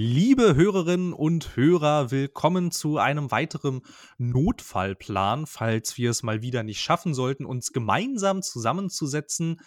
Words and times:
Liebe 0.00 0.54
Hörerinnen 0.54 1.12
und 1.12 1.56
Hörer, 1.56 2.12
willkommen 2.12 2.70
zu 2.70 2.98
einem 2.98 3.32
weiteren 3.32 3.80
Notfallplan, 4.16 5.44
falls 5.44 5.98
wir 5.98 6.10
es 6.10 6.22
mal 6.22 6.40
wieder 6.40 6.62
nicht 6.62 6.80
schaffen 6.80 7.14
sollten, 7.14 7.44
uns 7.44 7.72
gemeinsam 7.72 8.40
zusammenzusetzen. 8.42 9.60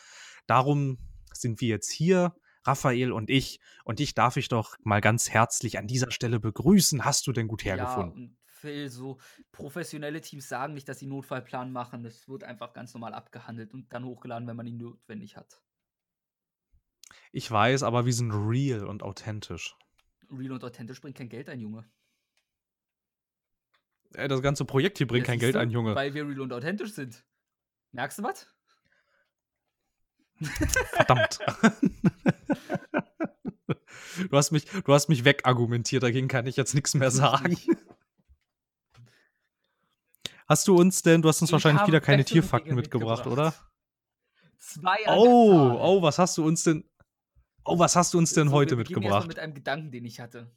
Darum 0.47 0.99
sind 1.33 1.59
wir 1.59 1.67
jetzt 1.67 1.91
hier, 1.91 2.33
Raphael 2.63 3.11
und 3.11 3.29
ich. 3.29 3.59
Und 3.83 3.99
dich 3.99 4.13
darf 4.13 4.37
ich 4.37 4.47
doch 4.47 4.77
mal 4.83 5.01
ganz 5.01 5.29
herzlich 5.29 5.77
an 5.77 5.87
dieser 5.87 6.11
Stelle 6.11 6.39
begrüßen. 6.39 7.03
Hast 7.03 7.27
du 7.27 7.33
denn 7.33 7.49
gut 7.49 7.65
hergefunden? 7.65 8.37
Ja, 8.39 8.53
Phil, 8.53 8.89
so 8.89 9.17
professionelle 9.51 10.21
Teams 10.21 10.47
sagen 10.47 10.75
nicht, 10.75 10.87
dass 10.87 10.99
sie 10.99 11.07
Notfallplan 11.07 11.73
machen. 11.73 12.03
Das 12.03 12.29
wird 12.29 12.45
einfach 12.45 12.71
ganz 12.71 12.93
normal 12.93 13.13
abgehandelt 13.13 13.73
und 13.73 13.91
dann 13.91 14.05
hochgeladen, 14.05 14.47
wenn 14.47 14.55
man 14.55 14.65
ihn 14.65 14.77
notwendig 14.77 15.35
hat. 15.35 15.61
Ich 17.33 17.51
weiß, 17.51 17.83
aber 17.83 18.05
wir 18.05 18.13
sind 18.13 18.31
real 18.31 18.85
und 18.85 19.03
authentisch. 19.03 19.75
Real 20.31 20.53
und 20.53 20.63
authentisch 20.63 21.01
bringt 21.01 21.17
kein 21.17 21.29
Geld 21.29 21.49
ein, 21.49 21.59
Junge. 21.59 21.85
Ey, 24.13 24.27
das 24.27 24.41
ganze 24.41 24.65
Projekt 24.65 24.97
hier 24.97 25.07
bringt 25.07 25.27
ja, 25.27 25.33
kein 25.33 25.39
Geld 25.39 25.55
ein, 25.55 25.71
Junge. 25.71 25.95
Weil 25.95 26.13
wir 26.13 26.27
real 26.27 26.41
und 26.41 26.53
authentisch 26.53 26.93
sind. 26.93 27.23
Merkst 27.91 28.19
du 28.19 28.23
was? 28.23 28.47
Verdammt. 30.93 31.39
du, 34.29 34.37
hast 34.37 34.51
mich, 34.51 34.65
du 34.65 34.93
hast 34.93 35.09
mich 35.09 35.23
wegargumentiert, 35.23 36.03
dagegen 36.03 36.27
kann 36.27 36.47
ich 36.47 36.57
jetzt 36.57 36.73
nichts 36.73 36.93
mehr 36.93 37.11
sagen. 37.11 37.57
Hast 40.47 40.67
du 40.67 40.75
uns 40.75 41.01
denn, 41.01 41.21
du 41.21 41.29
hast 41.29 41.39
uns 41.39 41.49
ich 41.49 41.53
wahrscheinlich 41.53 41.87
wieder 41.87 42.01
keine 42.01 42.25
Tierfakten 42.25 42.75
mitgebracht, 42.75 43.25
mitgebracht, 43.25 43.55
oder? 43.55 43.71
Zwei 44.57 44.97
Oh, 45.07 45.77
oh, 45.79 46.01
was 46.01 46.19
hast 46.19 46.37
du 46.37 46.45
uns 46.45 46.65
denn, 46.65 46.83
Oh, 47.63 47.79
was 47.79 47.95
hast 47.95 48.13
du 48.13 48.17
uns 48.17 48.33
denn 48.33 48.49
so, 48.49 48.53
heute 48.53 48.75
mitgebracht? 48.75 49.27
mit 49.27 49.39
einem 49.39 49.53
Gedanken, 49.53 49.91
den 49.91 50.05
ich 50.05 50.19
hatte. 50.19 50.51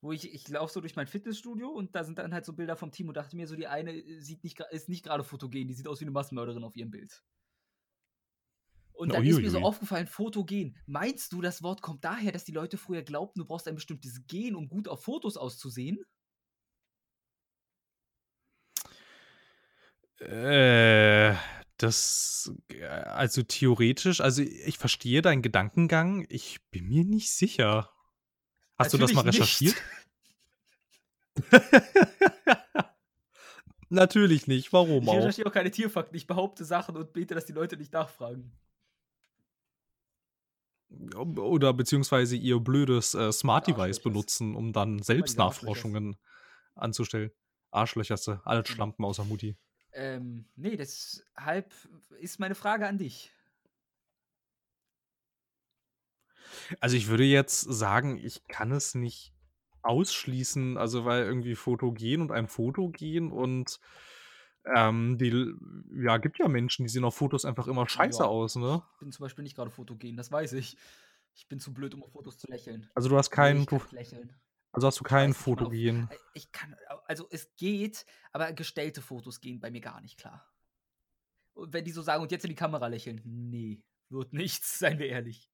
Wo 0.00 0.10
ich, 0.10 0.32
ich 0.34 0.48
laufe 0.48 0.72
so 0.72 0.80
durch 0.80 0.96
mein 0.96 1.06
Fitnessstudio 1.06 1.68
und 1.68 1.94
da 1.94 2.02
sind 2.02 2.18
dann 2.18 2.34
halt 2.34 2.44
so 2.44 2.52
Bilder 2.52 2.74
vom 2.74 2.90
Team 2.90 3.08
und 3.08 3.16
dachte 3.16 3.36
mir 3.36 3.46
so, 3.46 3.54
die 3.54 3.68
eine 3.68 4.02
sieht 4.20 4.42
nicht, 4.42 4.58
ist 4.70 4.88
nicht 4.88 5.04
gerade 5.04 5.22
fotogen, 5.22 5.68
die 5.68 5.74
sieht 5.74 5.86
aus 5.86 6.00
wie 6.00 6.04
eine 6.04 6.10
Massenmörderin 6.10 6.64
auf 6.64 6.76
ihrem 6.76 6.90
Bild. 6.90 7.22
Und 8.92 9.12
dann 9.12 9.24
oh, 9.24 9.28
ist 9.28 9.40
mir 9.40 9.50
so 9.50 9.60
aufgefallen, 9.60 10.06
fotogen. 10.06 10.76
Meinst 10.86 11.32
du, 11.32 11.40
das 11.40 11.62
Wort 11.62 11.82
kommt 11.82 12.04
daher, 12.04 12.32
dass 12.32 12.44
die 12.44 12.52
Leute 12.52 12.76
früher 12.76 13.02
glaubten, 13.02 13.40
du 13.40 13.46
brauchst 13.46 13.66
ein 13.68 13.74
bestimmtes 13.74 14.26
Gen, 14.26 14.54
um 14.54 14.68
gut 14.68 14.88
auf 14.88 15.02
Fotos 15.02 15.36
auszusehen? 15.36 16.04
Äh, 20.20 21.34
das, 21.82 22.52
äh, 22.70 22.84
also 22.84 23.42
theoretisch, 23.42 24.20
also 24.20 24.42
ich 24.42 24.78
verstehe 24.78 25.22
deinen 25.22 25.42
Gedankengang, 25.42 26.26
ich 26.28 26.60
bin 26.70 26.88
mir 26.88 27.04
nicht 27.04 27.30
sicher. 27.30 27.90
Hast 28.78 28.92
Natürlich 28.92 29.10
du 29.10 29.14
das 29.16 29.24
mal 29.24 29.30
recherchiert? 29.30 29.76
Natürlich 33.88 34.46
nicht. 34.46 34.72
Warum 34.72 35.02
ich 35.02 35.08
auch? 35.08 35.12
Ich 35.14 35.18
recherchiere 35.18 35.48
auch 35.48 35.52
keine 35.52 35.70
Tierfakten. 35.70 36.16
Ich 36.16 36.26
behaupte 36.26 36.64
Sachen 36.64 36.96
und 36.96 37.12
bete, 37.12 37.34
dass 37.34 37.44
die 37.44 37.52
Leute 37.52 37.76
nicht 37.76 37.92
nachfragen. 37.92 38.52
Oder 41.14 41.72
beziehungsweise 41.72 42.36
ihr 42.36 42.58
blödes 42.60 43.14
äh, 43.14 43.32
Smart 43.32 43.66
Device 43.66 44.00
benutzen, 44.00 44.54
um 44.54 44.72
dann 44.72 45.02
Selbstnachforschungen 45.02 46.16
anzustellen. 46.74 47.30
Arschlöcher, 47.70 48.16
alle 48.44 48.62
genau. 48.62 48.74
Schlampen 48.74 49.04
außer 49.04 49.24
Mutti. 49.24 49.56
Ähm, 49.94 50.46
nee, 50.56 50.76
deshalb 50.76 51.72
ist 52.18 52.40
meine 52.40 52.54
Frage 52.54 52.86
an 52.86 52.98
dich. 52.98 53.32
Also 56.80 56.96
ich 56.96 57.08
würde 57.08 57.24
jetzt 57.24 57.60
sagen, 57.60 58.18
ich 58.18 58.46
kann 58.46 58.72
es 58.72 58.94
nicht 58.94 59.32
ausschließen, 59.82 60.76
also 60.78 61.04
weil 61.04 61.24
irgendwie 61.24 61.54
Fotogen 61.54 62.22
und 62.22 62.32
ein 62.32 62.46
Fotogen 62.46 63.32
und 63.32 63.80
ähm, 64.64 65.18
die, 65.18 65.54
ja, 66.04 66.18
gibt 66.18 66.38
ja 66.38 66.48
Menschen, 66.48 66.84
die 66.84 66.88
sehen 66.88 67.04
auf 67.04 67.16
Fotos 67.16 67.44
einfach 67.44 67.66
immer 67.66 67.88
scheiße 67.88 68.22
ja, 68.22 68.28
aus, 68.28 68.56
ne? 68.56 68.82
Ich 68.94 69.00
bin 69.00 69.12
zum 69.12 69.24
Beispiel 69.24 69.42
nicht 69.42 69.56
gerade 69.56 69.70
fotogen, 69.70 70.16
das 70.16 70.30
weiß 70.30 70.52
ich. 70.52 70.76
Ich 71.34 71.48
bin 71.48 71.58
zu 71.58 71.72
blöd, 71.74 71.94
um 71.94 72.02
auf 72.02 72.12
Fotos 72.12 72.38
zu 72.38 72.46
lächeln. 72.46 72.88
Also 72.94 73.08
du 73.08 73.16
hast 73.16 73.30
keinen. 73.30 73.66
Nee, 73.68 73.80
lächeln. 73.90 74.32
Also 74.72 74.86
hast 74.86 74.98
du 74.98 75.04
kein 75.04 75.34
Fotogen? 75.34 76.08
Äh, 76.10 76.16
ich 76.34 76.50
kann, 76.50 76.74
also 77.06 77.26
es 77.30 77.54
geht, 77.56 78.06
aber 78.32 78.52
gestellte 78.52 79.02
Fotos 79.02 79.40
gehen 79.40 79.60
bei 79.60 79.70
mir 79.70 79.82
gar 79.82 80.00
nicht 80.00 80.18
klar. 80.18 80.50
Und 81.52 81.74
wenn 81.74 81.84
die 81.84 81.90
so 81.90 82.00
sagen, 82.02 82.22
und 82.22 82.32
jetzt 82.32 82.44
in 82.44 82.50
die 82.50 82.56
Kamera 82.56 82.86
lächeln, 82.86 83.20
nee, 83.24 83.82
wird 84.08 84.32
nichts, 84.32 84.78
seien 84.78 84.98
wir 84.98 85.08
ehrlich. 85.08 85.50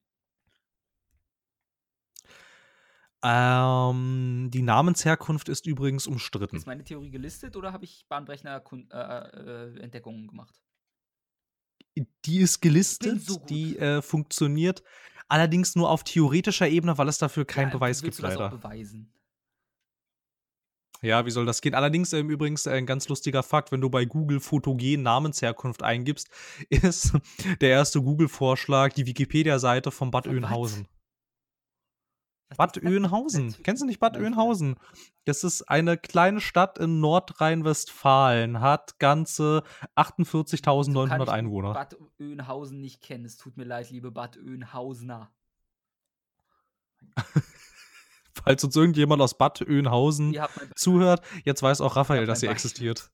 Ähm, 3.21 4.49
die 4.53 4.62
Namensherkunft 4.62 5.49
ist 5.49 5.67
übrigens 5.67 6.06
umstritten. 6.06 6.56
Ist 6.56 6.69
meine 6.69 6.85
Theorie 6.85 7.11
gelistet 7.11 7.56
oder 7.56 7.73
habe 7.73 7.85
ich 7.85 8.06
bahnbrechende 8.09 8.62
äh, 8.93 8.97
äh, 8.97 9.81
Entdeckungen 9.81 10.29
gemacht? 10.29 10.62
Die 12.25 12.39
ist 12.39 12.61
gelistet, 12.61 13.21
so 13.23 13.45
die 13.49 13.77
äh, 13.77 14.03
funktioniert 14.03 14.85
allerdings 15.28 15.77
nur 15.77 15.91
auf 15.91 16.05
theoretischer 16.05 16.69
Ebene, 16.69 16.99
weil 16.99 17.09
es 17.09 17.19
dafür 17.19 17.44
keinen 17.44 17.69
ja, 17.69 17.75
Beweis 17.75 18.03
gibt, 18.03 18.19
leider. 18.19 18.50
beweisen? 18.50 19.12
Ja, 21.00 21.25
wie 21.27 21.31
soll 21.31 21.47
das 21.47 21.61
gehen? 21.61 21.75
Allerdings 21.75 22.12
ähm, 22.12 22.28
übrigens 22.28 22.66
äh, 22.66 22.72
ein 22.72 22.87
ganz 22.87 23.09
lustiger 23.09 23.43
Fakt, 23.43 23.71
wenn 23.71 23.81
du 23.81 23.88
bei 23.88 24.05
Google 24.05 24.41
Fotogen 24.41 25.03
Namensherkunft 25.03 25.83
eingibst, 25.83 26.28
ist 26.71 27.12
der 27.61 27.71
erste 27.71 28.03
Google-Vorschlag 28.03 28.93
die 28.94 29.06
Wikipedia-Seite 29.06 29.91
von 29.91 30.11
Bad 30.11 30.27
Oeynhausen. 30.27 30.88
Bad 32.57 32.83
Oeynhausen. 32.83 33.55
Kennst 33.63 33.83
du 33.83 33.87
nicht 33.87 34.01
Bad 34.01 34.17
Oeynhausen? 34.17 34.77
Das 35.25 35.45
ist 35.45 35.63
eine 35.63 35.99
kleine 35.99 36.41
Stadt 36.41 36.79
in 36.79 37.01
Nordrhein-Westfalen, 37.01 38.61
hat 38.61 38.99
ganze 38.99 39.63
48.900 39.97 41.29
Einwohner. 41.29 41.75
Bad 41.75 41.97
Oeynhausen 42.19 42.81
nicht 42.81 43.03
kennen. 43.03 43.27
Es 43.27 43.37
tut 43.37 43.57
mir 43.57 43.65
leid, 43.65 43.91
liebe 43.91 44.11
Bad 44.11 44.39
Oeynhausener. 44.39 45.31
Falls 48.35 48.65
uns 48.65 48.77
irgendjemand 48.77 49.21
aus 49.21 49.37
Bad 49.37 49.61
Oeynhausen 49.63 50.37
zuhört, 50.75 51.23
jetzt 51.45 51.63
weiß 51.63 51.81
auch 51.81 51.97
Raphael, 51.97 52.27
dass 52.27 52.41
sie 52.41 52.47
existiert. 52.47 53.11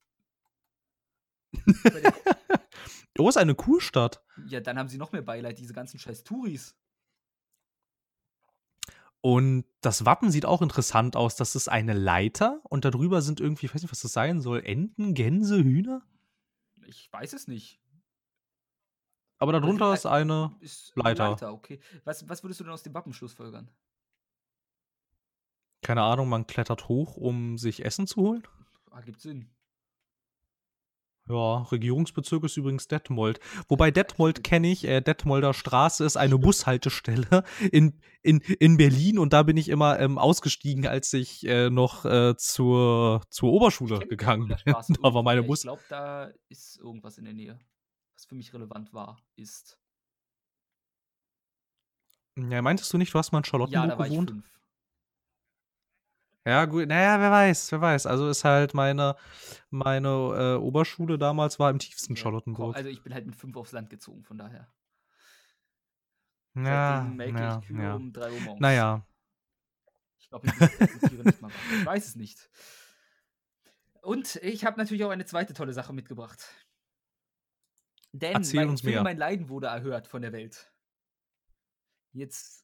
oh, 3.19 3.29
ist 3.29 3.37
eine 3.37 3.55
Kurstadt. 3.55 4.23
Ja, 4.47 4.61
dann 4.61 4.79
haben 4.79 4.89
sie 4.89 4.99
noch 4.99 5.13
mehr 5.13 5.23
Beileid, 5.23 5.59
diese 5.59 5.73
ganzen 5.73 5.99
scheiß 5.99 6.25
Touris. 6.25 6.77
Und 9.25 9.65
das 9.81 10.05
Wappen 10.05 10.31
sieht 10.31 10.45
auch 10.45 10.61
interessant 10.61 11.17
aus. 11.17 11.35
Das 11.35 11.57
ist 11.57 11.69
eine 11.69 11.95
Leiter 11.95 12.61
und 12.65 12.85
darüber 12.85 13.23
sind 13.23 13.41
irgendwie, 13.41 13.65
ich 13.65 13.75
weiß 13.75 13.81
nicht, 13.81 13.91
was 13.91 14.03
das 14.03 14.13
sein 14.13 14.43
soll, 14.43 14.63
Enten, 14.63 15.15
Gänse, 15.15 15.65
Hühner? 15.65 16.03
Ich 16.87 17.11
weiß 17.11 17.33
es 17.33 17.49
nicht. 17.49 17.81
Aber 19.39 19.53
darunter 19.53 19.95
ist 19.95 20.05
eine 20.05 20.55
ist 20.61 20.95
Leiter. 20.95 21.31
Leiter. 21.31 21.55
Okay. 21.55 21.81
Was, 22.05 22.29
was 22.29 22.45
würdest 22.45 22.61
du 22.61 22.65
denn 22.65 22.75
aus 22.75 22.83
dem 22.83 22.93
Wappen 22.93 23.15
schlussfolgern? 23.15 23.71
Keine 25.81 26.03
Ahnung, 26.03 26.29
man 26.29 26.47
klettert 26.47 26.89
hoch, 26.89 27.17
um 27.17 27.57
sich 27.57 27.83
Essen 27.83 28.07
zu 28.07 28.21
holen? 28.21 28.47
Ah, 28.91 29.01
gibt 29.01 29.23
Sinn. 29.23 29.49
Ja, 31.27 31.63
Regierungsbezirk 31.63 32.45
ist 32.45 32.59
übrigens 32.59 32.87
Detmold. 32.87 33.41
Wobei 33.69 33.91
Detmold 33.91 34.45
kenne 34.45 34.71
ich, 34.71 34.85
äh, 34.85 35.01
Detmolder 35.01 35.55
Straße 35.55 36.05
ist 36.05 36.19
eine 36.19 36.39
Bushaltestelle 36.39 37.45
in, 37.73 37.99
in, 38.23 38.41
in 38.41 38.77
Berlin 38.77 39.19
und 39.19 39.33
da 39.33 39.43
bin 39.43 39.57
ich 39.57 39.71
immer 39.71 39.99
ähm, 40.01 40.19
ausgestiegen, 40.19 40.87
als 40.87 41.15
ich 41.15 41.47
äh, 41.47 41.71
noch 41.71 42.05
äh, 42.05 42.37
zur, 42.37 43.23
zur 43.31 43.53
Oberschule 43.53 44.01
gegangen 44.01 44.49
bin. 44.49 44.59
da 44.67 45.15
war 45.15 45.23
meine 45.23 45.43
Bus. 45.43 45.61
Ich 45.61 45.65
glaube, 45.65 45.83
da 45.89 46.31
ist 46.51 46.79
irgendwas 46.79 47.17
in 47.17 47.25
der 47.25 47.35
Nähe, 47.35 47.59
was 48.15 48.27
für 48.27 48.35
mich 48.35 48.53
relevant 48.53 48.93
war, 48.93 49.19
ist. 49.37 49.79
Ja, 52.37 52.61
meintest 52.61 52.93
du 52.93 52.99
nicht, 52.99 53.15
du 53.15 53.19
hast 53.19 53.33
mal 53.33 53.39
in 53.39 53.45
Charlottenburg 53.45 53.83
ja, 53.83 53.87
da 53.87 53.99
war 53.99 54.09
gewohnt? 54.09 54.31
Ich 54.31 54.35
fünf. 54.35 54.54
Ja, 56.47 56.67
gut, 56.67 56.89
naja, 56.89 57.19
wer 57.21 57.31
weiß, 57.31 57.73
wer 57.73 57.81
weiß. 57.81 58.07
Also 58.07 58.29
ist 58.29 58.45
halt 58.45 58.75
meine, 58.75 59.17
meine 59.71 60.09
äh, 60.09 60.55
Oberschule 60.57 61.17
damals 61.17 61.59
war 61.59 61.71
im 61.71 61.79
tiefsten 61.79 62.15
ja, 62.15 62.23
Charlottenburg. 62.23 62.77
Also 62.77 62.91
ich 62.91 63.03
bin 63.03 63.15
halt 63.15 63.25
mit 63.25 63.35
fünf 63.35 63.57
aufs 63.57 63.73
Land 63.73 63.89
gezogen, 63.89 64.23
von 64.25 64.37
daher. 64.37 64.69
Ja, 66.55 67.11
ja, 67.19 67.61
ich 67.61 67.71
ja. 67.71 67.95
um 67.95 68.13
3 68.13 68.31
Uhr 68.31 68.41
morgens. 68.41 68.61
Naja. 68.61 69.05
Ich 70.19 70.29
glaube, 70.29 70.47
ich 70.47 71.81
Ich 71.81 71.87
weiß 71.87 72.07
es 72.07 72.15
nicht. 72.15 72.49
Und 74.03 74.37
ich 74.37 74.65
habe 74.65 74.77
natürlich 74.77 75.03
auch 75.05 75.11
eine 75.11 75.25
zweite 75.25 75.55
tolle 75.55 75.73
Sache 75.73 75.93
mitgebracht. 75.93 76.47
Denn 78.13 78.35
Erzähl 78.35 78.61
mein, 78.61 78.69
uns 78.69 78.83
mehr. 78.83 79.03
mein 79.03 79.17
Leiden 79.17 79.49
wurde 79.49 79.69
erhört 79.69 80.07
von 80.07 80.23
der 80.23 80.33
Welt. 80.33 80.71
Jetzt 82.13 82.64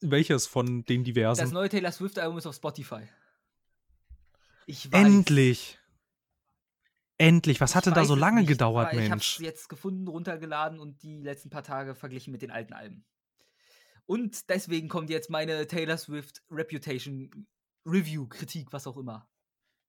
welches 0.00 0.46
von 0.46 0.84
den 0.84 1.04
diversen? 1.04 1.40
Das 1.40 1.52
neue 1.52 1.68
Taylor 1.68 1.92
Swift-Album 1.92 2.38
ist 2.38 2.46
auf 2.46 2.54
Spotify. 2.54 3.02
Ich 4.66 4.90
weiß. 4.92 5.04
Endlich. 5.06 5.78
Endlich. 7.18 7.60
Was 7.60 7.74
hat 7.74 7.86
denn 7.86 7.94
da 7.94 8.04
so 8.04 8.14
lange 8.14 8.40
nicht, 8.40 8.48
gedauert, 8.48 8.94
Mensch? 8.94 9.04
Ich 9.04 9.10
hab's 9.10 9.38
jetzt 9.38 9.68
gefunden, 9.68 10.08
runtergeladen 10.08 10.78
und 10.78 11.02
die 11.02 11.20
letzten 11.20 11.50
paar 11.50 11.62
Tage 11.62 11.94
verglichen 11.94 12.32
mit 12.32 12.40
den 12.40 12.50
alten 12.50 12.72
Alben. 12.72 13.04
Und 14.06 14.48
deswegen 14.48 14.88
kommt 14.88 15.10
jetzt 15.10 15.28
meine 15.28 15.66
Taylor 15.66 15.98
Swift 15.98 16.42
Reputation 16.50 17.46
Review, 17.84 18.26
Kritik, 18.26 18.72
was 18.72 18.86
auch 18.86 18.96
immer. 18.96 19.28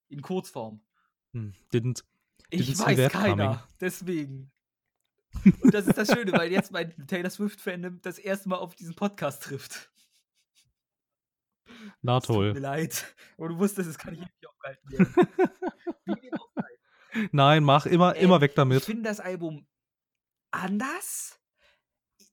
In 0.08 0.20
Kurzform. 0.20 0.82
Hm, 1.32 1.54
didn't, 1.72 2.04
Ich 2.50 2.68
didn't 2.68 2.84
weiß 2.84 3.12
keiner. 3.12 3.46
coming. 3.46 3.62
Deswegen. 3.80 4.52
Und 5.62 5.72
das 5.72 5.86
ist 5.86 5.96
das 5.96 6.12
Schöne, 6.12 6.32
weil 6.32 6.52
jetzt 6.52 6.72
mein 6.72 6.94
Taylor 7.06 7.30
Swift-Fandom 7.30 8.00
das 8.02 8.18
erste 8.18 8.48
Mal 8.48 8.56
auf 8.56 8.74
diesen 8.74 8.94
Podcast 8.94 9.44
trifft. 9.44 9.91
Na 12.00 12.18
Es 12.18 12.24
tut 12.24 12.36
mir 12.54 12.58
leid. 12.60 13.14
Aber 13.38 13.48
du 13.48 13.58
wusstest, 13.58 13.88
es 13.88 13.98
kann 13.98 14.14
ich 14.14 14.20
nicht 14.20 14.32
sei. 16.06 17.28
Nein, 17.32 17.64
mach 17.64 17.86
immer, 17.86 18.16
Ähm, 18.16 18.24
immer 18.24 18.40
weg 18.40 18.52
Ich 18.52 18.56
damit. 18.56 18.84
finde 18.84 19.02
das 19.08 19.20
Album 19.20 19.66
anders, 20.50 21.40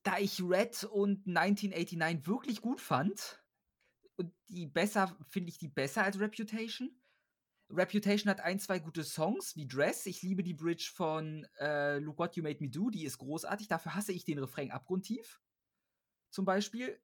da 0.02 0.18
ich 0.18 0.40
Red 0.42 0.84
und 0.84 1.26
1989 1.26 2.26
wirklich 2.26 2.60
gut 2.60 2.80
fand. 2.80 3.42
Und 4.16 4.32
die 4.48 4.66
besser, 4.66 5.16
finde 5.28 5.50
ich 5.50 5.58
die 5.58 5.68
besser 5.68 6.02
als 6.04 6.20
Reputation. 6.20 6.90
Reputation 7.72 8.30
hat 8.30 8.40
ein, 8.40 8.58
zwei 8.58 8.78
gute 8.80 9.04
Songs, 9.04 9.54
wie 9.54 9.66
Dress. 9.68 10.06
Ich 10.06 10.22
liebe 10.22 10.42
die 10.42 10.54
Bridge 10.54 10.90
von 10.92 11.46
äh, 11.58 11.98
Look 11.98 12.18
What 12.18 12.36
You 12.36 12.42
Made 12.42 12.58
Me 12.60 12.68
Do, 12.68 12.90
die 12.90 13.04
ist 13.04 13.18
großartig. 13.18 13.68
Dafür 13.68 13.94
hasse 13.94 14.12
ich 14.12 14.24
den 14.24 14.38
Refrain 14.38 14.70
abgrundtief. 14.72 15.40
Zum 16.30 16.44
Beispiel. 16.44 17.00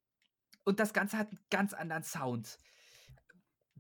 Und 0.67 0.81
das 0.81 0.93
Ganze 0.93 1.17
hat 1.17 1.29
einen 1.29 1.39
ganz 1.49 1.73
anderen 1.73 2.03
Sound. 2.03 2.59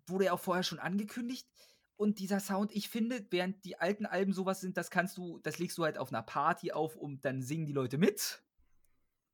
Wurde 0.06 0.26
ja 0.26 0.32
auch 0.32 0.40
vorher 0.40 0.62
schon 0.62 0.78
angekündigt. 0.78 1.48
Und 1.96 2.20
dieser 2.20 2.38
Sound, 2.38 2.70
ich 2.74 2.88
finde, 2.88 3.26
während 3.30 3.64
die 3.64 3.78
alten 3.80 4.06
Alben 4.06 4.32
sowas 4.32 4.60
sind, 4.60 4.76
das 4.76 4.90
kannst 4.90 5.16
du, 5.16 5.40
das 5.40 5.58
legst 5.58 5.76
du 5.78 5.84
halt 5.84 5.98
auf 5.98 6.12
einer 6.12 6.22
Party 6.22 6.70
auf 6.70 6.94
und 6.94 7.24
dann 7.24 7.42
singen 7.42 7.66
die 7.66 7.72
Leute 7.72 7.98
mit. 7.98 8.44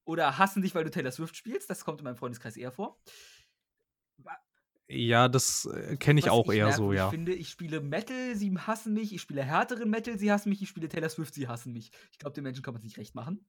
Oder 0.05 0.39
hassen 0.39 0.63
dich, 0.63 0.75
weil 0.75 0.85
du 0.85 0.91
Taylor 0.91 1.13
Swift 1.13 1.37
spielst. 1.37 1.69
Das 1.69 1.85
kommt 1.85 2.01
in 2.01 2.05
meinem 2.05 2.17
Freundeskreis 2.17 2.57
eher 2.57 2.73
vor. 2.73 2.99
Ja, 4.89 5.29
das 5.29 5.67
äh, 5.67 5.97
kenne 5.97 6.21
ich 6.21 6.27
Was 6.27 6.33
auch 6.33 6.51
eher 6.51 6.73
so, 6.73 6.89
merkwürdig 6.89 6.99
ja. 6.99 7.11
finde, 7.11 7.35
ich 7.35 7.49
spiele 7.49 7.81
Metal, 7.81 8.35
sie 8.35 8.57
hassen 8.59 8.95
mich. 8.95 9.13
Ich 9.15 9.21
spiele 9.21 9.43
härteren 9.43 9.91
Metal, 9.91 10.19
sie 10.19 10.33
hassen 10.33 10.49
mich. 10.49 10.63
Ich 10.63 10.69
spiele 10.69 10.89
Taylor 10.89 11.09
Swift, 11.09 11.35
sie 11.35 11.49
hassen 11.49 11.73
mich. 11.73 11.91
Ich 12.11 12.19
glaube, 12.19 12.35
den 12.35 12.45
Menschen 12.45 12.63
kann 12.63 12.73
man 12.73 12.81
es 12.81 12.85
nicht 12.85 12.99
recht 12.99 13.15
machen. 13.15 13.47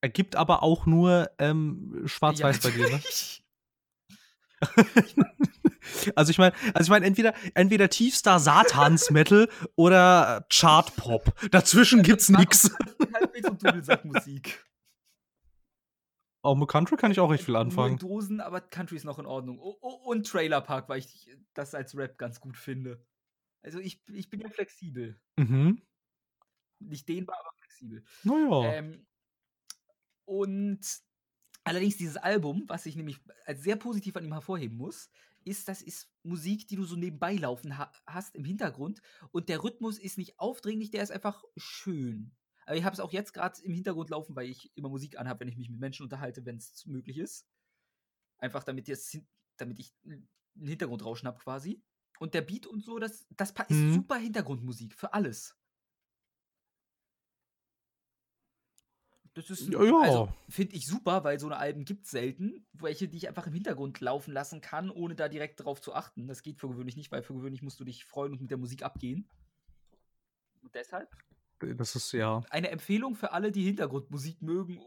Ergibt 0.00 0.36
aber 0.36 0.62
auch 0.62 0.86
nur 0.86 1.30
ähm, 1.38 2.02
schwarz-weiß 2.06 2.60
bei 2.60 2.70
dir, 2.70 2.88
ne? 2.88 3.00
Also 6.14 6.30
ich 6.30 6.38
meine, 6.38 6.54
also 6.74 6.86
ich 6.86 6.90
meine, 6.90 7.06
entweder, 7.06 7.34
entweder 7.54 7.88
tiefster 7.88 8.38
Satans-Metal 8.38 9.48
oder 9.76 10.46
Chart-Pop. 10.50 11.34
Dazwischen 11.50 12.02
gibt's 12.02 12.28
nix. 12.28 12.70
auch 12.70 13.12
Halbwegs 13.14 13.48
und 13.48 13.64
Dudelsackmusik. 13.64 14.64
Auch 16.42 16.56
mit 16.56 16.68
Country 16.68 16.96
kann 16.96 17.12
ich 17.12 17.20
auch 17.20 17.30
recht 17.30 17.44
viel 17.44 17.56
anfangen. 17.56 17.94
in 17.94 17.98
Dosen, 17.98 18.40
aber 18.40 18.60
Country 18.60 18.96
ist 18.96 19.04
noch 19.04 19.18
in 19.18 19.26
Ordnung. 19.26 19.58
Oh, 19.60 19.76
oh, 19.80 20.10
und 20.10 20.26
Trailer 20.26 20.60
Park, 20.60 20.88
weil 20.88 21.00
ich 21.00 21.28
das 21.54 21.74
als 21.74 21.96
Rap 21.96 22.16
ganz 22.16 22.40
gut 22.40 22.56
finde. 22.56 23.04
Also 23.62 23.78
ich, 23.78 24.02
ich 24.08 24.30
bin 24.30 24.40
ja 24.40 24.48
flexibel. 24.48 25.20
Mhm. 25.36 25.82
Nicht 26.78 27.08
dehnbar, 27.08 27.36
aber 27.40 27.50
flexibel. 27.58 28.04
Naja. 28.22 28.72
Ähm, 28.72 29.06
und 30.30 30.80
allerdings 31.64 31.96
dieses 31.96 32.16
Album, 32.16 32.64
was 32.68 32.86
ich 32.86 32.96
nämlich 32.96 33.18
als 33.46 33.62
sehr 33.62 33.76
positiv 33.76 34.16
an 34.16 34.24
ihm 34.24 34.32
hervorheben 34.32 34.76
muss, 34.76 35.10
ist, 35.44 35.68
das 35.68 35.82
ist 35.82 36.12
Musik, 36.22 36.68
die 36.68 36.76
du 36.76 36.84
so 36.84 36.96
nebenbei 36.96 37.34
laufen 37.36 37.78
ha 37.78 37.92
hast 38.06 38.34
im 38.36 38.44
Hintergrund. 38.44 39.02
Und 39.32 39.48
der 39.48 39.62
Rhythmus 39.64 39.98
ist 39.98 40.18
nicht 40.18 40.38
aufdringlich, 40.38 40.90
der 40.90 41.02
ist 41.02 41.12
einfach 41.12 41.44
schön. 41.56 42.36
Aber 42.66 42.76
ich 42.76 42.84
habe 42.84 42.94
es 42.94 43.00
auch 43.00 43.12
jetzt 43.12 43.32
gerade 43.34 43.60
im 43.62 43.74
Hintergrund 43.74 44.10
laufen, 44.10 44.36
weil 44.36 44.48
ich 44.48 44.72
immer 44.76 44.88
Musik 44.90 45.18
anhabe, 45.18 45.40
wenn 45.40 45.48
ich 45.48 45.56
mich 45.56 45.70
mit 45.70 45.80
Menschen 45.80 46.04
unterhalte, 46.04 46.44
wenn 46.46 46.56
es 46.56 46.86
möglich 46.86 47.18
ist. 47.18 47.48
Einfach 48.38 48.64
damit, 48.64 48.88
damit 49.58 49.78
ich 49.78 49.94
einen 50.04 50.30
Hintergrundrauschen 50.68 51.28
habe 51.28 51.38
quasi. 51.38 51.82
Und 52.18 52.34
der 52.34 52.42
Beat 52.42 52.66
und 52.66 52.84
so, 52.84 52.98
das, 52.98 53.26
das 53.30 53.52
ist 53.68 53.76
Mhm. 53.76 53.92
super 53.92 54.16
Hintergrundmusik 54.16 54.94
für 54.94 55.14
alles. 55.14 55.59
Das 59.34 59.48
ist, 59.48 59.68
Ja, 59.68 59.82
ja. 59.84 60.00
also 60.00 60.32
finde 60.48 60.74
ich 60.74 60.86
super, 60.86 61.22
weil 61.22 61.38
so 61.38 61.46
eine 61.46 61.56
Alben 61.56 61.84
gibt 61.84 62.04
es 62.04 62.10
selten, 62.10 62.66
welche 62.72 63.08
die 63.08 63.16
ich 63.16 63.28
einfach 63.28 63.46
im 63.46 63.52
Hintergrund 63.52 64.00
laufen 64.00 64.32
lassen 64.32 64.60
kann, 64.60 64.90
ohne 64.90 65.14
da 65.14 65.28
direkt 65.28 65.64
drauf 65.64 65.80
zu 65.80 65.94
achten. 65.94 66.26
Das 66.26 66.42
geht 66.42 66.58
für 66.58 66.68
gewöhnlich 66.68 66.96
nicht, 66.96 67.12
weil 67.12 67.22
für 67.22 67.34
gewöhnlich 67.34 67.62
musst 67.62 67.78
du 67.78 67.84
dich 67.84 68.04
freuen 68.04 68.32
und 68.32 68.40
mit 68.40 68.50
der 68.50 68.58
Musik 68.58 68.82
abgehen. 68.82 69.28
Und 70.62 70.74
deshalb 70.74 71.08
Das 71.60 71.94
ist 71.94 72.12
ja. 72.12 72.42
eine 72.50 72.70
Empfehlung 72.70 73.14
für 73.14 73.32
alle, 73.32 73.52
die 73.52 73.64
Hintergrundmusik 73.64 74.42
mögen 74.42 74.82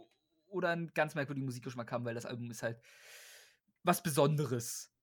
oder 0.48 0.70
einen 0.70 0.94
ganz 0.94 1.16
merkwürdigen 1.16 1.46
Musikgeschmack 1.46 1.92
haben, 1.92 2.04
weil 2.04 2.16
das 2.16 2.26
Album 2.26 2.52
ist 2.52 2.64
halt 2.64 2.82
was 3.84 4.04
Besonderes. 4.04 4.94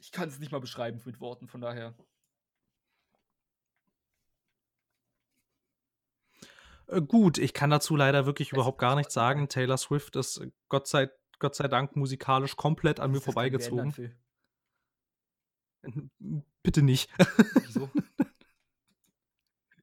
Ich 0.00 0.12
kann 0.12 0.28
es 0.28 0.38
nicht 0.38 0.52
mal 0.52 0.60
beschreiben 0.60 1.00
mit 1.04 1.20
Worten, 1.20 1.46
von 1.46 1.60
daher. 1.60 1.94
Gut, 7.06 7.38
ich 7.38 7.52
kann 7.52 7.70
dazu 7.70 7.96
leider 7.96 8.26
wirklich 8.26 8.52
überhaupt 8.52 8.78
gar 8.78 8.96
nichts 8.96 9.14
sagen. 9.14 9.48
Taylor 9.48 9.76
Swift 9.76 10.16
ist 10.16 10.38
äh, 10.38 10.50
Gott 10.68 10.88
sei, 10.88 11.10
Gott 11.38 11.54
sei 11.54 11.68
Dank 11.68 11.96
musikalisch 11.96 12.56
komplett 12.56 13.00
an 13.00 13.10
mir 13.10 13.20
vorbeigezogen. 13.20 13.94
Bitte 16.62 16.82
nicht. 16.82 17.10
Wieso? 17.66 17.90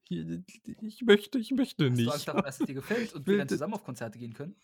Ich 0.08 1.02
möchte, 1.02 1.40
ich 1.40 1.50
möchte 1.50 1.90
Hast 1.90 1.98
du 1.98 2.04
nicht. 2.04 2.12
Angst 2.12 2.28
dass 2.28 2.60
es 2.60 2.68
dir 2.68 2.76
gefällt 2.76 3.14
und 3.14 3.26
wir 3.26 3.40
dann 3.40 3.50
zusammen 3.50 3.74
auf 3.74 3.84
Konzerte 3.84 4.20
gehen 4.20 4.36
können? 4.36 4.56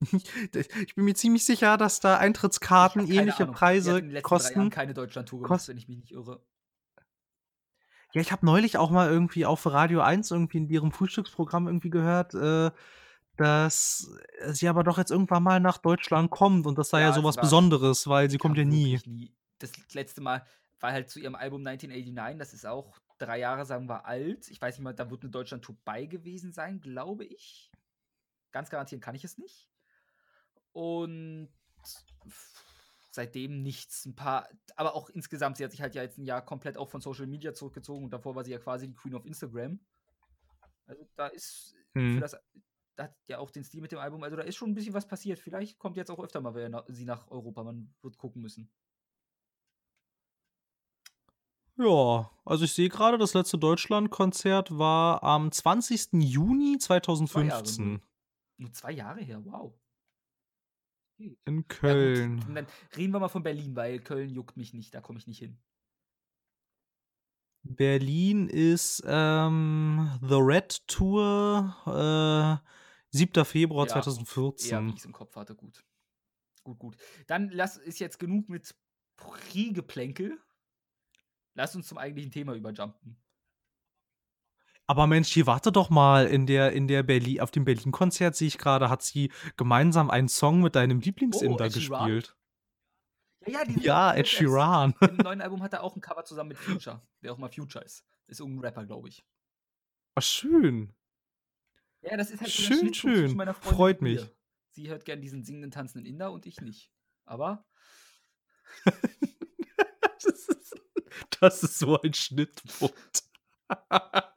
Ich 0.54 0.94
bin 0.94 1.04
mir 1.04 1.14
ziemlich 1.14 1.44
sicher, 1.44 1.76
dass 1.76 2.00
da 2.00 2.16
Eintrittskarten 2.16 3.02
ähnliche 3.10 3.42
Ahnung. 3.42 3.54
Preise 3.54 4.02
kosten. 4.22 4.70
keine 4.70 4.94
Deutschlandtour 4.94 5.42
gemacht, 5.42 5.68
wenn 5.68 5.76
ich 5.76 5.88
mich 5.88 5.98
nicht 5.98 6.12
irre. 6.12 6.40
Ja, 8.14 8.20
ich 8.20 8.32
habe 8.32 8.46
neulich 8.46 8.78
auch 8.78 8.90
mal 8.90 9.10
irgendwie 9.10 9.44
auf 9.44 9.66
Radio 9.66 10.00
1 10.00 10.30
irgendwie 10.30 10.58
in 10.58 10.68
ihrem 10.68 10.92
Frühstücksprogramm 10.92 11.66
irgendwie 11.66 11.90
gehört, 11.90 12.34
äh, 12.34 12.70
dass 13.36 14.10
sie 14.48 14.68
aber 14.68 14.82
doch 14.82 14.98
jetzt 14.98 15.10
irgendwann 15.10 15.42
mal 15.42 15.60
nach 15.60 15.78
Deutschland 15.78 16.30
kommt 16.30 16.66
und 16.66 16.76
das 16.78 16.90
sei 16.90 17.00
ja, 17.00 17.08
Ja, 17.08 17.12
sowas 17.12 17.36
Besonderes, 17.36 18.08
weil 18.08 18.30
sie 18.30 18.38
kommt 18.38 18.56
ja 18.56 18.64
nie. 18.64 18.98
nie. 19.06 19.32
Das 19.58 19.72
letzte 19.92 20.20
Mal 20.20 20.44
war 20.80 20.92
halt 20.92 21.10
zu 21.10 21.20
ihrem 21.20 21.34
Album 21.34 21.66
1989, 21.66 22.38
das 22.38 22.52
ist 22.52 22.66
auch 22.66 22.98
drei 23.18 23.38
Jahre, 23.38 23.64
sagen 23.64 23.88
wir, 23.88 24.06
alt. 24.06 24.48
Ich 24.48 24.60
weiß 24.60 24.76
nicht 24.76 24.84
mal, 24.84 24.94
da 24.94 25.10
wird 25.10 25.22
eine 25.22 25.30
Deutschland-Tour 25.30 25.76
bei 25.84 26.06
gewesen 26.06 26.52
sein, 26.52 26.80
glaube 26.80 27.24
ich. 27.24 27.70
Ganz 28.50 28.70
garantieren 28.70 29.00
kann 29.00 29.14
ich 29.14 29.24
es 29.24 29.38
nicht. 29.38 29.68
Und 30.72 31.48
seitdem 33.10 33.62
nichts. 33.62 34.04
Ein 34.06 34.14
paar, 34.14 34.48
aber 34.76 34.94
auch 34.94 35.08
insgesamt, 35.10 35.56
sie 35.56 35.64
hat 35.64 35.70
sich 35.70 35.82
halt 35.82 35.94
ja 35.94 36.02
jetzt 36.02 36.18
ein 36.18 36.24
Jahr 36.24 36.44
komplett 36.44 36.76
auch 36.76 36.88
von 36.88 37.00
Social 37.00 37.26
Media 37.26 37.54
zurückgezogen 37.54 38.04
und 38.04 38.10
davor 38.10 38.34
war 38.34 38.44
sie 38.44 38.52
ja 38.52 38.58
quasi 38.58 38.88
die 38.88 38.94
Queen 38.94 39.14
of 39.14 39.24
Instagram. 39.24 39.80
Also 40.86 41.06
da 41.16 41.26
ist 41.28 41.74
für 41.92 42.00
Hm. 42.00 42.20
das, 42.20 42.36
da 42.96 43.04
hat 43.04 43.16
ja 43.26 43.38
auch 43.38 43.50
den 43.50 43.64
Stil 43.64 43.80
mit 43.80 43.92
dem 43.92 43.98
Album, 43.98 44.22
also 44.22 44.36
da 44.36 44.42
ist 44.42 44.56
schon 44.56 44.70
ein 44.70 44.74
bisschen 44.74 44.94
was 44.94 45.06
passiert. 45.06 45.38
Vielleicht 45.38 45.78
kommt 45.78 45.96
jetzt 45.96 46.10
auch 46.10 46.22
öfter 46.22 46.40
mal 46.40 46.54
wer 46.54 46.84
sie 46.88 47.04
nach 47.04 47.28
Europa, 47.30 47.62
man 47.64 47.94
wird 48.02 48.18
gucken 48.18 48.42
müssen. 48.42 48.70
Ja, 51.76 52.30
also 52.44 52.64
ich 52.64 52.72
sehe 52.72 52.88
gerade, 52.88 53.18
das 53.18 53.34
letzte 53.34 53.56
Deutschland-Konzert 53.56 54.76
war 54.76 55.22
am 55.22 55.52
20. 55.52 56.14
Juni 56.14 56.78
Zwei 56.78 56.94
Jahre 56.94 57.02
2015. 57.02 58.02
Nur 58.56 58.72
zwei 58.72 58.90
Jahre 58.90 59.20
her, 59.20 59.44
wow. 59.44 59.72
In 61.18 61.36
Ja, 61.46 61.62
Köln. 61.62 62.40
dann 62.54 62.66
reden 62.96 63.12
wir 63.12 63.18
mal 63.20 63.28
von 63.28 63.42
Berlin, 63.42 63.74
weil 63.74 63.98
Köln 64.00 64.30
juckt 64.30 64.56
mich 64.56 64.72
nicht, 64.72 64.94
da 64.94 65.00
komme 65.00 65.18
ich 65.18 65.26
nicht 65.26 65.38
hin. 65.38 65.58
Berlin 67.64 68.48
ist 68.48 69.02
ähm, 69.06 70.18
The 70.22 70.36
Red 70.36 70.86
Tour, 70.86 72.62
äh, 72.62 73.16
7. 73.16 73.44
Februar 73.44 73.86
Ja, 73.86 73.94
Eher, 73.94 74.00
wie 74.00 74.04
2014. 74.04 74.88
ich 74.90 74.96
es 74.96 75.04
im 75.04 75.12
Kopf 75.12 75.34
hatte, 75.36 75.54
gut. 75.54 75.84
Gut, 76.62 76.78
gut. 76.78 76.96
Dann 77.26 77.50
lass 77.50 77.76
ist 77.76 77.98
jetzt 77.98 78.18
genug 78.18 78.48
mit 78.48 78.74
Priegeplänkel. 79.16 80.38
Lass 81.54 81.74
uns 81.74 81.88
zum 81.88 81.98
eigentlichen 81.98 82.30
Thema 82.30 82.54
überjumpen. 82.54 83.16
Aber 84.90 85.06
Mensch, 85.06 85.28
hier 85.28 85.46
warte 85.46 85.70
doch 85.70 85.90
mal, 85.90 86.26
in 86.26 86.46
der, 86.46 86.72
in 86.72 86.88
der 86.88 87.02
Berlin, 87.02 87.40
auf 87.40 87.50
dem 87.50 87.66
Berlin-Konzert 87.66 88.34
sehe 88.34 88.48
ich 88.48 88.56
gerade, 88.56 88.88
hat 88.88 89.02
sie 89.02 89.30
gemeinsam 89.58 90.08
einen 90.10 90.28
Song 90.28 90.62
mit 90.62 90.74
deinem 90.76 91.00
Lieblingsinder 91.00 91.66
Oh, 91.66 91.70
gespielt. 91.70 92.34
Ja, 93.46 93.62
ja, 93.64 93.80
Ja, 93.80 94.14
Ed 94.14 94.26
Sheeran. 94.28 94.94
Im 95.00 95.16
neuen 95.18 95.40
Album 95.42 95.62
hat 95.62 95.74
er 95.74 95.82
auch 95.82 95.94
ein 95.94 96.00
Cover 96.00 96.24
zusammen 96.24 96.48
mit 96.48 96.58
Future, 96.58 97.02
wer 97.20 97.32
auch 97.32 97.38
mal 97.38 97.50
Future 97.50 97.84
ist. 97.84 98.02
Ist 98.28 98.40
irgendein 98.40 98.64
Rapper, 98.64 98.86
glaube 98.86 99.08
ich. 99.08 99.22
Ach, 100.14 100.22
schön. 100.22 100.94
Ja, 102.00 102.16
das 102.16 102.30
ist 102.30 102.40
halt 102.40 102.50
so 102.50 102.62
Schön, 102.62 102.94
schön. 102.94 103.36
meiner 103.36 103.52
Freundin 103.54 103.76
Freut 103.76 104.02
mich. 104.02 104.26
Sie 104.70 104.88
hört 104.88 105.04
gern 105.04 105.20
diesen 105.20 105.44
singenden, 105.44 105.70
tanzenden 105.70 106.06
Inder 106.06 106.32
und 106.32 106.46
ich 106.46 106.60
nicht. 106.62 106.90
Aber 107.26 107.66
Das 108.84 110.24
ist, 110.48 110.80
das 111.40 111.62
ist 111.62 111.78
so 111.78 112.00
ein 112.00 112.14
Schnittpunkt. 112.14 113.22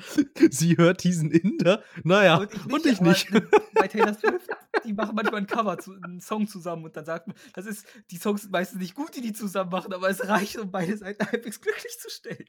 Sie 0.50 0.76
hört 0.76 1.04
diesen 1.04 1.30
Inder. 1.30 1.82
Naja, 2.04 2.38
und 2.38 2.54
ich 2.54 2.66
nicht. 2.66 2.70
Und 2.70 2.86
ich 2.86 3.00
nicht. 3.00 3.50
Bei 3.74 3.88
Taylor 3.88 4.14
Swift, 4.14 4.48
die 4.84 4.92
machen 4.92 5.14
manchmal 5.14 5.40
ein 5.40 5.46
Cover, 5.46 5.78
zu, 5.78 5.94
einen 6.02 6.20
Song 6.20 6.46
zusammen 6.46 6.84
und 6.84 6.96
dann 6.96 7.04
sagt 7.04 7.26
man, 7.26 7.36
das 7.54 7.66
ist, 7.66 7.86
die 8.10 8.16
Songs 8.16 8.42
sind 8.42 8.52
meistens 8.52 8.80
nicht 8.80 8.94
gut, 8.94 9.14
die 9.16 9.20
die 9.20 9.32
zusammen 9.32 9.70
machen, 9.70 9.92
aber 9.92 10.08
es 10.08 10.26
reicht, 10.26 10.58
um 10.58 10.70
beide 10.70 10.96
Seiten 10.96 11.26
halbwegs 11.26 11.60
glücklich 11.60 11.98
zu 11.98 12.10
stellen. 12.10 12.44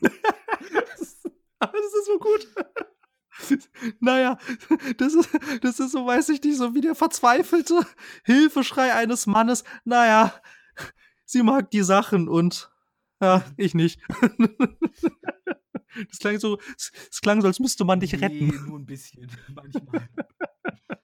das, 0.00 1.00
ist, 1.00 1.30
das 1.60 1.70
ist 1.72 2.06
so 2.06 2.18
gut. 2.18 2.48
Naja, 4.00 4.36
das 4.96 5.14
ist, 5.14 5.28
das 5.62 5.78
ist 5.78 5.92
so, 5.92 6.04
weiß 6.04 6.28
ich 6.30 6.42
nicht, 6.42 6.56
so 6.56 6.74
wie 6.74 6.80
der 6.80 6.96
verzweifelte 6.96 7.86
Hilfeschrei 8.24 8.92
eines 8.92 9.26
Mannes. 9.26 9.62
Naja, 9.84 10.34
sie 11.24 11.44
mag 11.44 11.70
die 11.70 11.82
Sachen 11.82 12.28
und 12.28 12.70
ja, 13.20 13.44
ich 13.56 13.74
nicht. 13.74 14.00
Das 16.08 16.18
klang 16.18 16.38
so, 16.38 16.58
es 16.76 17.20
klang 17.20 17.40
so, 17.40 17.46
als 17.46 17.60
müsste 17.60 17.84
man 17.84 18.00
dich 18.00 18.20
retten. 18.20 18.48
Nee, 18.48 18.58
nur 18.66 18.78
ein 18.78 18.86
bisschen, 18.86 19.30
manchmal. 19.54 20.08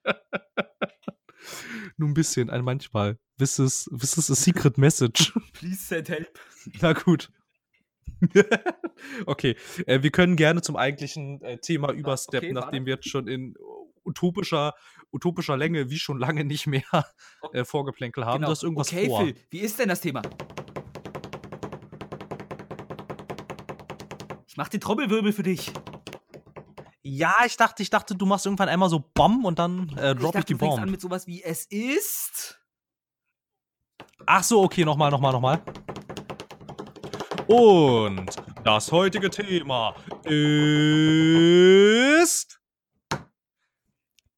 nur 1.96 2.08
ein 2.08 2.14
bisschen, 2.14 2.50
ein 2.50 2.64
manchmal. 2.64 3.18
This 3.38 3.58
is, 3.58 3.90
this 3.98 4.16
is 4.16 4.30
a 4.30 4.34
secret 4.34 4.78
message. 4.78 5.32
Please 5.52 5.82
send 5.82 6.08
help. 6.08 6.38
Na 6.80 6.92
gut. 6.92 7.30
okay, 9.26 9.56
äh, 9.86 10.02
wir 10.02 10.10
können 10.10 10.36
gerne 10.36 10.62
zum 10.62 10.76
eigentlichen 10.76 11.42
äh, 11.42 11.58
Thema 11.58 11.92
übersteppen, 11.92 12.56
okay, 12.56 12.64
nachdem 12.64 12.86
wir 12.86 12.94
jetzt 12.94 13.08
schon 13.08 13.28
in 13.28 13.54
utopischer, 14.04 14.74
utopischer 15.12 15.56
Länge 15.56 15.90
wie 15.90 15.98
schon 15.98 16.18
lange 16.18 16.44
nicht 16.44 16.66
mehr 16.66 17.06
äh, 17.52 17.64
Vorgeplänkel 17.64 18.24
haben. 18.24 18.36
Genau. 18.36 18.48
Du 18.48 18.52
hast 18.52 18.62
irgendwas 18.62 18.88
okay, 18.88 19.06
vor. 19.06 19.24
Phil, 19.24 19.34
wie 19.50 19.60
ist 19.60 19.78
denn 19.78 19.88
das 19.88 20.00
Thema? 20.00 20.22
Ich 24.54 24.56
mach 24.56 24.68
den 24.68 24.80
Trommelwirbel 24.80 25.32
für 25.32 25.42
dich. 25.42 25.72
Ja, 27.02 27.34
ich 27.44 27.56
dachte, 27.56 27.82
ich 27.82 27.90
dachte, 27.90 28.14
du 28.14 28.24
machst 28.24 28.46
irgendwann 28.46 28.68
einmal 28.68 28.88
so 28.88 29.00
Bomb 29.00 29.44
und 29.44 29.58
dann 29.58 29.88
äh, 29.98 30.14
drop 30.14 30.26
ich, 30.26 30.30
dachte, 30.30 30.38
ich 30.38 30.44
die 30.44 30.54
Bomb. 30.54 30.80
an 30.80 30.92
mit 30.92 31.00
sowas 31.00 31.26
wie 31.26 31.42
es 31.42 31.66
ist. 31.66 32.62
Ach 34.26 34.44
so, 34.44 34.62
okay, 34.62 34.84
nochmal, 34.84 35.10
nochmal, 35.10 35.32
nochmal. 35.32 35.60
Und 37.48 38.30
das 38.62 38.92
heutige 38.92 39.28
Thema 39.28 39.96
ist 40.24 41.00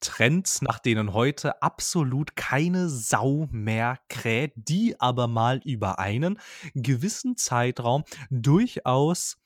Trends, 0.00 0.62
nach 0.62 0.78
denen 0.78 1.12
heute 1.12 1.60
absolut 1.60 2.36
keine 2.36 2.88
Sau 2.88 3.48
mehr 3.50 3.98
kräht, 4.08 4.54
die 4.56 4.98
aber 4.98 5.26
mal 5.26 5.60
über 5.62 5.98
einen 5.98 6.38
gewissen 6.74 7.36
Zeitraum 7.36 8.04
durchaus 8.30 9.36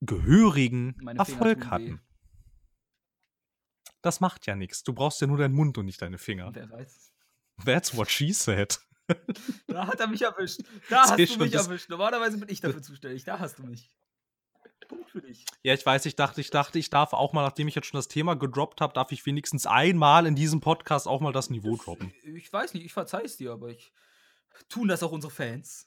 gehörigen 0.00 0.96
Erfolg 1.16 1.66
hatten. 1.66 2.00
Das 4.02 4.20
macht 4.20 4.46
ja 4.46 4.56
nichts. 4.56 4.82
Du 4.82 4.92
brauchst 4.92 5.20
ja 5.20 5.26
nur 5.26 5.38
deinen 5.38 5.54
Mund 5.54 5.76
und 5.76 5.86
nicht 5.86 6.00
deine 6.00 6.18
Finger. 6.18 6.50
Wer 6.54 6.70
weiß. 6.70 7.12
That's 7.64 7.96
what 7.96 8.10
she 8.10 8.32
said. 8.32 8.80
Da 9.66 9.88
hat 9.88 9.98
er 9.98 10.06
mich 10.06 10.22
erwischt. 10.22 10.60
Da 10.88 11.02
hast 11.02 11.18
du 11.18 11.38
mich 11.38 11.52
erwischt. 11.52 11.88
Normalerweise 11.90 12.38
bin 12.38 12.48
ich 12.48 12.60
dafür 12.60 12.80
zuständig. 12.80 13.24
Da 13.24 13.40
hast 13.40 13.58
du 13.58 13.64
mich. 13.64 13.90
Punkt 14.90 15.10
für 15.10 15.20
dich. 15.20 15.44
Ja, 15.62 15.74
ich 15.74 15.84
weiß, 15.86 16.06
ich 16.06 16.16
dachte, 16.16 16.40
ich 16.40 16.50
dachte, 16.50 16.78
ich 16.78 16.90
darf 16.90 17.12
auch 17.12 17.32
mal, 17.32 17.42
nachdem 17.42 17.68
ich 17.68 17.74
jetzt 17.74 17.86
schon 17.86 17.98
das 17.98 18.08
Thema 18.08 18.34
gedroppt 18.34 18.80
habe, 18.80 18.92
darf 18.92 19.12
ich 19.12 19.24
wenigstens 19.26 19.66
einmal 19.66 20.26
in 20.26 20.34
diesem 20.34 20.60
Podcast 20.60 21.06
auch 21.06 21.20
mal 21.20 21.32
das 21.32 21.50
Niveau 21.50 21.76
droppen. 21.76 22.12
Ich 22.24 22.52
weiß 22.52 22.74
nicht, 22.74 22.84
ich 22.84 22.92
verzeih's 22.92 23.36
dir, 23.36 23.52
aber 23.52 23.68
ich 23.68 23.92
tun 24.68 24.88
das 24.88 25.02
auch 25.02 25.12
unsere 25.12 25.32
Fans 25.32 25.86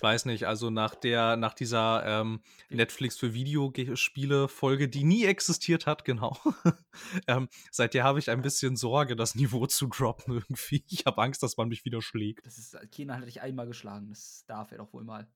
ich 0.00 0.02
weiß 0.02 0.24
nicht, 0.24 0.46
also 0.46 0.70
nach 0.70 0.94
der, 0.94 1.36
nach 1.36 1.52
dieser 1.52 2.02
ähm, 2.06 2.40
Netflix 2.70 3.18
für 3.18 3.34
Videospiele-Folge, 3.34 4.88
die 4.88 5.04
nie 5.04 5.26
existiert 5.26 5.84
hat, 5.84 6.06
genau. 6.06 6.38
ähm, 7.26 7.50
seither 7.70 8.02
habe 8.02 8.18
ich 8.18 8.30
ein 8.30 8.40
bisschen 8.40 8.76
Sorge, 8.76 9.14
das 9.14 9.34
Niveau 9.34 9.66
zu 9.66 9.88
droppen 9.88 10.36
irgendwie. 10.36 10.86
Ich 10.88 11.04
habe 11.04 11.20
Angst, 11.20 11.42
dass 11.42 11.58
man 11.58 11.68
mich 11.68 11.84
wieder 11.84 12.00
schlägt. 12.00 12.46
Das 12.46 12.56
ist, 12.56 12.78
Kena 12.90 13.18
hat 13.18 13.26
dich 13.26 13.42
einmal 13.42 13.66
geschlagen, 13.66 14.08
das 14.08 14.46
darf 14.46 14.72
er 14.72 14.78
doch 14.78 14.90
wohl 14.94 15.04
mal. 15.04 15.28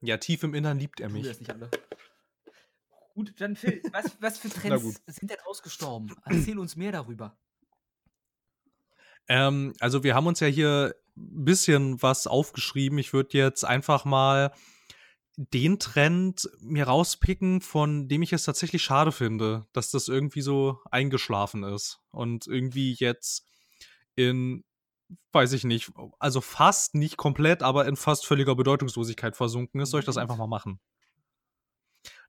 Ja, 0.00 0.18
tief 0.18 0.44
im 0.44 0.54
Innern 0.54 0.78
liebt 0.78 1.00
er 1.00 1.08
mich. 1.08 1.26
Das 1.26 1.40
nicht 1.40 1.50
alle. 1.50 1.68
Gut, 3.14 3.34
dann 3.40 3.56
Phil, 3.56 3.82
was, 3.90 4.16
was 4.20 4.38
für 4.38 4.48
Trends 4.50 5.02
sind 5.06 5.32
denn 5.32 5.40
ausgestorben? 5.46 6.14
Erzähl 6.26 6.60
uns 6.60 6.76
mehr 6.76 6.92
darüber. 6.92 7.36
Ähm, 9.26 9.72
also 9.80 10.04
wir 10.04 10.14
haben 10.14 10.28
uns 10.28 10.38
ja 10.38 10.46
hier 10.46 10.94
bisschen 11.14 12.00
was 12.02 12.26
aufgeschrieben. 12.26 12.98
Ich 12.98 13.12
würde 13.12 13.36
jetzt 13.36 13.64
einfach 13.64 14.04
mal 14.04 14.52
den 15.36 15.78
Trend 15.78 16.48
mir 16.60 16.86
rauspicken, 16.86 17.60
von 17.60 18.08
dem 18.08 18.22
ich 18.22 18.32
es 18.32 18.44
tatsächlich 18.44 18.82
schade 18.82 19.12
finde, 19.12 19.66
dass 19.72 19.90
das 19.90 20.08
irgendwie 20.08 20.42
so 20.42 20.78
eingeschlafen 20.90 21.64
ist 21.64 22.00
und 22.10 22.46
irgendwie 22.46 22.94
jetzt 22.98 23.46
in, 24.14 24.62
weiß 25.32 25.52
ich 25.54 25.64
nicht, 25.64 25.90
also 26.18 26.40
fast 26.40 26.94
nicht 26.94 27.16
komplett, 27.16 27.62
aber 27.62 27.86
in 27.86 27.96
fast 27.96 28.26
völliger 28.26 28.54
Bedeutungslosigkeit 28.54 29.36
versunken 29.36 29.80
ist. 29.80 29.90
Soll 29.90 30.00
ich 30.00 30.06
das 30.06 30.18
einfach 30.18 30.36
mal 30.36 30.46
machen? 30.46 30.80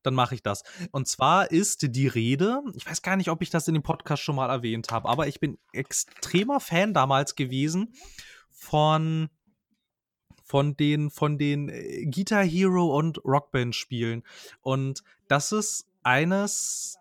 dann 0.04 0.14
mache 0.14 0.36
ich 0.36 0.44
das. 0.44 0.64
Und 0.92 1.08
zwar 1.08 1.50
ist 1.50 1.96
die 1.96 2.08
Rede, 2.08 2.62
ich 2.76 2.86
weiß 2.86 3.02
gar 3.02 3.16
nicht, 3.16 3.30
ob 3.30 3.42
ich 3.42 3.50
das 3.50 3.68
in 3.68 3.74
dem 3.74 3.84
Podcast 3.84 4.22
schon 4.22 4.36
mal 4.36 4.50
erwähnt 4.50 4.92
habe, 4.92 5.10
aber 5.10 5.28
ich 5.28 5.40
bin 5.40 5.58
extremer 5.72 6.60
Fan 6.60 6.94
damals 6.94 7.36
gewesen 7.36 7.94
von 8.64 9.30
von 10.44 10.76
den 10.76 11.10
von 11.10 11.38
den 11.38 11.70
äh, 11.70 12.06
Guitar 12.06 12.44
Hero 12.44 12.98
und 12.98 13.24
Rockband 13.26 13.76
Spielen 13.76 14.24
und 14.62 15.04
das 15.28 15.52
ist 15.52 15.88
eines 16.04 16.98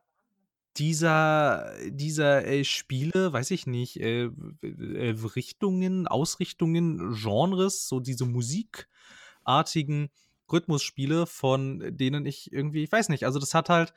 dieser 0.77 1.75
dieser 1.89 2.47
äh, 2.47 2.65
Spiele, 2.65 3.33
weiß 3.33 3.51
ich 3.51 3.67
nicht, 3.67 4.01
äh, 4.01 4.31
äh, 4.63 5.15
Richtungen, 5.37 6.07
Ausrichtungen, 6.09 7.15
Genres, 7.15 7.89
so 7.89 8.01
diese 8.01 8.25
musikartigen 8.25 10.11
Rhythmusspiele, 10.51 11.27
von 11.27 11.97
denen 11.97 12.27
ich 12.27 12.53
irgendwie, 12.53 12.85
ich 12.85 12.93
weiß 12.93 13.11
nicht, 13.11 13.25
also 13.25 13.39
das 13.39 13.55
hat 13.55 13.69
halt 13.69 13.93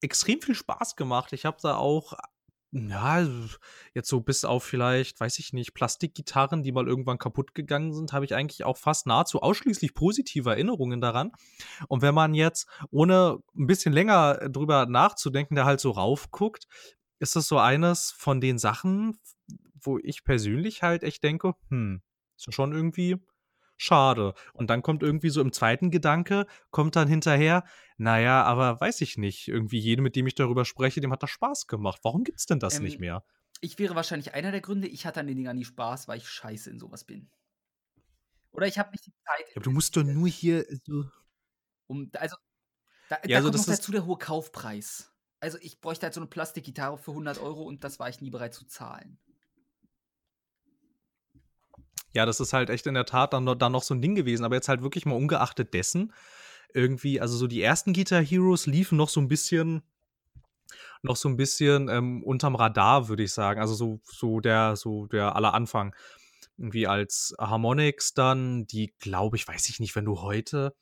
extrem 0.00 0.40
viel 0.40 0.54
Spaß 0.54 0.96
gemacht. 0.96 1.32
Ich 1.32 1.44
habe 1.44 1.58
da 1.62 1.76
auch 1.76 2.14
ja, 2.72 3.26
jetzt 3.94 4.08
so 4.08 4.20
bis 4.20 4.44
auf 4.44 4.62
vielleicht, 4.62 5.18
weiß 5.18 5.40
ich 5.40 5.52
nicht, 5.52 5.74
Plastikgitarren, 5.74 6.62
die 6.62 6.70
mal 6.70 6.86
irgendwann 6.86 7.18
kaputt 7.18 7.54
gegangen 7.54 7.92
sind, 7.92 8.12
habe 8.12 8.24
ich 8.24 8.34
eigentlich 8.34 8.64
auch 8.64 8.76
fast 8.76 9.06
nahezu 9.06 9.40
ausschließlich 9.42 9.92
positive 9.92 10.50
Erinnerungen 10.50 11.00
daran. 11.00 11.32
Und 11.88 12.02
wenn 12.02 12.14
man 12.14 12.32
jetzt, 12.32 12.68
ohne 12.90 13.42
ein 13.56 13.66
bisschen 13.66 13.92
länger 13.92 14.48
drüber 14.48 14.86
nachzudenken, 14.86 15.56
da 15.56 15.64
halt 15.64 15.80
so 15.80 15.90
raufguckt, 15.90 16.66
ist 17.18 17.34
das 17.34 17.48
so 17.48 17.58
eines 17.58 18.12
von 18.12 18.40
den 18.40 18.58
Sachen, 18.58 19.18
wo 19.82 19.98
ich 19.98 20.22
persönlich 20.22 20.82
halt 20.82 21.02
echt 21.02 21.24
denke, 21.24 21.54
hm, 21.70 22.02
ist 22.36 22.54
schon 22.54 22.72
irgendwie 22.72 23.16
schade. 23.80 24.34
Und 24.52 24.68
dann 24.68 24.82
kommt 24.82 25.02
irgendwie 25.02 25.30
so 25.30 25.40
im 25.40 25.52
zweiten 25.52 25.90
Gedanke, 25.90 26.46
kommt 26.70 26.96
dann 26.96 27.08
hinterher, 27.08 27.64
naja, 27.96 28.42
aber 28.42 28.80
weiß 28.80 29.00
ich 29.00 29.16
nicht, 29.16 29.48
irgendwie 29.48 29.78
jedem, 29.78 30.02
mit 30.02 30.16
dem 30.16 30.26
ich 30.26 30.34
darüber 30.34 30.64
spreche, 30.64 31.00
dem 31.00 31.12
hat 31.12 31.22
das 31.22 31.30
Spaß 31.30 31.66
gemacht. 31.66 32.00
Warum 32.02 32.24
gibt 32.24 32.38
es 32.38 32.46
denn 32.46 32.60
das 32.60 32.76
ähm, 32.76 32.84
nicht 32.84 33.00
mehr? 33.00 33.24
Ich 33.60 33.78
wäre 33.78 33.94
wahrscheinlich 33.94 34.34
einer 34.34 34.52
der 34.52 34.60
Gründe, 34.60 34.88
ich 34.88 35.06
hatte 35.06 35.20
an 35.20 35.26
den 35.26 35.36
Dingern 35.36 35.56
nie 35.56 35.64
Spaß, 35.64 36.08
weil 36.08 36.18
ich 36.18 36.28
scheiße 36.28 36.70
in 36.70 36.78
sowas 36.78 37.04
bin. 37.04 37.30
Oder 38.52 38.66
ich 38.66 38.78
habe 38.78 38.90
nicht 38.90 39.06
die 39.06 39.12
Zeit. 39.12 39.54
Ja, 39.54 39.62
du 39.62 39.70
musst 39.70 39.96
doch 39.96 40.02
nur 40.02 40.28
hier 40.28 40.64
so. 40.84 41.04
Um, 41.86 42.10
also, 42.14 42.36
da, 43.08 43.16
ja, 43.16 43.20
da 43.22 43.36
also 43.36 43.50
kommt 43.50 43.66
noch 43.66 43.74
dazu 43.74 43.92
der 43.92 44.06
hohe 44.06 44.18
Kaufpreis. 44.18 45.12
Also, 45.40 45.58
ich 45.60 45.80
bräuchte 45.80 46.06
halt 46.06 46.14
so 46.14 46.20
eine 46.20 46.28
Plastikgitarre 46.28 46.98
für 46.98 47.12
100 47.12 47.38
Euro 47.38 47.62
und 47.62 47.84
das 47.84 47.98
war 47.98 48.08
ich 48.08 48.20
nie 48.20 48.30
bereit 48.30 48.54
zu 48.54 48.66
zahlen. 48.66 49.18
Ja, 52.14 52.26
das 52.26 52.40
ist 52.40 52.52
halt 52.52 52.70
echt 52.70 52.86
in 52.86 52.94
der 52.94 53.06
Tat 53.06 53.32
dann, 53.32 53.46
dann 53.58 53.72
noch 53.72 53.82
so 53.82 53.94
ein 53.94 54.02
Ding 54.02 54.14
gewesen. 54.14 54.44
Aber 54.44 54.56
jetzt 54.56 54.68
halt 54.68 54.82
wirklich 54.82 55.06
mal 55.06 55.14
ungeachtet 55.14 55.74
dessen, 55.74 56.12
irgendwie, 56.74 57.20
also 57.20 57.36
so 57.36 57.46
die 57.46 57.62
ersten 57.62 57.92
Guitar 57.92 58.22
Heroes 58.22 58.66
liefen 58.66 58.96
noch 58.96 59.08
so 59.08 59.20
ein 59.20 59.28
bisschen, 59.28 59.82
noch 61.02 61.16
so 61.16 61.28
ein 61.28 61.36
bisschen 61.36 61.88
ähm, 61.88 62.22
unterm 62.22 62.54
Radar, 62.54 63.08
würde 63.08 63.22
ich 63.22 63.32
sagen. 63.32 63.60
Also 63.60 63.74
so, 63.74 64.00
so 64.04 64.40
der, 64.40 64.76
so 64.76 65.06
der 65.06 65.36
aller 65.36 65.54
Anfang. 65.54 65.94
Irgendwie 66.58 66.86
als 66.86 67.34
Harmonix 67.38 68.12
dann, 68.12 68.66
die 68.66 68.94
glaube 68.98 69.36
ich, 69.36 69.48
weiß 69.48 69.68
ich 69.68 69.80
nicht, 69.80 69.96
wenn 69.96 70.04
du 70.04 70.20
heute 70.20 70.74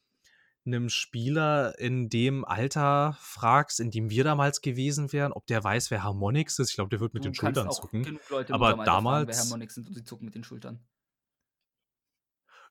einem 0.66 0.88
Spieler 0.88 1.78
in 1.78 2.08
dem 2.08 2.44
Alter 2.44 3.16
fragst, 3.20 3.80
in 3.80 3.90
dem 3.90 4.10
wir 4.10 4.24
damals 4.24 4.60
gewesen 4.60 5.12
wären, 5.12 5.32
ob 5.32 5.46
der 5.46 5.62
weiß, 5.62 5.90
wer 5.90 6.02
Harmonix 6.02 6.58
ist. 6.58 6.70
Ich 6.70 6.74
glaube, 6.76 6.90
der 6.90 7.00
wird 7.00 7.14
mit 7.14 7.24
du 7.24 7.30
den 7.30 7.34
Schultern 7.34 7.70
zucken. 7.70 8.18
Aber 8.50 8.84
damals. 8.84 9.24
Fragen, 9.24 9.28
wer 9.28 9.44
Harmonix 9.44 9.74
sind 9.74 9.88
und 9.88 9.94
sie 9.94 10.04
zucken 10.04 10.26
mit 10.26 10.34
den 10.34 10.44
Schultern. 10.44 10.80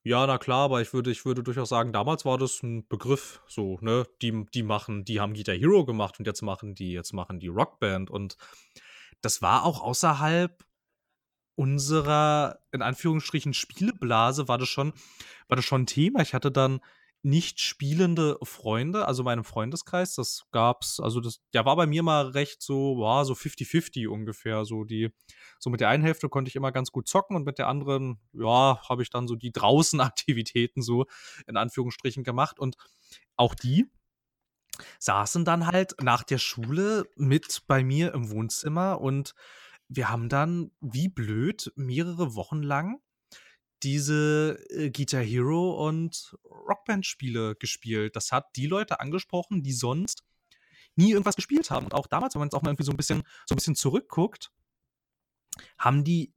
Ja, 0.06 0.26
na 0.28 0.38
klar, 0.38 0.66
aber 0.66 0.82
ich 0.82 0.94
würde, 0.94 1.12
ich 1.12 1.26
würde 1.26 1.44
durchaus 1.44 1.70
sagen, 1.70 1.92
damals 1.92 2.24
war 2.26 2.38
das 2.38 2.62
ein 2.64 2.88
Begriff, 2.88 3.42
so, 3.48 3.78
ne? 3.82 4.06
Die, 4.22 4.46
die 4.54 4.64
machen, 4.64 5.04
die 5.06 5.20
haben 5.20 5.34
Guitar 5.34 5.56
Hero 5.56 5.86
gemacht 5.86 6.20
und 6.20 6.26
jetzt 6.26 6.42
machen 6.42 6.76
die, 6.76 6.92
jetzt 6.94 7.14
machen 7.14 7.40
die 7.40 7.48
Rockband 7.48 8.10
und 8.10 8.38
das 9.22 9.42
war 9.42 9.66
auch 9.66 9.82
außerhalb 9.82 10.64
unserer, 11.56 12.60
in 12.72 12.82
Anführungsstrichen, 12.84 13.54
Spieleblase 13.54 14.48
war 14.48 14.58
das 14.60 14.70
schon 14.70 14.94
war 15.48 15.56
das 15.58 15.66
schon 15.66 15.84
'n 15.84 15.88
Thema. 15.88 16.22
Ich 16.22 16.34
hatte 16.34 16.52
dann 16.52 16.82
nicht 17.24 17.60
spielende 17.60 18.38
Freunde, 18.44 19.08
also 19.08 19.24
meinem 19.24 19.44
Freundeskreis, 19.44 20.16
das 20.16 20.44
gab's 20.52 21.00
also 21.00 21.20
das 21.20 21.42
der 21.54 21.66
war 21.66 21.76
bei 21.76 21.88
mir 21.88 22.04
mal 22.04 22.28
recht 22.28 22.62
so 22.62 23.04
ja, 23.04 23.26
so 23.26 23.36
fifty-fifty 23.36 24.08
ungefähr. 24.08 24.66
So 24.66 24.84
die 24.84 25.10
so 25.60 25.70
mit 25.70 25.82
der 25.82 25.90
einen 25.90 26.04
Hälfte 26.04 26.30
konnte 26.30 26.50
ich 26.50 26.56
immer 26.56 26.72
ganz 26.72 26.92
gut 26.92 27.08
zocken 27.08 27.36
und 27.36 27.46
mit 27.46 27.58
der 27.58 27.68
anderen, 27.68 28.20
ja, 28.34 28.80
habe 28.88 29.04
ich 29.04 29.10
dann 29.10 29.28
so 29.28 29.36
die 29.36 29.52
Draußenaktivitäten 29.52 30.82
so 30.84 31.06
in 31.48 31.58
Anführungsstrichen 31.58 32.24
gemacht 32.24 32.60
und 32.60 32.78
auch 33.36 33.56
die 33.56 33.90
saßen 35.00 35.44
dann 35.44 35.68
halt 35.68 35.96
nach 36.02 36.24
der 36.24 36.38
Schule 36.38 37.06
mit 37.16 37.64
bei 37.68 37.84
mir 37.84 38.14
im 38.14 38.30
Wohnzimmer 38.30 39.02
und 39.02 39.34
wir 39.90 40.10
haben 40.10 40.30
dann 40.30 40.72
wie 40.82 41.08
blöd 41.08 41.72
mehrere 41.76 42.36
Wochen 42.36 42.62
lang 42.62 43.00
diese, 43.84 44.60
äh, 44.72 44.90
Guitar 44.92 45.22
Hero 45.24 45.88
und 45.88 46.38
Rockband-Spiele 46.46 47.56
gespielt. 47.56 48.16
Das 48.16 48.32
hat 48.32 48.46
die 48.56 48.68
Leute 48.68 49.00
angesprochen, 49.00 49.64
die 49.64 49.74
sonst 49.74 50.24
nie 50.96 51.12
irgendwas 51.12 51.36
gespielt 51.38 51.72
haben. 51.72 51.86
Und 51.88 51.94
auch 51.96 52.08
damals, 52.08 52.36
wenn 52.36 52.42
man 52.42 52.48
jetzt 52.48 52.56
auch 52.56 52.64
mal 52.64 52.72
irgendwie 52.72 52.86
so 52.86 52.92
'n 52.94 52.98
bisschen 52.98 53.24
so 53.48 53.56
'n 53.56 53.58
bisschen 53.58 53.76
zurückguckt 53.76 54.50
haben 55.80 56.04
die 56.04 56.34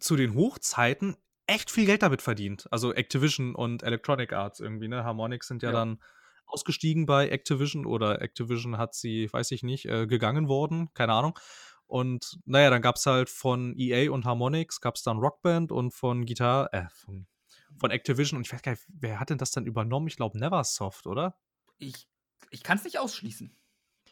zu 0.00 0.16
den 0.16 0.34
Hochzeiten 0.34 1.16
echt 1.46 1.70
viel 1.70 1.86
Geld 1.86 2.02
damit 2.02 2.22
verdient. 2.22 2.68
Also 2.72 2.94
Activision 2.94 3.54
und 3.54 3.82
Electronic 3.82 4.32
Arts 4.32 4.60
irgendwie, 4.60 4.88
ne? 4.88 5.04
Harmonix 5.04 5.48
sind 5.48 5.62
ja, 5.62 5.72
Ja. 5.72 5.72
dann 5.72 6.02
ausgestiegen 6.46 7.06
bei 7.06 7.28
Activision 7.30 7.86
oder 7.86 8.22
Activision 8.22 8.78
hat 8.78 8.94
sie, 8.94 9.32
weiß 9.32 9.52
ich 9.52 9.62
nicht, 9.64 9.86
äh, 9.86 10.06
gegangen 10.06 10.48
worden, 10.48 10.90
keine 10.94 11.14
Ahnung. 11.14 11.38
Und 11.92 12.38
na 12.46 12.62
ja, 12.62 12.70
dann 12.70 12.80
gab's 12.80 13.04
halt 13.04 13.28
von 13.28 13.74
EA 13.76 14.10
und 14.10 14.24
Harmonix 14.24 14.80
gab's 14.80 15.02
dann 15.02 15.18
Rockband 15.18 15.70
und 15.72 15.90
von 15.92 16.24
Guitar 16.24 16.72
äh, 16.72 16.88
von 16.88 17.26
von 17.78 17.90
Activision 17.90 18.38
und 18.38 18.46
ich 18.46 18.52
weiß 18.52 18.62
gar 18.62 18.72
nicht, 18.72 18.84
wer 18.88 19.20
hat 19.20 19.28
denn 19.28 19.36
das 19.36 19.50
dann 19.50 19.66
übernommen? 19.66 20.06
Ich 20.06 20.16
glaube 20.16 20.38
Neversoft, 20.38 21.06
oder? 21.06 21.36
Ich 21.76 22.08
ich 22.50 22.62
kann's 22.62 22.84
nicht 22.84 22.98
ausschließen. 22.98 23.54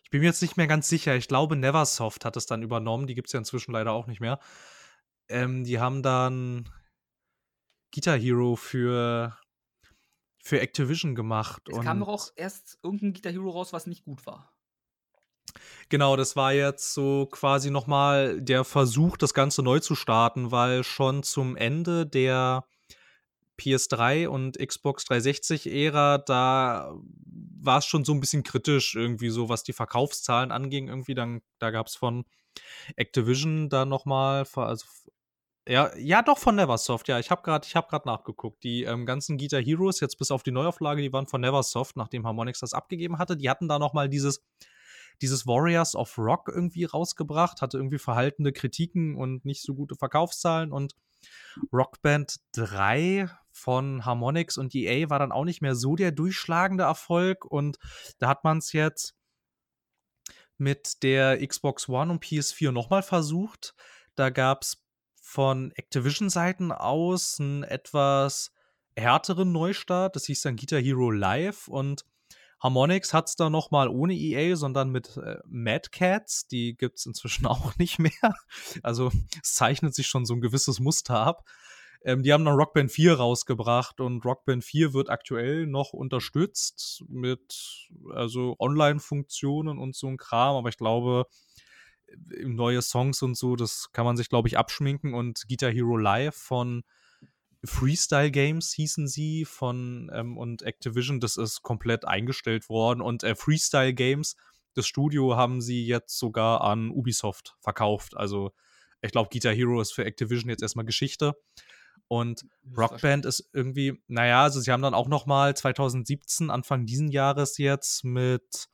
Ich 0.04 0.10
bin 0.10 0.20
mir 0.20 0.26
jetzt 0.26 0.42
nicht 0.42 0.58
mehr 0.58 0.66
ganz 0.66 0.90
sicher. 0.90 1.16
Ich 1.16 1.26
glaube, 1.26 1.56
Neversoft 1.56 2.26
hat 2.26 2.36
es 2.36 2.44
dann 2.44 2.62
übernommen. 2.62 3.06
Die 3.06 3.14
gibt's 3.14 3.32
ja 3.32 3.38
inzwischen 3.38 3.72
leider 3.72 3.92
auch 3.92 4.06
nicht 4.06 4.20
mehr. 4.20 4.40
Ähm, 5.30 5.64
die 5.64 5.80
haben 5.80 6.02
dann 6.02 6.68
Guitar 7.92 8.18
Hero 8.18 8.56
für 8.56 9.36
für 10.42 10.60
Activision 10.60 11.14
gemacht 11.14 11.68
Es 11.68 11.80
kam 11.80 12.00
doch 12.00 12.08
auch 12.08 12.28
erst 12.36 12.78
irgend 12.82 13.02
'n 13.02 13.12
Guitar 13.14 13.32
Hero 13.32 13.48
raus, 13.50 13.72
was 13.72 13.86
nicht 13.86 14.04
gut 14.04 14.26
war. 14.26 14.52
Genau, 15.88 16.14
das 16.16 16.36
war 16.36 16.52
jetzt 16.52 16.94
so 16.94 17.26
quasi 17.30 17.70
noch 17.70 17.88
mal 17.88 18.40
der 18.40 18.62
Versuch, 18.64 19.16
das 19.16 19.34
Ganze 19.34 19.62
neu 19.62 19.80
zu 19.80 19.96
starten, 19.96 20.52
weil 20.52 20.84
schon 20.84 21.24
zum 21.24 21.56
Ende 21.56 22.06
der 22.06 22.64
PS3 23.58 24.28
und 24.28 24.58
Xbox 24.58 25.04
360-Ära, 25.04 26.18
da 26.18 26.92
war's 27.62 27.86
schon 27.86 28.04
so 28.04 28.12
'n 28.12 28.20
bisschen 28.20 28.42
kritisch 28.44 28.94
irgendwie 28.96 29.30
so, 29.30 29.48
was 29.48 29.64
die 29.64 29.72
Verkaufszahlen 29.74 30.52
anging 30.52 30.88
irgendwie. 30.88 31.14
Dann 31.14 31.42
da 31.58 31.70
gab's 31.70 31.96
von 31.96 32.24
Activision 32.96 33.68
dann 33.70 33.88
noch 33.90 34.06
mal 34.06 34.44
ver 34.46 34.66
also 34.68 34.86
ja, 35.68 35.90
ja 35.98 36.22
doch 36.22 36.38
von 36.38 36.56
Neversoft, 36.56 37.08
ja. 37.08 37.18
Ich 37.20 37.30
habe 37.30 37.42
grad 37.42 37.66
ich 37.66 37.74
nachgeguckt. 38.06 38.64
Die, 38.64 38.84
ähm, 38.84 39.06
ganzen 39.06 39.38
Guitar 39.38 39.62
Heroes, 39.62 40.00
jetzt 40.00 40.18
bis 40.18 40.30
auf 40.32 40.42
die 40.44 40.52
Neuauflage, 40.52 41.02
die 41.02 41.12
waren 41.12 41.26
von 41.28 41.40
Neversoft, 41.42 41.96
nachdem 41.96 42.26
Harmonix 42.26 42.60
das 42.60 42.74
abgegeben 42.74 43.18
hatte. 43.18 43.36
Die 43.36 43.50
hatten 43.50 43.68
da 43.68 43.78
noch 43.78 43.92
mal 43.94 44.08
dieses 44.08 44.42
dieses 45.22 45.46
Warriors 45.46 45.94
of 45.94 46.16
Rock 46.18 46.50
irgendwie 46.52 46.84
rausgebracht, 46.84 47.62
hatte 47.62 47.76
irgendwie 47.76 47.98
verhaltene 47.98 48.52
Kritiken 48.52 49.16
und 49.16 49.44
nicht 49.44 49.62
so 49.62 49.74
gute 49.74 49.96
Verkaufszahlen 49.96 50.72
und 50.72 50.94
Rockband 51.72 52.36
3 52.52 53.30
von 53.50 54.04
Harmonix 54.04 54.56
und 54.56 54.74
EA 54.74 55.10
war 55.10 55.18
dann 55.18 55.32
auch 55.32 55.44
nicht 55.44 55.60
mehr 55.60 55.74
so 55.74 55.96
der 55.96 56.12
durchschlagende 56.12 56.84
Erfolg 56.84 57.44
und 57.44 57.78
da 58.18 58.28
hat 58.28 58.44
man's 58.44 58.72
jetzt 58.72 59.14
mit 60.56 61.02
der 61.02 61.44
Xbox 61.46 61.88
One 61.88 62.12
und 62.12 62.24
PS4 62.24 62.70
noch 62.70 62.90
mal 62.90 63.02
versucht. 63.02 63.74
Da 64.14 64.30
gab's 64.30 64.84
von 65.20 65.72
Activision-Seiten 65.72 66.72
aus 66.72 67.38
'n 67.38 67.62
etwas 67.64 68.52
härteren 68.96 69.52
Neustart. 69.52 70.16
Das 70.16 70.26
hieß 70.26 70.42
dann 70.42 70.56
Guitar 70.56 70.80
Hero 70.80 71.10
Live 71.10 71.68
und 71.68 72.04
Harmonix 72.60 73.14
hat's 73.14 73.36
dann 73.36 73.52
noch 73.52 73.70
mal 73.70 73.88
ohne 73.88 74.14
EA, 74.14 74.56
sondern 74.56 74.90
mit, 74.90 75.16
äh, 75.16 75.38
Mad 75.46 75.88
Catz. 75.90 76.46
Die 76.46 76.76
gibt's 76.76 77.06
inzwischen 77.06 77.46
auch 77.46 77.76
nicht 77.78 77.98
mehr. 77.98 78.34
Also, 78.82 79.10
es 79.42 79.54
zeichnet 79.54 79.94
sich 79.94 80.06
schon 80.06 80.26
so 80.26 80.34
'n 80.34 80.40
gewisses 80.40 80.80
Muster 80.80 81.18
ab. 81.18 81.44
Ähm, 82.02 82.22
die 82.22 82.32
haben 82.32 82.44
dann 82.46 82.54
Rockband 82.54 82.90
4 82.92 83.14
rausgebracht 83.16 84.00
und 84.00 84.24
Rockband 84.24 84.64
4 84.64 84.94
wird 84.94 85.10
aktuell 85.10 85.66
noch 85.66 85.92
unterstützt 85.92 87.04
mit 87.08 87.88
also 88.14 88.56
Online-Funktionen 88.58 89.78
und 89.78 89.94
so 89.96 90.08
'n 90.08 90.16
Kram, 90.16 90.56
aber 90.56 90.68
ich 90.70 90.78
glaube, 90.78 91.26
äh, 92.08 92.44
neue 92.44 92.82
Songs 92.82 93.22
und 93.22 93.36
so, 93.36 93.56
das 93.56 93.90
kann 93.92 94.04
man 94.04 94.16
sich, 94.16 94.28
glaube 94.28 94.48
ich, 94.48 94.58
abschminken 94.58 95.14
und 95.14 95.46
Guitar 95.48 95.70
Hero 95.72 95.96
Live 95.96 96.36
von 96.36 96.82
Freestyle 97.64 98.30
Games 98.30 98.72
hießen 98.72 99.06
sie 99.06 99.44
von 99.44 100.10
ähm, 100.14 100.38
und 100.38 100.62
Activision, 100.62 101.20
das 101.20 101.36
ist 101.36 101.62
komplett 101.62 102.06
eingestellt 102.06 102.68
worden 102.68 103.00
und, 103.00 103.22
äh, 103.22 103.34
Freestyle 103.34 103.92
Games, 103.92 104.36
das 104.74 104.86
Studio 104.86 105.36
haben 105.36 105.60
sie 105.60 105.86
jetzt 105.86 106.18
sogar 106.18 106.62
an 106.62 106.90
Ubisoft 106.90 107.56
verkauft. 107.60 108.16
Also, 108.16 108.52
ich 109.02 109.12
glaube, 109.12 109.30
Guitar 109.32 109.52
Hero 109.52 109.80
ist 109.80 109.92
für 109.92 110.04
Activision 110.04 110.48
jetzt 110.48 110.62
erst 110.62 110.76
mal 110.76 110.84
Geschichte. 110.84 111.34
Und 112.08 112.44
Rockband 112.76 113.24
ist 113.24 113.48
irgendwie 113.52 114.00
na 114.08 114.26
ja, 114.26 114.42
also 114.42 114.60
sie 114.60 114.72
haben 114.72 114.82
dann 114.82 114.94
auch 114.94 115.08
noch 115.08 115.26
mal 115.26 115.56
2017, 115.56 116.50
Anfang 116.50 116.86
diesen 116.86 117.08
Jahres 117.08 117.58
jetzt 117.58 118.04
mit 118.04 118.69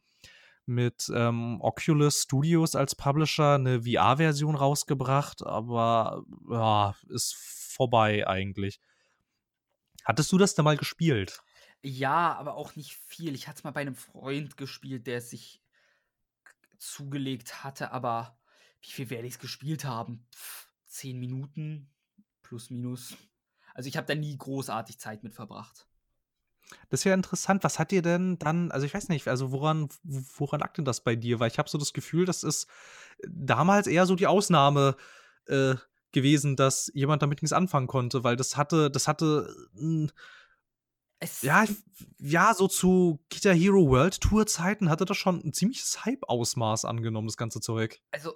mit, 0.69 1.11
ähm, 1.15 1.59
Oculus 1.61 2.23
Studios 2.23 2.75
als 2.75 2.95
Publisher 2.95 3.59
'ne 3.59 3.83
VR-Version 3.83 4.55
rausgebracht, 4.57 5.45
aber 5.47 6.25
ja, 6.51 6.95
ist 7.09 7.35
vorbei 7.37 8.27
eigentlich. 8.27 8.77
Hattest 10.05 10.31
du 10.33 10.39
das 10.39 10.55
denn 10.55 10.65
mal 10.65 10.77
gespielt? 10.77 11.43
Ja, 11.85 12.35
aber 12.37 12.55
auch 12.57 12.75
nicht 12.77 12.95
viel. 12.95 13.35
Ich 13.35 13.47
hatte 13.49 13.59
es 13.59 13.65
mal 13.65 13.71
bei 13.71 13.85
'nem 13.85 13.95
Freund 13.95 14.57
gespielt, 14.57 15.07
der 15.07 15.19
es 15.19 15.31
sich 15.31 15.59
zugelegt 16.79 17.65
hatte, 17.65 17.91
aber 17.93 18.39
wie 18.83 18.91
viel 18.91 19.11
werde 19.11 19.27
ich's 19.27 19.39
gespielt 19.39 19.85
haben? 19.85 20.27
10 20.87 21.19
Minuten 21.19 21.91
plus 22.43 22.71
minus. 22.71 23.17
Also, 23.75 23.89
ich 23.89 23.97
habe 23.97 24.07
da 24.07 24.15
nie 24.15 24.37
großartig 24.37 24.99
Zeit 24.99 25.23
mit 25.23 25.35
verbracht. 25.35 25.87
Das 26.91 27.01
ist 27.01 27.05
ja 27.05 27.15
interessant. 27.15 27.65
Was 27.65 27.79
hat 27.79 27.91
dir 27.91 28.03
denn 28.03 28.39
dann 28.39 28.71
also, 28.71 28.87
ich 28.87 28.95
weiß 28.95 29.09
nicht, 29.09 29.27
also 29.29 29.51
woran 29.53 29.89
woran 30.05 30.61
lag 30.61 30.73
denn 30.75 30.85
das 30.85 31.01
bei 31.03 31.17
dir? 31.17 31.41
Weil 31.41 31.51
ich 31.51 31.59
habe 31.59 31.69
so 31.69 31.79
das 31.79 31.93
Gefühl, 31.93 32.25
das 32.27 32.43
ist 32.45 32.69
damals 33.29 33.87
eher 33.89 34.07
so 34.07 34.15
die 34.15 34.27
Ausnahme, 34.27 34.97
äh, 35.47 35.75
gewesen, 36.13 36.57
dass 36.57 36.91
jemand 36.95 37.23
damit 37.23 37.43
nix 37.43 37.53
anfangen 37.53 37.89
konnte, 37.89 38.25
weil 38.25 38.37
das 38.37 38.57
hatte 38.57 38.91
das 38.91 39.09
hatte 39.09 39.55
'n 39.77 40.11
Es 41.23 41.43
ja, 41.43 41.65
ja, 42.19 42.55
so 42.55 42.67
zu 42.67 43.21
Guitar 43.31 43.55
Hero 43.55 43.89
World 43.91 44.21
Tour 44.23 44.47
Zeiten 44.47 44.89
hatte 44.89 45.05
das 45.05 45.19
schon 45.19 45.43
'n 45.45 45.53
ziemliches 45.53 46.05
Hype-Ausmaß 46.05 46.85
angenommen, 46.87 47.29
das 47.29 47.37
ganze 47.37 47.61
Zeug. 47.61 48.01
Also, 48.15 48.35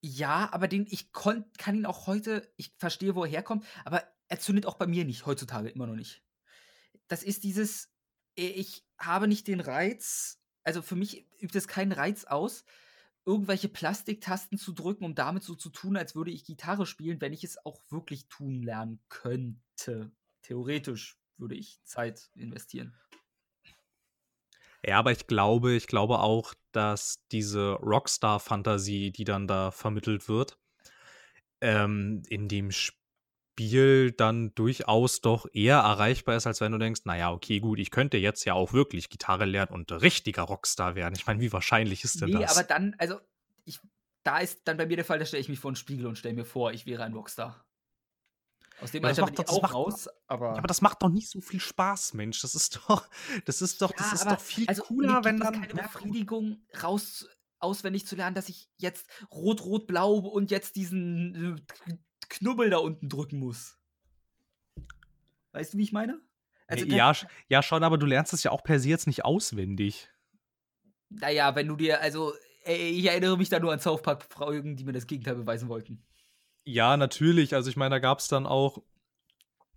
ja, 0.00 0.48
aber 0.52 0.68
den 0.68 0.86
ich 0.88 1.12
kann 1.12 1.44
ihn 1.74 1.86
auch 1.86 2.06
heute 2.06 2.52
ich 2.56 2.74
verstehe, 2.78 3.14
wo 3.14 3.24
er 3.24 3.30
herkommt, 3.30 3.64
aber 3.84 4.04
er 4.28 4.38
zündet 4.38 4.66
auch 4.66 4.74
bei 4.74 4.86
mir 4.86 5.04
nicht, 5.04 5.26
heutzutage 5.26 5.68
immer 5.70 5.86
noch 5.86 5.94
nicht. 5.96 6.20
Das 7.08 7.22
ist 7.22 7.44
dieses 7.44 7.90
ich 8.34 8.84
habe 8.98 9.26
nicht 9.26 9.48
den 9.48 9.60
Reiz 9.60 10.38
also, 10.68 10.82
für 10.82 10.96
mich 10.96 11.24
übt 11.40 11.56
es 11.56 11.66
keinen 11.66 11.92
Reiz 11.92 12.26
aus, 12.26 12.62
irgendwelche 13.24 13.70
Plastiktasten 13.70 14.58
zu 14.58 14.72
drücken, 14.72 15.02
um 15.06 15.14
damit 15.14 15.42
so 15.42 15.54
zu 15.54 15.70
tun, 15.70 15.96
als 15.96 16.14
würde 16.14 16.30
ich 16.30 16.44
Gitarre 16.44 16.84
spielen, 16.84 17.22
wenn 17.22 17.32
ich 17.32 17.42
es 17.42 17.64
auch 17.64 17.80
wirklich 17.88 18.28
tun 18.28 18.62
lernen 18.62 19.00
könnte. 19.08 20.12
Theoretisch 20.42 21.18
würde 21.38 21.54
ich 21.54 21.80
Zeit 21.84 22.30
investieren. 22.34 22.94
Ja, 24.84 24.98
aber 24.98 25.10
ich 25.12 25.26
glaube 25.26 25.72
ich 25.72 25.86
glaube 25.86 26.18
auch, 26.18 26.52
dass 26.72 27.26
diese 27.32 27.72
Rockstar-Fantasie, 27.76 29.10
die 29.10 29.24
dann 29.24 29.46
da 29.46 29.70
vermittelt 29.70 30.28
wird, 30.28 30.58
ähm, 31.62 32.22
in 32.28 32.46
dem 32.46 32.72
Spiel 32.72 32.97
dann 34.16 34.54
durchaus 34.54 35.20
doch 35.20 35.46
eher 35.52 35.78
erreichbar 35.78 36.36
ist, 36.36 36.46
als 36.46 36.60
wenn 36.60 36.72
du 36.72 36.78
denkst: 36.78 37.02
„Na 37.04 37.16
ja, 37.16 37.32
okay, 37.32 37.60
gut, 37.60 37.78
ich 37.78 37.90
könnte 37.90 38.16
jetzt 38.18 38.44
ja 38.44 38.54
auch 38.54 38.72
wirklich 38.72 39.08
Gitarre 39.10 39.44
lernen 39.46 39.72
und 39.72 39.90
richtiger 39.92 40.42
Rockstar 40.42 40.94
werden.“ 40.94 41.14
Ich 41.16 41.26
meine, 41.26 41.40
wie 41.40 41.52
wahrscheinlich 41.52 42.04
ist 42.04 42.20
denn 42.20 42.30
Ne, 42.30 42.32
das? 42.32 42.50
aber 42.50 42.64
dann 42.64 42.94
also, 42.98 43.20
ich 43.64 43.80
da 44.24 44.38
ist 44.40 44.62
dann 44.66 44.76
bei 44.76 44.86
mir 44.86 44.96
der 44.96 45.04
Fall, 45.04 45.18
da 45.18 45.24
stelle 45.26 45.40
ich 45.40 45.48
mich 45.48 45.58
vor 45.60 45.70
'n 45.72 45.76
Spiegel 45.76 46.06
und 46.06 46.16
stelle 46.18 46.34
mir 46.34 46.44
vor, 46.44 46.72
ich 46.72 46.86
wäre 46.86 47.04
ein 47.04 47.14
Rockstar. 47.14 47.64
Aus 48.78 48.90
dem 48.92 49.04
Ja, 49.04 49.08
das 49.08 49.18
Alter 49.18 49.22
macht 49.22 49.24
bin 49.24 49.34
doch 49.38 49.44
ich 49.44 49.46
das 49.46 49.60
auch 49.60 49.62
macht 49.62 49.78
raus, 49.84 50.08
ja, 50.48 50.58
aber 50.58 50.58
aber 50.58 50.66
das 50.68 50.80
macht 50.80 51.02
doch 51.02 51.08
nicht 51.10 51.28
so 51.30 51.40
viel 51.40 51.60
Spaß, 51.60 52.14
Mensch. 52.14 52.40
Das 52.42 52.54
ist 52.54 52.80
doch 52.88 53.08
das 53.44 53.62
ist 53.62 53.80
doch 53.82 53.92
das 53.92 54.12
Ja, 54.12 54.12
ist 54.12 54.30
aber 54.30 54.32
doch 54.32 54.40
viel 54.40 54.66
also, 54.66 54.82
cooler, 54.88 55.24
wenn 55.24 55.38
dann 55.38 55.52
keine 55.52 55.74
Befriedigung, 55.74 56.66
raus 56.82 57.26
auswendig 57.60 58.06
zu 58.06 58.14
lernen, 58.16 58.34
dass 58.36 58.48
ich 58.48 58.68
jetzt 58.76 59.08
rot, 59.32 59.62
rot, 59.64 59.86
blau 59.86 60.14
und 60.18 60.50
jetzt 60.50 60.76
diesen, 60.76 61.64
Knubbel 62.28 62.70
da 62.70 62.78
unten 62.78 63.08
drücken 63.08 63.38
muss. 63.38 63.78
Weißt 65.52 65.74
du, 65.74 65.78
wie 65.78 65.82
ich 65.82 65.92
meine? 65.92 66.20
Also, 66.66 66.84
ja, 66.84 67.14
ja, 67.48 67.62
schon, 67.62 67.82
aber 67.82 67.96
du 67.96 68.06
lernst 68.06 68.34
es 68.34 68.42
ja 68.42 68.50
auch 68.50 68.62
per 68.62 68.78
se 68.78 68.88
jetzt 68.88 69.06
nicht 69.06 69.24
auswendig. 69.24 70.10
Naja, 71.08 71.54
wenn 71.54 71.66
du 71.66 71.76
dir, 71.76 72.02
also, 72.02 72.34
ich 72.66 73.06
erinnere 73.06 73.38
mich 73.38 73.48
da 73.48 73.58
nur 73.58 73.72
an 73.72 73.80
South 73.80 74.02
Park-Folgen, 74.02 74.76
die 74.76 74.84
mir 74.84 74.92
das 74.92 75.06
Gegenteil 75.06 75.36
beweisen 75.36 75.70
wollten. 75.70 76.04
Ja, 76.64 76.98
natürlich. 76.98 77.54
Also, 77.54 77.70
ich 77.70 77.76
meine, 77.76 77.94
da 77.94 77.98
gab 77.98 78.18
es 78.18 78.28
dann 78.28 78.46
auch 78.46 78.82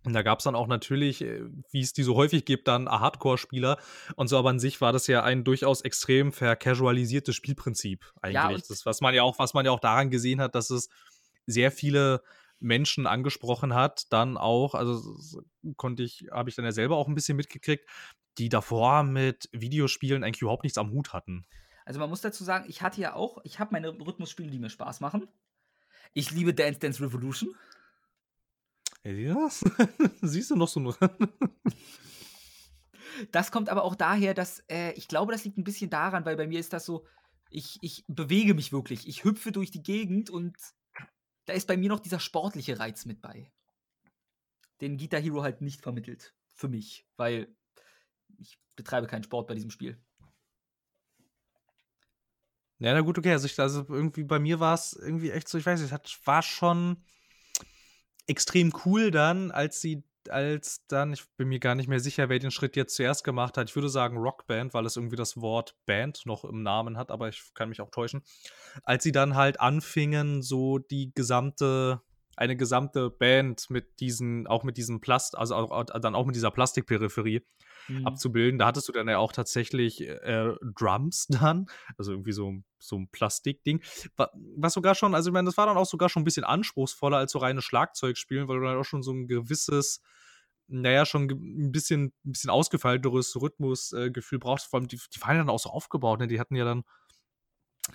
und 0.04 0.14
da 0.14 0.24
gab 0.24 0.40
es 0.40 0.46
dann 0.46 0.56
auch 0.56 0.68
natürlich, 0.68 1.22
äh, 1.22 1.42
wie 1.72 1.82
es 1.82 1.94
die 1.94 2.04
so 2.04 2.16
häufig 2.16 2.46
gibt, 2.46 2.68
dann 2.68 2.90
Hardcore-Spieler 2.90 3.78
und 4.16 4.28
so, 4.28 4.38
aber 4.38 4.50
an 4.50 4.60
sich 4.60 4.82
war 4.82 4.92
das 4.94 5.08
ja 5.08 5.24
ein 5.24 5.44
durchaus 5.44 5.82
extrem 5.82 6.32
vercasualisiertes 6.32 7.36
Spielprinzip 7.36 8.12
eigentlich. 8.22 8.62
Ja, 8.62 8.68
das, 8.68 8.86
was 8.86 9.02
man 9.02 9.14
ja 9.14 9.24
auch, 9.24 9.38
was 9.38 9.54
man 9.54 9.66
ja 9.66 9.72
auch 9.72 9.80
daran 9.80 10.10
gesehen 10.10 10.42
hat, 10.42 10.56
dass 10.56 10.72
es 10.72 10.90
sehr 11.46 11.72
viele 11.72 12.24
Menschen 12.62 13.08
angesprochen 13.08 13.74
hat, 13.74 14.12
dann 14.12 14.38
auch, 14.38 14.76
also 14.76 15.44
konnte 15.76 16.04
ich, 16.04 16.28
habe 16.32 16.50
ich 16.50 16.56
dann 16.56 16.66
ja 16.66 16.72
selber 16.72 16.96
auch 16.96 17.08
ein 17.08 17.16
bisschen 17.16 17.36
mitgekriegt, 17.36 17.88
die 18.38 18.50
davor 18.50 19.04
mit 19.04 19.50
Videospielen 19.52 20.24
eigentlich 20.24 20.42
überhaupt 20.42 20.64
nichts 20.64 20.78
am 20.78 20.92
Hut 20.92 21.14
hatten. 21.14 21.46
Also 21.86 22.00
man 22.00 22.10
muss 22.10 22.22
dazu 22.22 22.44
sagen, 22.44 22.66
ich 22.70 22.82
hatte 22.82 23.02
ja 23.02 23.16
auch, 23.16 23.40
ich 23.44 23.60
habe 23.60 23.74
meine 23.74 23.90
Rhythmusspiele, 23.90 24.50
die 24.50 24.60
mir 24.60 24.70
Spaß 24.70 25.02
machen. 25.02 25.28
Ich 26.14 26.32
liebe 26.32 26.54
Dance 26.54 26.80
Dance 26.80 27.02
Revolution. 27.04 27.56
Ja, 29.04 29.50
siehst 30.22 30.52
du 30.52 30.56
noch 30.56 30.68
so 30.68 30.80
ein. 30.80 30.94
das 33.32 33.52
kommt 33.52 33.70
aber 33.70 33.84
auch 33.84 33.96
daher, 33.96 34.34
dass 34.34 34.64
äh, 34.70 34.94
ich 34.94 35.08
glaube, 35.08 35.32
das 35.32 35.44
liegt 35.44 35.58
ein 35.58 35.64
bisschen 35.64 35.90
daran, 35.90 36.26
weil 36.26 36.38
bei 36.38 36.48
mir 36.48 36.60
ist 36.60 36.74
das 36.74 36.86
so, 36.86 37.06
ich, 37.50 37.78
ich 37.82 38.06
bewege 38.08 38.54
mich 38.54 38.72
wirklich. 38.72 39.08
Ich 39.08 39.24
hüpfe 39.24 39.52
durch 39.52 39.72
die 39.72 39.84
Gegend 39.84 40.30
und 40.30 40.56
da 41.52 41.58
ist 41.58 41.68
bei 41.68 41.76
mir 41.76 41.90
noch 41.90 42.00
dieser 42.00 42.22
sportliche 42.22 42.80
Reiz 42.80 43.04
mit 43.04 43.20
bei. 43.20 43.52
Den 44.80 44.98
Guitar 44.98 45.20
Hero 45.20 45.44
halt 45.44 45.60
nicht 45.60 45.82
vermittelt. 45.82 46.34
Für 46.54 46.70
mich, 46.70 47.06
weil 47.18 47.54
ich 48.38 48.58
betreibe 48.78 49.06
keinen 49.06 49.24
Sport 49.24 49.48
bei 49.48 49.54
diesem 49.54 49.70
Spiel. 49.70 50.02
Ja, 52.80 52.94
na 52.94 53.02
gut, 53.02 53.18
okay. 53.18 53.34
Also, 53.34 53.48
ich, 53.48 53.60
also 53.60 53.86
irgendwie 53.90 54.24
bei 54.24 54.40
mir 54.40 54.62
war 54.62 54.76
es 54.76 54.94
irgendwie 54.94 55.32
echt 55.32 55.50
so, 55.50 55.58
ich 55.58 55.66
weiß 55.66 55.82
nicht, 55.82 55.92
es 55.92 56.26
war 56.26 56.42
schon 56.42 57.04
extrem 58.28 58.74
cool 58.86 59.12
dann, 59.12 59.52
als 59.52 59.82
sie, 59.82 60.04
als 60.30 60.86
dann, 60.88 61.14
ich 61.14 61.24
bin 61.38 61.48
mir 61.48 61.60
gar 61.60 61.76
nicht 61.76 61.88
mehr 61.88 62.00
sicher, 62.00 62.30
wer 62.30 62.40
den 62.40 62.52
Schritt 62.52 62.76
jetzt 62.76 62.96
zuerst 62.96 63.24
gemacht 63.24 63.58
hat. 63.58 63.70
Ich 63.70 63.76
würde 63.76 63.90
sagen 63.90 64.18
Rockband, 64.18 64.74
weil 64.74 64.86
es 64.86 64.96
irgendwie 64.96 65.16
das 65.16 65.38
Wort 65.38 65.76
Band 65.86 66.26
noch 66.26 66.44
im 66.46 66.64
Namen 66.64 66.98
hat, 66.98 67.12
aber 67.12 67.30
ich 67.30 67.54
kann 67.54 67.70
mich 67.70 67.82
auch 67.82 67.90
täuschen. 67.90 68.24
Als 68.84 69.04
sie 69.04 69.12
dann 69.12 69.36
halt 69.36 69.60
anfingen, 69.60 70.42
so 70.42 70.78
die 70.78 71.12
gesamte, 71.14 72.02
eine 72.38 72.56
gesamte 72.56 73.10
Band 73.10 73.70
mit 73.70 74.00
diesen, 74.00 74.48
auch 74.48 74.64
mit 74.64 74.78
diesem 74.78 75.02
Plast, 75.02 75.38
also 75.38 75.56
auch, 75.56 75.86
dann 75.86 76.16
auch 76.16 76.26
mit 76.26 76.36
dieser 76.36 76.52
Plastikperipherie 76.52 77.46
mhm. 77.88 78.08
abzubilden. 78.08 78.60
Da 78.60 78.68
hattest 78.68 78.88
du 78.88 78.92
dann 78.92 79.08
ja 79.08 79.18
auch 79.18 79.32
tatsächlich 79.32 80.02
äh, 80.02 80.54
Drums 80.76 81.28
dann, 81.30 81.68
also 81.98 82.12
irgendwie 82.12 82.32
so, 82.32 82.56
so 82.80 82.98
ein 82.98 83.10
Plastikding. 83.10 83.82
Was 84.56 84.74
sogar 84.74 84.96
schon, 84.96 85.14
also 85.14 85.30
ich 85.30 85.34
meine, 85.34 85.46
das 85.46 85.58
war 85.58 85.66
dann 85.66 85.78
auch 85.78 85.86
sogar 85.86 86.10
schon 86.10 86.22
ein 86.22 86.26
bisschen 86.26 86.44
anspruchsvoller 86.44 87.18
als 87.18 87.32
so 87.32 87.40
reine 87.40 87.62
Schlagzeugspielen, 87.62 88.48
weil 88.48 88.60
du 88.60 88.66
dann 88.66 88.78
auch 88.78 88.86
schon 88.86 89.04
so 89.04 89.12
ein 89.12 89.28
gewisses 89.28 90.02
naja, 90.74 91.06
schon 91.06 91.24
ein 91.30 91.72
bisschen, 91.74 92.14
ein 92.26 92.32
bisschen 92.32 92.50
ausgefeilteres 92.50 93.36
Rhythmusgefühl 93.36 94.38
äh, 94.38 94.40
brauchst. 94.40 94.68
Vor 94.68 94.80
allem, 94.80 94.88
die, 94.88 94.98
die 95.14 95.22
waren 95.22 95.36
ja 95.36 95.40
dann 95.40 95.50
auch 95.50 95.60
so 95.60 95.70
aufgebaut, 95.70 96.20
ne? 96.20 96.28
Die 96.28 96.40
hatten 96.40 96.56
ja 96.56 96.64
dann 96.64 96.86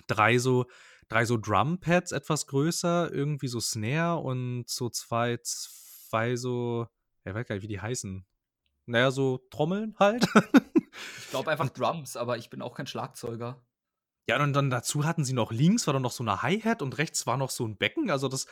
drei 0.05 0.37
so, 0.37 0.65
drei 1.09 1.25
so 1.25 1.37
Drumpads 1.37 2.11
etwas 2.11 2.47
größer, 2.47 3.11
irgendwie 3.13 3.47
so 3.47 3.59
Snare 3.59 4.17
und 4.17 4.65
so 4.67 4.89
zwei, 4.89 5.39
zwei 5.43 6.35
so, 6.35 6.87
ich 7.25 7.33
weiß 7.33 7.47
gar 7.47 7.55
nicht, 7.55 7.63
wie 7.63 7.67
die 7.67 7.81
heißen 7.81 8.25
naja, 8.87 9.11
so 9.11 9.37
Trommeln 9.51 9.95
halt. 9.99 10.25
ich 11.19 11.29
glaube 11.29 11.51
einfach 11.51 11.69
Drums, 11.69 12.17
aber 12.17 12.37
ich 12.37 12.49
bin 12.49 12.61
auch 12.61 12.73
kein 12.73 12.87
Schlagzeuger. 12.87 13.61
Ja, 14.29 14.41
und 14.41 14.53
dann 14.53 14.69
dazu 14.69 15.05
hatten 15.05 15.23
sie 15.23 15.33
noch 15.33 15.51
links 15.51 15.87
war 15.87 15.93
dann 15.93 16.01
noch 16.01 16.11
so 16.11 16.23
eine 16.23 16.41
Hi-Hat 16.41 16.81
und 16.81 16.97
rechts 16.97 17.27
war 17.27 17.37
noch 17.37 17.49
so 17.49 17.65
ein 17.65 17.77
Becken. 17.77 18.09
Also 18.09 18.27
das 18.27 18.45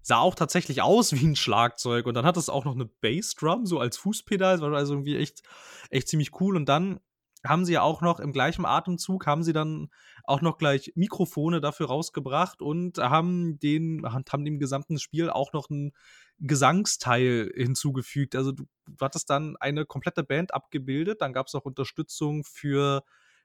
sah 0.00 0.18
auch 0.18 0.34
tatsächlich 0.34 0.80
aus 0.80 1.12
wie 1.12 1.26
ein 1.26 1.36
Schlagzeug. 1.36 2.06
Und 2.06 2.14
dann 2.14 2.24
hat 2.24 2.36
es 2.36 2.48
auch 2.48 2.64
noch 2.64 2.74
eine 2.74 2.86
Bassdrum, 2.86 3.66
so 3.66 3.78
als 3.78 3.96
Fußpedal. 3.96 4.54
Das 4.54 4.60
war 4.62 4.72
also 4.72 4.94
irgendwie 4.94 5.16
echt, 5.16 5.42
echt 5.90 6.08
ziemlich 6.08 6.38
cool. 6.40 6.56
Und 6.56 6.66
dann 6.66 7.00
haben 7.44 7.64
sie 7.64 7.74
ja 7.74 7.82
auch 7.82 8.00
noch 8.00 8.20
im 8.20 8.32
gleichen 8.32 8.64
Atemzug, 8.64 9.26
haben 9.26 9.42
sie 9.42 9.52
dann 9.52 9.88
auch 10.24 10.40
noch 10.40 10.58
gleich 10.58 10.92
Mikrofone 10.96 11.60
dafür 11.60 11.86
rausgebracht 11.86 12.62
und 12.62 12.98
haben 12.98 13.58
den, 13.58 14.02
haben 14.04 14.44
dem 14.44 14.58
gesamten 14.58 14.98
Spiel 14.98 15.30
auch 15.30 15.52
noch 15.52 15.70
ein 15.70 15.92
Gesangsteil 16.40 17.52
hinzugefügt. 17.54 18.36
Also 18.36 18.52
du, 18.52 18.64
hattest 19.00 19.30
dann 19.30 19.56
eine 19.56 19.86
komplette 19.86 20.24
Band 20.24 20.54
abgebildet, 20.54 21.20
dann 21.20 21.32
gab 21.32 21.46
es 21.46 21.54
auch 21.54 21.64
Unterstützung 21.64 22.44
für, 22.44 23.04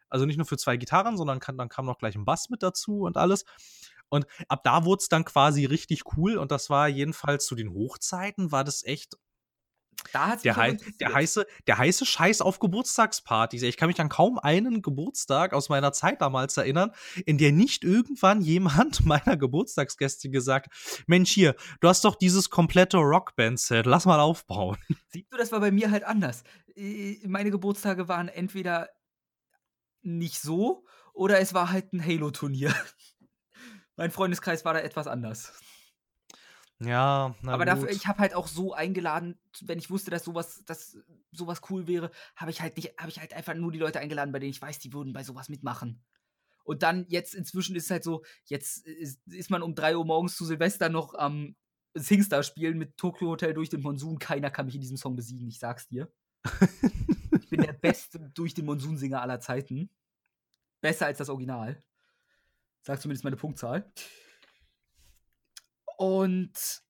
also 0.09 0.25
nicht 0.25 0.37
nur 0.37 0.45
für 0.45 0.57
zwei 0.57 0.77
Gitarren, 0.77 1.17
sondern 1.17 1.39
kann, 1.39 1.57
dann 1.57 1.69
kam 1.69 1.85
noch 1.85 1.97
gleich 1.97 2.15
ein 2.15 2.25
Bass 2.25 2.49
mit 2.49 2.63
dazu 2.63 3.01
und 3.01 3.17
alles. 3.17 3.45
Und 4.09 4.27
ab 4.47 4.63
da 4.63 4.85
wurde 4.85 5.01
es 5.01 5.09
dann 5.09 5.25
quasi 5.25 5.65
richtig 5.65 6.03
cool 6.17 6.37
und 6.37 6.51
das 6.51 6.69
war 6.69 6.87
jedenfalls 6.87 7.45
zu 7.47 7.55
den 7.55 7.73
Hochzeiten, 7.73 8.51
war 8.51 8.63
das 8.63 8.83
echt 8.83 9.17
da 10.11 10.27
hat's 10.27 10.43
der, 10.43 10.55
hei 10.55 10.77
der, 10.99 11.13
heiße, 11.13 11.45
der 11.67 11.77
heiße 11.77 12.05
Scheiß 12.05 12.41
auf 12.41 12.59
Geburtstagspartys. 12.59 13.63
Ich 13.63 13.77
kann 13.77 13.87
mich 13.87 13.99
an 13.99 14.09
kaum 14.09 14.39
einen 14.39 14.81
Geburtstag 14.81 15.53
aus 15.53 15.69
meiner 15.69 15.93
Zeit 15.93 16.21
damals 16.21 16.57
erinnern, 16.57 16.91
in 17.25 17.37
der 17.37 17.51
nicht 17.51 17.83
irgendwann 17.83 18.41
jemand 18.41 19.05
meiner 19.05 19.37
Geburtstagsgäste 19.37 20.29
gesagt, 20.29 21.03
Mensch 21.07 21.31
hier, 21.31 21.55
du 21.79 21.87
hast 21.87 22.03
doch 22.05 22.15
dieses 22.15 22.49
komplette 22.49 22.97
Rockband-Set, 22.97 23.85
lass 23.85 24.05
mal 24.05 24.19
aufbauen. 24.19 24.77
Siehst 25.09 25.31
du, 25.31 25.37
das 25.37 25.51
war 25.51 25.59
bei 25.59 25.71
mir 25.71 25.91
halt 25.91 26.03
anders. 26.03 26.43
Meine 27.25 27.51
Geburtstage 27.51 28.07
waren 28.07 28.27
entweder 28.27 28.89
nicht 30.01 30.41
so 30.41 30.85
oder 31.13 31.39
es 31.39 31.53
war 31.53 31.71
halt 31.71 31.93
ein 31.93 32.03
Halo-Turnier. 32.03 32.73
mein 33.95 34.11
Freundeskreis 34.11 34.65
war 34.65 34.73
da 34.73 34.79
etwas 34.79 35.07
anders. 35.07 35.53
Ja, 36.85 37.35
na 37.41 37.53
Aber 37.53 37.65
dafür, 37.65 37.89
ich 37.89 38.07
habe 38.07 38.19
halt 38.19 38.33
auch 38.33 38.47
so 38.47 38.73
eingeladen, 38.73 39.37
wenn 39.61 39.79
ich 39.79 39.89
wusste, 39.89 40.11
dass 40.11 40.23
sowas, 40.23 40.63
dass 40.65 40.97
sowas 41.31 41.61
cool 41.69 41.87
wäre, 41.87 42.11
habe 42.35 42.51
ich 42.51 42.61
halt 42.61 42.75
nicht, 42.77 42.97
habe 42.97 43.09
ich 43.09 43.19
halt 43.19 43.33
einfach 43.33 43.53
nur 43.53 43.71
die 43.71 43.79
Leute 43.79 43.99
eingeladen, 43.99 44.31
bei 44.31 44.39
denen 44.39 44.51
ich 44.51 44.61
weiß, 44.61 44.79
die 44.79 44.93
würden 44.93 45.13
bei 45.13 45.23
sowas 45.23 45.49
mitmachen. 45.49 46.03
Und 46.63 46.83
dann 46.83 47.05
jetzt 47.09 47.35
inzwischen 47.35 47.75
ist 47.75 47.85
es 47.85 47.91
halt 47.91 48.03
so, 48.03 48.23
jetzt 48.45 48.85
ist, 48.87 49.25
ist 49.27 49.49
man 49.49 49.61
um 49.61 49.75
3 49.75 49.97
Uhr 49.97 50.05
morgens 50.05 50.35
zu 50.35 50.45
Silvester 50.45 50.89
noch 50.89 51.13
am 51.13 51.55
Singstar 51.93 52.43
spielen 52.43 52.77
mit 52.77 52.97
Tokyo 52.97 53.29
Hotel 53.29 53.53
durch 53.53 53.69
den 53.69 53.81
Monsun. 53.81 54.17
Keiner 54.17 54.49
kann 54.49 54.65
mich 54.65 54.75
in 54.75 54.81
diesem 54.81 54.97
Song 54.97 55.15
besiegen, 55.15 55.47
ich 55.47 55.59
sag's 55.59 55.87
dir. 55.87 56.11
ich 57.39 57.49
bin 57.49 57.61
der 57.61 57.73
beste 57.81 58.19
durch 58.33 58.53
den 58.53 58.65
Monsunsinger 58.65 59.21
aller 59.21 59.39
Zeiten. 59.39 59.89
Besser 60.81 61.05
als 61.05 61.19
das 61.19 61.29
Original. 61.29 61.83
Sagt 62.81 63.01
zumindest 63.01 63.23
meine 63.23 63.37
Punktzahl. 63.37 63.91
Und 66.03 66.83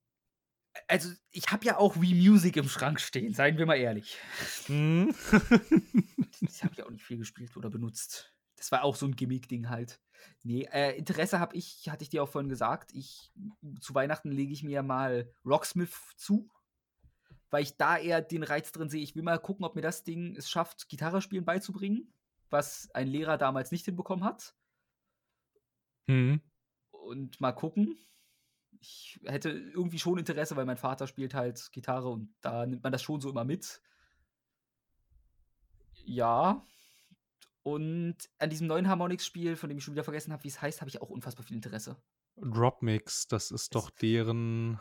also 0.88 1.08
ich 1.30 1.46
habe 1.52 1.64
ja 1.64 1.76
auch 1.76 2.00
Wii 2.00 2.16
Music 2.16 2.56
im 2.56 2.68
Schrank 2.68 3.00
stehen, 3.00 3.32
seien 3.32 3.56
wir 3.58 3.64
mal 3.64 3.76
ehrlich. 3.76 4.18
Mhm. 4.66 5.14
das 6.40 6.64
habe 6.64 6.74
ich 6.74 6.82
auch 6.82 6.90
nicht 6.90 7.04
viel 7.04 7.18
gespielt 7.18 7.56
oder 7.56 7.70
benutzt. 7.70 8.34
Das 8.56 8.72
war 8.72 8.82
auch 8.82 8.96
so 8.96 9.06
ein 9.06 9.14
Gimmick-Ding 9.14 9.68
halt. 9.68 10.00
Nee, 10.42 10.68
äh, 10.72 10.98
Interesse 10.98 11.38
habe 11.38 11.54
ich, 11.54 11.88
hatte 11.88 12.02
ich 12.02 12.08
dir 12.08 12.24
auch 12.24 12.28
vorhin 12.28 12.48
gesagt. 12.48 12.90
Ich, 12.92 13.32
zu 13.78 13.94
Weihnachten 13.94 14.32
lege 14.32 14.52
ich 14.52 14.64
mir 14.64 14.82
mal 14.82 15.32
Rocksmith 15.44 15.96
zu, 16.16 16.50
weil 17.50 17.62
ich 17.62 17.76
da 17.76 17.96
eher 17.96 18.20
den 18.20 18.42
Reiz 18.42 18.72
drin 18.72 18.88
sehe. 18.88 19.02
Ich 19.02 19.14
will 19.14 19.22
mal 19.22 19.38
gucken, 19.38 19.64
ob 19.64 19.76
mir 19.76 19.82
das 19.82 20.02
Ding 20.02 20.34
es 20.34 20.50
schafft, 20.50 20.88
Gitarre 20.88 21.22
spielen 21.22 21.44
beizubringen, 21.44 22.12
was 22.50 22.90
ein 22.94 23.06
Lehrer 23.06 23.38
damals 23.38 23.70
nicht 23.70 23.84
hinbekommen 23.84 24.24
hat. 24.24 24.56
Mhm. 26.08 26.40
Und 26.90 27.40
mal 27.40 27.52
gucken 27.52 27.96
ich 28.84 29.18
hätte 29.24 29.48
irgendwie 29.48 29.98
schon 29.98 30.18
Interesse, 30.18 30.56
weil 30.56 30.66
mein 30.66 30.76
Vater 30.76 31.06
spielt 31.06 31.32
halt 31.32 31.72
Gitarre 31.72 32.08
und 32.08 32.34
da 32.42 32.66
nimmt 32.66 32.82
man 32.82 32.92
das 32.92 33.02
schon 33.02 33.20
so 33.20 33.30
immer 33.30 33.44
mit. 33.44 33.80
Ja. 36.04 36.62
Und 37.62 38.16
an 38.38 38.50
diesem 38.50 38.66
neuen 38.66 38.88
Harmonix-Spiel, 38.88 39.56
von 39.56 39.70
dem 39.70 39.78
ich 39.78 39.84
schon 39.84 39.94
wieder 39.94 40.04
vergessen 40.04 40.32
habe, 40.32 40.44
wie 40.44 40.48
es 40.48 40.60
heißt, 40.60 40.82
habe 40.82 40.90
ich 40.90 41.00
auch 41.00 41.08
unfassbar 41.08 41.44
viel 41.44 41.56
Interesse. 41.56 41.96
Dropmix, 42.36 43.26
das 43.26 43.50
ist 43.50 43.74
doch 43.74 43.88
deren, 43.88 44.78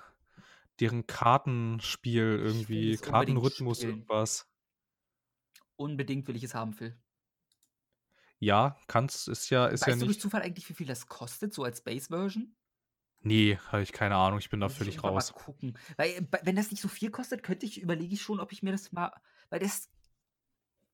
deren 0.82 1.08
Kartenspiel 1.08 2.42
irgendwie, 2.44 2.98
Kartenrhythmus, 2.98 3.84
irgendwas. 3.84 4.50
Unbedingt 5.78 6.28
will 6.28 6.36
ich 6.36 6.44
es 6.44 6.54
haben, 6.54 6.74
Phil. 6.74 7.00
Ja, 8.40 8.78
kannst, 8.88 9.30
ist 9.30 9.50
ja, 9.50 9.68
ist 9.68 9.82
weißt 9.82 9.88
ja 9.88 9.96
nicht. 9.96 10.02
du 10.02 10.06
durch 10.08 10.20
Zufall 10.20 10.42
eigentlich, 10.42 10.68
wie 10.68 10.74
viel 10.74 10.88
das 10.88 11.08
kostet, 11.08 11.54
so 11.54 11.64
als 11.64 11.82
Base-Version? 11.82 12.54
Nee, 13.24 13.58
habe 13.72 13.82
ich 13.82 13.94
keine 13.94 14.16
Ahnung, 14.16 14.40
ich 14.40 14.50
bin 14.50 14.60
da 14.60 14.70
völlig 14.70 14.96
ich 14.98 15.04
raus. 15.04 15.32
Mal 15.32 15.40
gucken. 15.40 15.78
Weil, 15.96 16.28
wenn 16.44 16.56
das 16.56 16.72
nicht 16.72 16.82
so 16.82 16.90
viel 16.90 17.10
kostet, 17.10 17.42
könnte 17.42 17.66
ich, 17.66 17.82
überlege 17.82 18.14
ich 18.14 18.22
schon, 18.22 18.40
ob 18.40 18.52
ich 18.52 18.64
mir 18.64 18.72
das 18.72 18.92
mal. 18.92 19.12
Weil 19.50 19.60
das 19.60 19.90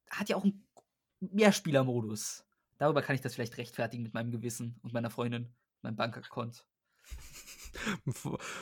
hat 0.10 0.30
ja 0.30 0.36
auch 0.36 0.44
einen 0.44 0.64
Mehrspielermodus. 1.20 2.46
Darüber 2.78 3.02
kann 3.02 3.16
ich 3.16 3.22
das 3.22 3.34
vielleicht 3.34 3.58
rechtfertigen 3.58 4.04
mit 4.04 4.14
meinem 4.14 4.32
Gewissen 4.32 4.80
und 4.84 4.94
meiner 4.94 5.10
Freundin, 5.10 5.54
meinem 5.82 5.96
Bankaccount. 5.96 6.66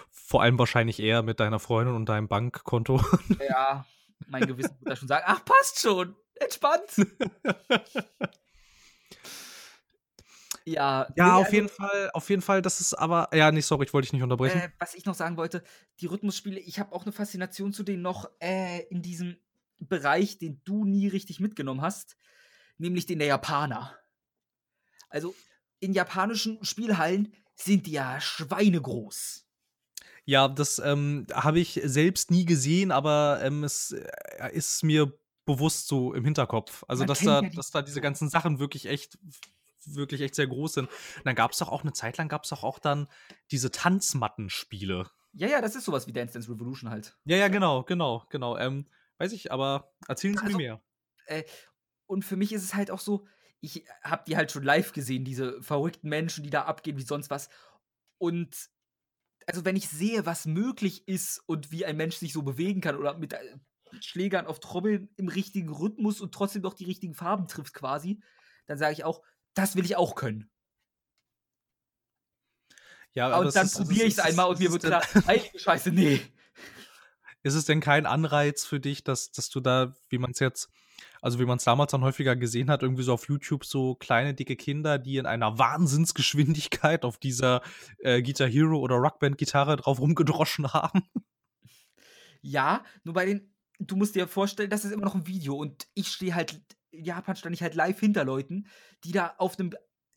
Vor 0.09 0.41
allem 0.41 0.57
wahrscheinlich 0.57 0.99
eher 0.99 1.21
mit 1.21 1.39
deiner 1.39 1.59
Freundin 1.59 1.95
und 1.95 2.07
deinem 2.07 2.27
Bankkonto. 2.27 3.01
Ja, 3.47 3.85
mein 4.27 4.47
Gewissen 4.47 4.75
wird 4.79 4.91
da 4.91 4.95
schon 4.95 5.07
sagen, 5.07 5.25
ach, 5.27 5.43
passt 5.45 5.79
schon, 5.79 6.15
entspannt. 6.35 6.95
ja, 10.67 11.07
Ja, 11.15 11.25
nee, 11.25 11.31
auf 11.31 11.45
also, 11.45 11.55
jeden 11.55 11.69
Fall, 11.69 12.11
auf 12.13 12.29
jeden 12.29 12.41
Fall, 12.41 12.61
das 12.61 12.79
ist 12.81 12.93
aber, 12.93 13.29
ja, 13.33 13.51
nee, 13.51 13.61
sorry, 13.61 13.85
ich 13.85 13.93
wollte 13.93 14.05
dich 14.07 14.13
nicht 14.13 14.23
unterbrechen. 14.23 14.59
äh, 14.59 14.69
was 14.79 14.95
ich 14.95 15.05
noch 15.05 15.15
sagen 15.15 15.37
wollte, 15.37 15.63
die 15.99 16.07
Rhythmusspiele, 16.07 16.59
ich 16.59 16.79
habe 16.79 16.93
auch 16.93 17.03
eine 17.03 17.11
Faszination 17.11 17.73
zu 17.73 17.83
denen 17.83 18.01
noch 18.01 18.29
äh, 18.39 18.83
in 18.89 19.01
diesem 19.01 19.37
Bereich, 19.79 20.37
den 20.37 20.61
du 20.65 20.85
nie 20.85 21.07
richtig 21.07 21.39
mitgenommen 21.39 21.81
hast, 21.81 22.17
nämlich 22.77 23.05
den 23.05 23.19
der 23.19 23.27
Japaner. 23.27 23.95
Also 25.09 25.35
in 25.79 25.93
japanischen 25.93 26.63
Spielhallen 26.63 27.33
sind 27.55 27.87
die 27.87 27.91
ja 27.91 28.19
schweinegroß. 28.19 29.45
Ja, 30.25 30.49
das 30.49 30.79
ähm, 30.79 31.25
habe 31.31 31.59
ich 31.59 31.79
selbst 31.83 32.31
nie 32.31 32.45
gesehen, 32.45 32.91
aber 32.91 33.39
ähm, 33.41 33.63
es 33.63 33.93
äh, 33.93 34.51
ist 34.51 34.83
mir 34.83 35.17
bewusst 35.45 35.87
so 35.87 36.13
im 36.13 36.25
Hinterkopf. 36.25 36.83
Also, 36.87 37.03
Man 37.03 37.07
dass 37.07 37.21
da, 37.21 37.41
ja 37.41 37.49
dass 37.49 37.71
da 37.71 37.81
diese 37.81 38.01
ganzen 38.01 38.29
Sachen 38.29 38.59
wirklich 38.59 38.87
echt, 38.87 39.17
wirklich 39.95 40.21
echt 40.21 40.35
sehr 40.35 40.47
groß 40.47 40.73
sind. 40.73 40.89
Und 40.89 41.25
dann 41.25 41.35
gab 41.35 41.51
es 41.51 41.57
doch 41.57 41.69
auch 41.69 41.83
eine 41.83 41.93
Zeit 41.93 42.17
lang, 42.17 42.27
gab 42.27 42.43
es 42.43 42.49
doch 42.49 42.63
auch 42.63 42.79
dann 42.79 43.07
diese 43.51 43.71
Tanzmattenspiele. 43.71 45.09
Ja, 45.33 45.47
ja, 45.47 45.61
das 45.61 45.75
ist 45.75 45.85
sowas 45.85 46.07
wie 46.07 46.13
Dance 46.13 46.33
Dance 46.33 46.49
Revolution 46.51 46.89
halt. 46.89 47.17
Ja, 47.25 47.37
ja, 47.37 47.47
genau, 47.47 47.83
genau, 47.83 48.25
genau. 48.29 48.57
Ähm, 48.57 48.87
weiß 49.17 49.33
ich, 49.33 49.51
aber 49.51 49.93
erzählen 50.07 50.35
Sie 50.35 50.43
Also, 50.43 50.57
mir 50.57 50.63
mehr. 50.63 50.81
Äh, 51.27 51.43
und 52.07 52.23
für 52.23 52.37
mich 52.37 52.53
ist 52.53 52.63
es 52.63 52.73
halt 52.73 52.89
auch 52.89 52.99
so, 52.99 53.27
ich 53.59 53.85
habe 54.03 54.23
die 54.27 54.37
halt 54.37 54.51
schon 54.51 54.63
live 54.63 54.93
gesehen, 54.93 55.25
diese 55.25 55.61
verrückten 55.61 56.09
Menschen, 56.09 56.43
die 56.43 56.49
da 56.49 56.63
abgehen 56.63 56.97
wie 56.97 57.03
sonst 57.03 57.29
was. 57.29 57.49
Und 58.17 58.69
also 59.45 59.65
wenn 59.65 59.75
ich 59.75 59.89
sehe, 59.89 60.25
was 60.25 60.45
möglich 60.45 61.07
ist 61.07 61.41
und 61.45 61.71
wie 61.71 61.85
ein 61.85 61.97
Mensch 61.97 62.17
sich 62.17 62.33
so 62.33 62.41
bewegen 62.41 62.81
kann 62.81 62.95
oder 62.95 63.17
mit 63.17 63.33
äh, 63.33 63.39
Schlägern 64.01 64.45
auf 64.45 64.59
Trommeln 64.59 65.09
im 65.15 65.27
richtigen 65.29 65.69
Rhythmus 65.69 66.21
und 66.21 66.33
trotzdem 66.33 66.61
noch 66.61 66.73
die 66.73 66.85
richtigen 66.85 67.13
Farben 67.13 67.47
trifft 67.47 67.73
quasi, 67.73 68.21
dann 68.65 68.77
sage 68.77 68.93
ich 68.93 69.03
auch, 69.03 69.23
das 69.57 69.75
will 69.75 69.85
ich 69.85 69.95
auch 69.95 70.15
können. 70.15 70.49
Ja, 73.13 73.27
aber 73.27 73.39
Und 73.39 73.47
es 73.47 73.53
dann 73.55 73.69
probiere 73.69 74.05
ich 74.05 74.13
es 74.13 74.19
einmal 74.19 74.47
und 74.47 74.59
mir 74.59 74.71
wird 74.71 74.83
klar, 74.83 75.01
heilige 75.25 75.57
Scheiße, 75.57 75.91
nee. 75.91 76.21
Ist 77.41 77.55
es 77.55 77.65
denn 77.65 77.79
kein 77.79 78.05
Anreiz 78.05 78.65
für 78.65 78.79
dich, 78.79 79.03
dass, 79.03 79.31
dass 79.31 79.49
du 79.49 79.59
da, 79.59 79.95
wie 80.09 80.17
man 80.17 80.31
es 80.31 80.39
jetzt, 80.39 80.69
also 81.21 81.39
wie 81.39 81.45
man 81.45 81.57
es 81.57 81.63
damals 81.63 81.91
dann 81.91 82.03
häufiger 82.03 82.35
gesehen 82.35 82.69
hat, 82.69 82.83
irgendwie 82.83 83.03
so 83.03 83.13
auf 83.13 83.27
YouTube 83.27 83.65
so 83.65 83.95
kleine, 83.95 84.33
dicke 84.33 84.55
Kinder, 84.55 84.99
die 84.99 85.17
in 85.17 85.25
einer 85.25 85.57
Wahnsinnsgeschwindigkeit 85.57 87.05
auf 87.05 87.17
dieser 87.17 87.61
äh, 87.99 88.21
Guitar 88.21 88.47
Hero 88.47 88.79
oder 88.79 88.95
Rockband-Gitarre 88.95 89.77
drauf 89.77 89.99
rumgedroschen 89.99 90.73
haben? 90.73 91.09
Ja, 92.41 92.83
nur 93.03 93.15
bei 93.15 93.25
den, 93.25 93.53
du 93.79 93.95
musst 93.95 94.15
dir 94.15 94.27
vorstellen, 94.27 94.69
das 94.69 94.85
ist 94.85 94.91
immer 94.91 95.05
noch 95.05 95.15
ein 95.15 95.27
Video 95.27 95.55
und 95.55 95.87
ich 95.95 96.09
stehe 96.09 96.35
halt, 96.35 96.61
in 96.97 97.05
Japan 97.05 97.35
stand 97.35 97.55
ich 97.55 97.61
halt 97.61 97.75
live 97.75 97.99
hinter 97.99 98.25
Leuten, 98.25 98.67
die 99.03 99.11
da 99.11 99.35
auf 99.37 99.59
einem 99.59 99.71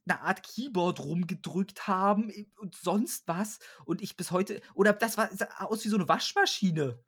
eine 0.09 0.21
Art 0.23 0.43
Keyboard 0.43 1.01
rumgedrückt 1.01 1.87
haben 1.87 2.33
und 2.57 2.75
sonst 2.75 3.29
was 3.29 3.59
und 3.85 4.03
ich 4.03 4.17
bis 4.17 4.31
heute, 4.31 4.61
oder 4.75 4.93
das 4.93 5.17
war 5.17 5.29
sah 5.35 5.47
aus 5.59 5.85
wie 5.85 5.89
so 5.89 5.97
eine 5.97 6.09
Waschmaschine. 6.09 6.99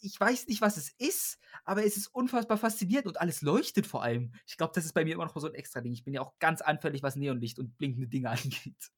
Ich 0.00 0.18
weiß 0.18 0.46
nicht, 0.46 0.62
was 0.62 0.78
es 0.78 0.90
ist, 0.96 1.38
aber 1.64 1.84
es 1.84 1.98
ist 1.98 2.06
unfassbar 2.06 2.56
faszinierend 2.56 3.06
und 3.06 3.20
alles 3.20 3.42
leuchtet 3.42 3.86
vor 3.86 4.02
allem. 4.02 4.32
Ich 4.46 4.56
glaube, 4.56 4.72
das 4.74 4.86
ist 4.86 4.94
bei 4.94 5.04
mir 5.04 5.14
immer 5.14 5.26
noch 5.26 5.36
so 5.36 5.46
ein 5.46 5.54
extra 5.54 5.82
Ding. 5.82 5.92
Ich 5.92 6.04
bin 6.04 6.14
ja 6.14 6.22
auch 6.22 6.38
ganz 6.38 6.62
anfällig, 6.62 7.02
was 7.02 7.16
Neonlicht 7.16 7.58
und 7.58 7.76
blinkende 7.76 8.08
Dinge 8.08 8.30
angeht. 8.30 8.90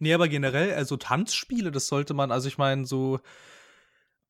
Nee, 0.00 0.14
aber 0.14 0.28
generell, 0.28 0.74
also 0.74 0.96
Tanzspiele, 0.96 1.70
das 1.70 1.86
sollte 1.86 2.14
man, 2.14 2.32
also 2.32 2.48
ich 2.48 2.58
meine, 2.58 2.84
so 2.86 3.20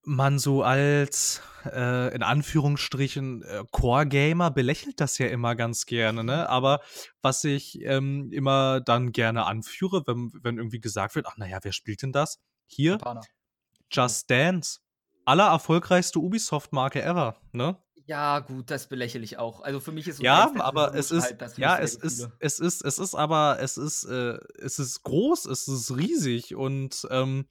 man 0.04 0.38
so 0.38 0.62
als 0.62 1.42
äh, 1.64 2.14
in 2.14 2.22
Anführungsstrichen 2.22 3.42
äh, 3.42 3.64
Core-Gamer 3.70 4.50
belächelt 4.50 5.00
das 5.00 5.18
ja 5.18 5.26
immer 5.26 5.54
ganz 5.54 5.86
gerne, 5.86 6.24
ne? 6.24 6.48
Aber 6.48 6.80
was 7.22 7.44
ich 7.44 7.80
ähm, 7.82 8.32
immer 8.32 8.80
dann 8.80 9.12
gerne 9.12 9.46
anführe, 9.46 10.02
wenn, 10.06 10.32
wenn 10.42 10.56
irgendwie 10.56 10.80
gesagt 10.80 11.14
wird, 11.14 11.26
ach 11.26 11.36
naja, 11.36 11.58
wer 11.62 11.72
spielt 11.72 12.02
denn 12.02 12.12
das? 12.12 12.38
Hier, 12.66 12.92
Japaner. 12.92 13.22
Just 13.90 14.30
Dance. 14.30 14.80
Aller 15.24 15.48
erfolgreichste 15.48 16.18
Ubisoft-Marke 16.18 17.02
ever, 17.02 17.36
ne? 17.52 17.76
Ja, 18.06 18.40
gut, 18.40 18.70
das 18.70 18.88
belächle 18.88 19.20
ich 19.20 19.38
auch. 19.38 19.60
Also 19.60 19.78
für 19.78 19.92
mich 19.92 20.08
ist 20.08 20.20
Ja, 20.20 20.50
aber 20.58 20.94
es 20.94 21.10
ist, 21.10 21.38
halt 21.40 21.58
ja, 21.58 21.78
es 21.78 21.94
ist, 21.94 22.28
es 22.40 22.58
ist, 22.58 22.84
es 22.84 22.98
ist 22.98 23.14
aber, 23.14 23.58
es 23.60 23.76
ist, 23.76 24.04
äh, 24.04 24.38
es 24.58 24.78
ist 24.80 25.02
groß, 25.02 25.46
es 25.46 25.68
ist 25.68 25.96
riesig 25.96 26.56
und, 26.56 27.06
ähm, 27.10 27.46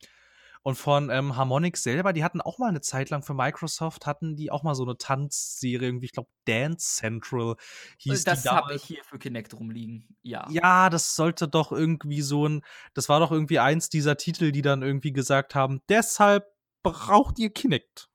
und 0.61 0.75
von 0.75 1.09
ähm, 1.09 1.35
Harmonix 1.37 1.83
selber, 1.83 2.11
die 2.13 2.23
hatten 2.23 2.41
auch 2.41 2.57
mal 2.57 2.67
eine 2.69 2.81
Zeit 2.81 3.09
lang 3.09 3.23
für 3.23 3.33
Microsoft, 3.33 4.05
hatten 4.05 4.35
die 4.35 4.51
auch 4.51 4.63
mal 4.63 4.75
so 4.75 4.83
eine 4.83 4.97
Tanzserie, 4.97 5.87
irgendwie, 5.87 6.05
ich 6.05 6.11
glaube, 6.11 6.29
Dance 6.45 6.97
Central 6.97 7.55
hieß 7.97 8.23
Das 8.25 8.43
die 8.43 8.49
habe 8.49 8.75
ich 8.75 8.83
hier 8.83 9.03
für 9.03 9.17
Kinect 9.19 9.53
rumliegen. 9.53 10.17
Ja. 10.21 10.47
Ja, 10.49 10.89
das 10.89 11.15
sollte 11.15 11.47
doch 11.47 11.71
irgendwie 11.71 12.21
so 12.21 12.47
ein, 12.47 12.61
das 12.93 13.07
war 13.09 13.19
doch 13.19 13.31
irgendwie 13.31 13.59
eins 13.59 13.89
dieser 13.89 14.17
Titel, 14.17 14.51
die 14.51 14.61
dann 14.61 14.81
irgendwie 14.81 15.13
gesagt 15.13 15.55
haben, 15.55 15.81
deshalb 15.87 16.45
braucht 16.83 17.39
ihr 17.39 17.51
Kinect, 17.51 18.09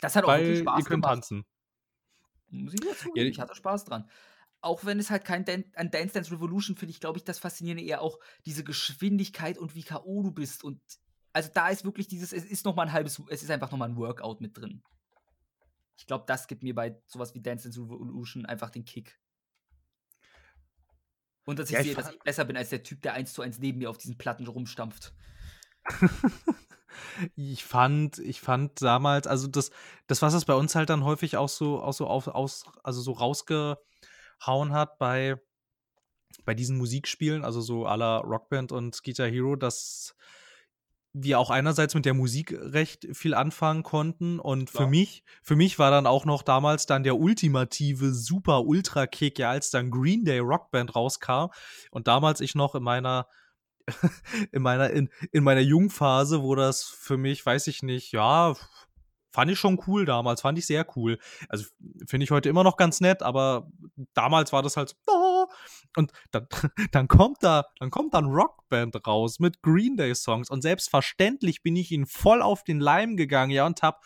Das 0.00 0.16
hat 0.16 0.24
auch 0.24 0.28
wirklich 0.28 0.48
weil 0.48 0.56
ihr 0.56 0.62
Spaß 0.62 0.84
könnt 0.84 1.02
gemacht. 1.02 1.14
tanzen. 1.14 1.46
Muss 2.48 2.74
ich 2.74 2.80
dazu 2.80 3.10
Ja, 3.14 3.24
Ich 3.24 3.38
hatte 3.40 3.54
Spaß 3.54 3.84
dran. 3.84 4.08
Auch 4.60 4.84
wenn 4.84 4.98
es 4.98 5.10
halt 5.10 5.24
kein 5.24 5.44
Dan 5.44 5.64
an 5.74 5.90
Dance 5.90 6.14
Dance 6.14 6.32
Revolution 6.32 6.76
finde 6.76 6.90
ich, 6.90 7.00
glaube 7.00 7.18
ich, 7.18 7.24
das 7.24 7.38
Faszinierende 7.38 7.84
eher 7.84 8.00
auch 8.00 8.18
diese 8.46 8.64
Geschwindigkeit 8.64 9.58
und 9.58 9.74
wie 9.74 9.82
K.O. 9.82 10.22
du 10.22 10.32
bist. 10.32 10.64
Und 10.64 10.80
also 11.36 11.50
da 11.52 11.68
ist 11.68 11.84
wirklich 11.84 12.08
dieses, 12.08 12.32
es 12.32 12.46
ist 12.46 12.64
noch 12.64 12.74
mal 12.76 12.84
ein 12.84 12.92
halbes, 12.94 13.20
es 13.28 13.42
ist 13.42 13.50
einfach 13.50 13.70
noch 13.70 13.76
mal 13.76 13.90
ein 13.90 13.96
Workout 13.96 14.40
mit 14.40 14.56
drin. 14.56 14.82
Ich 15.98 16.06
glaube, 16.06 16.24
das 16.26 16.46
gibt 16.46 16.62
mir 16.62 16.74
bei 16.74 16.98
sowas 17.04 17.34
wie 17.34 17.42
Dance 17.42 17.64
Dance 17.64 17.78
Revolution 17.78 18.46
einfach 18.46 18.70
den 18.70 18.86
Kick. 18.86 19.20
Und 21.44 21.58
dass 21.58 21.68
ich 21.68 21.74
Ja, 21.74 21.80
ich 21.80 21.88
sehe, 21.88 21.94
dass 21.94 22.10
ich 22.10 22.18
besser 22.20 22.46
bin 22.46 22.56
als 22.56 22.70
der 22.70 22.82
Typ, 22.82 23.02
der 23.02 23.12
eins 23.12 23.34
zu 23.34 23.42
eins 23.42 23.58
neben 23.58 23.78
mir 23.78 23.90
auf 23.90 23.98
diesen 23.98 24.16
Platten 24.16 24.46
rumstampft. 24.46 25.14
Ich 27.34 27.62
fand, 27.62 28.18
ich 28.20 28.40
fand 28.40 28.80
damals, 28.80 29.26
also 29.26 29.48
das, 29.48 29.70
das, 30.06 30.22
was 30.22 30.32
es 30.32 30.46
bei 30.46 30.54
uns 30.54 30.74
halt 30.74 30.88
dann 30.88 31.04
häufig 31.04 31.36
auch 31.36 31.50
so, 31.50 31.82
auch 31.82 31.92
so 31.92 32.06
auf, 32.06 32.26
aus, 32.26 32.64
also 32.82 33.02
so 33.02 33.12
rausgehauen 33.12 34.72
hat 34.72 34.96
bei, 34.98 35.36
bei 36.46 36.54
diesen 36.54 36.78
Musikspielen, 36.78 37.44
also 37.44 37.60
so 37.60 37.84
la 37.84 38.20
Rockband 38.20 38.72
und 38.72 39.02
Guitar 39.02 39.28
Hero, 39.28 39.56
dass 39.56 40.16
wir 41.18 41.38
auch 41.38 41.50
einerseits 41.50 41.94
mit 41.94 42.04
der 42.04 42.12
Musik 42.14 42.54
recht 42.58 43.08
viel 43.12 43.34
anfangen 43.34 43.82
konnten 43.82 44.38
und 44.38 44.68
für 44.68 44.78
Klar. 44.78 44.88
mich, 44.88 45.24
für 45.42 45.56
mich 45.56 45.78
war 45.78 45.90
dann 45.90 46.06
auch 46.06 46.26
noch 46.26 46.42
damals 46.42 46.84
dann 46.86 47.04
der 47.04 47.16
ultimative 47.16 48.12
super 48.12 48.64
Ultra 48.64 49.06
Kick, 49.06 49.38
ja, 49.38 49.50
als 49.50 49.70
dann 49.70 49.90
Green 49.90 50.24
Day 50.24 50.40
Rockband 50.40 50.94
rauskam 50.94 51.46
und 51.90 52.06
damals 52.06 52.40
ich 52.40 52.54
noch 52.54 52.74
in 52.74 52.82
meiner 52.82 53.26
in 54.52 54.62
meiner 54.62 54.90
in, 54.90 55.08
in 55.32 55.42
meiner 55.42 55.60
Jungphase, 55.60 56.42
wo 56.42 56.54
das 56.54 56.82
für 56.82 57.16
mich, 57.16 57.44
weiß 57.46 57.66
ich 57.68 57.82
nicht, 57.82 58.12
ja, 58.12 58.54
fand 59.32 59.50
ich 59.50 59.58
schon 59.58 59.80
cool 59.86 60.04
damals, 60.04 60.40
fand 60.40 60.58
ich 60.58 60.66
sehr 60.66 60.86
cool. 60.96 61.18
Also 61.48 61.66
finde 62.06 62.24
ich 62.24 62.30
heute 62.30 62.48
immer 62.48 62.64
noch 62.64 62.76
ganz 62.76 63.00
nett, 63.00 63.22
aber 63.22 63.68
damals 64.12 64.52
war 64.52 64.62
das 64.62 64.76
halt 64.76 64.90
so, 64.90 64.96
"Oh." 65.06 65.46
Und 65.96 66.12
dann, 66.30 66.46
dann 66.92 67.08
kommt 67.08 67.42
da, 67.42 67.64
dann 67.78 67.90
kommt 67.90 68.14
dann 68.14 68.26
Rockband 68.26 69.06
raus 69.06 69.38
mit 69.38 69.62
Green 69.62 69.96
Day 69.96 70.14
Songs 70.14 70.50
und 70.50 70.62
selbstverständlich 70.62 71.62
bin 71.62 71.76
ich 71.76 71.90
ihnen 71.90 72.06
voll 72.06 72.42
auf 72.42 72.64
den 72.64 72.80
Leim 72.80 73.16
gegangen, 73.16 73.50
ja, 73.50 73.66
und 73.66 73.82
hab 73.82 74.02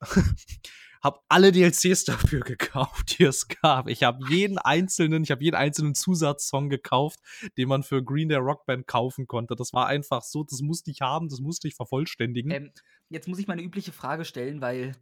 hab 1.02 1.24
alle 1.28 1.50
DLCs 1.50 2.04
dafür 2.04 2.40
gekauft, 2.40 3.18
die 3.18 3.24
es 3.24 3.48
gab. 3.48 3.88
Ich 3.88 4.04
habe 4.04 4.24
jeden 4.30 4.58
einzelnen, 4.58 5.24
ich 5.24 5.32
habe 5.32 5.42
jeden 5.42 5.56
einzelnen 5.56 5.94
Zusatzsong 5.94 6.70
gekauft, 6.70 7.18
den 7.58 7.68
man 7.68 7.82
für 7.82 8.02
Green 8.04 8.28
Day 8.28 8.38
Rockband 8.38 8.86
kaufen 8.86 9.26
konnte. 9.26 9.56
Das 9.56 9.72
war 9.72 9.88
einfach 9.88 10.22
so, 10.22 10.44
das 10.44 10.60
musste 10.60 10.92
ich 10.92 11.00
haben, 11.00 11.28
das 11.28 11.40
musste 11.40 11.66
ich 11.66 11.74
vervollständigen. 11.74 12.52
Ähm, 12.52 12.72
jetzt 13.08 13.26
muss 13.26 13.38
ich 13.38 13.48
mal 13.48 13.54
eine 13.54 13.62
übliche 13.62 13.92
Frage 13.92 14.24
stellen, 14.24 14.60
weil 14.60 14.92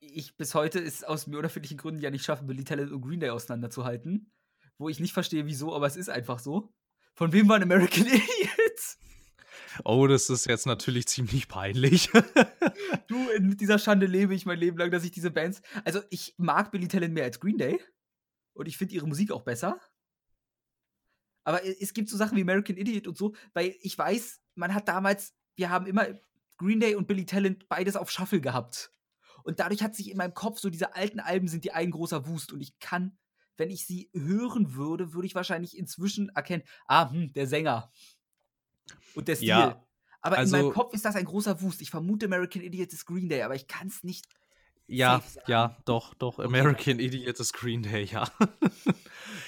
ich 0.00 0.36
bis 0.36 0.54
heute 0.54 0.80
es 0.80 1.04
aus 1.04 1.26
mir 1.26 1.38
unerfindlichen 1.38 1.76
Gründen 1.76 2.00
ja 2.00 2.10
nicht 2.10 2.24
schaffe, 2.24 2.44
Billy 2.44 2.64
Talent 2.64 2.90
und 2.90 3.02
Green 3.02 3.20
Day 3.20 3.30
auseinanderzuhalten. 3.30 4.32
Wo 4.78 4.88
ich 4.88 5.00
nicht 5.00 5.12
verstehe, 5.12 5.46
wieso, 5.46 5.74
aber 5.74 5.86
es 5.86 5.96
ist 5.96 6.08
einfach 6.08 6.38
so. 6.38 6.72
Von 7.14 7.32
wem 7.32 7.48
waren 7.48 7.62
American 7.62 8.06
Idiots? 8.06 8.98
Oh, 9.84 10.06
das 10.06 10.28
ist 10.28 10.46
jetzt 10.46 10.66
natürlich 10.66 11.06
ziemlich 11.06 11.48
peinlich. 11.48 12.10
Du, 13.08 13.16
mit 13.40 13.60
dieser 13.60 13.78
Schande 13.78 14.06
lebe 14.06 14.34
ich 14.34 14.46
mein 14.46 14.58
Leben 14.58 14.78
lang, 14.78 14.90
dass 14.90 15.04
ich 15.04 15.10
diese 15.10 15.30
Bands. 15.30 15.60
Also, 15.84 16.00
ich 16.10 16.34
mag 16.38 16.70
Billy 16.70 16.88
Talent 16.88 17.12
mehr 17.12 17.24
als 17.24 17.40
Green 17.40 17.58
Day. 17.58 17.78
Und 18.54 18.68
ich 18.68 18.76
finde 18.76 18.94
ihre 18.94 19.06
Musik 19.06 19.32
auch 19.32 19.42
besser. 19.42 19.80
Aber 21.44 21.64
es 21.64 21.92
gibt 21.92 22.08
so 22.08 22.16
Sachen 22.16 22.36
wie 22.36 22.42
American 22.42 22.76
Idiot 22.76 23.06
und 23.06 23.16
so, 23.16 23.34
weil 23.52 23.74
ich 23.80 23.96
weiß, 23.96 24.40
man 24.54 24.74
hat 24.74 24.88
damals, 24.88 25.34
wir 25.56 25.70
haben 25.70 25.86
immer 25.86 26.06
Green 26.56 26.80
Day 26.80 26.94
und 26.94 27.06
Billy 27.06 27.26
Talent 27.26 27.68
beides 27.68 27.96
auf 27.96 28.10
Shuffle 28.10 28.40
gehabt. 28.40 28.92
Und 29.42 29.58
dadurch 29.58 29.82
hat 29.82 29.96
sich 29.96 30.10
in 30.10 30.16
meinem 30.16 30.34
Kopf 30.34 30.60
so 30.60 30.70
diese 30.70 30.94
alten 30.94 31.20
Alben 31.20 31.48
sind 31.48 31.64
die 31.64 31.72
ein 31.72 31.90
großer 31.90 32.26
Wust. 32.26 32.52
Und 32.52 32.60
ich 32.60 32.78
kann, 32.78 33.18
wenn 33.56 33.70
ich 33.70 33.86
sie 33.86 34.10
hören 34.14 34.74
würde, 34.74 35.12
würde 35.12 35.26
ich 35.26 35.34
wahrscheinlich 35.34 35.76
inzwischen 35.76 36.28
erkennen, 36.30 36.62
ah, 36.86 37.10
hm, 37.10 37.32
der 37.32 37.46
Sänger. 37.46 37.92
Und 39.14 39.28
der 39.28 39.36
Stil. 39.36 39.48
Ja, 39.48 39.84
aber 40.20 40.36
in 40.36 40.40
also 40.40 40.56
meinem 40.56 40.72
Kopf 40.72 40.94
ist 40.94 41.04
das 41.04 41.16
ein 41.16 41.24
großer 41.24 41.60
Wust. 41.60 41.82
Ich 41.82 41.90
vermute 41.90 42.26
American 42.26 42.62
Idiot 42.62 42.92
ist 42.92 43.04
Green 43.06 43.28
Day, 43.28 43.42
aber 43.42 43.54
ich 43.54 43.66
kann 43.66 43.88
es 43.88 44.02
nicht. 44.02 44.26
Ja, 44.86 45.22
ja, 45.46 45.76
doch, 45.84 46.14
doch. 46.14 46.38
Okay. 46.38 46.46
American 46.46 46.98
Idiot 46.98 47.38
ist 47.40 47.52
Green 47.52 47.82
Day, 47.82 48.04
ja. 48.04 48.30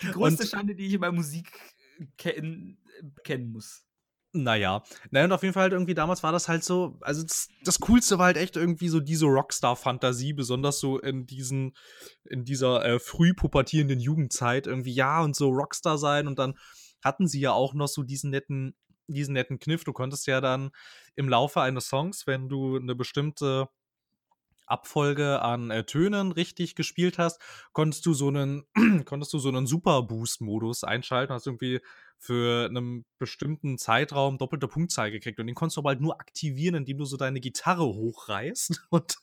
Die 0.02 0.08
größte 0.08 0.42
Und- 0.42 0.48
Schande, 0.48 0.74
die 0.74 0.86
ich 0.86 0.94
in 0.94 1.00
meiner 1.00 1.12
Musik 1.12 1.50
ken 2.16 2.78
kennen 3.22 3.52
muss. 3.52 3.83
Naja. 4.36 4.82
Naja, 5.12 5.26
und 5.26 5.32
auf 5.32 5.42
jeden 5.42 5.54
Fall 5.54 5.62
halt 5.62 5.72
irgendwie 5.74 5.94
damals 5.94 6.24
war 6.24 6.32
das 6.32 6.48
halt 6.48 6.64
so, 6.64 6.98
also 7.00 7.22
das, 7.22 7.48
das 7.62 7.78
Coolste 7.78 8.18
war 8.18 8.26
halt 8.26 8.36
echt 8.36 8.56
irgendwie 8.56 8.88
so 8.88 8.98
diese 8.98 9.26
Rockstar-Fantasie, 9.26 10.32
besonders 10.32 10.80
so 10.80 10.98
in 10.98 11.24
diesen, 11.24 11.76
in 12.24 12.44
dieser 12.44 12.84
äh, 12.84 12.98
früh 12.98 13.32
pubertierenden 13.32 14.00
Jugendzeit 14.00 14.66
irgendwie, 14.66 14.92
ja, 14.92 15.22
und 15.22 15.36
so 15.36 15.50
Rockstar 15.50 15.98
sein 15.98 16.26
und 16.26 16.40
dann 16.40 16.54
hatten 17.04 17.28
sie 17.28 17.38
ja 17.38 17.52
auch 17.52 17.74
noch 17.74 17.86
so 17.86 18.02
diesen 18.02 18.30
netten, 18.30 18.74
diesen 19.06 19.34
netten 19.34 19.60
Kniff. 19.60 19.84
Du 19.84 19.92
konntest 19.92 20.26
ja 20.26 20.40
dann 20.40 20.70
im 21.14 21.28
Laufe 21.28 21.60
eines 21.60 21.86
Songs, 21.86 22.26
wenn 22.26 22.48
du 22.48 22.76
eine 22.76 22.96
bestimmte 22.96 23.68
Abfolge 24.66 25.42
an 25.42 25.70
äh, 25.70 25.84
Tönen 25.84 26.32
richtig 26.32 26.74
gespielt 26.74 27.18
hast, 27.18 27.40
konntest 27.72 28.04
du 28.06 28.14
so 28.14 28.28
einen, 28.28 28.64
konntest 29.04 29.32
du 29.32 29.38
so 29.38 29.48
einen 29.48 29.68
Super 29.68 30.02
Boost-Modus 30.02 30.82
einschalten, 30.82 31.32
hast 31.32 31.46
irgendwie 31.46 31.80
für 32.24 32.70
einen 32.70 33.04
bestimmten 33.18 33.76
Zeitraum 33.76 34.38
doppelte 34.38 34.66
Punktzahl 34.66 35.10
gekriegt 35.10 35.38
und 35.40 35.46
den 35.46 35.54
konntest 35.54 35.76
du 35.76 35.82
aber 35.82 35.90
halt 35.90 36.00
nur 36.00 36.18
aktivieren, 36.18 36.74
indem 36.74 36.96
du 36.96 37.04
so 37.04 37.18
deine 37.18 37.38
Gitarre 37.38 37.84
hochreißt 37.84 38.86
und 38.90 39.16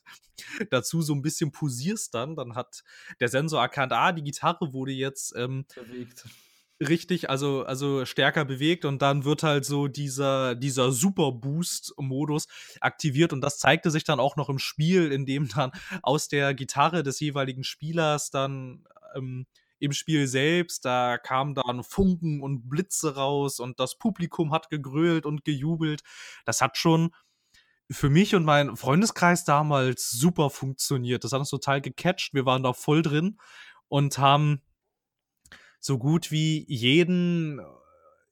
dazu 0.70 1.02
so 1.02 1.12
ein 1.12 1.22
bisschen 1.22 1.50
posierst 1.50 2.14
dann. 2.14 2.36
Dann 2.36 2.54
hat 2.54 2.84
der 3.18 3.28
Sensor 3.28 3.60
erkannt, 3.60 3.92
ah, 3.92 4.12
die 4.12 4.22
Gitarre 4.22 4.72
wurde 4.72 4.92
jetzt 4.92 5.34
ähm, 5.36 5.66
Bewegt. 5.74 6.26
richtig, 6.80 7.28
also, 7.28 7.64
also 7.64 8.04
stärker 8.06 8.44
bewegt 8.44 8.84
und 8.84 9.02
dann 9.02 9.24
wird 9.24 9.42
halt 9.42 9.64
so 9.64 9.88
dieser, 9.88 10.54
dieser 10.54 10.92
Super 10.92 11.32
Boost-Modus 11.32 12.46
aktiviert 12.80 13.32
und 13.32 13.40
das 13.40 13.58
zeigte 13.58 13.90
sich 13.90 14.04
dann 14.04 14.20
auch 14.20 14.36
noch 14.36 14.48
im 14.48 14.60
Spiel, 14.60 15.10
in 15.10 15.26
dem 15.26 15.48
dann 15.48 15.72
aus 16.02 16.28
der 16.28 16.54
Gitarre 16.54 17.02
des 17.02 17.18
jeweiligen 17.18 17.64
Spielers 17.64 18.30
dann 18.30 18.84
ähm, 19.16 19.46
im 19.82 19.92
Spiel 19.92 20.28
selbst, 20.28 20.84
da 20.84 21.18
kamen 21.18 21.54
dann 21.54 21.82
Funken 21.82 22.40
und 22.40 22.68
Blitze 22.68 23.16
raus 23.16 23.58
und 23.58 23.80
das 23.80 23.98
Publikum 23.98 24.52
hat 24.52 24.70
gegrölt 24.70 25.26
und 25.26 25.44
gejubelt. 25.44 26.02
Das 26.44 26.60
hat 26.60 26.76
schon 26.76 27.10
für 27.90 28.08
mich 28.08 28.34
und 28.36 28.44
meinen 28.44 28.76
Freundeskreis 28.76 29.44
damals 29.44 30.10
super 30.10 30.50
funktioniert. 30.50 31.24
Das 31.24 31.32
hat 31.32 31.40
uns 31.40 31.50
total 31.50 31.80
gecatcht. 31.80 32.32
Wir 32.32 32.46
waren 32.46 32.62
da 32.62 32.72
voll 32.72 33.02
drin 33.02 33.38
und 33.88 34.18
haben 34.18 34.62
so 35.80 35.98
gut 35.98 36.30
wie 36.30 36.64
jeden, 36.68 37.60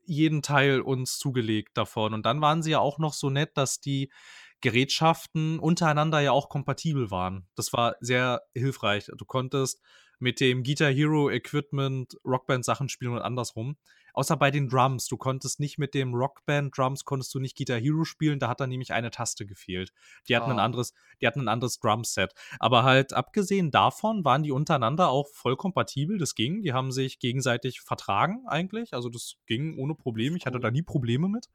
jeden 0.05 0.43
Teil 0.43 0.81
uns 0.81 1.19
zugelegt 1.19 1.77
davon. 1.77 2.15
Und 2.15 2.25
dann 2.27 2.41
waren 2.41 2.63
sie 2.63 2.71
ja 2.71 2.79
auch 2.79 2.99
noch 2.99 3.13
so 3.13 3.29
nett, 3.29 3.57
dass 3.57 3.81
die 3.81 4.13
Gerätschaften 4.61 5.59
untereinander 5.59 6.21
ja 6.21 6.31
auch 6.31 6.49
kompatibel 6.49 7.11
waren. 7.11 7.49
Das 7.57 7.73
war 7.73 7.97
sehr 8.01 8.43
hilfreich. 8.55 9.11
Du 9.17 9.25
konntest 9.25 9.83
mit 10.21 10.41
dem 10.41 10.63
Guitar 10.63 10.91
Hero 10.93 11.31
Equipment 11.31 12.17
Rockband 12.25 12.65
Sachen 12.65 12.89
spielen 12.89 13.13
und 13.13 13.23
andersrum. 13.23 13.77
Außer 14.13 14.37
bei 14.37 14.51
den 14.51 14.69
Drums. 14.69 15.07
Du 15.07 15.17
konntest 15.17 15.61
nicht 15.61 15.79
mit 15.79 15.95
dem 15.95 16.15
Rockband 16.15 16.77
Drums 16.77 17.05
konntest 17.05 17.33
du 17.35 17.39
nicht 17.39 17.57
Guitar 17.57 17.79
Hero 17.79 18.05
spielen, 18.05 18.39
da 18.39 18.49
hat 18.49 18.61
dann 18.61 18.69
nämlich 18.69 18.93
eine 18.93 19.11
Taste 19.11 19.47
gefehlt. 19.47 19.93
Die 20.29 20.37
hatten 20.37 20.51
ein 20.51 20.59
Ah. 20.59 20.65
anderes, 20.65 20.95
die 21.21 21.27
hatten 21.27 21.41
ein 21.41 21.49
anderes 21.49 21.79
Drumset. 21.79 22.33
Aber 22.59 22.83
halt 22.83 23.13
abgesehen 23.13 23.71
davon 23.71 24.25
waren 24.25 24.43
die 24.43 24.51
untereinander 24.53 25.09
auch 25.11 25.29
voll 25.29 25.57
kompatibel. 25.57 26.19
Das 26.19 26.35
ging. 26.35 26.63
Die 26.63 26.73
haben 26.73 26.91
sich 26.93 27.19
gegenseitig 27.19 27.81
vertragen 27.81 28.45
eigentlich. 28.47 28.95
Also 28.95 29.09
das 29.09 29.37
ging 29.47 29.79
ohne 29.79 29.95
Probleme. 29.95 30.37
Ich 30.37 30.45
hatte 30.47 30.61
da 30.61 30.71
nie 30.71 30.83
Probleme 30.83 31.29
mit. 31.29 31.49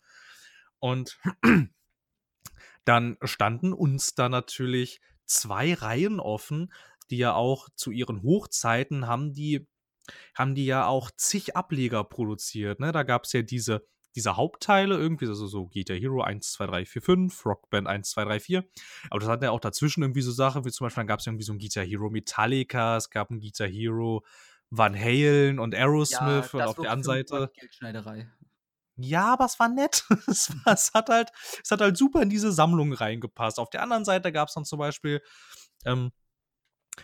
Und 0.80 1.20
dann 2.86 3.18
standen 3.24 3.74
uns 3.74 4.16
da 4.16 4.30
natürlich 4.30 5.02
zwei 5.26 5.74
Reihen 5.74 6.20
offen, 6.20 6.72
die 7.10 7.18
ja 7.18 7.34
auch 7.34 7.70
zu 7.76 7.92
ihren 7.92 8.24
Hochzeiten 8.24 9.08
haben 9.08 9.34
die, 9.34 9.68
haben 10.36 10.56
die 10.56 10.66
ja 10.66 10.88
auch 10.88 11.12
zig 11.16 11.56
Ableger 11.56 12.04
produziert. 12.04 12.80
Ne? 12.80 12.92
Da 12.92 13.04
gab 13.04 13.26
es 13.26 13.34
ja 13.34 13.42
diese, 13.42 13.86
diese 14.16 14.38
Hauptteile 14.38 14.96
irgendwie, 14.96 15.28
also 15.28 15.48
so 15.48 15.68
Guitar 15.68 15.98
Hero 15.98 16.22
1, 16.22 16.54
2, 16.54 16.68
3, 16.68 16.86
4, 16.86 17.02
5, 17.02 17.46
Rockband 17.46 17.88
1, 17.88 18.10
2, 18.12 18.24
3, 18.26 18.40
4. 18.40 18.66
Aber 19.10 19.20
das 19.20 19.30
hatten 19.30 19.44
ja 19.44 19.52
auch 19.52 19.60
dazwischen 19.60 20.04
irgendwie 20.04 20.22
so 20.22 20.32
Sachen, 20.32 20.66
wie 20.66 20.72
zum 20.72 20.86
Beispiel, 20.86 21.02
dann 21.02 21.08
gab 21.08 21.20
es 21.20 21.28
irgendwie 21.28 21.44
so 21.44 21.54
ein 21.54 21.60
Guitar 21.60 21.86
Hero 21.86 22.10
Metallica, 22.10 22.98
es 22.98 23.10
gab 23.10 23.30
ein 23.30 23.40
Guitar 23.40 23.68
Hero 23.68 24.24
Van 24.72 24.96
Halen 24.96 25.60
und 25.60 25.76
Aerosmith 25.76 26.54
und 26.54 26.62
auf 26.62 26.76
der 26.76 26.92
anderen 26.92 27.04
Seite. 27.04 27.52
Geldschneiderei. 27.56 28.30
Ja, 28.98 29.34
aber 29.34 29.46
es 29.46 29.60
war 29.60 29.70
nett. 29.70 30.06
Es, 30.28 30.50
war, 30.64 30.74
es, 30.74 30.92
hat 30.94 31.10
halt, 31.10 31.32
es 31.64 31.70
hat 31.72 31.82
halt 31.82 31.98
super 31.98 32.22
in 32.22 32.30
diese 32.30 32.52
Sammlung 32.52 32.94
reingepasst. 32.94 33.60
Auf 33.60 33.70
der 33.70 33.82
anderen 33.82 34.06
Seite 34.06 34.32
gab 34.32 34.48
es 34.48 34.54
dann 34.54 34.66
zum 34.66 34.80
Beispiel 34.80 35.22
ähm, 35.86 36.12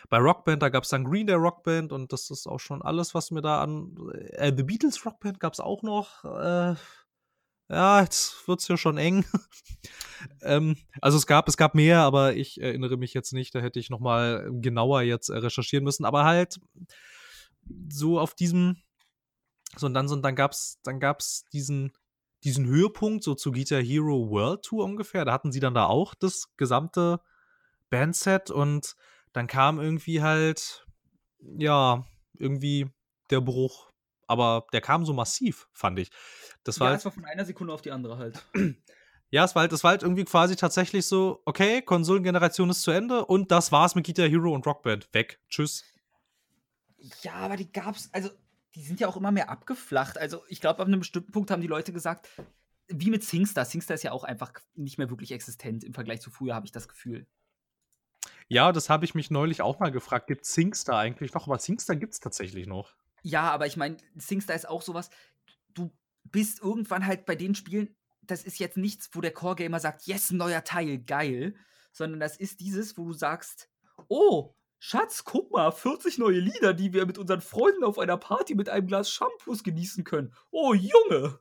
bei 0.10 0.18
Rockband, 0.18 0.62
da 0.62 0.70
gab 0.70 0.84
es 0.84 0.90
dann 0.90 1.04
Green 1.04 1.28
Day 1.28 1.36
Rockband 1.36 1.92
und 1.92 2.12
das 2.14 2.30
ist 2.30 2.48
auch 2.48 2.60
schon 2.60 2.82
alles, 2.82 3.14
was 3.14 3.32
mir 3.32 3.42
da 3.42 3.62
an. 3.62 3.96
Äh, 4.32 4.54
The 4.56 4.64
Beatles 4.64 5.06
Rockband 5.06 5.40
gab 5.40 5.54
es 5.54 5.60
auch 5.60 5.84
noch. 5.84 6.24
Äh, 6.24 6.76
ja, 7.70 8.02
jetzt 8.02 8.48
wird 8.48 8.60
es 8.60 8.68
ja 8.68 8.76
schon 8.76 8.98
eng. 8.98 9.26
ähm, 10.42 10.76
also 11.02 11.18
es 11.18 11.26
gab, 11.26 11.48
es 11.48 11.56
gab 11.56 11.74
mehr, 11.74 12.02
aber 12.02 12.36
ich 12.36 12.60
erinnere 12.60 12.98
mich 12.98 13.14
jetzt 13.14 13.32
nicht. 13.32 13.56
Da 13.56 13.60
hätte 13.60 13.80
ich 13.80 13.90
noch 13.90 14.02
mal 14.02 14.50
genauer 14.52 15.04
jetzt 15.04 15.30
äh, 15.30 15.38
recherchieren 15.38 15.86
müssen. 15.86 16.06
Aber 16.06 16.26
halt 16.26 16.60
so 17.90 18.20
auf 18.20 18.36
diesem 18.36 18.78
so, 19.78 19.86
und 19.86 19.94
dann, 19.94 20.08
so, 20.08 20.16
und 20.16 20.22
dann 20.22 20.36
gab 20.36 20.52
es 20.52 20.80
dann 20.84 21.00
gab's 21.00 21.46
diesen, 21.54 21.94
diesen 22.44 22.66
Höhepunkt, 22.66 23.24
so 23.24 23.36
zu 23.36 23.52
Guitar 23.52 23.82
Hero 23.82 24.30
World 24.30 24.64
Tour 24.64 24.84
ungefähr. 24.84 25.26
Da 25.26 25.34
hatten 25.34 25.52
sie 25.52 25.60
dann 25.60 25.74
da 25.74 25.86
auch 25.86 26.14
das 26.14 26.50
gesamte 26.58 27.22
Bandset 27.90 28.52
und 28.52 28.96
dann 29.34 29.48
kam 29.48 29.80
irgendwie 29.80 30.22
halt, 30.22 30.86
ja, 31.40 32.06
irgendwie 32.38 32.90
der 33.30 33.42
Bruch. 33.42 33.92
Aber 34.28 34.66
der 34.72 34.82
kam 34.82 35.06
so 35.06 35.14
massiv, 35.14 35.68
fand 35.74 36.00
ich. 36.00 36.10
Das 36.64 36.80
war, 36.80 36.88
Ja, 36.88 36.92
halt, 36.92 37.00
es 37.00 37.06
war 37.06 37.12
von 37.12 37.26
einer 37.26 37.46
Sekunde 37.46 37.74
auf 37.74 37.82
die 37.82 37.92
andere 37.92 38.18
halt. 38.18 38.46
ja, 39.30 39.44
es 39.44 39.56
war 39.56 39.62
halt, 39.62 39.72
das 39.72 39.84
war 39.84 39.92
halt 39.92 40.04
irgendwie 40.04 40.24
quasi 40.24 40.56
tatsächlich 40.56 41.06
so, 41.06 41.42
okay, 41.46 41.82
Konsolengeneration 41.82 42.70
ist 42.70 42.82
zu 42.82 42.92
Ende 42.92 43.26
und 43.26 43.52
das 43.52 43.72
war's 43.72 43.96
mit 43.96 44.06
Guitar 44.06 44.28
Hero 44.28 44.54
und 44.54 44.66
Rockband. 44.66 45.14
Weg. 45.14 45.40
Tschüss. 45.50 45.84
Ja, 47.24 47.34
aber 47.34 47.58
die 47.58 47.72
gab's, 47.72 48.10
also 48.14 48.30
die 48.76 48.84
sind 48.84 49.00
ja 49.00 49.08
auch 49.08 49.18
immer 49.18 49.32
mehr 49.32 49.50
abgeflacht. 49.50 50.18
Also 50.18 50.44
ich 50.48 50.62
glaube, 50.62 50.80
ab 50.80 50.88
einem 50.88 51.00
bestimmten 51.00 51.32
Punkt 51.32 51.52
haben 51.52 51.62
die 51.62 51.68
Leute 51.68 51.92
gesagt, 51.92 52.30
wie 52.88 53.10
mit 53.10 53.24
Singstar. 53.24 53.66
Singstar 53.66 53.96
ist 53.96 54.04
ja 54.04 54.12
auch 54.12 54.24
einfach 54.24 54.54
nicht 54.76 54.98
mehr 54.98 55.10
wirklich 55.10 55.32
existent 55.32 55.84
im 55.84 55.94
Vergleich 55.94 56.22
zu 56.22 56.30
früher, 56.30 56.56
habe 56.56 56.66
ich 56.66 56.72
das 56.72 56.88
Gefühl. 56.88 57.28
Ja, 58.52 58.74
das 58.74 58.90
habe 58.90 59.06
ich 59.06 59.16
mich 59.16 59.32
neulich 59.32 59.62
auch 59.62 59.80
mal 59.80 59.94
gefragt. 59.94 60.28
Gibt 60.28 60.44
Singstar 60.44 61.00
eigentlich 61.00 61.34
noch? 61.34 61.48
Aber 61.48 61.58
Singstar 61.58 61.96
gibt's 61.96 62.20
tatsächlich 62.20 62.68
noch. 62.68 62.94
Ja, 63.22 63.50
aber 63.50 63.66
ich 63.66 63.78
meine, 63.78 63.96
Singstar 64.18 64.58
ist 64.58 64.68
auch 64.68 64.82
sowas, 64.82 65.10
du 65.74 65.90
bist 66.26 66.62
irgendwann 66.62 67.06
halt 67.06 67.26
bei 67.26 67.36
den 67.36 67.56
Spielen, 67.56 67.96
das 68.24 68.44
ist 68.44 68.60
jetzt 68.60 68.76
nichts, 68.76 69.10
wo 69.14 69.22
der 69.22 69.32
Core-Gamer 69.32 69.80
sagt, 69.80 70.06
yes, 70.06 70.32
neuer 70.32 70.66
Teil, 70.66 70.98
geil, 70.98 71.56
sondern 71.94 72.20
das 72.20 72.36
ist 72.36 72.60
dieses, 72.60 72.98
wo 72.98 73.06
du 73.06 73.14
sagst, 73.14 73.70
oh, 74.10 74.54
Schatz, 74.80 75.24
guck 75.24 75.50
mal, 75.54 75.72
40 75.72 76.18
neue 76.18 76.40
Lieder, 76.40 76.74
die 76.74 76.92
wir 76.92 77.06
mit 77.06 77.18
unseren 77.18 77.40
Freunden 77.40 77.86
auf 77.86 77.98
einer 78.00 78.18
Party 78.18 78.56
mit 78.56 78.68
einem 78.68 78.88
Glas 78.88 79.10
Shampoos 79.10 79.64
genießen 79.64 80.04
können. 80.04 80.34
Oh, 80.50 80.74
Junge! 80.74 81.40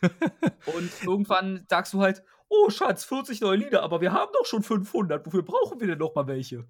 Und 0.76 0.92
irgendwann 1.02 1.66
sagst 1.68 1.92
du 1.92 2.00
halt, 2.00 2.22
oh, 2.50 2.68
Schatz, 2.68 3.04
40 3.04 3.40
neue 3.40 3.56
Lieder, 3.56 3.82
aber 3.82 4.02
wir 4.02 4.12
haben 4.12 4.30
doch 4.34 4.44
schon 4.44 4.62
500, 4.62 5.24
wofür 5.24 5.42
brauchen 5.42 5.80
wir 5.80 5.86
denn 5.86 5.98
noch 5.98 6.14
mal 6.14 6.26
welche? 6.26 6.68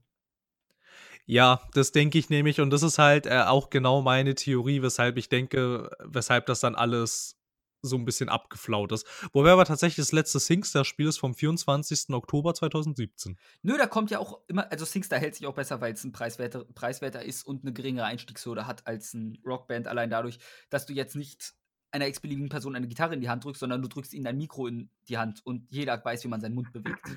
Ja, 1.26 1.60
das 1.74 1.92
denke 1.92 2.18
ich 2.18 2.30
nämlich 2.30 2.60
und 2.60 2.70
das 2.70 2.82
ist 2.82 2.98
halt 2.98 3.26
äh, 3.26 3.42
auch 3.42 3.70
genau 3.70 4.02
meine 4.02 4.34
Theorie, 4.34 4.82
weshalb 4.82 5.16
ich 5.16 5.28
denke, 5.28 5.90
weshalb 6.00 6.46
das 6.46 6.60
dann 6.60 6.74
alles 6.74 7.36
so 7.82 7.96
ein 7.96 8.04
bisschen 8.04 8.28
abgeflaut 8.28 8.92
ist. 8.92 9.06
Wobei 9.32 9.50
aber 9.50 9.64
tatsächlich 9.64 9.96
das 9.96 10.12
letzte 10.12 10.38
Singstar-Spiel 10.38 11.08
ist 11.08 11.18
vom 11.18 11.34
24. 11.34 12.10
Oktober 12.10 12.52
2017. 12.54 13.38
Nö, 13.62 13.78
da 13.78 13.86
kommt 13.86 14.10
ja 14.10 14.18
auch 14.18 14.40
immer, 14.48 14.70
also 14.70 14.84
Singstar 14.84 15.18
hält 15.18 15.34
sich 15.34 15.46
auch 15.46 15.54
besser, 15.54 15.80
weil 15.80 15.94
es 15.94 16.04
ein 16.04 16.12
preiswerter, 16.12 16.64
preiswerter 16.74 17.24
ist 17.24 17.44
und 17.46 17.62
eine 17.62 17.72
geringere 17.72 18.04
Einstiegshürde 18.04 18.66
hat 18.66 18.86
als 18.86 19.14
ein 19.14 19.38
Rockband, 19.46 19.86
allein 19.86 20.10
dadurch, 20.10 20.38
dass 20.68 20.86
du 20.86 20.92
jetzt 20.92 21.16
nicht 21.16 21.54
einer 21.92 22.06
x-beliebigen 22.06 22.48
Person 22.48 22.76
eine 22.76 22.88
Gitarre 22.88 23.14
in 23.14 23.20
die 23.20 23.28
Hand 23.28 23.44
drückst, 23.44 23.60
sondern 23.60 23.82
du 23.82 23.88
drückst 23.88 24.14
ihnen 24.14 24.26
ein 24.26 24.36
Mikro 24.36 24.66
in 24.66 24.90
die 25.08 25.18
Hand 25.18 25.40
und 25.44 25.70
jeder 25.70 26.02
weiß, 26.02 26.24
wie 26.24 26.28
man 26.28 26.40
seinen 26.40 26.54
Mund 26.54 26.72
bewegt. 26.72 27.16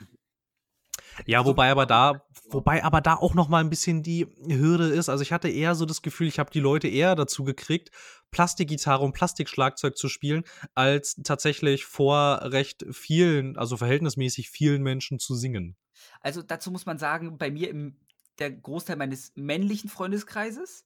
Ja, 1.25 1.45
wobei 1.45 1.69
aber 1.69 1.85
da, 1.85 2.25
wobei 2.49 2.83
aber 2.83 2.99
da 2.99 3.15
auch 3.15 3.35
noch 3.35 3.47
mal 3.47 3.59
ein 3.59 3.69
bisschen 3.69 4.01
die 4.01 4.25
Hürde 4.47 4.87
ist. 4.87 5.09
Also 5.09 5.21
ich 5.21 5.31
hatte 5.31 5.47
eher 5.47 5.75
so 5.75 5.85
das 5.85 6.01
Gefühl, 6.01 6.27
ich 6.27 6.39
habe 6.39 6.49
die 6.49 6.59
Leute 6.59 6.87
eher 6.87 7.15
dazu 7.15 7.43
gekriegt, 7.43 7.91
Plastikgitarre 8.31 9.03
und 9.03 9.13
Plastikschlagzeug 9.13 9.95
zu 9.95 10.09
spielen, 10.09 10.43
als 10.73 11.15
tatsächlich 11.23 11.85
vor 11.85 12.39
recht 12.43 12.85
vielen, 12.91 13.57
also 13.57 13.77
verhältnismäßig 13.77 14.49
vielen 14.49 14.81
Menschen 14.81 15.19
zu 15.19 15.35
singen. 15.35 15.75
Also 16.19 16.41
dazu 16.41 16.71
muss 16.71 16.87
man 16.87 16.97
sagen, 16.97 17.37
bei 17.37 17.51
mir 17.51 17.69
im 17.69 17.97
der 18.39 18.51
Großteil 18.51 18.95
meines 18.95 19.31
männlichen 19.35 19.89
Freundeskreises, 19.89 20.85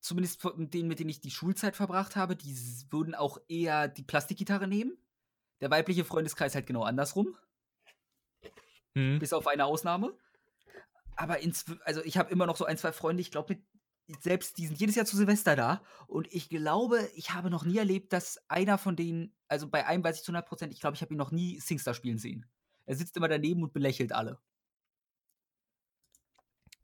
zumindest 0.00 0.40
von 0.40 0.70
denen, 0.70 0.88
mit 0.88 0.98
denen 0.98 1.10
ich 1.10 1.20
die 1.20 1.30
Schulzeit 1.30 1.76
verbracht 1.76 2.16
habe, 2.16 2.36
die 2.36 2.54
würden 2.90 3.14
auch 3.14 3.38
eher 3.48 3.88
die 3.88 4.02
Plastikgitarre 4.02 4.68
nehmen. 4.68 4.96
Der 5.60 5.70
weibliche 5.70 6.04
Freundeskreis 6.04 6.54
halt 6.54 6.66
genau 6.66 6.82
andersrum. 6.82 7.36
Mhm. 8.94 9.18
Bis 9.18 9.32
auf 9.32 9.46
eine 9.46 9.64
Ausnahme. 9.64 10.16
Aber 11.16 11.40
ins, 11.40 11.64
also 11.84 12.02
ich 12.04 12.16
habe 12.16 12.30
immer 12.30 12.46
noch 12.46 12.56
so 12.56 12.64
ein, 12.64 12.78
zwei 12.78 12.92
Freunde, 12.92 13.20
ich 13.20 13.30
glaube, 13.30 13.58
selbst 14.20 14.56
die 14.56 14.66
sind 14.66 14.78
jedes 14.78 14.94
Jahr 14.94 15.04
zu 15.04 15.16
Silvester 15.16 15.56
da. 15.56 15.82
Und 16.06 16.32
ich 16.32 16.48
glaube, 16.48 17.08
ich 17.14 17.34
habe 17.34 17.50
noch 17.50 17.64
nie 17.64 17.78
erlebt, 17.78 18.12
dass 18.12 18.38
einer 18.48 18.78
von 18.78 18.96
denen, 18.96 19.34
also 19.48 19.68
bei 19.68 19.86
einem 19.86 20.04
weiß 20.04 20.18
ich 20.18 20.22
zu 20.22 20.32
100 20.32 20.48
Prozent, 20.48 20.72
ich 20.72 20.80
glaube, 20.80 20.94
ich 20.94 21.02
habe 21.02 21.12
ihn 21.12 21.18
noch 21.18 21.32
nie 21.32 21.58
Singstar 21.60 21.94
spielen 21.94 22.18
sehen. 22.18 22.46
Er 22.86 22.96
sitzt 22.96 23.16
immer 23.16 23.28
daneben 23.28 23.62
und 23.62 23.72
belächelt 23.72 24.12
alle. 24.12 24.38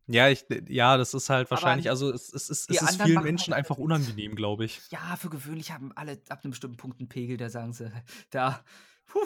Ja, 0.07 0.29
ich, 0.29 0.45
ja, 0.69 0.97
das 0.99 1.15
ist 1.15 1.31
halt 1.31 1.51
wahrscheinlich, 1.51 1.87
an- 1.87 1.93
also 1.93 2.13
es, 2.13 2.33
es, 2.33 2.51
ist, 2.51 2.69
die 2.71 2.77
es 2.77 2.83
ist 2.83 3.01
vielen 3.01 3.23
Menschen 3.23 3.55
halt 3.55 3.59
einfach 3.65 3.79
unangenehm, 3.79 4.35
glaube 4.35 4.67
ich. 4.67 4.81
Ja, 4.91 5.17
für 5.17 5.31
gewöhnlich 5.31 5.73
haben 5.73 5.93
alle 5.97 6.21
ab 6.29 6.41
einem 6.45 6.51
bestimmten 6.51 6.77
Punkt 6.77 6.99
einen 7.01 7.09
Pegel, 7.09 7.37
da 7.39 7.49
sagen 7.49 7.73
sie, 7.73 7.91
da, 8.31 8.63
puh, 9.07 9.21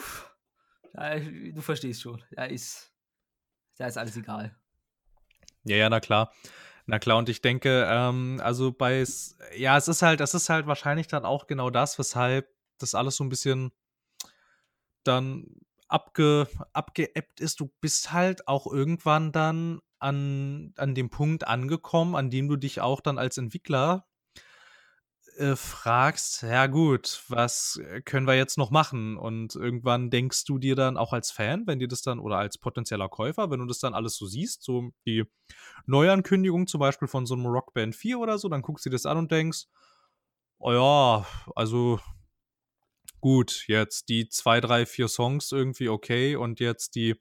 da, 0.93 1.19
du 1.19 1.61
verstehst 1.61 2.01
schon, 2.01 2.23
da 2.31 2.45
ist, 2.45 2.93
da 3.77 3.87
ist 3.87 3.97
alles 3.97 4.15
egal. 4.15 4.55
Ja, 5.65 5.75
ja, 5.75 5.89
na 5.89 5.99
klar. 5.99 6.33
Na 6.85 6.97
klar, 6.97 7.17
und 7.17 7.29
ich 7.29 7.41
denke, 7.41 7.85
ähm, 7.87 8.39
also 8.43 8.71
bei, 8.71 9.03
ja, 9.55 9.77
es 9.77 9.87
ist 9.87 10.01
halt, 10.01 10.21
es 10.21 10.33
ist 10.33 10.49
halt 10.49 10.65
wahrscheinlich 10.65 11.07
dann 11.07 11.25
auch 11.25 11.45
genau 11.45 11.69
das, 11.69 11.99
weshalb 11.99 12.49
das 12.79 12.95
alles 12.95 13.17
so 13.17 13.23
ein 13.25 13.29
bisschen 13.29 13.71
dann 15.03 15.45
abge, 15.87 16.47
abgeebbt 16.73 17.41
ist. 17.41 17.59
Du 17.59 17.71
bist 17.81 18.11
halt 18.11 18.47
auch 18.47 18.65
irgendwann 18.71 19.31
dann 19.31 19.81
an, 19.99 20.73
an 20.77 20.95
dem 20.95 21.09
Punkt 21.09 21.47
angekommen, 21.47 22.15
an 22.15 22.29
dem 22.29 22.47
du 22.47 22.55
dich 22.55 22.81
auch 22.81 23.01
dann 23.01 23.17
als 23.17 23.37
Entwickler 23.37 24.05
äh, 25.39 25.55
fragst, 25.55 26.41
ja 26.43 26.67
gut, 26.67 27.23
was 27.29 27.79
äh, 27.81 28.01
können 28.01 28.27
wir 28.27 28.35
jetzt 28.35 28.57
noch 28.57 28.71
machen? 28.71 29.15
Und 29.15 29.55
irgendwann 29.55 30.09
denkst 30.09 30.43
du 30.43 30.57
dir 30.57 30.75
dann 30.75 30.97
auch 30.97 31.13
als 31.13 31.31
Fan, 31.31 31.65
wenn 31.65 31.79
dir 31.79 31.87
das 31.87 32.01
dann, 32.01 32.19
oder 32.19 32.37
als 32.37 32.57
potenzieller 32.57 33.07
Käufer, 33.07 33.49
wenn 33.49 33.59
du 33.59 33.65
das 33.65 33.79
dann 33.79 33.93
alles 33.93 34.17
so 34.17 34.25
siehst, 34.25 34.63
so 34.63 34.91
die 35.05 35.23
Neuankündigung 35.85 36.67
zum 36.67 36.79
Beispiel 36.79 37.07
von 37.07 37.25
so 37.25 37.35
einem 37.35 37.45
Rockband 37.45 37.95
4 37.95 38.19
oder 38.19 38.37
so, 38.37 38.49
dann 38.49 38.61
guckst 38.61 38.85
du 38.85 38.89
dir 38.89 38.95
das 38.95 39.05
an 39.05 39.17
und 39.17 39.31
denkst, 39.31 39.65
oh 40.59 40.73
ja, 40.73 41.25
also 41.55 42.01
gut, 43.21 43.65
jetzt 43.67 44.09
die 44.09 44.29
zwei, 44.29 44.61
drei, 44.61 44.85
vier 44.85 45.07
Songs 45.07 45.51
irgendwie 45.51 45.89
okay 45.89 46.35
und 46.35 46.59
jetzt 46.59 46.95
die 46.95 47.15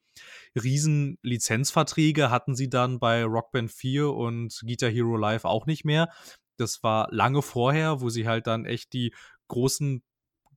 riesen 0.60 1.18
Lizenzverträge 1.22 2.30
hatten 2.30 2.54
sie 2.54 2.68
dann 2.68 2.98
bei 2.98 3.24
Rockband 3.24 3.70
4 3.70 4.10
und 4.10 4.60
Guitar 4.66 4.90
Hero 4.90 5.16
Live 5.16 5.44
auch 5.44 5.66
nicht 5.66 5.84
mehr. 5.84 6.10
Das 6.56 6.82
war 6.82 7.08
lange 7.12 7.42
vorher, 7.42 8.00
wo 8.00 8.08
sie 8.08 8.26
halt 8.26 8.46
dann 8.46 8.64
echt 8.64 8.92
die 8.92 9.14
großen 9.48 10.02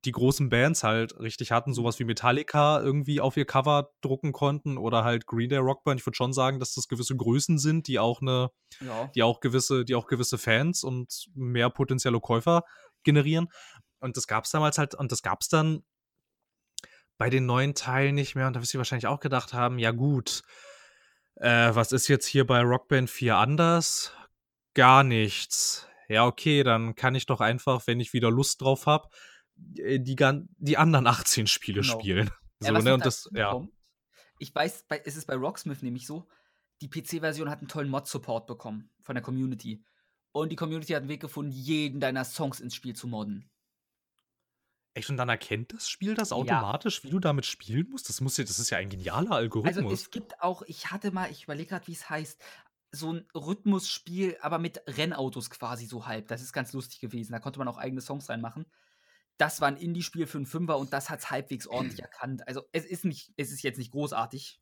die 0.04 0.12
großen 0.12 0.48
Bands 0.48 0.82
halt 0.82 1.18
richtig 1.20 1.52
hatten, 1.52 1.74
sowas 1.74 1.98
wie 2.00 2.04
Metallica 2.04 2.80
irgendwie 2.80 3.20
auf 3.20 3.36
ihr 3.36 3.44
Cover 3.44 3.90
drucken 4.00 4.32
konnten 4.32 4.76
oder 4.76 5.04
halt 5.04 5.26
Green 5.26 5.48
Day 5.48 5.58
Rockband. 5.58 6.00
Ich 6.00 6.06
würde 6.06 6.16
schon 6.16 6.32
sagen, 6.32 6.58
dass 6.58 6.74
das 6.74 6.88
gewisse 6.88 7.16
Größen 7.16 7.58
sind, 7.58 7.86
die 7.86 7.98
auch 7.98 8.20
eine 8.20 8.50
Ja. 8.80 9.10
die 9.14 9.22
auch 9.22 9.40
gewisse, 9.40 9.84
die 9.84 9.94
auch 9.94 10.06
gewisse 10.06 10.38
Fans 10.38 10.82
und 10.82 11.26
mehr 11.34 11.70
potenzielle 11.70 12.20
Käufer 12.20 12.64
generieren. 13.04 13.48
Und 14.02 14.16
das 14.16 14.26
gab 14.26 14.44
es 14.44 14.50
damals 14.50 14.78
halt, 14.78 14.94
und 14.94 15.12
das 15.12 15.22
gab 15.22 15.40
es 15.42 15.48
dann 15.48 15.82
bei 17.18 17.30
den 17.30 17.46
neuen 17.46 17.74
Teilen 17.74 18.14
nicht 18.14 18.34
mehr. 18.34 18.46
Und 18.46 18.54
da 18.56 18.60
wirst 18.60 18.74
du 18.74 18.78
wahrscheinlich 18.78 19.06
auch 19.06 19.20
gedacht 19.20 19.52
haben, 19.52 19.78
ja 19.78 19.92
gut, 19.92 20.42
äh, 21.36 21.74
was 21.74 21.92
ist 21.92 22.08
jetzt 22.08 22.26
hier 22.26 22.46
bei 22.46 22.60
Rockband 22.62 23.08
4 23.08 23.36
anders? 23.36 24.12
Gar 24.74 25.04
nichts. 25.04 25.86
Ja, 26.08 26.26
okay, 26.26 26.62
dann 26.62 26.94
kann 26.94 27.14
ich 27.14 27.26
doch 27.26 27.40
einfach, 27.40 27.86
wenn 27.86 28.00
ich 28.00 28.12
wieder 28.12 28.30
Lust 28.30 28.60
drauf 28.60 28.86
habe, 28.86 29.08
die, 29.54 30.16
gan- 30.16 30.48
die 30.58 30.76
anderen 30.76 31.06
18 31.06 31.46
Spiele 31.46 31.82
Genau. 31.82 31.98
spielen. 32.00 32.30
Ja, 32.62 32.68
So, 32.68 32.72
ne? 32.72 32.82
noch 32.84 32.94
Und 32.94 33.06
das, 33.06 33.28
ja. 33.32 33.50
kommt, 33.50 33.70
Ich 34.38 34.54
weiß, 34.54 34.84
bei, 34.88 35.00
es 35.04 35.16
ist 35.16 35.26
bei 35.26 35.34
Rocksmith 35.36 35.82
nämlich 35.82 36.06
so, 36.06 36.28
die 36.80 36.88
PC-Version 36.88 37.48
hat 37.48 37.60
einen 37.60 37.68
tollen 37.68 37.88
Mod-Support 37.88 38.46
bekommen 38.48 38.90
von 39.04 39.14
der 39.14 39.22
Community. 39.22 39.84
Und 40.32 40.50
die 40.50 40.56
Community 40.56 40.92
hat 40.94 41.02
einen 41.02 41.08
Weg 41.10 41.20
gefunden, 41.20 41.52
jeden 41.52 42.00
deiner 42.00 42.24
Songs 42.24 42.58
ins 42.58 42.74
Spiel 42.74 42.96
zu 42.96 43.06
modden. 43.06 43.48
Echt, 44.94 45.08
und 45.08 45.16
dann 45.16 45.28
erkennt 45.28 45.72
das 45.72 45.88
Spiel 45.88 46.14
das 46.14 46.30
Ja. 46.30 46.36
automatisch, 46.36 47.02
wie 47.02 47.10
du 47.10 47.18
damit 47.18 47.46
spielen 47.46 47.88
musst? 47.90 48.08
Das, 48.08 48.20
muss 48.20 48.36
ja, 48.36 48.44
das 48.44 48.58
ist 48.58 48.70
ja 48.70 48.78
ein 48.78 48.90
genialer 48.90 49.32
Algorithmus. 49.32 49.84
Also 49.84 49.90
es 49.94 50.10
gibt 50.10 50.40
auch, 50.42 50.62
ich 50.62 50.90
hatte 50.90 51.12
mal, 51.12 51.30
ich 51.30 51.44
überlege 51.44 51.70
gerade, 51.70 51.86
wie 51.86 51.92
es 51.92 52.10
heißt, 52.10 52.42
so 52.94 53.12
ein 53.14 53.26
Rhythmusspiel, 53.34 54.36
aber 54.42 54.58
mit 54.58 54.82
Rennautos 54.86 55.48
quasi 55.48 55.86
so 55.86 56.06
halb. 56.06 56.28
Das 56.28 56.42
ist 56.42 56.52
ganz 56.52 56.74
lustig 56.74 57.00
gewesen. 57.00 57.32
Da 57.32 57.38
konnte 57.38 57.58
man 57.58 57.68
auch 57.68 57.78
eigene 57.78 58.02
Songs 58.02 58.28
reinmachen. 58.28 58.66
Das 59.38 59.62
war 59.62 59.68
ein 59.68 59.78
Indie-Spiel 59.78 60.26
für 60.26 60.38
einen 60.38 60.46
Fünfer 60.46 60.76
und 60.76 60.92
das 60.92 61.08
hat 61.08 61.20
es 61.20 61.30
halbwegs 61.30 61.66
ordentlich 61.66 62.00
erkannt. 62.02 62.46
Also 62.46 62.62
es 62.72 62.84
ist 62.84 63.06
nicht, 63.06 63.32
es 63.38 63.50
ist 63.50 63.62
jetzt 63.62 63.78
nicht 63.78 63.92
großartig. 63.92 64.60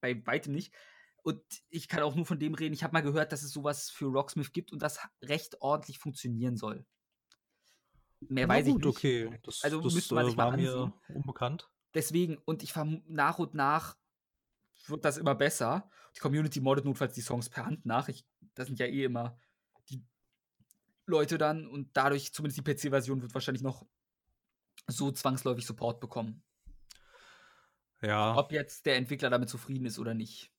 Bei 0.00 0.20
weitem 0.26 0.52
nicht. 0.54 0.74
Und 1.22 1.42
ich 1.70 1.88
kann 1.88 2.02
auch 2.02 2.14
nur 2.14 2.26
von 2.26 2.38
dem 2.38 2.54
reden. 2.54 2.74
Ich 2.74 2.82
habe 2.84 2.92
mal 2.92 3.00
gehört, 3.02 3.32
dass 3.32 3.42
es 3.42 3.52
sowas 3.52 3.90
für 3.90 4.06
Rocksmith 4.06 4.52
gibt 4.52 4.72
und 4.72 4.82
das 4.82 5.00
recht 5.22 5.60
ordentlich 5.60 5.98
funktionieren 5.98 6.56
soll. 6.56 6.84
Mehr 8.20 8.46
Na 8.46 8.54
weiß 8.54 8.66
ich 8.66 8.72
gut, 8.72 8.84
nicht. 8.84 8.96
okay. 8.96 9.40
Das, 9.42 9.62
Also 9.62 9.80
das 9.80 9.94
müsste 9.94 10.14
man 10.14 10.24
äh, 10.24 10.28
sich 10.28 10.36
mal 10.36 10.50
war 10.50 10.56
mir 10.56 10.72
ansehen. 10.74 10.92
unbekannt. 11.14 11.70
Deswegen, 11.94 12.38
und 12.44 12.62
ich 12.62 12.72
vermute, 12.72 13.04
nach 13.12 13.38
und 13.38 13.54
nach 13.54 13.96
wird 14.86 15.04
das 15.04 15.16
immer 15.18 15.34
besser. 15.34 15.90
Die 16.14 16.20
Community 16.20 16.60
moddet 16.60 16.84
notfalls 16.84 17.14
die 17.14 17.20
Songs 17.20 17.48
per 17.48 17.66
Hand 17.66 17.84
nach. 17.86 18.08
Ich, 18.08 18.26
das 18.54 18.66
sind 18.68 18.78
ja 18.78 18.86
eh 18.86 19.04
immer 19.04 19.38
die 19.88 20.04
Leute 21.06 21.38
dann 21.38 21.66
und 21.66 21.96
dadurch, 21.96 22.32
zumindest 22.32 22.58
die 22.58 22.74
PC-Version, 22.74 23.22
wird 23.22 23.34
wahrscheinlich 23.34 23.62
noch 23.62 23.86
so 24.86 25.10
zwangsläufig 25.10 25.66
Support 25.66 26.00
bekommen. 26.00 26.42
Ja. 28.02 28.36
Ob 28.36 28.52
jetzt 28.52 28.86
der 28.86 28.96
Entwickler 28.96 29.30
damit 29.30 29.48
zufrieden 29.48 29.86
ist 29.86 29.98
oder 29.98 30.14
nicht. 30.14 30.52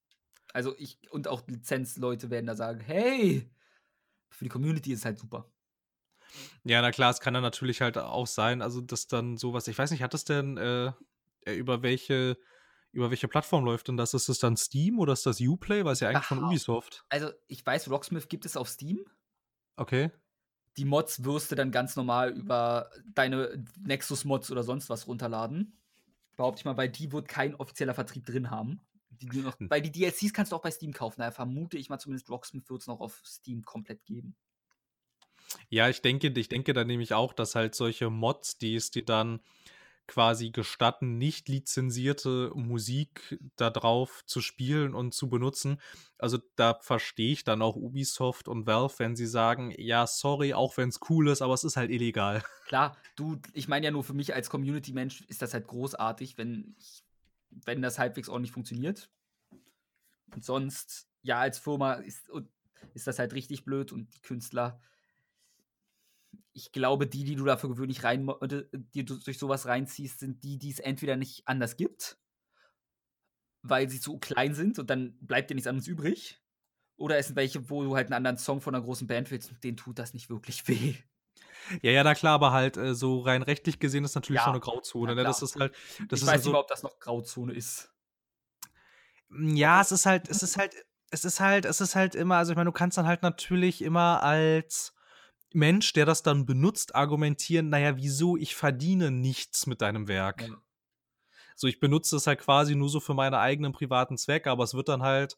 Also 0.53 0.75
ich, 0.77 0.99
und 1.11 1.27
auch 1.27 1.45
Lizenzleute 1.47 2.29
werden 2.29 2.47
da 2.47 2.55
sagen, 2.55 2.79
hey, 2.79 3.49
für 4.29 4.45
die 4.45 4.49
Community 4.49 4.91
ist 4.91 4.99
es 4.99 5.05
halt 5.05 5.19
super. 5.19 5.49
Ja, 6.63 6.81
na 6.81 6.91
klar, 6.91 7.11
es 7.11 7.19
kann 7.19 7.33
dann 7.33 7.43
natürlich 7.43 7.81
halt 7.81 7.97
auch 7.97 8.27
sein, 8.27 8.61
also 8.61 8.81
dass 8.81 9.07
dann 9.07 9.37
sowas, 9.37 9.67
ich 9.67 9.77
weiß 9.77 9.91
nicht, 9.91 10.03
hat 10.03 10.13
das 10.13 10.25
denn 10.25 10.57
äh, 10.57 10.91
äh, 11.45 11.53
über 11.55 11.81
welche 11.83 12.37
über 12.93 13.09
welche 13.11 13.27
Plattform 13.27 13.63
läuft 13.65 13.89
denn 13.89 13.97
das? 13.97 14.13
Ist 14.13 14.29
das 14.29 14.39
dann 14.39 14.57
Steam 14.57 14.97
oder 14.97 15.13
ist 15.13 15.25
das 15.25 15.39
Uplay? 15.41 15.85
Weil 15.85 15.93
es 15.93 15.99
ja 15.99 16.09
eigentlich 16.09 16.25
von 16.25 16.39
Aha. 16.39 16.47
Ubisoft. 16.47 17.05
Also 17.09 17.29
ich 17.47 17.63
weiß, 17.63 17.89
Rocksmith 17.91 18.27
gibt 18.29 18.45
es 18.45 18.57
auf 18.57 18.69
Steam. 18.69 19.05
Okay. 19.75 20.11
die 20.77 20.85
Mods 20.85 21.23
wirst 21.23 21.51
du 21.51 21.55
dann 21.55 21.71
ganz 21.71 21.95
normal 21.95 22.31
über 22.31 22.89
deine 23.13 23.63
Nexus-Mods 23.79 24.51
oder 24.51 24.63
sonst 24.63 24.89
was 24.89 25.07
runterladen. 25.07 25.77
Behaupte 26.35 26.59
ich 26.61 26.65
mal, 26.65 26.77
weil 26.77 26.89
die 26.89 27.11
wird 27.11 27.27
kein 27.27 27.55
offizieller 27.55 27.93
Vertrieb 27.95 28.25
drin 28.25 28.49
haben. 28.51 28.81
Die, 29.09 29.27
die 29.27 29.41
noch, 29.41 29.59
Hm. 29.59 29.69
weil 29.69 29.81
die 29.81 29.91
DLCs 29.91 30.33
kannst 30.33 30.51
du 30.51 30.55
auch 30.55 30.61
bei 30.61 30.71
Steam 30.71 30.93
kaufen. 30.93 31.15
Daher 31.19 31.31
vermute 31.31 31.77
ich 31.77 31.89
mal 31.89 31.97
zumindest, 31.99 32.29
Rocksmith 32.29 32.69
wird 32.69 32.81
es 32.81 32.87
noch 32.87 32.99
auf 32.99 33.21
Steam 33.25 33.63
komplett 33.63 34.05
geben. 34.05 34.35
Ja, 35.69 35.89
ich 35.89 36.01
denke, 36.01 36.27
ich 36.27 36.49
denke 36.49 36.73
dann 36.73 36.87
nämlich 36.87 37.13
auch, 37.13 37.33
dass 37.33 37.55
halt 37.55 37.75
solche 37.75 38.09
Mods, 38.09 38.57
die 38.57 38.75
es 38.75 38.91
dir 38.91 39.05
dann 39.05 39.39
quasi 40.07 40.51
gestatten, 40.51 41.17
nicht 41.17 41.49
lizenzierte 41.49 42.51
Musik 42.55 43.37
da 43.57 43.69
drauf 43.69 44.23
zu 44.25 44.41
spielen 44.41 44.95
und 44.95 45.13
zu 45.13 45.29
benutzen. 45.29 45.81
Also 46.17 46.39
da 46.55 46.75
verstehe 46.75 47.33
ich 47.33 47.43
dann 47.43 47.61
auch 47.61 47.75
Ubisoft 47.75 48.47
und 48.47 48.65
Valve, 48.65 48.93
wenn 48.97 49.15
sie 49.15 49.27
sagen, 49.27 49.73
ja, 49.77 50.07
sorry, 50.07 50.53
auch 50.53 50.77
wenn 50.77 50.89
es 50.89 50.99
cool 51.09 51.27
ist, 51.27 51.41
aber 51.41 51.53
es 51.53 51.65
ist 51.65 51.77
halt 51.77 51.91
illegal. 51.91 52.41
Klar, 52.67 52.97
du, 53.15 53.37
ich 53.53 53.67
meine 53.67 53.85
ja 53.85 53.91
nur 53.91 54.03
für 54.03 54.13
mich 54.13 54.33
als 54.33 54.49
Community-Mensch 54.49 55.21
ist 55.27 55.41
das 55.41 55.53
halt 55.53 55.67
großartig, 55.67 56.37
wenn, 56.37 56.75
wenn 57.49 57.81
das 57.81 57.99
halbwegs 57.99 58.29
ordentlich 58.29 58.53
funktioniert. 58.53 59.09
Und 60.33 60.43
sonst, 60.43 61.07
ja, 61.21 61.39
als 61.39 61.59
Firma 61.59 61.93
ist, 61.93 62.29
ist 62.93 63.07
das 63.07 63.19
halt 63.19 63.33
richtig 63.33 63.65
blöd 63.65 63.91
und 63.91 64.15
die 64.15 64.21
Künstler, 64.21 64.79
ich 66.57 66.71
glaube, 66.71 67.05
die, 67.05 67.23
die 67.23 67.35
du 67.35 67.45
dafür 67.45 67.69
gewöhnlich 67.69 68.03
rein, 68.03 68.27
äh, 68.41 68.63
die 68.73 69.05
du 69.05 69.19
durch 69.19 69.37
sowas 69.37 69.67
reinziehst, 69.67 70.19
sind 70.19 70.43
die, 70.43 70.57
die 70.57 70.71
es 70.71 70.79
entweder 70.79 71.15
nicht 71.15 71.47
anders 71.47 71.77
gibt, 71.77 72.17
weil 73.61 73.89
sie 73.89 73.99
zu 73.99 74.17
klein 74.17 74.55
sind 74.55 74.79
und 74.79 74.89
dann 74.89 75.17
bleibt 75.21 75.51
dir 75.51 75.55
nichts 75.55 75.67
anderes 75.67 75.87
übrig. 75.87 76.41
Oder 76.97 77.19
es 77.19 77.27
sind 77.27 77.35
welche, 77.35 77.69
wo 77.69 77.83
du 77.83 77.95
halt 77.95 78.07
einen 78.07 78.15
anderen 78.15 78.37
Song 78.37 78.59
von 78.59 78.73
einer 78.73 78.83
großen 78.83 79.07
Band 79.07 79.29
willst 79.29 79.51
und 79.51 79.63
denen 79.63 79.77
tut 79.77 79.99
das 79.99 80.15
nicht 80.15 80.31
wirklich 80.31 80.67
weh. 80.67 80.95
Ja, 81.81 81.91
ja, 81.91 82.03
na 82.03 82.15
klar, 82.15 82.35
aber 82.35 82.51
halt 82.51 82.77
äh, 82.77 82.95
so 82.95 83.19
rein 83.19 83.41
rechtlich 83.41 83.79
gesehen 83.79 84.03
ist 84.03 84.15
natürlich 84.15 84.39
Ja, 84.39 84.45
schon 84.45 84.53
eine 84.53 84.59
Grauzone. 84.61 85.15
Ne? 85.15 85.23
Das 85.23 85.41
ist 85.41 85.55
halt, 85.59 85.73
das 86.09 86.21
ich 86.21 86.23
ist 86.23 86.27
weiß 86.27 86.27
halt 86.27 86.43
nicht 86.43 86.43
so, 86.45 86.51
mal, 86.51 86.59
ob 86.59 86.67
das 86.67 86.83
noch 86.83 86.99
Grauzone 86.99 87.53
ist. 87.53 87.93
Ja, 89.29 89.81
es 89.81 89.91
ist 89.91 90.05
halt, 90.05 90.29
es 90.29 90.41
ist 90.43 90.57
halt, 90.57 90.73
es 91.11 91.25
ist 91.25 91.39
halt, 91.39 91.65
es 91.65 91.81
ist 91.81 91.95
halt 91.95 92.15
immer, 92.15 92.37
also 92.37 92.51
ich 92.51 92.55
meine, 92.55 92.69
du 92.69 92.73
kannst 92.73 92.97
dann 92.97 93.07
halt 93.07 93.21
natürlich 93.23 93.81
immer 93.81 94.23
als 94.23 94.93
Mensch, 95.53 95.93
der 95.93 96.05
das 96.05 96.23
dann 96.23 96.45
benutzt, 96.45 96.95
argumentieren, 96.95 97.69
naja, 97.69 97.97
wieso, 97.97 98.37
ich 98.37 98.55
verdiene 98.55 99.11
nichts 99.11 99.67
mit 99.67 99.81
deinem 99.81 100.07
Werk. 100.07 100.45
Ja. 100.45 100.61
So, 101.57 101.67
ich 101.67 101.79
benutze 101.81 102.15
es 102.15 102.25
halt 102.27 102.39
quasi 102.39 102.73
nur 102.75 102.87
so 102.89 102.99
für 103.01 103.13
meine 103.13 103.39
eigenen 103.39 103.73
privaten 103.73 104.17
Zwecke, 104.17 104.49
aber 104.49 104.63
es 104.63 104.73
wird 104.73 104.87
dann 104.89 105.03
halt 105.03 105.37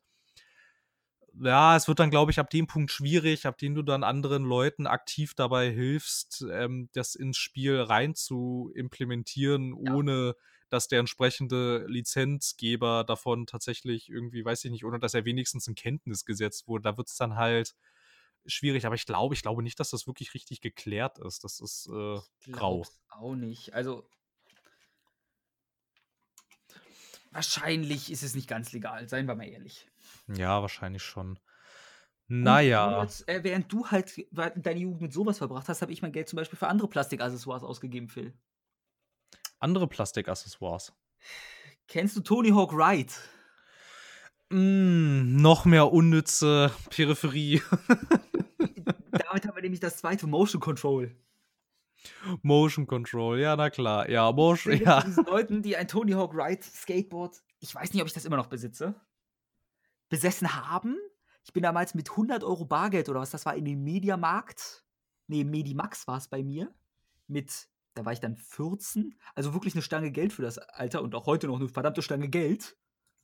ja, 1.42 1.76
es 1.76 1.88
wird 1.88 2.00
dann, 2.00 2.10
glaube 2.10 2.32
ich, 2.32 2.40
ab 2.40 2.50
dem 2.50 2.68
Punkt 2.68 2.92
schwierig, 2.92 3.46
ab 3.46 3.58
dem 3.58 3.76
du 3.76 3.84
dann 3.84 4.04
anderen 4.04 4.44
Leuten 4.44 4.88
aktiv 4.88 5.34
dabei 5.36 5.72
hilfst, 5.72 6.44
ähm, 6.52 6.90
das 6.94 7.16
ins 7.16 7.38
Spiel 7.38 7.80
rein 7.82 8.16
zu 8.16 8.72
implementieren, 8.76 9.74
Ja. 9.86 10.00
ohne 10.00 10.36
dass 10.70 10.88
der 10.88 11.00
entsprechende 11.00 11.86
Lizenzgeber 11.88 13.04
davon 13.04 13.46
tatsächlich 13.46 14.10
irgendwie, 14.10 14.44
weiß 14.44 14.66
ich 14.66 14.72
nicht, 14.72 14.86
ohne 14.86 15.00
dass 15.00 15.14
er 15.14 15.26
wenigstens 15.26 15.68
in 15.68 15.76
Kenntnis 15.76 16.26
gesetzt 16.26 16.68
wurde. 16.68 16.84
Da 16.84 16.98
wird 16.98 17.08
es 17.10 17.16
dann 17.18 17.36
halt 17.36 17.76
schwierig. 18.50 18.86
Aber 18.86 18.96
ich 18.96 19.06
glaube, 19.06 19.34
ich 19.34 19.42
glaube 19.42 19.64
nicht, 19.64 19.80
dass 19.80 19.90
das 19.92 20.08
wirklich 20.08 20.34
richtig 20.34 20.62
geklärt 20.62 21.20
ist. 21.20 21.44
Das 21.44 21.60
ist 21.60 21.88
äh, 21.88 22.20
grau. 22.52 22.86
Auch 23.10 23.36
nicht. 23.36 23.74
Also 23.74 24.10
wahrscheinlich 27.32 28.12
ist 28.12 28.24
es 28.24 28.36
nicht 28.36 28.48
ganz 28.48 28.72
legal, 28.72 29.08
seien 29.08 29.28
wir 29.28 29.36
mal 29.36 29.48
ehrlich. 29.48 29.88
Ja, 30.28 30.62
wahrscheinlich 30.62 31.04
schon. 31.04 31.40
Naja. 32.28 33.02
Jetzt, 33.02 33.28
äh, 33.28 33.44
während 33.44 33.72
du 33.72 33.88
halt 33.88 34.28
deine 34.32 34.80
Jugend 34.80 35.02
mit 35.02 35.14
sowas 35.14 35.40
verbracht 35.40 35.68
hast, 35.68 35.82
habe 35.82 35.92
ich 35.92 36.02
mein 36.02 36.12
Geld 36.12 36.30
zum 36.30 36.38
Beispiel 36.38 36.60
für 36.60 36.68
andere 36.68 36.88
Plastikaccessoires 36.88 37.64
ausgegeben, 37.64 38.08
Phil. 38.08 38.38
Andere 39.60 39.88
Plastikaccessoires. 39.88 40.94
Kennst 41.88 42.16
du 42.16 42.22
Tony 42.22 42.50
Hawk 42.50 42.72
Ride? 42.72 43.12
Mm, 44.50 45.42
noch 45.42 45.66
mehr 45.66 45.92
unnütze 45.92 46.72
Peripherie. 46.90 47.62
Damit 49.12 49.48
haben 49.48 49.56
wir 49.56 49.62
nämlich 49.62 49.80
das 49.80 49.98
zweite 49.98 50.26
Motion 50.28 50.60
Control. 50.60 51.16
Motion 52.42 52.88
Control, 52.88 53.40
ja, 53.40 53.56
na 53.56 53.70
klar. 53.70 54.10
Ja, 54.10 54.30
Ich 54.30 54.36
Motion, 54.36 54.74
jetzt 54.74 54.86
ja. 54.86 55.02
diesen 55.02 55.26
Leuten, 55.26 55.62
die 55.62 55.76
ein 55.76 55.88
Tony 55.88 56.14
Hawk 56.14 56.34
Ride 56.34 56.64
Skateboard, 56.64 57.42
ich 57.60 57.76
weiß 57.76 57.94
nicht, 57.94 58.02
ob 58.02 58.08
ich 58.08 58.14
das 58.14 58.26
immer 58.26 58.38
noch 58.38 58.48
besitze, 58.48 58.96
besessen 60.10 60.54
haben. 60.70 60.98
Ich 61.44 61.54
bin 61.54 61.64
damals 61.64 61.94
mit 61.94 62.10
100 62.10 62.44
Euro 62.44 62.66
Bargeld 62.66 63.10
oder 63.10 63.20
was 63.20 63.32
das 63.32 63.46
war 63.46 63.56
in 63.56 63.66
den 63.66 63.84
Mediamarkt, 63.84 64.84
nee, 65.28 65.44
Medimax 65.44 66.08
war 66.08 66.18
es 66.18 66.28
bei 66.28 66.44
mir, 66.44 66.74
mit, 67.28 67.68
da 67.94 68.06
war 68.06 68.14
ich 68.14 68.20
dann 68.20 68.36
14, 68.36 69.16
also 69.36 69.54
wirklich 69.54 69.76
eine 69.76 69.82
Stange 69.82 70.12
Geld 70.12 70.34
für 70.34 70.42
das 70.42 70.58
Alter 70.58 71.02
und 71.02 71.14
auch 71.16 71.26
heute 71.26 71.48
noch 71.48 71.60
eine 71.60 71.68
verdammte 71.68 72.02
Stange 72.02 72.30
Geld. 72.30 72.78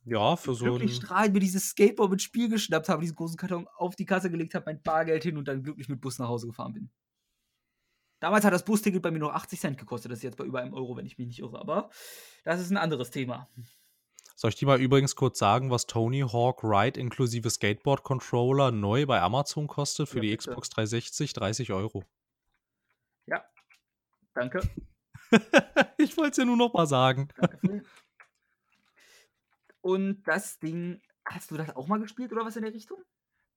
Ja, 0.06 0.36
für 0.36 0.54
so 0.54 0.66
glücklich 0.66 0.94
strahlend 0.94 1.34
mir 1.34 1.40
dieses 1.40 1.70
Skateboard 1.70 2.12
mit 2.12 2.22
Spiel 2.22 2.48
geschnappt 2.48 2.88
habe, 2.88 3.00
diesen 3.02 3.16
großen 3.16 3.36
Karton 3.36 3.66
auf 3.76 3.96
die 3.96 4.06
Kasse 4.06 4.30
gelegt 4.30 4.54
habe, 4.54 4.66
mein 4.66 4.80
Bargeld 4.80 5.24
hin 5.24 5.36
und 5.36 5.48
dann 5.48 5.64
glücklich 5.64 5.88
mit 5.88 6.00
Bus 6.00 6.20
nach 6.20 6.28
Hause 6.28 6.46
gefahren 6.46 6.74
bin. 6.74 6.90
Damals 8.20 8.44
hat 8.44 8.52
das 8.52 8.64
Busticket 8.64 9.02
bei 9.02 9.10
mir 9.10 9.18
noch 9.18 9.32
80 9.32 9.60
Cent 9.60 9.78
gekostet, 9.78 10.12
das 10.12 10.20
ist 10.20 10.22
jetzt 10.22 10.36
bei 10.36 10.44
über 10.44 10.60
einem 10.60 10.74
Euro, 10.74 10.96
wenn 10.96 11.06
ich 11.06 11.18
mich 11.18 11.26
nicht 11.26 11.40
irre, 11.40 11.58
aber 11.58 11.90
das 12.44 12.60
ist 12.60 12.70
ein 12.70 12.76
anderes 12.76 13.10
Thema. 13.10 13.50
Soll 14.36 14.50
ich 14.50 14.56
dir 14.56 14.66
mal 14.66 14.80
übrigens 14.80 15.16
kurz 15.16 15.38
sagen, 15.38 15.70
was 15.70 15.86
Tony 15.86 16.20
Hawk 16.20 16.62
Ride 16.62 17.00
inklusive 17.00 17.50
Skateboard-Controller 17.50 18.70
neu 18.70 19.06
bei 19.06 19.20
Amazon 19.20 19.66
kostet 19.66 20.08
für 20.08 20.18
Ja, 20.18 20.22
die. 20.22 20.36
Xbox 20.36 20.68
360? 20.70 21.32
30 21.32 21.72
Euro. 21.72 22.04
Ja, 23.26 23.44
danke. 24.34 24.60
ich 25.98 26.16
wollte 26.16 26.30
es 26.30 26.36
ja 26.36 26.44
nur 26.44 26.56
noch 26.56 26.72
mal 26.74 26.86
sagen. 26.86 27.28
danke. 27.36 27.82
Und 29.86 30.24
das 30.24 30.58
Ding, 30.58 31.00
hast 31.24 31.52
du 31.52 31.56
das 31.56 31.76
auch 31.76 31.86
mal 31.86 32.00
gespielt 32.00 32.32
oder 32.32 32.44
was 32.44 32.56
in 32.56 32.64
der 32.64 32.74
Richtung? 32.74 32.98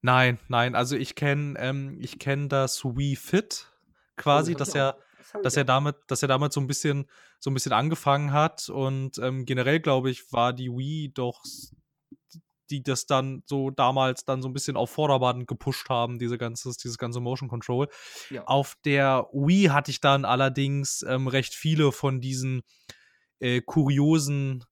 Nein, 0.04 0.38
nein, 0.48 0.76
also 0.76 0.96
ich 0.96 1.16
kenne 1.16 1.58
ähm, 1.58 1.98
ich 2.00 2.20
kenn 2.20 2.50
das 2.50 2.86
Wii 2.86 3.16
Fit 3.16 3.74
quasi, 4.16 4.54
Oh, 4.54 4.58
dass 4.60 4.70
das 4.70 4.76
hab 4.76 4.98
er. 4.98 5.04
Das 5.34 5.42
dass 5.44 5.58
er 5.58 5.66
damit, 5.66 5.96
dass 6.06 6.22
er 6.22 6.28
damit 6.28 6.54
so 6.54 6.62
ein 6.62 6.68
bisschen, 6.68 7.10
so 7.40 7.50
ein 7.50 7.56
bisschen 7.56 7.74
angefangen 7.74 8.32
hat 8.32 8.70
und 8.70 9.18
ähm, 9.18 9.46
generell 9.46 9.80
glaube 9.80 10.12
ich, 10.12 10.32
war 10.32 10.54
die 10.54 10.70
Wii 10.70 11.14
doch, 11.14 11.44
die 12.70 12.84
das 12.84 13.08
dann 13.08 13.42
so 13.48 13.72
damals 13.72 14.24
dann 14.24 14.44
so 14.44 14.50
ein 14.50 14.54
bisschen 14.54 14.78
auf 14.78 14.92
Vorderbahn 14.92 15.48
gepusht 15.48 15.90
haben, 15.90 16.20
diese 16.20 16.38
ganzes, 16.38 16.78
dieses 16.78 17.00
ganze 17.00 17.20
Motion 17.22 17.50
Control. 17.50 17.88
Ja. 18.30 18.44
Auf 18.46 18.76
der 18.86 19.28
Wii 19.34 19.70
hatte 19.70 19.90
ich 19.90 20.00
dann 20.00 20.26
allerdings 20.26 21.04
ähm, 21.08 21.28
recht 21.28 21.56
viele 21.56 21.92
von 21.92 22.22
diesen 22.22 22.62
äh, 23.40 23.62
kuriosen 23.62 24.64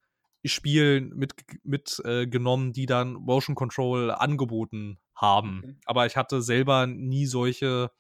Spielen 0.49 1.09
mitgenommen, 1.15 1.61
mit, 1.63 2.01
äh, 2.05 2.27
genommen, 2.27 2.73
die 2.73 2.85
dann 2.85 3.13
Motion 3.13 3.55
Control 3.55 4.11
angeboten 4.11 4.99
haben. 5.15 5.59
Okay. 5.63 5.75
Aber 5.85 6.05
ich 6.05 6.15
hatte 6.17 6.41
selber 6.41 6.87
nie 6.87 7.25
solche, 7.25 7.91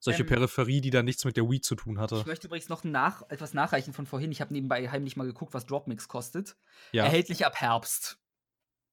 solche 0.00 0.22
Ähm, 0.22 0.28
Peripherie, 0.28 0.80
die 0.80 0.90
dann 0.90 1.04
nichts 1.04 1.24
mit 1.24 1.36
der 1.36 1.48
Wii 1.48 1.60
zu 1.60 1.74
tun 1.76 1.98
hatte. 2.00 2.16
Ich 2.16 2.26
möchte 2.26 2.46
übrigens 2.48 2.68
noch 2.68 2.82
nach, 2.84 3.22
etwas 3.30 3.54
nachreichen 3.54 3.92
von 3.92 4.06
vorhin. 4.06 4.32
Ich 4.32 4.40
habe 4.40 4.52
nebenbei 4.52 4.88
heimlich 4.90 5.16
mal 5.16 5.26
geguckt, 5.26 5.54
was 5.54 5.66
Dropmix 5.66 6.08
kostet. 6.08 6.56
Ja. 6.92 7.04
Erhältlich 7.04 7.46
ab 7.46 7.54
Herbst. 7.56 8.18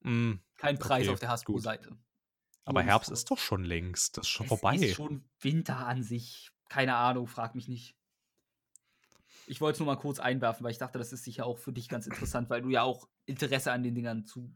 Mm, 0.02 0.34
Kein 0.58 0.78
Preis 0.80 1.04
Okay, 1.08 1.14
auf 1.14 1.20
der 1.20 1.30
Hasbro-Seite. 1.30 1.98
aber 2.64 2.84
Herbst 2.84 3.10
ist 3.12 3.30
doch 3.32 3.40
schon 3.40 3.64
längst. 3.64 4.18
Das 4.18 4.26
ist 4.26 4.30
schon 4.30 4.46
Es 4.46 4.50
vorbei. 4.50 4.76
ist 4.76 4.96
schon 4.96 5.28
Winter 5.42 5.78
an 5.88 6.04
sich. 6.04 6.52
Keine 6.70 6.96
Ahnung, 6.96 7.28
frag 7.28 7.56
mich 7.56 7.68
nicht. 7.68 7.96
Ich 9.50 9.62
wollte 9.62 9.78
es 9.78 9.80
nur 9.80 9.88
mal 9.88 9.96
kurz 10.00 10.20
einwerfen, 10.20 10.64
weil 10.64 10.72
ich 10.72 10.78
dachte, 10.78 11.00
das 11.00 11.12
ist 11.12 11.24
sicher 11.24 11.46
auch 11.48 11.58
für 11.58 11.74
dich 11.74 11.90
ganz 11.90 12.06
interessant, 12.06 12.50
weil 12.52 12.62
du 12.62 12.70
ja 12.70 12.84
auch 12.84 13.08
Interesse 13.26 13.72
an 13.72 13.82
den 13.82 13.96
Dingern 13.96 14.24
zu 14.26 14.54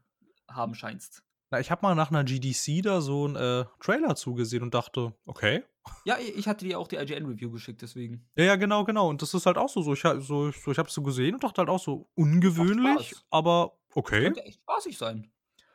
haben 0.48 0.76
scheinst. 0.76 1.24
Na, 1.50 1.60
ich 1.60 1.72
habe 1.72 1.82
mal 1.82 1.96
nach 1.96 2.12
einer 2.12 2.24
GDC 2.24 2.84
da 2.84 3.02
so 3.02 3.26
einen 3.26 3.36
äh, 3.36 3.66
Trailer 3.80 4.16
zugesehen 4.16 4.62
und 4.62 4.74
dachte, 4.74 5.14
okay. 5.26 5.64
Ja, 6.06 6.18
ich 6.20 6.48
hatte 6.48 6.66
dir 6.66 6.80
auch 6.80 6.88
die 6.88 6.98
IGN-Review 6.98 7.50
geschickt, 7.52 7.82
deswegen. 7.82 8.30
Ja, 8.36 8.46
ja, 8.46 8.56
genau, 8.56 8.84
genau. 8.84 9.10
Und 9.10 9.22
das 9.24 9.34
ist 9.34 9.46
halt 9.48 9.58
auch 9.58 9.68
so. 9.70 9.82
so 9.82 9.94
ich, 9.94 10.02
so, 10.02 10.52
so, 10.52 10.72
ich 10.72 10.78
habe 10.78 10.88
es 10.88 10.94
so 10.94 11.02
gesehen 11.02 11.34
und 11.34 11.44
dachte 11.44 11.60
halt 11.60 11.70
auch 11.70 11.80
so, 11.80 12.08
ungewöhnlich, 12.14 13.16
aber 13.32 13.78
okay. 13.96 14.24
Könnte 14.26 14.44
echt 14.46 14.62
spaßig 14.62 14.98
sein. 14.98 15.32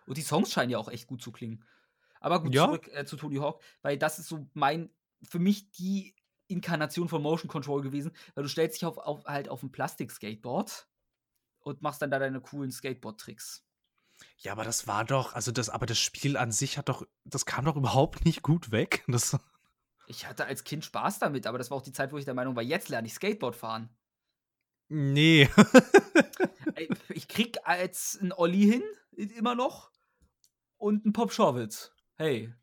Und 0.07 0.17
die 0.17 0.23
Songs 0.23 0.53
scheinen 0.53 0.71
ja 0.71 0.79
auch 0.79 0.89
echt 0.89 1.09
gut 1.09 1.23
zu 1.23 1.33
klingen. 1.33 1.65
Aber 2.21 2.41
gut, 2.43 2.55
Ja. 2.55 2.67
zurück 2.67 2.89
äh, 2.93 3.05
zu 3.05 3.17
Tony 3.17 3.37
Hawk, 3.37 3.61
weil 3.83 3.99
das 3.99 4.19
ist 4.19 4.29
so 4.29 4.47
mein, 4.55 4.91
für 5.23 5.39
mich 5.39 5.71
die 5.73 6.15
Inkarnation 6.49 7.09
von 7.09 7.23
Motion 7.23 7.49
Control 7.49 7.83
gewesen, 7.83 8.13
weil 8.35 8.43
du 8.43 8.49
stellst 8.49 8.77
dich 8.77 8.87
auf, 8.87 8.99
auf, 8.99 9.25
halt 9.25 9.49
auf 9.49 9.63
ein 9.63 9.71
Plastik-Skateboard 9.71 10.89
und 11.61 11.83
machst 11.83 12.03
dann 12.03 12.11
da 12.11 12.19
deine 12.19 12.41
coolen 12.41 12.71
Skateboard-Tricks. 12.71 13.65
Ja, 14.39 14.53
aber 14.53 14.65
das 14.65 14.87
war 14.87 15.05
doch, 15.05 15.35
also 15.35 15.53
das, 15.53 15.69
aber 15.69 15.87
das 15.87 15.99
Spiel 15.99 16.37
an 16.37 16.51
sich 16.51 16.77
hat 16.77 16.89
doch, 16.89 17.07
das 17.25 17.47
kam 17.47 17.65
doch 17.65 17.77
überhaupt 17.77 18.25
nicht 18.25 18.43
gut 18.43 18.73
weg. 18.73 19.05
Das, 19.09 19.39
Ich 20.07 20.27
hatte 20.27 20.47
als 20.47 20.65
Kind 20.65 20.85
Spaß 20.85 21.19
damit, 21.19 21.47
aber 21.47 21.59
das 21.59 21.71
war 21.71 21.79
auch 21.79 21.83
die 21.83 21.93
Zeit, 21.93 22.13
wo 22.13 22.19
ich 22.19 22.25
der 22.25 22.35
Meinung 22.35 22.57
war, 22.57 22.63
jetzt 22.63 22.89
lerne 22.89 23.07
ich 23.07 23.15
Skateboard 23.15 23.57
fahren. 23.57 23.91
nee. 24.89 25.49
Ich 27.09 27.27
krieg 27.27 27.59
als 27.65 28.17
ein 28.23 28.33
Olli 28.33 28.63
hin, 28.63 28.83
immer 29.37 29.57
noch, 29.57 29.91
und 30.77 31.05
ein 31.05 31.13
Pop 31.13 31.33
Schorwitz. 31.33 31.93
Hey. 32.15 32.55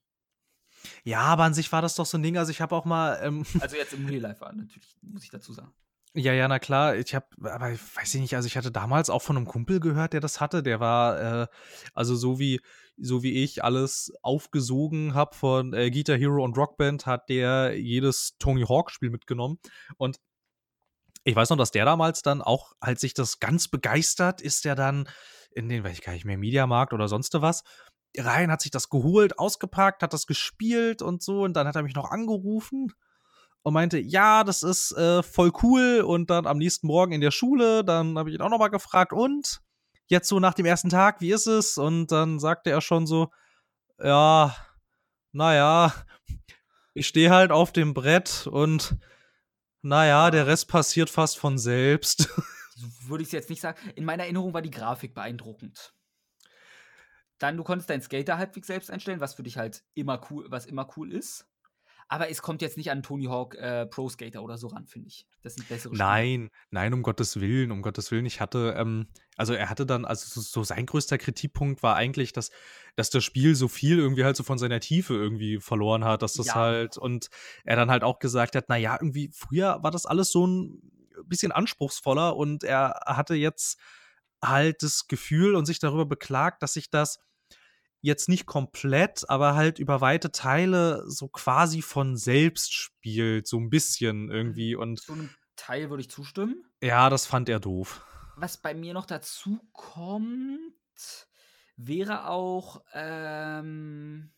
Ja, 1.04 1.22
aber 1.22 1.44
an 1.44 1.54
sich 1.54 1.72
war 1.72 1.82
das 1.82 1.96
doch 1.96 2.06
so 2.06 2.18
ein 2.18 2.24
Ding. 2.24 2.38
Also 2.38 2.52
ich 2.52 2.62
habe 2.62 2.76
auch 2.76 2.86
mal, 2.86 3.20
ähm, 3.24 3.46
Also 3.62 3.76
jetzt 3.76 3.94
im 3.94 4.06
Real 4.06 4.22
Life 4.22 4.46
an, 4.46 4.58
natürlich, 4.58 4.96
muss 5.02 5.24
ich 5.24 5.30
dazu 5.30 5.54
sagen. 5.54 5.72
ja, 6.14 6.34
ja, 6.34 6.48
na 6.48 6.60
klar, 6.60 6.96
ich 6.96 7.14
habe, 7.14 7.28
aber 7.42 7.72
ich 7.72 7.82
weiß 7.96 8.16
ich 8.16 8.22
nicht, 8.22 8.36
also 8.36 8.48
ich 8.48 8.58
hatte 8.58 8.72
damals 8.72 9.10
auch 9.10 9.22
von 9.22 9.38
einem 9.38 9.46
Kumpel 9.46 9.80
gehört, 9.80 10.14
der 10.14 10.22
das 10.22 10.40
hatte. 10.40 10.64
Der 10.64 10.80
war, 10.80 11.44
äh, 11.44 11.48
also 11.94 12.16
so 12.16 12.40
wie, 12.40 12.62
so 12.98 13.24
wie 13.24 13.44
ich 13.44 13.64
alles 13.64 14.14
aufgesogen 14.22 15.14
habe 15.14 15.36
von 15.36 15.74
äh, 15.74 15.92
Guitar 15.92 16.18
Hero 16.18 16.44
und 16.44 16.58
Rockband, 16.58 17.06
hat 17.06 17.30
der 17.30 17.78
jedes 17.78 18.38
Tony 18.40 18.64
Hawk-Spiel 18.64 19.10
mitgenommen. 19.10 19.60
Und 19.98 20.20
ich 21.26 21.36
weiß 21.36 21.50
noch, 21.50 21.58
dass 21.58 21.72
der 21.72 21.86
damals 21.86 22.22
dann 22.22 22.42
auch, 22.42 22.74
als 22.80 23.02
sich 23.02 23.14
das 23.14 23.40
ganz 23.40 23.68
begeistert, 23.68 24.42
ist 24.42 24.64
der 24.64 24.76
dann 24.76 25.10
in 25.56 25.70
den, 25.70 25.84
weiß 25.84 25.94
ich 25.94 26.02
gar 26.02 26.14
nicht 26.14 26.26
mehr, 26.26 26.38
Mediamarkt 26.38 26.94
oder 26.94 27.08
sonst 27.08 27.34
was, 27.42 27.64
rein, 28.20 28.52
hat 28.52 28.62
sich 28.62 28.72
das 28.72 28.90
geholt, 28.90 29.40
ausgepackt, 29.40 30.04
hat 30.04 30.14
das 30.14 30.28
gespielt 30.28 31.02
und 31.02 31.24
so. 31.24 31.44
Und 31.44 31.54
dann 31.54 31.68
hat 31.68 31.76
er 31.76 31.84
mich 31.84 31.96
noch 31.96 32.12
angerufen 32.12 32.94
und 33.64 33.74
meinte, 33.74 34.00
ja, 34.00 34.44
das 34.44 34.64
ist 34.64 34.92
äh, 34.94 35.24
voll 35.24 35.52
cool. 35.64 36.02
Und 36.02 36.30
dann 36.30 36.48
am 36.48 36.58
nächsten 36.58 36.88
Morgen 36.88 37.12
in 37.12 37.22
der 37.22 37.32
Schule, 37.32 37.84
dann 37.84 38.18
habe 38.18 38.30
ich 38.30 38.36
ihn 38.36 38.42
auch 38.42 38.50
noch 38.50 38.60
mal 38.60 38.68
gefragt, 38.68 39.14
und 39.14 39.62
jetzt 40.08 40.28
so 40.28 40.40
nach 40.40 40.54
dem 40.54 40.66
ersten 40.66 40.90
Tag, 40.90 41.22
wie 41.22 41.32
ist 41.32 41.48
es? 41.48 41.78
Und 41.78 42.12
dann 42.12 42.40
sagte 42.40 42.70
er 42.70 42.82
schon 42.82 43.08
so, 43.08 43.32
ja, 44.00 44.56
naja, 45.32 45.94
ich 46.94 47.08
stehe 47.08 47.32
halt 47.32 47.52
auf 47.52 47.72
dem 47.72 47.94
Brett 47.94 48.48
und 48.48 48.98
naja, 49.82 50.32
der 50.32 50.48
Rest 50.48 50.68
passiert 50.68 51.10
fast 51.10 51.38
von 51.38 51.58
selbst. 51.58 52.30
würde 53.08 53.24
ich 53.24 53.30
es 53.30 53.34
jetzt 53.34 53.50
nicht 53.50 53.62
sagen. 53.62 53.78
In 53.96 54.06
meiner 54.06 54.24
Erinnerung 54.24 54.54
war 54.54 54.62
die 54.62 54.72
Grafik 54.72 55.14
beeindruckend. 55.14 55.94
Dann, 57.40 57.58
du 57.58 57.64
konntest 57.64 57.90
deinen 57.90 58.02
Skater 58.02 58.38
halbwegs 58.38 58.68
selbst 58.68 58.90
einstellen, 58.90 59.20
was 59.20 59.34
für 59.34 59.44
dich 59.44 59.58
halt 59.58 59.84
immer 59.94 60.22
cool, 60.30 60.46
was 60.50 60.66
immer 60.66 60.88
cool 60.96 61.12
ist. 61.12 61.48
Aber 62.08 62.30
es 62.30 62.44
kommt 62.44 62.62
jetzt 62.62 62.78
nicht 62.78 62.92
an 62.92 63.02
Tony 63.02 63.26
Hawk 63.26 63.56
äh, 63.56 63.88
Pro 63.88 64.08
Skater 64.10 64.44
oder 64.44 64.60
so 64.60 64.68
ran, 64.68 64.86
finde 64.86 65.08
ich. 65.08 65.26
Das 65.42 65.56
sind 65.56 65.68
bessere 65.68 65.96
Spiele. 65.96 66.08
Nein, 66.08 66.52
nein, 66.70 66.94
um 66.94 67.02
Gottes 67.02 67.40
Willen, 67.42 67.72
um 67.72 67.82
Gottes 67.82 68.12
Willen. 68.12 68.28
Ich 68.28 68.40
hatte, 68.40 68.76
ähm, 68.78 69.08
also 69.38 69.54
er 69.54 69.72
hatte 69.72 69.88
dann, 69.88 70.06
also 70.06 70.28
so, 70.30 70.42
so 70.42 70.64
sein 70.64 70.86
größter 70.86 71.18
Kritikpunkt 71.18 71.82
war 71.82 71.96
eigentlich, 71.96 72.32
dass, 72.32 72.52
dass 72.96 73.10
das 73.10 73.24
Spiel 73.24 73.56
so 73.56 73.68
viel 73.68 73.98
irgendwie 73.98 74.24
halt 74.24 74.36
so 74.36 74.44
von 74.44 74.60
seiner 74.60 74.80
Tiefe 74.80 75.16
irgendwie 75.16 75.60
verloren 75.60 76.06
hat, 76.06 76.22
dass 76.22 76.34
das 76.34 76.48
Ja. 76.48 76.56
halt, 76.56 76.98
und 76.98 77.30
er 77.64 77.76
dann 77.76 77.90
halt 77.90 78.04
auch 78.04 78.20
gesagt 78.20 78.56
hat, 78.56 78.70
naja, 78.70 78.98
irgendwie 79.02 79.32
früher 79.34 79.80
war 79.82 79.90
das 79.90 80.06
alles 80.06 80.30
so 80.32 80.46
ein 80.46 80.80
bisschen 81.26 81.52
anspruchsvoller 81.52 82.36
und 82.36 82.64
er 82.64 83.00
hatte 83.08 83.34
jetzt 83.34 83.80
halt 84.44 84.84
das 84.84 85.08
Gefühl 85.08 85.56
und 85.56 85.66
sich 85.66 85.80
darüber 85.80 86.06
beklagt, 86.06 86.62
dass 86.64 86.74
sich 86.74 86.90
das 86.90 87.20
jetzt 88.02 88.30
nicht 88.30 88.46
komplett, 88.46 89.28
aber 89.30 89.56
halt 89.56 89.80
über 89.80 90.00
weite 90.02 90.32
Teile 90.32 91.04
so 91.08 91.28
quasi 91.28 91.82
von 91.82 92.16
selbst 92.18 92.74
spielt, 92.74 93.48
so 93.48 93.58
ein 93.60 93.70
bisschen 93.70 94.30
irgendwie. 94.30 94.76
Und 94.76 95.00
Zu 95.00 95.14
einem 95.14 95.30
Teil 95.56 95.90
würde 95.90 96.02
ich 96.02 96.10
zustimmen. 96.10 96.64
ja, 96.84 97.10
das 97.10 97.26
fand 97.26 97.50
er 97.50 97.60
doof. 97.60 98.06
Was 98.38 98.58
bei 98.62 98.74
mir 98.74 98.94
noch 98.94 99.06
dazu 99.06 99.60
kommt, 99.72 101.28
wäre 101.78 102.28
auch, 102.30 102.84
ähm 102.94 104.32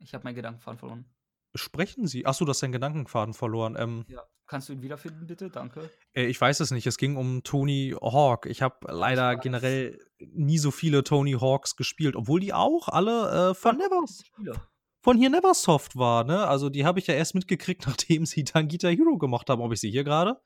ich 0.00 0.14
habe 0.14 0.24
meinen 0.24 0.34
Gedankenfaden 0.34 0.78
verloren. 0.78 1.11
Sprechen 1.54 2.06
Sie? 2.06 2.24
Achso, 2.26 2.44
du 2.44 2.50
hast 2.50 2.62
deinen 2.62 2.72
Gedankenfaden 2.72 3.34
verloren. 3.34 3.76
Ähm, 3.78 4.04
Ja. 4.08 4.22
Kannst 4.46 4.68
du 4.68 4.74
ihn 4.74 4.82
wiederfinden, 4.82 5.26
bitte? 5.26 5.48
Danke. 5.48 5.88
äh, 6.14 6.26
ich 6.26 6.38
weiß 6.38 6.60
es 6.60 6.72
nicht. 6.72 6.86
Es 6.86 6.98
ging 6.98 7.16
um 7.16 7.42
Tony 7.42 7.94
Hawk. 8.02 8.44
Ich 8.46 8.60
habe 8.60 8.76
leider 8.92 9.36
generell 9.36 9.98
nie 10.18 10.58
so 10.58 10.70
viele 10.70 11.04
Tony 11.04 11.32
Hawks 11.32 11.74
gespielt, 11.76 12.16
obwohl 12.16 12.40
die 12.40 12.52
auch 12.52 12.88
alle 12.88 13.50
äh, 13.50 13.54
von 13.54 13.80
Spiele. 13.80 14.52
von 15.00 15.16
hier 15.16 15.30
Neversoft 15.30 15.96
war, 15.96 16.24
ne? 16.24 16.46
Also 16.46 16.68
die 16.68 16.84
habe 16.84 16.98
ich 16.98 17.06
ja 17.06 17.14
erst 17.14 17.34
mitgekriegt, 17.34 17.86
nachdem 17.86 18.26
sie 18.26 18.44
dann 18.44 18.68
Guitar 18.68 18.90
Hero 18.90 19.16
gemacht 19.16 19.48
haben. 19.48 19.62
Ob 19.62 19.72
ich 19.72 19.80
sie 19.80 19.90
hier 19.90 20.04
gerade? 20.04 20.38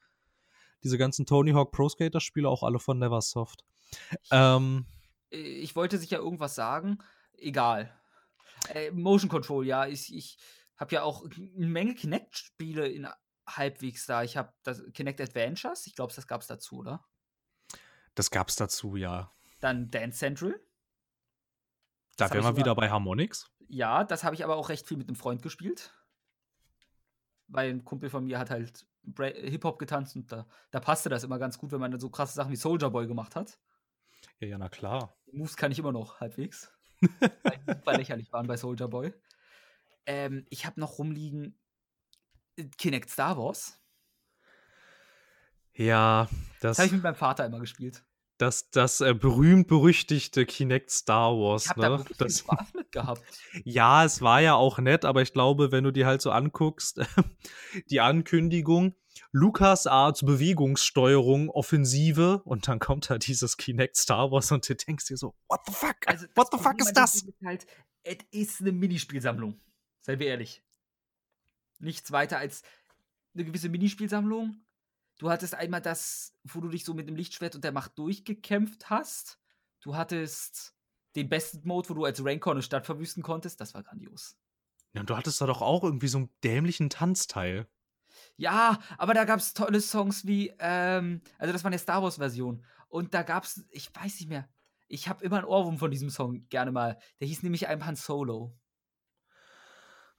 Diese 0.84 0.98
ganzen 0.98 1.26
Tony 1.26 1.50
Hawk 1.52 1.72
Pro 1.72 1.88
Skater 1.88 2.20
Spiele 2.20 2.48
auch 2.48 2.62
alle 2.62 2.78
von 2.78 2.98
Neversoft. 2.98 3.64
Ähm, 4.30 4.86
Äh, 5.32 5.38
Ich 5.38 5.74
wollte 5.74 5.98
sicher 5.98 6.18
irgendwas 6.18 6.54
sagen. 6.54 6.98
Egal. 7.38 7.90
Äh, 8.72 8.92
Motion 8.92 9.28
Control, 9.30 9.66
ja. 9.66 9.86
Ich, 9.86 10.14
ich 10.14 10.38
habe 10.76 10.94
ja 10.94 11.02
auch 11.02 11.24
eine 11.24 11.66
Menge 11.66 11.94
Kinect-Spiele 11.94 12.88
in 12.88 13.08
halbwegs 13.48 14.06
da. 14.06 14.22
Ich 14.22 14.36
habe 14.36 14.52
das 14.62 14.82
Kinect 14.92 15.20
Adventures. 15.20 15.86
Ich 15.86 15.94
glaube, 15.94 16.12
das 16.14 16.26
gab 16.26 16.40
es 16.42 16.46
dazu, 16.46 16.78
oder? 16.78 17.04
das 18.14 18.30
gab's 18.30 18.56
dazu, 18.56 18.96
ja. 18.96 19.30
Dann 19.60 19.90
Dance 19.90 20.18
Central. 20.18 20.58
Da 22.16 22.30
wären 22.30 22.38
ich 22.38 22.44
wir 22.44 22.48
immer- 22.50 22.56
wieder 22.56 22.74
bei 22.74 22.90
Harmonix. 22.90 23.50
Ja, 23.68 24.04
das 24.04 24.24
habe 24.24 24.34
ich 24.34 24.42
aber 24.42 24.56
auch 24.56 24.68
recht 24.70 24.86
viel 24.86 24.96
mit 24.96 25.08
einem 25.08 25.16
Freund 25.16 25.42
gespielt. 25.42 25.92
Weil 27.48 27.70
ein 27.70 27.84
Kumpel 27.84 28.08
von 28.10 28.24
mir 28.24 28.38
hat 28.38 28.48
halt 28.50 28.86
Hip-Hop 29.18 29.78
getanzt 29.78 30.16
und 30.16 30.32
da, 30.32 30.46
da 30.70 30.80
passte 30.80 31.08
das 31.10 31.24
immer 31.24 31.38
ganz 31.38 31.58
gut, 31.58 31.72
wenn 31.72 31.80
man 31.80 31.90
dann 31.90 32.00
so 32.00 32.08
krasse 32.10 32.34
Sachen 32.34 32.50
wie 32.50 32.56
Soldier 32.56 32.90
Boy 32.90 33.06
gemacht 33.06 33.36
hat. 33.36 33.58
Ja, 34.40 34.48
ja, 34.48 34.58
na 34.58 34.68
klar. 34.68 35.14
Die 35.26 35.36
Moves 35.36 35.56
kann 35.56 35.70
ich 35.70 35.78
immer 35.78 35.92
noch 35.92 36.18
halbwegs. 36.20 36.72
weil 37.20 37.58
die 37.58 37.72
super 37.72 37.96
lächerlich 37.98 38.32
waren 38.32 38.46
bei 38.46 38.56
Soldier 38.56 38.88
Boy. 38.88 39.12
Ähm, 40.07 40.44
ich 40.50 40.66
habe 40.66 40.80
noch 40.80 40.98
rumliegen 40.98 41.59
äh, 42.57 42.64
Kinect 42.78 43.11
Star 43.11 43.36
Wars. 43.36 43.80
Ja, 45.74 46.28
Das 46.61 46.76
das, 46.76 46.78
habe 46.78 46.86
ich 46.86 46.92
mit 46.92 47.02
meinem 47.02 47.16
Vater 47.16 47.44
immer 47.44 47.61
gespielt. 47.61 48.02
das, 48.38 48.70
das 48.70 49.00
äh, 49.02 49.12
berühmt-berüchtigte 49.14 50.46
Kinect 50.46 50.90
Star 50.90 51.32
Wars, 51.32 51.64
Ich 51.64 51.70
habe 51.70 51.80
da 51.82 51.88
ne? 51.90 51.98
wirklich 51.98 52.16
viel 52.16 52.26
Das, 52.26 52.38
Spaß 52.40 52.74
mit 52.74 52.92
gehabt. 52.92 53.22
ja, 53.64 54.04
es 54.04 54.22
war 54.22 54.40
ja 54.40 54.54
auch 54.54 54.78
nett, 54.78 55.04
aber 55.04 55.22
ich 55.22 55.32
glaube, 55.32 55.72
wenn 55.72 55.84
du 55.84 55.90
dir 55.90 56.07
halt 56.07 56.22
so 56.22 56.30
anguckst, 56.30 57.00
die 57.90 58.00
Ankündigung, 58.00 58.94
Lukas 59.32 59.86
Arts 59.86 60.24
Bewegungssteuerung, 60.24 61.50
Offensive, 61.50 62.42
und 62.44 62.68
dann 62.68 62.78
kommt 62.78 63.11
da 63.11 63.18
dieses 63.18 63.57
Kinect 63.59 63.96
Star 63.96 64.30
Wars 64.30 64.52
und 64.52 64.66
du 64.68 64.74
denkst 64.74 65.07
dir 65.07 65.16
so, 65.18 65.34
what 65.48 65.61
the 65.66 65.72
fuck? 65.72 65.96
Also, 66.07 66.26
what 66.34 66.48
the 66.52 66.59
fuck 66.59 66.78
ist 66.80 66.92
das? 66.94 67.16
Ist 67.16 67.34
Halt, 67.44 67.66
es 68.02 68.16
ist 68.30 68.61
eine 68.61 68.72
Minispielsammlung. 68.72 69.61
Seien 70.07 70.20
wir 70.20 70.28
ehrlich. 70.28 70.62
Nichts 71.80 72.12
weiter 72.12 72.38
als 72.38 72.62
eine 73.34 73.44
gewisse 73.44 73.68
Minispielsammlung. 73.68 74.57
Du 75.18 75.30
hattest 75.30 75.57
einmal 75.57 75.82
das, 75.82 76.32
wo 76.44 76.61
du 76.61 76.68
dich 76.68 76.84
so 76.84 76.94
mit 76.94 77.09
dem 77.09 77.16
Lichtschwert 77.16 77.57
und 77.57 77.64
der 77.64 77.72
Macht 77.72 77.98
durchgekämpft 77.98 78.88
hast. 78.88 79.40
Du 79.80 79.96
hattest 79.96 80.76
den 81.16 81.28
besten 81.28 81.66
Mode, 81.66 81.88
wo 81.88 81.94
du 81.94 82.04
als 82.04 82.24
Rancor 82.24 82.52
eine 82.52 82.62
Stadt 82.62 82.86
verwüsten 82.86 83.24
konntest. 83.24 83.61
Das 83.61 83.74
war 83.74 83.82
grandios. 83.82 84.36
Ja, 84.92 85.00
und 85.00 85.11
du 85.11 85.16
hattest 85.16 85.40
da 85.40 85.46
doch 85.46 85.61
auch 85.61 85.82
irgendwie 85.82 86.07
so 86.07 86.18
einen 86.18 86.30
dämlichen 86.44 86.88
Tanzteil. 86.88 87.66
Ja, 88.36 88.78
aber 88.98 89.12
da 89.12 89.24
gab 89.24 89.40
es 89.40 89.54
tolle 89.54 89.80
Songs 89.80 90.24
wie, 90.24 90.54
ähm, 90.61 91.20
also 91.36 91.52
das 91.52 91.64
war 91.64 91.70
eine 91.70 91.80
Star 91.80 92.04
Wars-Version. 92.04 92.64
Und 92.88 93.12
da 93.12 93.24
gab 93.24 93.42
es, 93.42 93.66
ich 93.72 93.90
weiß 93.92 94.20
nicht 94.20 94.28
mehr, 94.28 94.48
ich 94.86 95.09
habe 95.09 95.24
immer 95.24 95.38
einen 95.38 95.46
Ohrwurm 95.46 95.78
von 95.78 95.90
diesem 95.90 96.11
Song 96.11 96.48
gerne 96.48 96.70
mal. 96.70 96.96
Der 97.18 97.26
hieß 97.26 97.42
nämlich 97.42 97.68
I'm 97.68 97.84
Han 97.84 97.96
Solo. 97.96 98.57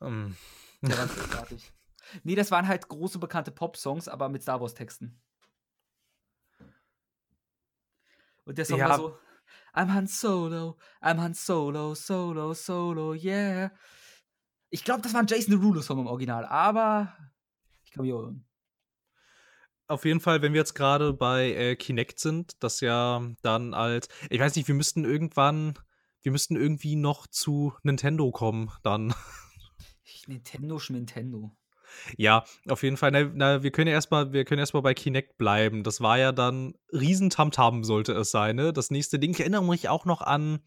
Ähm, 0.01 0.35
Der 0.81 0.97
war 0.97 1.07
großartig. 1.07 1.71
Nee, 2.23 2.35
das 2.35 2.51
waren 2.51 2.67
halt 2.67 2.87
große 2.87 3.19
bekannte 3.19 3.51
Pop-Songs, 3.51 4.07
aber 4.07 4.29
mit 4.29 4.41
Star 4.41 4.61
Wars-Texten. 4.61 5.21
Und 8.45 8.57
der 8.57 8.65
Song 8.65 8.79
Ja. 8.79 8.89
war 8.89 8.97
so: 8.97 9.17
I'm 9.73 9.93
Han 9.93 10.07
Solo, 10.07 10.77
I'm 11.01 11.17
Han 11.19 11.33
Solo, 11.33 11.95
Solo, 11.95 12.53
Solo, 12.53 13.13
yeah. 13.13 13.71
Ich 14.69 14.83
glaube, 14.83 15.01
das 15.01 15.13
war 15.13 15.21
ein 15.21 15.27
Jason 15.27 15.51
Derulo-Song 15.51 15.99
im 15.99 16.07
Original, 16.07 16.45
aber 16.45 17.15
ich 17.83 17.91
kann 17.91 18.03
mich 18.05 18.13
auch 18.13 18.21
irren. 18.21 18.45
auf 19.87 20.03
jeden 20.05 20.19
Fall, 20.19 20.41
wenn 20.41 20.53
wir 20.53 20.59
jetzt 20.59 20.73
gerade 20.75 21.13
bei 21.13 21.51
äh, 21.53 21.75
Kinect 21.75 22.19
sind, 22.19 22.61
das 22.61 22.81
ja 22.81 23.21
dann 23.41 23.73
als, 23.73 24.09
ich 24.29 24.39
weiß 24.39 24.55
nicht, 24.55 24.67
wir 24.67 24.75
müssten 24.75 25.05
irgendwann, 25.05 25.79
wir 26.23 26.31
müssten 26.31 26.55
irgendwie 26.57 26.95
noch 26.95 27.27
zu 27.27 27.73
Nintendo 27.83 28.31
kommen, 28.31 28.71
dann. 28.83 29.13
Nintendo, 30.27 30.79
Nintendo. 30.89 31.51
Ja, 32.17 32.43
auf 32.67 32.83
jeden 32.83 32.97
Fall. 32.97 33.11
Na, 33.11 33.23
na, 33.33 33.63
wir 33.63 33.71
können 33.71 33.87
ja 33.87 33.93
erstmal, 33.93 34.33
wir 34.33 34.45
können 34.45 34.59
erstmal 34.59 34.83
bei 34.83 34.93
Kinect 34.93 35.37
bleiben. 35.37 35.83
Das 35.83 36.01
war 36.01 36.17
ja 36.17 36.31
dann 36.31 36.73
Riesentamtam 36.91 37.83
sollte 37.83 38.13
es 38.13 38.31
sein, 38.31 38.57
ne? 38.57 38.73
Das 38.73 38.91
nächste 38.91 39.19
Ding. 39.19 39.31
Ich 39.31 39.39
erinnere 39.39 39.63
mich 39.63 39.87
auch 39.89 40.05
noch 40.05 40.21
an 40.21 40.59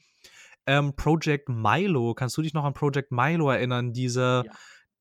ähm, 0.66 0.94
Project 0.96 1.48
Milo. 1.48 2.14
Kannst 2.14 2.36
du 2.36 2.42
dich 2.42 2.54
noch 2.54 2.64
an 2.64 2.74
Project 2.74 3.12
Milo 3.12 3.50
erinnern? 3.50 3.92
Diese, 3.92 4.44
Ja. 4.46 4.52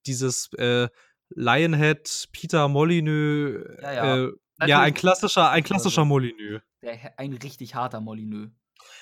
dieses 0.06 0.52
äh, 0.58 0.90
Lionhead, 1.30 2.28
Peter 2.32 2.68
Molyneux. 2.68 3.66
Ja, 3.82 3.94
ja. 3.94 4.26
Äh, 4.26 4.32
ja, 4.68 4.82
ein 4.82 4.94
klassischer, 4.94 5.50
ein 5.52 5.64
klassischer 5.64 6.04
Molyneux. 6.04 6.62
Der, 6.82 7.18
ein 7.18 7.34
richtig 7.34 7.76
harter 7.76 8.02
Molyneux. 8.02 8.52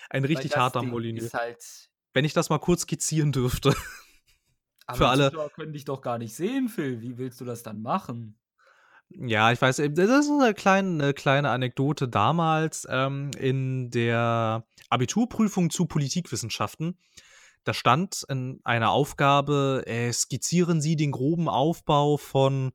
Ein 0.10 0.24
richtig 0.24 0.56
harter 0.56 0.82
Ding 0.82 0.90
Molyneux. 0.90 1.34
Halt, 1.34 1.64
Wenn 2.14 2.26
ich 2.26 2.34
das 2.34 2.50
mal 2.50 2.60
kurz 2.60 2.82
skizzieren 2.82 3.32
dürfte. 3.32 3.76
Aber 4.88 4.98
Für 4.98 5.08
alle- 5.10 5.30
Zuschauer 5.32 5.50
können 5.52 5.74
dich 5.74 5.86
doch 5.86 6.02
gar 6.02 6.18
nicht 6.18 6.34
sehen, 6.36 6.70
Phil. 6.70 7.02
Wie 7.02 7.18
willst 7.18 7.40
du 7.42 7.46
das 7.46 7.62
dann 7.64 7.82
machen? 7.82 8.38
Ja, 9.10 9.52
ich 9.54 9.62
weiß, 9.62 9.80
äh, 9.80 9.90
das 9.90 10.26
ist 10.26 10.32
eine 10.32 10.54
kleine, 10.54 11.04
eine 11.04 11.14
kleine 11.14 11.50
Anekdote 11.50 12.08
damals 12.10 12.86
ähm, 12.90 13.32
in 13.38 13.90
der 13.92 14.66
Abiturprüfung 14.90 15.70
zu 15.70 15.86
Politikwissenschaften. 15.86 16.98
Da 17.64 17.74
stand 17.74 18.26
in 18.30 18.60
einer 18.64 18.92
Aufgabe, 18.92 19.84
äh, 19.86 20.12
skizzieren 20.12 20.82
Sie 20.82 20.96
den 20.96 21.12
groben 21.12 21.48
Aufbau 21.50 22.18
von 22.18 22.72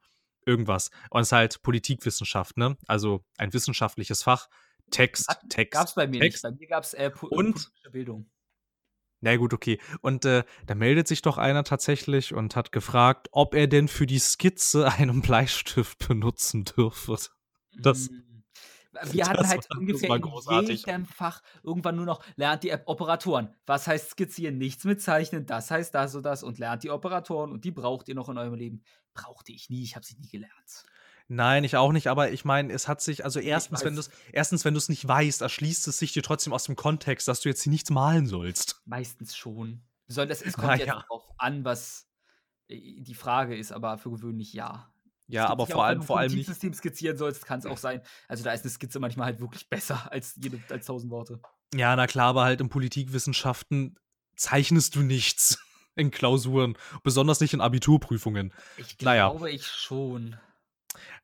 irgendwas. 0.47 0.91
Und 1.11 1.21
es 1.23 1.29
ist 1.29 1.33
halt 1.33 1.63
Politikwissenschaft, 1.63 2.57
ne? 2.57 2.77
Also 2.87 3.25
ein 3.39 3.53
wissenschaftliches 3.53 4.23
Fach. 4.23 4.49
Text, 4.91 5.31
Text. 5.49 5.73
Gab's 5.79 5.95
bei 5.95 6.07
mir 6.07 6.21
Text. 6.21 6.45
nicht. 6.45 6.53
Bei 6.53 6.59
mir 6.59 6.67
gab's 6.67 6.93
äh, 6.95 7.11
po 7.11 7.27
Und? 7.29 7.53
politische 7.53 7.91
Bildung. 7.91 8.31
Na 9.23 9.37
gut, 9.37 9.55
okay. 9.55 9.79
Und 10.03 10.25
äh, 10.27 10.43
da 10.67 10.75
meldet 10.75 11.09
sich 11.09 11.23
doch 11.23 11.39
einer 11.39 11.65
tatsächlich 11.65 12.35
und 12.35 12.55
hat 12.57 12.73
gefragt, 12.73 13.29
ob 13.33 13.55
er 13.55 13.69
denn 13.69 13.89
für 13.89 14.05
die 14.07 14.19
Skizze 14.19 14.87
einen 14.93 15.23
Bleistift 15.23 16.07
benutzen 16.07 16.65
dürfe. 16.65 17.17
Das- 17.79 18.11
Mm. 18.11 18.19
Wir 19.11 19.25
hatten 19.27 19.39
das 19.39 19.49
halt 19.49 19.71
war- 19.71 19.79
ungefähr 19.79 20.11
in 20.17 20.67
jedem 20.67 21.07
Fach 21.07 21.41
irgendwann 21.63 21.97
nur 21.97 22.05
noch, 22.05 22.23
lernt 22.37 22.63
die 22.63 22.69
App 22.69 22.83
Operatoren. 22.85 23.49
Was 23.65 23.87
heißt 23.87 24.11
skizzieren? 24.11 24.59
Nichts 24.59 24.85
mit 24.85 25.01
zeichnen. 25.01 25.47
Das 25.47 25.71
heißt 25.71 25.95
das 25.95 26.15
und 26.15 26.25
das 26.25 26.43
und 26.43 26.59
lernt 26.59 26.83
die 26.83 26.91
Operatoren 26.91 27.53
und 27.53 27.65
die 27.65 27.71
braucht 27.71 28.09
ihr 28.09 28.15
noch 28.15 28.29
in 28.29 28.37
eurem 28.37 28.53
Leben. 28.55 28.83
Brauchte 29.15 29.51
ich 29.53 29.71
nie, 29.71 29.83
ich 29.83 29.95
habe 29.97 30.05
sie 30.05 30.17
nie 30.19 30.29
gelernt. 30.29 30.85
Nein, 31.35 31.65
ich 31.65 31.77
auch 31.79 31.93
nicht, 31.93 32.09
aber 32.09 32.31
ich 32.31 32.45
meine, 32.45 32.71
es 32.75 32.89
hat 32.89 33.01
sich, 33.01 33.25
also 33.25 33.41
erstens, 33.41 33.83
wenn 33.85 33.95
du 33.95 34.01
weiß. 34.01 34.11
erstens, 34.33 34.67
wenn 34.67 34.75
du 34.75 34.79
es 34.79 34.91
nicht 34.91 35.09
weißt, 35.09 35.41
erschließt 35.41 35.89
es 35.89 35.97
sich 35.97 36.13
dir 36.13 36.23
trotzdem 36.23 36.53
aus 36.53 36.65
dem 36.65 36.77
Kontext, 36.77 37.27
dass 37.27 37.41
du 37.41 37.49
jetzt 37.49 37.63
hier 37.63 37.73
nichts 37.73 37.89
malen 37.89 38.27
sollst. 38.27 38.83
Meistens 38.85 39.35
schon. 39.35 39.81
Besonders 40.07 40.43
es 40.43 40.53
kommt 40.55 40.67
Na 40.67 40.77
jetzt 40.77 40.89
ja. 40.89 41.01
darauf 41.01 41.25
an, 41.39 41.65
was 41.65 42.07
äh, 42.69 43.01
die 43.01 43.15
Frage 43.15 43.57
ist, 43.57 43.73
aber 43.73 43.97
für 43.97 44.11
gewöhnlich 44.11 44.53
ja. 44.53 44.93
Es 45.27 45.35
Ja, 45.35 45.49
aber 45.49 45.67
vor 45.67 45.77
auch, 45.77 45.83
allem, 45.85 45.95
wenn 45.95 46.01
du 46.01 46.07
vor 46.07 46.19
allem 46.19 46.33
ein. 46.33 46.45
System 46.45 46.75
skizzieren 46.75 47.17
sollst, 47.17 47.47
kann 47.47 47.61
es 47.61 47.65
auch 47.65 47.79
sein. 47.79 48.03
Also 48.29 48.45
da 48.45 48.53
ist 48.53 48.65
eine 48.65 48.71
Skizze 48.71 49.01
manchmal 49.01 49.29
halt 49.29 49.41
wirklich 49.41 49.71
besser 49.71 50.07
als 50.13 50.35
jede 50.37 50.61
als 50.69 50.85
tausend 50.85 51.11
Worte. 51.11 51.41
Ja, 51.75 51.97
na 51.97 52.07
klar, 52.07 52.27
aber 52.27 52.45
halt 52.45 52.61
in 52.61 52.69
Politikwissenschaften 52.69 53.99
zeichnest 54.37 54.97
du 54.97 55.01
nichts 55.01 55.59
in 55.97 56.11
Klausuren, 56.11 56.77
besonders 57.03 57.41
nicht 57.41 57.55
in 57.55 57.63
Abiturprüfungen. 57.63 58.53
Ich 58.77 58.99
Naja. 59.01 59.31
glaube 59.31 59.51
ich 59.51 59.67
schon. 59.67 60.37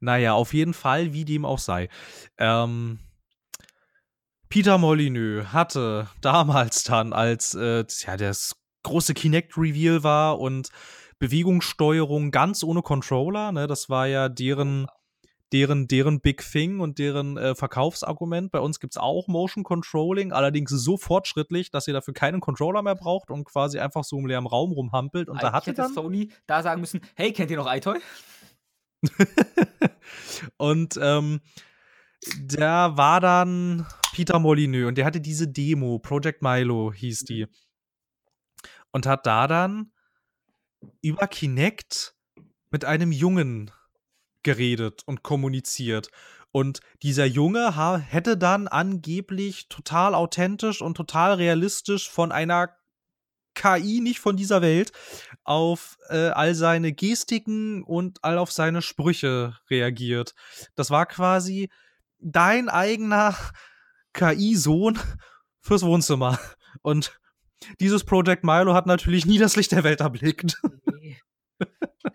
Naja, 0.00 0.34
auf 0.34 0.54
jeden 0.54 0.74
Fall, 0.74 1.12
wie 1.12 1.24
dem 1.24 1.44
auch 1.44 1.58
sei. 1.58 1.88
Ähm, 2.38 2.98
Peter 4.48 4.78
Molyneux 4.78 5.52
hatte 5.52 6.08
damals 6.20 6.84
dann, 6.84 7.12
als 7.12 7.54
äh, 7.54 7.84
ja, 8.06 8.16
das 8.16 8.56
große 8.82 9.14
Kinect-Reveal 9.14 10.02
war 10.02 10.38
und 10.38 10.70
Bewegungssteuerung 11.18 12.30
ganz 12.30 12.62
ohne 12.62 12.82
Controller, 12.82 13.52
ne, 13.52 13.66
das 13.66 13.88
war 13.90 14.06
ja 14.06 14.28
deren, 14.28 14.86
deren, 15.52 15.88
deren 15.88 16.20
Big 16.20 16.42
Thing 16.48 16.78
und 16.80 16.98
deren 16.98 17.36
äh, 17.36 17.54
Verkaufsargument. 17.54 18.52
Bei 18.52 18.60
uns 18.60 18.78
gibt 18.78 18.94
es 18.94 18.98
auch 18.98 19.26
Motion 19.26 19.64
Controlling, 19.64 20.32
allerdings 20.32 20.70
so 20.70 20.96
fortschrittlich, 20.96 21.70
dass 21.70 21.88
ihr 21.88 21.94
dafür 21.94 22.14
keinen 22.14 22.40
Controller 22.40 22.82
mehr 22.82 22.94
braucht 22.94 23.30
und 23.30 23.44
quasi 23.44 23.80
einfach 23.80 24.04
so 24.04 24.18
im 24.18 24.26
leeren 24.26 24.46
Raum 24.46 24.72
rumhampelt. 24.72 25.28
Und 25.28 25.38
Eigentlich 25.38 25.50
da 25.50 25.52
hatte 25.52 25.70
hätte 25.70 25.82
dann 25.82 25.94
Sony 25.94 26.30
da 26.46 26.62
sagen 26.62 26.80
müssen, 26.80 27.00
hey, 27.16 27.32
kennt 27.32 27.50
ihr 27.50 27.56
noch 27.56 27.72
iToy? 27.72 27.98
und 30.56 30.98
ähm, 31.00 31.40
da 32.42 32.96
war 32.96 33.20
dann 33.20 33.86
Peter 34.12 34.38
Molyneux 34.38 34.88
und 34.88 34.98
der 34.98 35.04
hatte 35.04 35.20
diese 35.20 35.48
Demo, 35.48 35.98
Project 35.98 36.42
Milo 36.42 36.92
hieß 36.92 37.24
die. 37.24 37.46
Und 38.90 39.06
hat 39.06 39.26
da 39.26 39.46
dann 39.46 39.92
über 41.02 41.28
Kinect 41.28 42.14
mit 42.70 42.84
einem 42.84 43.12
Jungen 43.12 43.70
geredet 44.42 45.02
und 45.06 45.22
kommuniziert. 45.22 46.10
Und 46.50 46.80
dieser 47.02 47.26
Junge 47.26 47.76
hätte 48.00 48.36
dann 48.36 48.66
angeblich 48.66 49.68
total 49.68 50.14
authentisch 50.14 50.80
und 50.80 50.96
total 50.96 51.34
realistisch 51.34 52.08
von 52.08 52.32
einer 52.32 52.74
KI 53.54 54.00
nicht 54.00 54.20
von 54.20 54.36
dieser 54.36 54.62
Welt 54.62 54.92
auf 55.48 55.96
äh, 56.10 56.28
all 56.28 56.54
seine 56.54 56.92
Gestiken 56.92 57.82
und 57.82 58.22
all 58.22 58.36
auf 58.36 58.52
seine 58.52 58.82
Sprüche 58.82 59.56
reagiert. 59.70 60.34
Das 60.74 60.90
war 60.90 61.06
quasi 61.06 61.70
dein 62.18 62.68
eigener 62.68 63.34
KI-Sohn 64.12 64.98
fürs 65.60 65.82
Wohnzimmer. 65.82 66.38
Und 66.82 67.18
dieses 67.80 68.04
Project 68.04 68.44
Milo 68.44 68.74
hat 68.74 68.86
natürlich 68.86 69.24
nie 69.24 69.38
das 69.38 69.56
Licht 69.56 69.72
der 69.72 69.84
Welt 69.84 70.00
erblickt. 70.00 70.60
Nee. 71.00 71.16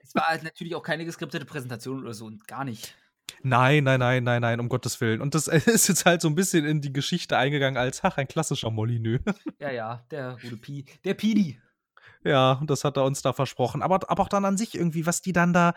es 0.01 0.15
war 0.15 0.27
halt 0.27 0.43
natürlich 0.43 0.75
auch 0.75 0.83
keine 0.83 1.03
geskriptete 1.03 1.45
Präsentation 1.45 2.01
oder 2.01 2.13
so 2.13 2.25
und 2.25 2.47
gar 2.47 2.63
nicht. 2.63 2.95
Nein, 3.41 3.83
nein, 3.83 3.99
nein, 3.99 4.23
nein, 4.23 4.41
nein, 4.41 4.59
um 4.59 4.69
Gottes 4.69 5.01
Willen. 5.01 5.21
Und 5.21 5.35
das 5.35 5.47
ist 5.47 5.87
jetzt 5.87 6.05
halt 6.05 6.21
so 6.21 6.29
ein 6.29 6.35
bisschen 6.35 6.65
in 6.65 6.79
die 6.79 6.93
Geschichte 6.93 7.37
eingegangen 7.37 7.77
als, 7.77 8.03
ach, 8.03 8.17
ein 8.17 8.27
klassischer 8.27 8.71
Molyneux. 8.71 9.21
Ja, 9.59 9.71
ja, 9.71 10.05
der 10.11 10.37
gute 10.41 10.57
Pi. 10.57 10.85
Der 11.03 11.13
Pidi. 11.13 11.59
Ja, 12.23 12.61
das 12.65 12.83
hat 12.83 12.97
er 12.97 13.03
uns 13.03 13.21
da 13.21 13.33
versprochen. 13.33 13.81
Aber, 13.81 14.09
aber 14.09 14.23
auch 14.23 14.29
dann 14.29 14.45
an 14.45 14.57
sich 14.57 14.75
irgendwie, 14.75 15.05
was 15.05 15.21
die 15.21 15.33
dann 15.33 15.53
da, 15.53 15.73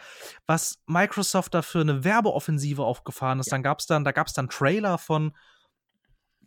was 0.47 0.79
Microsoft 0.87 1.55
da 1.55 1.63
für 1.63 1.81
eine 1.81 2.05
Werbeoffensive 2.05 2.85
aufgefahren 2.85 3.41
ist. 3.41 3.47
Ja. 3.47 3.53
Dann 3.53 3.63
gab's 3.63 3.87
dann, 3.87 4.05
da 4.05 4.13
gab's 4.13 4.33
dann 4.33 4.49
Trailer 4.49 4.99
von, 4.99 5.33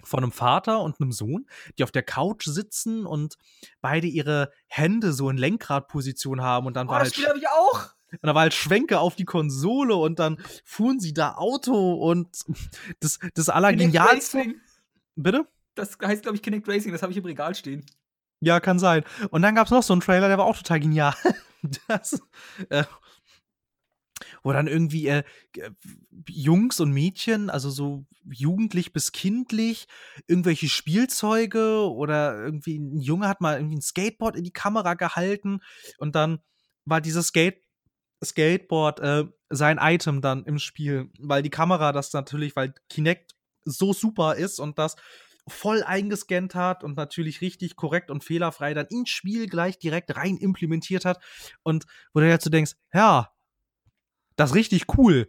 von 0.04 0.24
einem 0.24 0.32
Vater 0.32 0.82
und 0.82 1.02
einem 1.02 1.12
Sohn, 1.12 1.48
die 1.78 1.84
auf 1.84 1.92
der 1.92 2.04
Couch 2.04 2.46
sitzen 2.46 3.06
und 3.06 3.36
beide 3.82 4.08
ihre 4.08 4.52
Hände 4.68 5.12
so 5.12 5.30
in 5.30 5.38
Lenkradposition 5.38 6.42
haben 6.42 6.68
und 6.68 6.76
dann 6.76 6.88
Oh, 6.88 6.92
war 6.92 7.00
das 7.00 7.08
halt 7.08 7.16
Spiel 7.16 7.28
habe 7.28 7.40
ich 7.40 7.48
auch. 7.48 7.90
Und 8.12 8.26
da 8.26 8.34
war 8.34 8.42
halt 8.42 8.54
Schwenke 8.54 9.00
auf 9.00 9.16
die 9.16 9.26
Konsole 9.26 9.96
und 9.96 10.18
dann 10.18 10.42
fuhren 10.66 11.00
sie 11.00 11.14
da 11.14 11.36
Auto 11.36 11.94
und 11.94 12.28
das, 13.02 13.20
das 13.36 13.50
Allergenialste. 13.50 14.56
Bitte? 15.16 15.48
Das 15.76 15.98
heißt, 16.02 16.24
glaube 16.24 16.36
ich, 16.36 16.42
Kinect 16.42 16.68
Racing. 16.68 16.92
Das 16.92 17.04
habe 17.04 17.12
ich 17.12 17.18
im 17.18 17.26
Regal 17.26 17.54
stehen. 17.54 17.86
Ja, 18.42 18.60
kann 18.60 18.80
sein. 18.80 19.04
Und 19.32 19.42
dann 19.42 19.56
gab 19.56 19.66
es 19.66 19.72
noch 19.72 19.84
so 19.84 19.94
einen 19.94 20.02
Trailer, 20.02 20.28
der 20.28 20.38
war 20.38 20.46
auch 20.46 20.58
total 20.58 20.80
genial. 20.80 21.14
Das, 21.90 22.22
äh, 22.70 22.86
wo 24.44 24.54
dann 24.54 24.68
irgendwie 24.68 25.08
äh, 25.08 25.24
Jungs 26.30 26.80
und 26.80 26.92
Mädchen, 26.92 27.50
also 27.50 27.70
so 27.70 28.06
jugendlich 28.24 28.94
bis 28.94 29.12
kindlich, 29.12 29.88
irgendwelche 30.28 30.70
Spielzeuge 30.70 31.92
oder 31.92 32.42
irgendwie 32.42 32.80
ein 32.80 33.02
Junge 33.02 33.28
hat 33.28 33.42
mal 33.42 33.58
irgendwie 33.58 33.76
ein 33.76 33.82
Skateboard 33.82 34.38
in 34.38 34.46
die 34.46 34.54
Kamera 34.54 34.94
gehalten 34.94 35.60
und 35.98 36.16
dann 36.16 36.40
war 36.86 37.02
dieses 37.02 37.28
Skate 37.28 37.62
Skateboard 38.24 39.00
äh, 39.00 39.26
sein 39.50 39.80
Item 39.82 40.22
dann 40.22 40.44
im 40.44 40.60
Spiel, 40.60 41.10
weil 41.20 41.42
die 41.42 41.50
Kamera 41.50 41.92
das 41.92 42.12
natürlich, 42.14 42.56
weil 42.56 42.74
Kinect 42.90 43.36
so 43.64 43.94
super 43.94 44.36
ist 44.36 44.60
und 44.60 44.78
das 44.78 44.96
voll 45.50 45.84
eingescannt 45.84 46.56
hat 46.56 46.84
und 46.84 46.98
natürlich 46.98 47.42
richtig 47.42 47.76
korrekt 47.76 48.12
und 48.12 48.24
fehlerfrei 48.24 48.74
dann 48.74 48.88
ins 48.88 49.10
Spiel 49.10 49.48
gleich 49.48 49.80
direkt 49.80 50.16
rein 50.16 50.38
implementiert 50.38 51.06
hat 51.06 51.20
und 51.64 51.86
wo 52.14 52.20
du 52.20 52.28
dazu 52.28 52.50
denkst, 52.50 52.74
ja, 52.94 53.32
das 54.36 54.52
ist 54.52 54.56
richtig 54.56 54.98
cool, 54.98 55.28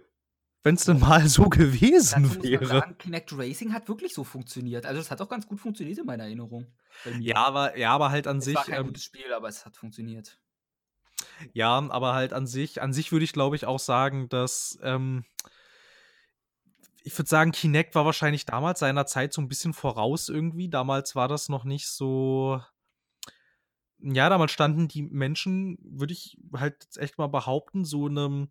wenn 0.62 0.74
es 0.74 0.84
denn 0.84 1.00
mal 1.00 1.26
so 1.26 1.44
Dazu 1.44 1.58
gewesen 1.58 2.22
man 2.22 2.42
wäre. 2.42 2.66
sagen, 2.66 2.98
Kinect 2.98 3.32
Racing 3.36 3.72
hat 3.72 3.88
wirklich 3.88 4.14
so 4.14 4.24
funktioniert. 4.24 4.86
Also, 4.86 5.00
es 5.00 5.10
hat 5.10 5.20
auch 5.20 5.28
ganz 5.28 5.46
gut 5.46 5.60
funktioniert 5.60 5.98
in 5.98 6.06
meiner 6.06 6.24
Erinnerung. 6.24 6.66
Ja, 7.18 7.36
aber, 7.36 7.76
ja, 7.76 7.92
aber 7.92 8.10
halt 8.10 8.26
an 8.26 8.38
es 8.38 8.44
sich, 8.44 8.54
war 8.54 8.64
kein 8.64 8.80
ähm, 8.80 8.86
gutes 8.86 9.04
Spiel, 9.04 9.32
aber 9.32 9.48
es 9.48 9.64
hat 9.64 9.76
funktioniert. 9.76 10.40
ja, 11.52 11.78
aber 11.78 12.14
halt 12.14 12.32
an 12.32 12.46
sich, 12.46 12.82
an 12.82 12.92
sich 12.92 13.10
würde 13.10 13.24
ich 13.24 13.32
glaube 13.32 13.56
ich 13.56 13.64
auch 13.64 13.78
sagen, 13.78 14.28
dass, 14.28 14.78
ähm, 14.82 15.24
ich 17.03 17.16
würde 17.18 17.28
sagen, 17.28 17.53
Kinect 17.53 17.94
war 17.94 18.05
wahrscheinlich 18.05 18.44
damals 18.44 18.80
seiner 18.80 19.07
Zeit 19.07 19.32
so 19.32 19.40
ein 19.40 19.48
bisschen 19.48 19.72
voraus 19.72 20.28
irgendwie. 20.28 20.68
Damals 20.68 21.14
war 21.14 21.28
das 21.28 21.48
noch 21.48 21.64
nicht 21.64 21.88
so. 21.88 22.61
Ja, 23.98 24.28
damals 24.28 24.53
standen 24.53 24.88
die 24.88 25.03
Menschen, 25.03 25.78
würde 25.82 26.12
ich 26.12 26.38
halt 26.55 26.84
jetzt 26.84 26.98
echt 26.98 27.18
mal 27.18 27.26
behaupten, 27.26 27.84
so 27.84 28.07
einem 28.07 28.51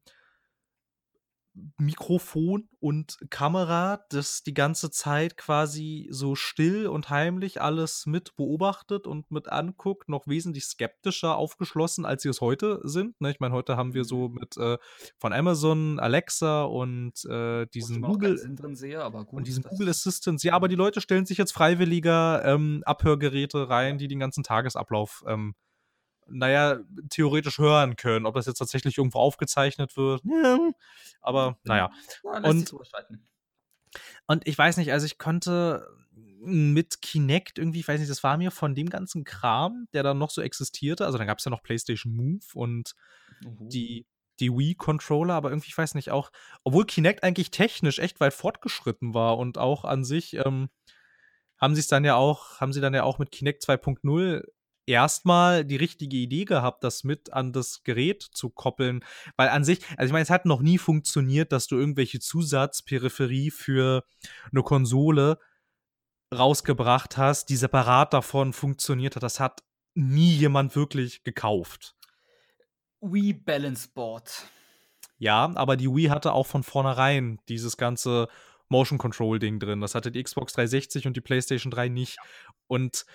Mikrofon 1.77 2.69
und 2.79 3.17
Kamera, 3.29 4.05
das 4.09 4.43
die 4.43 4.53
ganze 4.53 4.91
Zeit 4.91 5.37
quasi 5.37 6.07
so 6.11 6.35
still 6.35 6.87
und 6.87 7.09
heimlich 7.09 7.61
alles 7.61 8.05
mit 8.05 8.35
beobachtet 8.35 9.07
und 9.07 9.31
mit 9.31 9.51
anguckt, 9.51 10.09
noch 10.09 10.27
wesentlich 10.27 10.65
skeptischer 10.65 11.35
aufgeschlossen, 11.35 12.05
als 12.05 12.23
sie 12.23 12.29
es 12.29 12.41
heute 12.41 12.79
sind. 12.83 13.19
Ne? 13.21 13.31
Ich 13.31 13.39
meine, 13.39 13.53
heute 13.53 13.77
haben 13.77 13.93
wir 13.93 14.03
so 14.03 14.29
mit 14.29 14.57
äh, 14.57 14.77
von 15.17 15.33
Amazon, 15.33 15.99
Alexa 15.99 16.63
und 16.63 17.25
äh, 17.25 17.65
diesen 17.67 18.01
Google 18.01 18.37
sehe, 18.75 18.99
gut. 19.11 19.33
und 19.33 19.47
diesen 19.47 19.63
Google 19.63 19.89
Assistants. 19.89 20.43
Ja, 20.43 20.53
aber 20.53 20.67
die 20.67 20.75
Leute 20.75 21.01
stellen 21.01 21.25
sich 21.25 21.37
jetzt 21.37 21.51
freiwilliger 21.51 22.43
ähm, 22.45 22.83
Abhörgeräte 22.85 23.69
rein, 23.69 23.97
die 23.97 24.07
den 24.07 24.19
ganzen 24.19 24.43
Tagesablauf, 24.43 25.23
ähm, 25.27 25.55
naja, 26.31 26.79
theoretisch 27.09 27.57
hören 27.57 27.95
können. 27.95 28.25
Ob 28.25 28.35
das 28.35 28.45
jetzt 28.45 28.57
tatsächlich 28.59 28.97
irgendwo 28.97 29.19
aufgezeichnet 29.19 29.97
wird, 29.97 30.21
aber 31.21 31.57
naja. 31.63 31.91
Ja, 32.23 32.37
lässt 32.39 32.59
sich 32.59 32.73
und-. 32.73 33.19
Und 34.27 34.47
ich 34.47 34.57
weiß 34.57 34.77
nicht, 34.77 34.91
also 34.91 35.05
ich 35.05 35.17
konnte 35.17 35.87
mit 36.41 37.01
Kinect 37.01 37.59
irgendwie, 37.59 37.79
ich 37.79 37.87
weiß 37.87 37.99
nicht, 37.99 38.11
das 38.11 38.23
war 38.23 38.37
mir 38.37 38.51
von 38.51 38.75
dem 38.75 38.89
ganzen 38.89 39.23
Kram, 39.23 39.87
der 39.93 40.03
dann 40.03 40.17
noch 40.17 40.29
so 40.29 40.41
existierte, 40.41 41.05
also 41.05 41.17
dann 41.17 41.27
gab 41.27 41.39
es 41.39 41.45
ja 41.45 41.51
noch 41.51 41.63
PlayStation 41.63 42.13
Move 42.13 42.45
und 42.53 42.95
Uhu. 43.45 43.67
die, 43.67 44.05
die 44.39 44.51
Wii-Controller, 44.51 45.33
aber 45.33 45.49
irgendwie, 45.49 45.69
ich 45.69 45.77
weiß 45.77 45.95
nicht, 45.95 46.11
auch, 46.11 46.31
obwohl 46.63 46.85
Kinect 46.85 47.23
eigentlich 47.23 47.51
technisch 47.51 47.99
echt 47.99 48.19
weit 48.19 48.33
fortgeschritten 48.33 49.13
war 49.13 49.37
und 49.37 49.57
auch 49.57 49.83
an 49.83 50.05
sich, 50.05 50.35
ähm, 50.35 50.69
haben 51.57 51.75
sie 51.75 51.81
es 51.81 51.87
dann 51.87 52.05
ja 52.05 52.15
auch, 52.15 52.61
haben 52.61 52.71
sie 52.71 52.81
dann 52.81 52.93
ja 52.93 53.03
auch 53.03 53.19
mit 53.19 53.31
Kinect 53.31 53.63
2.0 53.63 54.43
erstmal 54.89 55.63
die 55.63 55.75
richtige 55.75 56.17
Idee 56.17 56.45
gehabt, 56.45 56.83
das 56.83 57.03
mit 57.03 57.31
an 57.31 57.53
das 57.53 57.83
Gerät 57.83 58.23
zu 58.23 58.49
koppeln. 58.49 59.05
Weil 59.37 59.49
an 59.49 59.63
sich, 59.63 59.79
also 59.97 60.07
ich 60.07 60.11
meine, 60.11 60.23
es 60.23 60.29
hat 60.29 60.45
noch 60.45 60.61
nie 60.61 60.77
funktioniert, 60.77 61.51
dass 61.51 61.67
du 61.67 61.77
irgendwelche 61.77 62.19
Zusatzperipherie 62.19 63.51
für 63.51 64.03
eine 64.51 64.63
Konsole 64.63 65.39
rausgebracht 66.33 67.17
hast, 67.17 67.49
die 67.49 67.55
separat 67.55 68.13
davon 68.13 68.51
funktioniert 68.51 69.15
hat. 69.15 69.23
Das 69.23 69.39
hat 69.39 69.63
nie 69.93 70.33
jemand 70.33 70.75
wirklich 70.75 71.23
gekauft. 71.23 71.95
Wii 73.01 73.33
Balance 73.33 73.87
Board. 73.93 74.45
Ja, 75.17 75.51
aber 75.55 75.77
die 75.77 75.87
Wii 75.87 76.07
hatte 76.07 76.33
auch 76.33 76.47
von 76.47 76.63
vornherein 76.63 77.39
dieses 77.47 77.77
ganze 77.77 78.27
Motion 78.69 78.97
Control 78.97 79.39
Ding 79.39 79.59
drin. 79.59 79.81
Das 79.81 79.95
hatte 79.95 80.11
die 80.11 80.23
Xbox 80.23 80.53
360 80.53 81.07
und 81.07 81.15
die 81.15 81.21
PlayStation 81.21 81.71
3 81.71 81.89
nicht. 81.89 82.17
Und 82.67 83.05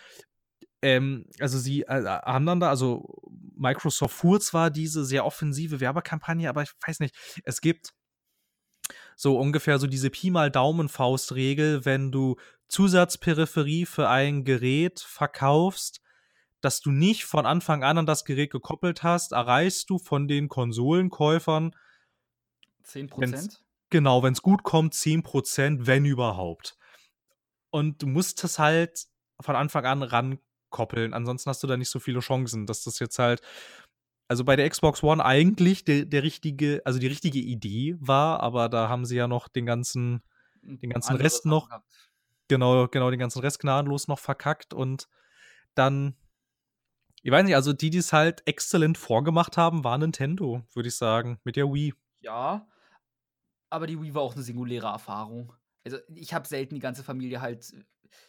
ähm, 0.84 1.24
also 1.40 1.58
sie 1.58 1.82
äh, 1.84 2.04
haben 2.04 2.44
dann 2.44 2.60
da, 2.60 2.68
also 2.68 3.22
Microsoft 3.56 4.14
fuhr 4.14 4.38
zwar 4.38 4.70
diese 4.70 5.02
sehr 5.06 5.24
offensive 5.24 5.80
Werbekampagne, 5.80 6.46
aber 6.46 6.62
ich 6.62 6.72
weiß 6.86 7.00
nicht, 7.00 7.16
es 7.44 7.62
gibt 7.62 7.94
so 9.16 9.38
ungefähr 9.38 9.78
so 9.78 9.86
diese 9.86 10.10
Pi 10.10 10.30
mal 10.30 10.50
Daumen-Faustregel, 10.50 11.86
wenn 11.86 12.12
du 12.12 12.36
Zusatzperipherie 12.68 13.86
für 13.86 14.10
ein 14.10 14.44
Gerät 14.44 15.00
verkaufst, 15.00 16.02
dass 16.60 16.80
du 16.80 16.90
nicht 16.90 17.24
von 17.24 17.46
Anfang 17.46 17.82
an 17.82 17.96
an 17.96 18.06
das 18.06 18.26
Gerät 18.26 18.50
gekoppelt 18.50 19.02
hast, 19.02 19.32
erreichst 19.32 19.88
du 19.88 19.98
von 19.98 20.28
den 20.28 20.50
Konsolenkäufern 20.50 21.74
10%? 22.84 23.58
Genau, 23.88 24.22
wenn 24.22 24.34
es 24.34 24.42
gut 24.42 24.64
kommt, 24.64 24.92
10%, 24.92 25.86
wenn 25.86 26.04
überhaupt. 26.04 26.76
Und 27.70 28.02
du 28.02 28.06
musst 28.06 28.44
es 28.44 28.58
halt 28.58 29.06
von 29.40 29.56
Anfang 29.56 29.86
an 29.86 30.02
rankoppeln. 30.74 31.14
Ansonsten 31.14 31.50
hast 31.50 31.62
du 31.62 31.66
da 31.66 31.76
nicht 31.76 31.90
so 31.90 32.00
viele 32.00 32.20
Chancen, 32.20 32.66
dass 32.66 32.82
das 32.82 32.98
jetzt 32.98 33.18
halt. 33.18 33.40
Also 34.26 34.44
bei 34.44 34.56
der 34.56 34.68
Xbox 34.68 35.02
One 35.02 35.24
eigentlich 35.24 35.84
der, 35.84 36.06
der 36.06 36.22
richtige, 36.22 36.82
also 36.84 36.98
die 36.98 37.06
richtige 37.06 37.38
Idee 37.38 37.96
war, 38.00 38.40
aber 38.40 38.68
da 38.68 38.88
haben 38.88 39.04
sie 39.04 39.16
ja 39.16 39.28
noch 39.28 39.48
den 39.48 39.66
ganzen, 39.66 40.22
den 40.62 40.90
ganzen 40.90 41.16
Rest 41.16 41.44
noch- 41.44 41.68
genau, 42.48 42.88
genau, 42.88 43.10
den 43.10 43.20
ganzen 43.20 43.40
Rest 43.40 43.60
gnadenlos 43.60 44.08
noch 44.08 44.18
verkackt 44.18 44.72
und 44.72 45.08
dann, 45.74 46.16
ich 47.22 47.30
weiß 47.30 47.44
nicht, 47.44 47.54
also 47.54 47.74
die, 47.74 47.90
die 47.90 47.98
es 47.98 48.14
halt 48.14 48.42
exzellent 48.46 48.96
vorgemacht 48.96 49.58
haben, 49.58 49.84
war 49.84 49.98
Nintendo, 49.98 50.62
würde 50.72 50.88
ich 50.88 50.96
sagen, 50.96 51.38
mit 51.44 51.56
der 51.56 51.66
Wii. 51.66 51.92
Ja. 52.20 52.66
Aber 53.68 53.86
die 53.86 54.00
Wii 54.00 54.14
war 54.14 54.22
auch 54.22 54.34
eine 54.34 54.42
singuläre 54.42 54.86
Erfahrung. 54.86 55.52
Also, 55.84 55.98
ich 56.14 56.32
habe 56.32 56.48
selten 56.48 56.76
die 56.76 56.80
ganze 56.80 57.04
Familie 57.04 57.42
halt 57.42 57.74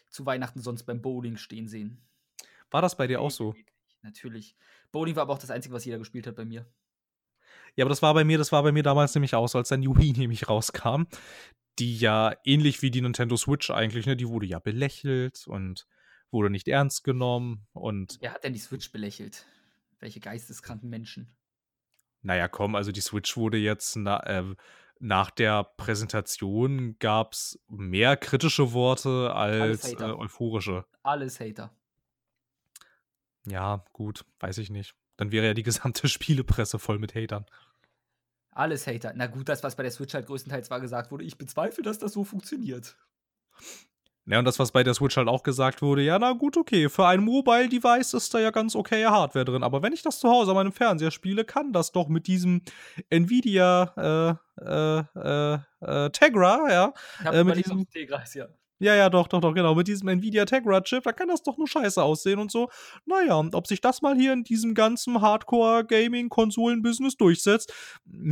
zu 0.09 0.25
Weihnachten 0.25 0.59
sonst 0.59 0.83
beim 0.83 1.01
Bowling 1.01 1.37
stehen 1.37 1.69
sehen. 1.69 2.05
War 2.75 2.81
das 2.81 2.97
bei 2.97 3.07
dir 3.07 3.21
auch 3.21 3.31
so? 3.31 3.55
Natürlich. 4.01 4.53
Bowling 4.91 5.15
war 5.15 5.21
aber 5.21 5.31
auch 5.31 5.39
das 5.39 5.49
Einzige, 5.49 5.73
was 5.73 5.85
jeder 5.85 5.97
gespielt 5.97 6.27
hat 6.27 6.35
bei 6.35 6.43
mir. 6.43 6.65
Ja, 7.77 7.85
aber 7.85 7.89
das 7.89 8.01
war 8.01 8.13
bei 8.13 8.25
mir, 8.25 8.37
das 8.37 8.51
war 8.51 8.63
bei 8.63 8.73
mir 8.73 8.83
damals 8.83 9.15
nämlich 9.15 9.33
auch 9.33 9.47
so, 9.47 9.57
als 9.57 9.69
dann 9.69 9.81
Wii 9.97 10.11
nämlich 10.11 10.49
rauskam, 10.49 11.03
die 11.79 11.97
ja 11.97 12.33
ähnlich 12.43 12.81
wie 12.81 12.91
die 12.91 12.99
Nintendo 12.99 13.37
Switch 13.37 13.71
eigentlich, 13.71 14.07
ne, 14.07 14.17
die 14.17 14.27
wurde 14.27 14.45
ja 14.45 14.59
belächelt 14.59 15.47
und 15.47 15.87
wurde 16.31 16.49
nicht 16.49 16.67
ernst 16.67 17.05
genommen 17.05 17.65
und. 17.71 18.17
Wer 18.19 18.33
hat 18.33 18.43
denn 18.43 18.51
die 18.51 18.59
Switch 18.59 18.91
belächelt? 18.91 19.45
Welche 20.01 20.19
geisteskranken 20.19 20.89
Menschen? 20.89 21.33
Naja, 22.23 22.49
komm, 22.49 22.75
also 22.75 22.91
die 22.91 22.99
Switch 22.99 23.37
wurde 23.37 23.57
jetzt 23.57 23.95
na, 23.95 24.19
äh, 24.23 24.53
nach 24.99 25.31
der 25.31 25.63
Präsentation 25.63 26.99
gab 26.99 27.31
es 27.31 27.57
mehr 27.69 28.17
kritische 28.17 28.73
Worte 28.73 29.33
als 29.33 29.93
äh, 29.93 30.03
euphorische. 30.03 30.83
Alles 31.03 31.39
Hater. 31.39 31.73
Ja, 33.45 33.85
gut, 33.93 34.25
weiß 34.39 34.57
ich 34.57 34.69
nicht. 34.69 34.95
Dann 35.17 35.31
wäre 35.31 35.45
ja 35.45 35.53
die 35.53 35.63
gesamte 35.63 36.07
Spielepresse 36.07 36.79
voll 36.79 36.99
mit 36.99 37.15
Hatern. 37.15 37.45
Alles 38.51 38.87
Hater. 38.87 39.11
Na 39.15 39.27
gut, 39.27 39.49
das, 39.49 39.63
was 39.63 39.75
bei 39.75 39.83
der 39.83 39.91
Switch 39.91 40.13
halt 40.13 40.27
größtenteils 40.27 40.69
war 40.71 40.79
gesagt 40.79 41.11
wurde, 41.11 41.25
ich 41.25 41.37
bezweifle, 41.37 41.83
dass 41.83 41.99
das 41.99 42.13
so 42.13 42.23
funktioniert. 42.23 42.97
Ja, 44.27 44.39
und 44.39 44.45
das, 44.45 44.57
was 44.57 44.71
bei 44.71 44.81
der 44.81 44.93
Switch 44.95 45.17
halt 45.17 45.27
auch 45.27 45.43
gesagt 45.43 45.81
wurde, 45.81 46.01
ja, 46.01 46.17
na 46.17 46.31
gut, 46.31 46.57
okay, 46.57 46.89
für 46.89 47.05
ein 47.05 47.23
Mobile-Device 47.23 48.15
ist 48.15 48.33
da 48.33 48.39
ja 48.39 48.49
ganz 48.49 48.75
okay 48.75 49.05
Hardware 49.05 49.45
drin. 49.45 49.61
Aber 49.61 49.83
wenn 49.83 49.93
ich 49.93 50.01
das 50.01 50.19
zu 50.19 50.29
Hause 50.29 50.51
an 50.51 50.55
meinem 50.55 50.71
Fernseher 50.71 51.11
spiele, 51.11 51.43
kann 51.43 51.73
das 51.73 51.91
doch 51.91 52.07
mit 52.07 52.27
diesem 52.27 52.61
Nvidia 53.09 54.39
äh, 54.57 54.63
äh, 54.63 55.03
äh, 55.15 55.59
äh 55.81 56.09
Tegra, 56.11 56.71
ja. 56.71 56.93
Ich 57.19 57.25
hab 57.25 57.35
äh, 57.35 57.43
mit 57.43 57.57
diesem 57.57 57.87
Tegra, 57.89 58.23
ja. 58.33 58.47
Ja, 58.79 58.93
ja, 58.93 59.09
doch, 59.09 59.27
doch, 59.27 59.39
doch, 59.39 59.53
genau. 59.53 59.73
Mit 59.73 59.87
diesem 59.87 60.09
Nvidia 60.09 60.43
Tegra-Chip, 60.45 61.03
da 61.03 61.13
kann 61.13 61.29
das 61.29 61.43
doch 61.43 61.57
nur 61.57 61.67
scheiße 61.67 62.03
aussehen 62.03 62.39
und 62.39 62.51
so. 62.51 62.69
Naja, 63.05 63.37
ob 63.53 63.67
sich 63.67 63.79
das 63.79 64.01
mal 64.01 64.17
hier 64.17 64.33
in 64.33 64.43
diesem 64.43 64.73
ganzen 64.73 65.21
Hardcore-Gaming-Konsolen-Business 65.21 67.15
durchsetzt, 67.15 67.73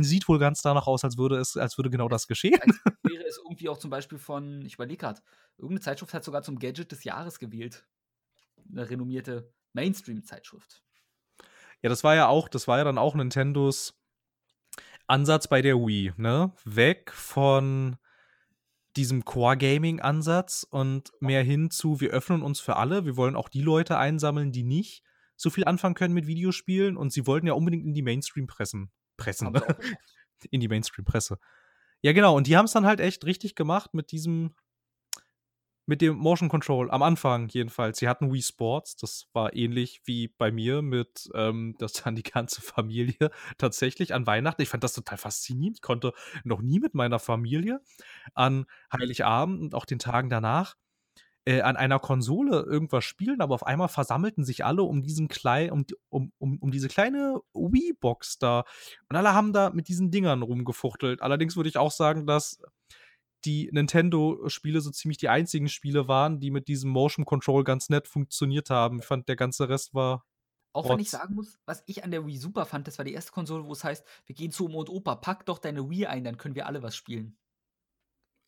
sieht 0.00 0.28
wohl 0.28 0.38
ganz 0.38 0.60
danach 0.60 0.86
aus, 0.86 1.02
als 1.02 1.16
würde 1.16 1.38
es, 1.38 1.56
als 1.56 1.78
würde 1.78 1.88
genau 1.88 2.08
das 2.08 2.26
geschehen. 2.26 2.60
Als 2.60 2.78
wäre 3.04 3.24
es 3.24 3.38
irgendwie 3.38 3.70
auch 3.70 3.78
zum 3.78 3.88
Beispiel 3.90 4.18
von, 4.18 4.60
ich 4.66 4.74
überlege 4.74 4.98
gerade, 4.98 5.22
irgendeine 5.56 5.80
Zeitschrift 5.80 6.12
hat 6.12 6.24
sogar 6.24 6.42
zum 6.42 6.58
Gadget 6.58 6.92
des 6.92 7.04
Jahres 7.04 7.38
gewählt. 7.38 7.86
Eine 8.70 8.90
renommierte 8.90 9.50
Mainstream-Zeitschrift. 9.72 10.82
Ja, 11.80 11.88
das 11.88 12.04
war 12.04 12.14
ja 12.14 12.28
auch, 12.28 12.48
das 12.48 12.68
war 12.68 12.78
ja 12.78 12.84
dann 12.84 12.98
auch 12.98 13.14
Nintendos 13.14 13.94
Ansatz 15.06 15.48
bei 15.48 15.62
der 15.62 15.76
Wii, 15.76 16.12
ne? 16.16 16.52
Weg 16.64 17.12
von 17.12 17.96
diesem 18.96 19.24
Core-Gaming-Ansatz 19.24 20.66
und 20.68 21.12
mehr 21.20 21.42
hin 21.42 21.70
zu, 21.70 22.00
wir 22.00 22.10
öffnen 22.10 22.42
uns 22.42 22.60
für 22.60 22.76
alle, 22.76 23.04
wir 23.04 23.16
wollen 23.16 23.36
auch 23.36 23.48
die 23.48 23.62
Leute 23.62 23.98
einsammeln, 23.98 24.52
die 24.52 24.62
nicht 24.62 25.02
so 25.36 25.50
viel 25.50 25.64
anfangen 25.64 25.94
können 25.94 26.14
mit 26.14 26.26
Videospielen 26.26 26.96
und 26.96 27.12
sie 27.12 27.26
wollten 27.26 27.46
ja 27.46 27.54
unbedingt 27.54 27.84
in 27.84 27.94
die 27.94 28.02
Mainstream-Pressen. 28.02 28.92
Pressen, 29.16 29.52
ne? 29.52 29.62
in 30.50 30.60
die 30.60 30.68
Mainstream-Presse. 30.68 31.38
Ja, 32.02 32.12
genau, 32.12 32.36
und 32.36 32.46
die 32.46 32.56
haben 32.56 32.66
es 32.66 32.72
dann 32.72 32.86
halt 32.86 33.00
echt 33.00 33.24
richtig 33.24 33.54
gemacht 33.54 33.94
mit 33.94 34.12
diesem 34.12 34.54
mit 35.86 36.00
dem 36.00 36.16
Motion 36.16 36.48
Control 36.48 36.90
am 36.90 37.02
Anfang 37.02 37.48
jedenfalls. 37.48 37.98
Sie 37.98 38.08
hatten 38.08 38.32
Wii 38.32 38.42
Sports, 38.42 38.96
das 38.96 39.28
war 39.32 39.54
ähnlich 39.54 40.00
wie 40.04 40.28
bei 40.28 40.50
mir 40.50 40.82
mit, 40.82 41.30
ähm, 41.34 41.74
dass 41.78 41.92
dann 41.94 42.16
die 42.16 42.22
ganze 42.22 42.62
Familie 42.62 43.30
tatsächlich 43.58 44.14
an 44.14 44.26
Weihnachten, 44.26 44.62
ich 44.62 44.68
fand 44.68 44.84
das 44.84 44.94
total 44.94 45.18
faszinierend. 45.18 45.78
Ich 45.78 45.82
konnte 45.82 46.12
noch 46.44 46.62
nie 46.62 46.80
mit 46.80 46.94
meiner 46.94 47.18
Familie 47.18 47.80
an 48.34 48.66
Heiligabend 48.92 49.60
und 49.60 49.74
auch 49.74 49.84
den 49.84 49.98
Tagen 49.98 50.30
danach 50.30 50.76
äh, 51.46 51.60
an 51.60 51.76
einer 51.76 51.98
Konsole 51.98 52.62
irgendwas 52.62 53.04
spielen, 53.04 53.40
aber 53.40 53.54
auf 53.54 53.66
einmal 53.66 53.88
versammelten 53.88 54.44
sich 54.44 54.64
alle 54.64 54.82
um 54.82 55.02
diesen 55.02 55.28
kleinen, 55.28 55.70
um, 55.70 55.86
um, 56.08 56.32
um, 56.38 56.58
um 56.58 56.70
diese 56.70 56.88
kleine 56.88 57.40
Wii-Box 57.52 58.38
da. 58.38 58.64
Und 59.10 59.16
alle 59.16 59.34
haben 59.34 59.52
da 59.52 59.70
mit 59.70 59.88
diesen 59.88 60.10
Dingern 60.10 60.42
rumgefuchtelt. 60.42 61.20
Allerdings 61.22 61.56
würde 61.56 61.68
ich 61.68 61.76
auch 61.76 61.90
sagen, 61.90 62.26
dass 62.26 62.60
die 63.44 63.68
Nintendo-Spiele 63.72 64.80
so 64.80 64.90
ziemlich 64.90 65.18
die 65.18 65.28
einzigen 65.28 65.68
Spiele 65.68 66.08
waren, 66.08 66.40
die 66.40 66.50
mit 66.50 66.68
diesem 66.68 66.90
Motion 66.90 67.24
Control 67.24 67.64
ganz 67.64 67.88
nett 67.88 68.08
funktioniert 68.08 68.70
haben. 68.70 69.00
Ich 69.00 69.04
fand, 69.04 69.28
der 69.28 69.36
ganze 69.36 69.68
Rest 69.68 69.94
war. 69.94 70.24
Auch 70.72 70.88
wenn 70.88 70.98
ich 70.98 71.10
sagen 71.10 71.36
muss, 71.36 71.58
was 71.66 71.84
ich 71.86 72.02
an 72.02 72.10
der 72.10 72.26
Wii 72.26 72.36
super 72.36 72.66
fand, 72.66 72.88
das 72.88 72.98
war 72.98 73.04
die 73.04 73.12
erste 73.12 73.30
Konsole, 73.30 73.64
wo 73.64 73.72
es 73.72 73.84
heißt, 73.84 74.04
wir 74.26 74.34
gehen 74.34 74.50
zu 74.50 74.66
Oma 74.66 74.78
und 74.78 74.90
Opa, 74.90 75.14
pack 75.14 75.46
doch 75.46 75.58
deine 75.58 75.88
Wii 75.88 76.06
ein, 76.06 76.24
dann 76.24 76.36
können 76.36 76.56
wir 76.56 76.66
alle 76.66 76.82
was 76.82 76.96
spielen. 76.96 77.38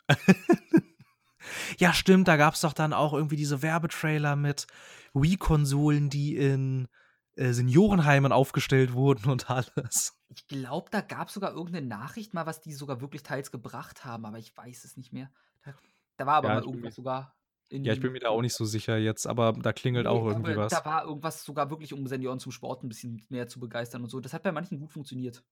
ja, 1.79 1.93
stimmt, 1.93 2.27
da 2.27 2.37
gab 2.37 2.55
es 2.55 2.63
doch 2.63 2.73
dann 2.73 2.93
auch 2.93 3.13
irgendwie 3.13 3.37
diese 3.37 3.63
Werbetrailer 3.63 4.35
mit 4.35 4.67
Wii-Konsolen, 5.15 6.11
die 6.11 6.37
in 6.37 6.89
äh, 7.37 7.53
Seniorenheimen 7.53 8.33
aufgestellt 8.33 8.95
wurden 8.95 9.31
und 9.31 9.51
alles. 9.51 10.19
Ich 10.29 10.49
glaube, 10.49 10.91
da 10.91 11.03
gab 11.03 11.29
es 11.29 11.35
sogar 11.35 11.53
irgendeine 11.53 11.87
Nachricht 11.87 12.33
mal, 12.35 12.47
was 12.47 12.61
die 12.61 12.73
sogar 12.73 13.01
wirklich 13.03 13.23
teils 13.23 13.51
gebracht 13.51 14.05
haben, 14.05 14.25
aber 14.25 14.39
ich 14.39 14.57
weiß 14.57 14.85
es 14.85 14.97
nicht 14.97 15.13
mehr. 15.13 15.31
Da, 15.63 15.75
da 16.17 16.27
war 16.27 16.35
aber 16.37 16.49
ja, 16.49 16.55
mal 16.55 16.65
irgendwas 16.65 16.95
sogar. 16.95 17.37
ja, 17.71 17.93
ich 17.93 18.01
bin 18.01 18.13
mir 18.13 18.21
da 18.21 18.31
auch 18.31 18.41
nicht 18.41 18.55
so 18.55 18.65
sicher 18.65 18.97
jetzt, 18.97 19.27
aber 19.27 19.53
da 19.53 19.75
klingelt 19.75 20.07
nee, 20.07 20.11
auch 20.11 20.27
irgendwie 20.27 20.57
was. 20.57 20.73
Da 20.73 20.85
war 20.87 21.05
irgendwas 21.05 21.45
sogar 21.45 21.71
wirklich, 21.71 21.93
um 21.93 22.07
Senioren 22.07 22.41
zum 22.41 22.53
Sport 22.53 22.83
ein 22.83 22.89
bisschen 22.89 23.25
mehr 23.29 23.47
zu 23.49 23.61
begeistern 23.61 24.03
und 24.03 24.09
so. 24.09 24.19
Das 24.21 24.33
hat 24.33 24.43
bei 24.43 24.53
manchen 24.53 24.81
gut 24.81 24.93
funktioniert. 24.93 25.45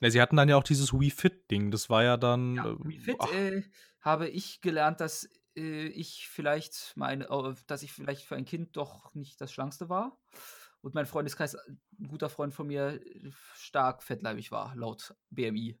Ja, 0.00 0.10
sie 0.10 0.20
hatten 0.20 0.36
dann 0.36 0.48
ja 0.48 0.56
auch 0.56 0.64
dieses 0.64 0.92
Wii 0.92 1.10
Fit-Ding. 1.10 1.70
Das 1.70 1.88
war 1.88 2.02
ja 2.02 2.16
dann. 2.16 2.56
Ja, 2.56 2.66
äh, 2.66 2.76
Wii 2.80 2.98
Fit 2.98 3.16
äh, 3.32 3.62
habe 4.00 4.28
ich 4.28 4.60
gelernt, 4.62 5.00
dass 5.00 5.30
äh, 5.56 5.86
ich 5.88 6.28
vielleicht 6.28 6.92
meine, 6.96 7.28
dass 7.68 7.84
ich 7.84 7.92
vielleicht 7.92 8.24
für 8.24 8.34
ein 8.34 8.44
Kind 8.44 8.76
doch 8.76 9.14
nicht 9.14 9.40
das 9.40 9.52
Schlankste 9.52 9.88
war 9.88 10.18
und 10.80 10.94
mein 10.94 11.06
Freundeskreis, 11.06 11.54
äh, 11.54 11.58
ein 12.00 12.08
guter 12.08 12.28
Freund 12.28 12.54
von 12.54 12.66
mir, 12.66 13.00
äh, 13.04 13.30
stark 13.54 14.02
fettleibig 14.02 14.50
war, 14.50 14.74
laut 14.76 15.14
BMI. 15.30 15.78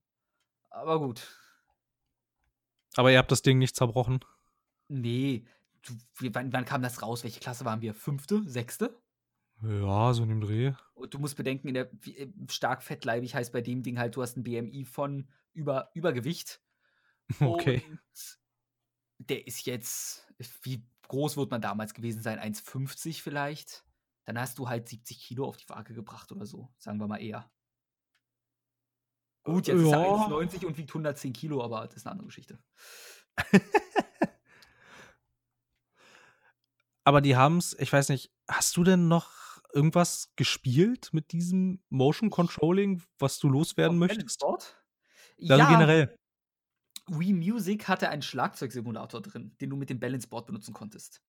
Aber 0.70 0.98
gut. 0.98 1.26
Aber 2.96 3.12
ihr 3.12 3.18
habt 3.18 3.30
das 3.30 3.42
Ding 3.42 3.58
nicht 3.58 3.76
zerbrochen? 3.76 4.20
Nee. 4.88 5.46
Du, 5.82 5.94
wann, 6.32 6.52
wann, 6.52 6.64
kam 6.64 6.82
das 6.82 7.02
raus? 7.02 7.22
Welche 7.22 7.40
Klasse 7.40 7.64
waren 7.64 7.80
wir? 7.80 7.94
Fünfte? 7.94 8.42
Sechste? 8.44 9.00
Ja, 9.62 10.12
so 10.12 10.22
in 10.22 10.28
dem 10.28 10.40
Dreh. 10.40 10.72
Und 10.94 11.14
du 11.14 11.18
musst 11.18 11.36
bedenken, 11.36 11.68
in 11.68 11.74
der, 11.74 11.90
äh, 12.06 12.28
stark 12.48 12.82
fettleibig 12.82 13.34
heißt 13.34 13.52
bei 13.52 13.60
dem 13.60 13.82
Ding 13.82 13.98
halt, 13.98 14.16
du 14.16 14.22
hast 14.22 14.36
ein 14.36 14.44
BMI 14.44 14.84
von 14.84 15.28
über, 15.52 15.90
Übergewicht. 15.94 16.60
Okay. 17.40 17.82
Und 17.86 18.40
der 19.18 19.46
ist 19.46 19.66
jetzt, 19.66 20.26
wie 20.62 20.82
groß 21.08 21.36
wird 21.36 21.50
man 21.50 21.60
damals 21.60 21.92
gewesen 21.92 22.22
sein? 22.22 22.38
1,50 22.38 23.20
vielleicht? 23.20 23.84
Dann 24.28 24.38
hast 24.38 24.58
du 24.58 24.68
halt 24.68 24.86
70 24.86 25.20
Kilo 25.22 25.46
auf 25.46 25.56
die 25.56 25.66
Waage 25.70 25.94
gebracht 25.94 26.30
oder 26.32 26.44
so, 26.44 26.68
sagen 26.76 27.00
wir 27.00 27.08
mal 27.08 27.16
eher. 27.16 27.50
Gut, 29.42 29.68
jetzt 29.68 29.80
ja. 29.80 29.86
ist 29.86 29.92
er 29.92 30.28
1,90 30.28 30.66
und 30.66 30.76
wiegt 30.76 30.90
110 30.90 31.32
Kilo, 31.32 31.64
aber 31.64 31.86
das 31.86 31.96
ist 31.96 32.06
eine 32.06 32.12
andere 32.12 32.26
Geschichte. 32.26 32.62
aber 37.04 37.22
die 37.22 37.36
haben 37.36 37.56
es, 37.56 37.74
ich 37.78 37.90
weiß 37.90 38.10
nicht, 38.10 38.30
hast 38.46 38.76
du 38.76 38.84
denn 38.84 39.08
noch 39.08 39.30
irgendwas 39.72 40.30
gespielt 40.36 41.08
mit 41.12 41.32
diesem 41.32 41.82
Motion 41.88 42.28
Controlling, 42.28 43.02
was 43.18 43.38
du 43.38 43.48
loswerden 43.48 43.96
Auf 43.96 44.08
möchtest? 44.08 44.44
Also 44.44 44.74
ja, 45.38 45.70
generell. 45.70 46.14
Wii 47.06 47.32
Music 47.32 47.88
hatte 47.88 48.10
einen 48.10 48.20
Schlagzeugsimulator 48.20 49.22
drin, 49.22 49.56
den 49.62 49.70
du 49.70 49.76
mit 49.76 49.88
dem 49.88 49.98
Balance 49.98 50.28
Board 50.28 50.44
benutzen 50.48 50.74
konntest. 50.74 51.22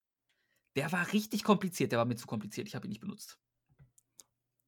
Der 0.76 0.92
war 0.92 1.12
richtig 1.12 1.42
kompliziert, 1.44 1.92
der 1.92 1.98
war 1.98 2.06
mir 2.06 2.16
zu 2.16 2.26
kompliziert, 2.26 2.68
ich 2.68 2.74
habe 2.74 2.86
ihn 2.86 2.90
nicht 2.90 3.00
benutzt. 3.00 3.38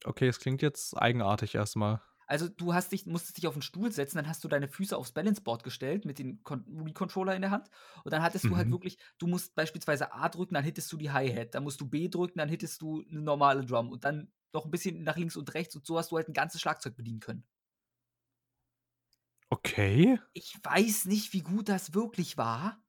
Okay, 0.04 0.26
es 0.26 0.40
klingt 0.40 0.62
jetzt 0.62 0.96
eigenartig 0.96 1.54
erstmal. 1.54 2.02
Also 2.26 2.48
du 2.48 2.72
hast 2.72 2.92
dich, 2.92 3.04
musstest 3.04 3.36
dich 3.36 3.46
auf 3.46 3.54
den 3.54 3.62
Stuhl 3.62 3.92
setzen, 3.92 4.16
dann 4.16 4.28
hast 4.28 4.42
du 4.42 4.48
deine 4.48 4.68
Füße 4.68 4.96
aufs 4.96 5.12
Balanceboard 5.12 5.64
gestellt 5.64 6.04
mit 6.04 6.18
dem 6.18 6.40
Wii-Controller 6.44 7.34
in 7.36 7.42
der 7.42 7.50
Hand 7.50 7.68
und 8.04 8.12
dann 8.12 8.22
hattest 8.22 8.44
mhm. 8.44 8.48
du 8.48 8.56
halt 8.56 8.68
mhm. 8.68 8.72
wirklich, 8.72 8.98
du 9.18 9.26
musst 9.26 9.54
beispielsweise 9.54 10.12
A 10.12 10.28
drücken, 10.28 10.54
dann 10.54 10.64
hittest 10.64 10.90
du 10.92 10.96
die 10.96 11.10
Hi-Hat, 11.10 11.54
dann 11.54 11.62
musst 11.62 11.80
du 11.80 11.86
B 11.86 12.08
drücken, 12.08 12.38
dann 12.38 12.48
hittest 12.48 12.80
du 12.80 13.04
eine 13.10 13.20
normale 13.20 13.64
Drum 13.66 13.90
und 13.90 14.04
dann 14.04 14.32
noch 14.52 14.64
ein 14.64 14.70
bisschen 14.70 15.02
nach 15.02 15.16
links 15.16 15.36
und 15.36 15.52
rechts 15.54 15.76
und 15.76 15.86
so 15.86 15.98
hast 15.98 16.10
du 16.10 16.16
halt 16.16 16.28
ein 16.28 16.34
ganzes 16.34 16.60
Schlagzeug 16.60 16.96
bedienen 16.96 17.20
können. 17.20 17.44
Okay. 19.50 20.18
Ich 20.32 20.58
weiß 20.62 21.04
nicht, 21.04 21.34
wie 21.34 21.42
gut 21.42 21.68
das 21.68 21.92
wirklich 21.92 22.38
war. 22.38 22.82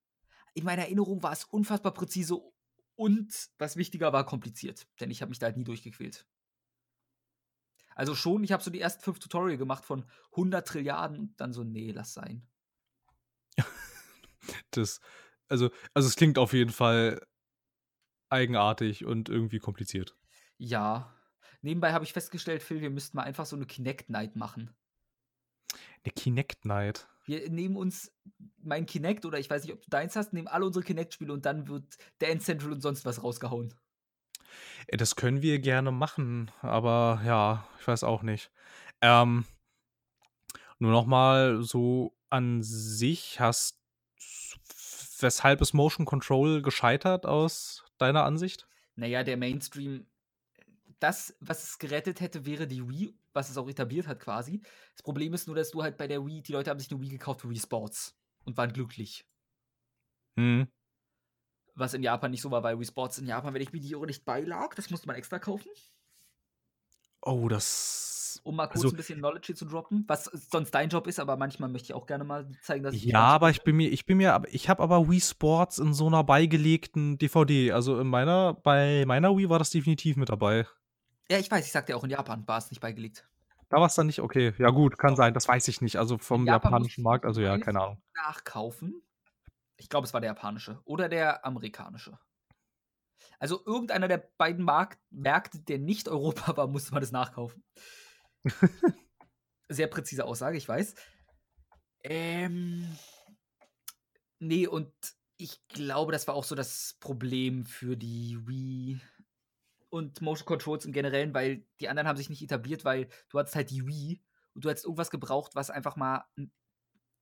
In 0.54 0.64
meiner 0.64 0.84
Erinnerung 0.84 1.22
war 1.22 1.34
es 1.34 1.44
unfassbar 1.44 1.94
präzise 1.94 2.40
und 3.04 3.50
was 3.58 3.76
wichtiger 3.76 4.14
war, 4.14 4.26
kompliziert. 4.26 4.88
Denn 5.02 5.12
ich 5.12 5.22
habe 5.22 5.28
mich 5.28 5.38
da 5.38 5.48
halt 5.48 5.58
nie 5.58 5.66
durchgequält. 5.66 6.26
Also 7.96 8.16
schon, 8.16 8.46
ich 8.46 8.54
habe 8.54 8.64
so 8.64 8.72
die 8.72 8.80
ersten 8.80 9.04
fünf 9.04 9.20
Tutorial 9.20 9.58
gemacht 9.58 9.84
von 9.84 10.06
100 10.32 10.66
Trilliarden 10.66 11.20
und 11.20 11.42
dann 11.42 11.52
so, 11.52 11.66
nee, 11.66 11.92
lass 11.92 12.14
sein. 12.14 12.48
das, 14.72 15.02
also, 15.50 15.70
also 15.94 16.08
es 16.08 16.16
klingt 16.16 16.38
auf 16.38 16.54
jeden 16.54 16.72
Fall 16.72 17.22
eigenartig 18.30 19.04
und 19.04 19.28
irgendwie 19.28 19.60
kompliziert. 19.60 20.16
Ja. 20.58 21.14
Nebenbei 21.62 21.92
habe 21.92 22.06
ich 22.06 22.14
festgestellt, 22.14 22.64
Phil, 22.64 22.80
wir 22.80 22.90
müssten 22.90 23.18
mal 23.18 23.24
einfach 23.24 23.46
so 23.46 23.58
eine 23.58 23.66
Kinect 23.66 24.10
Night 24.10 24.38
machen. 24.38 24.74
Eine 26.06 26.14
Kinect 26.14 26.64
Night? 26.64 27.10
Wir 27.24 27.50
nehmen 27.50 27.76
uns 27.76 28.12
mein 28.62 28.86
Kinect 28.86 29.26
oder 29.26 29.40
ich 29.40 29.50
weiß 29.50 29.64
nicht, 29.64 29.74
ob 29.74 29.82
du 29.82 29.90
deins 29.90 30.16
hast, 30.16 30.34
nehmen 30.34 30.48
alle 30.48 30.66
unsere 30.66 30.84
Kinect-Spiele 30.84 31.34
und 31.34 31.46
dann 31.46 31.68
wird 31.68 31.98
Dance 32.20 32.46
Central 32.46 32.74
und 32.74 32.82
sonst 32.82 33.06
was 33.06 33.24
rausgehauen. 33.24 33.74
Äh, 34.88 34.98
das 34.98 35.16
können 35.16 35.42
wir 35.42 35.60
gerne 35.60 35.92
machen, 35.92 36.52
aber 36.62 37.22
ja, 37.26 37.68
ich 37.80 37.88
weiß 37.88 38.04
auch 38.04 38.24
nicht. 38.24 38.52
Ähm, 39.02 39.46
nur 40.80 40.92
noch 40.92 41.06
mal 41.06 41.62
so 41.62 42.18
an 42.30 42.64
sich 42.64 43.40
hast 43.40 43.84
weshalb 45.24 45.62
ist 45.62 45.74
Motion 45.74 46.06
Control 46.06 46.62
gescheitert 46.62 47.26
aus 47.26 47.86
deiner 47.98 48.26
Ansicht? 48.26 48.68
Naja, 48.96 49.24
der 49.24 49.38
Mainstream 49.38 50.06
das, 51.04 51.36
was 51.42 51.64
es 51.64 51.78
gerettet 51.80 52.22
hätte, 52.22 52.46
wäre 52.46 52.66
die 52.66 52.88
Wii, 52.88 53.14
was 53.34 53.50
es 53.50 53.58
auch 53.58 53.68
etabliert 53.68 54.08
hat 54.08 54.20
quasi. 54.22 54.62
Das 54.96 55.04
Problem 55.04 55.34
ist 55.34 55.48
nur, 55.48 55.56
dass 55.56 55.72
du 55.72 55.84
halt 55.84 55.98
bei 55.98 56.08
der 56.08 56.26
Wii, 56.26 56.42
die 56.42 56.54
Leute 56.54 56.70
haben 56.70 56.80
sich 56.80 56.90
eine 56.92 57.02
Wii 57.02 57.10
gekauft 57.10 57.42
für 57.42 57.50
Wii 57.50 57.60
Sports 57.60 58.18
und 58.46 58.56
waren 58.58 58.72
glücklich. 58.72 59.28
Mhm. 60.36 60.68
Was 61.76 61.94
in 61.94 62.04
Japan 62.04 62.32
nicht 62.32 62.42
so 62.42 62.52
war, 62.52 62.64
weil 62.64 62.80
Wii 62.80 62.86
Sports 62.86 63.18
in 63.18 63.28
Japan, 63.28 63.54
wenn 63.54 63.62
ich 63.62 63.74
mir 63.74 63.80
die 63.82 63.96
Uhr 63.96 64.06
nicht 64.06 64.24
beilag, 64.26 64.76
das 64.76 64.90
musste 64.90 65.08
man 65.08 65.16
extra 65.16 65.40
kaufen. 65.40 65.70
Oh, 67.22 67.48
das. 67.48 68.42
Um 68.44 68.56
mal 68.56 68.68
kurz 68.68 68.84
Also- 68.84 68.90
ein 68.96 68.98
bisschen 68.98 69.20
Knowledge 69.20 69.48
hier 69.48 69.56
zu 69.56 69.66
droppen, 69.66 70.04
was 70.08 70.26
sonst 70.26 70.72
dein 70.72 70.90
Job 70.90 71.08
ist, 71.08 71.20
aber 71.20 71.38
manchmal 71.38 71.70
möchte 71.70 71.88
ich 71.88 71.94
auch 71.94 72.06
gerne 72.06 72.24
mal 72.24 72.50
zeigen, 72.62 72.84
dass 72.84 72.94
ich. 72.96 73.04
Ja, 73.06 73.22
aber 73.22 73.50
ich 73.50 73.64
bin 73.64 73.76
mir, 73.76 73.90
ich 73.90 74.06
bin 74.06 74.18
mir, 74.18 74.42
ich 74.52 74.70
habe 74.70 74.82
aber 74.84 75.10
Wii 75.10 75.22
Sports 75.22 75.80
in 75.80 75.94
so 75.94 76.08
einer 76.08 76.24
beigelegten 76.24 77.18
DVD. 77.18 77.72
Also 77.72 78.00
in 78.00 78.08
meiner, 78.08 78.54
bei 78.54 79.06
meiner 79.06 79.36
Wii 79.38 79.50
war 79.50 79.60
das 79.60 79.70
definitiv 79.70 80.16
mit 80.18 80.30
dabei. 80.30 80.66
Ja, 81.34 81.40
ich 81.40 81.50
weiß, 81.50 81.66
ich 81.66 81.72
sagte 81.72 81.94
ja 81.94 81.98
auch 81.98 82.04
in 82.04 82.12
Japan 82.12 82.48
war 82.48 82.60
es 82.60 82.70
nicht 82.70 82.80
beigelegt. 82.80 83.28
Da 83.70 83.78
war 83.78 83.88
es 83.88 83.96
dann 83.96 84.06
nicht 84.06 84.22
okay. 84.22 84.54
Ja 84.60 84.70
gut, 84.70 85.00
kann 85.00 85.16
sein. 85.16 85.34
Das 85.34 85.48
weiß 85.48 85.68
ich 85.68 85.82
nicht. 85.82 85.96
Also 85.96 86.20
vom 86.20 86.46
Japan 86.46 86.72
japanischen 86.72 87.04
Markt. 87.04 87.26
Also 87.26 87.42
ja, 87.42 87.58
keine 87.58 87.82
Ahnung. 87.82 88.04
Nachkaufen. 88.14 89.02
Ich 89.78 89.90
glaube, 89.90 90.06
es 90.06 90.14
war 90.14 90.22
der 90.22 90.28
japanische 90.28 90.80
oder 90.86 91.10
der 91.10 91.44
amerikanische. 91.44 92.20
Also 93.40 93.66
irgendeiner 93.66 94.08
der 94.08 94.30
beiden 94.38 94.64
Mark 94.64 95.00
Märkte, 95.10 95.58
der 95.58 95.80
nicht 95.80 96.08
Europa 96.08 96.56
war, 96.56 96.68
musste 96.68 96.92
man 96.92 97.02
das 97.02 97.12
nachkaufen. 97.12 97.64
Sehr 99.70 99.88
präzise 99.88 100.26
Aussage, 100.26 100.58
ich 100.58 100.70
weiß. 100.70 100.94
Ähm, 102.04 102.96
nee, 104.38 104.68
und 104.68 104.94
ich 105.38 105.68
glaube, 105.68 106.12
das 106.12 106.28
war 106.28 106.36
auch 106.36 106.44
so 106.44 106.54
das 106.54 106.96
Problem 107.00 107.66
für 107.66 107.98
die 107.98 108.38
Wii 108.46 109.02
und 109.94 110.22
Motion 110.22 110.48
Controls 110.48 110.86
im 110.86 110.92
Generellen, 110.92 111.36
weil 111.36 111.68
die 111.80 111.88
anderen 111.88 112.08
haben 112.08 112.18
sich 112.18 112.28
nicht 112.28 112.42
etabliert, 112.42 112.84
weil 112.84 113.10
du 113.30 113.38
hattest 113.38 113.56
halt 113.56 113.70
die 113.70 113.86
Wii 113.86 114.20
und 114.56 114.66
du 114.66 114.70
hattest 114.70 114.86
irgendwas 114.86 115.12
gebraucht, 115.12 115.52
was 115.54 115.70
einfach 115.70 115.96
mal 115.96 116.26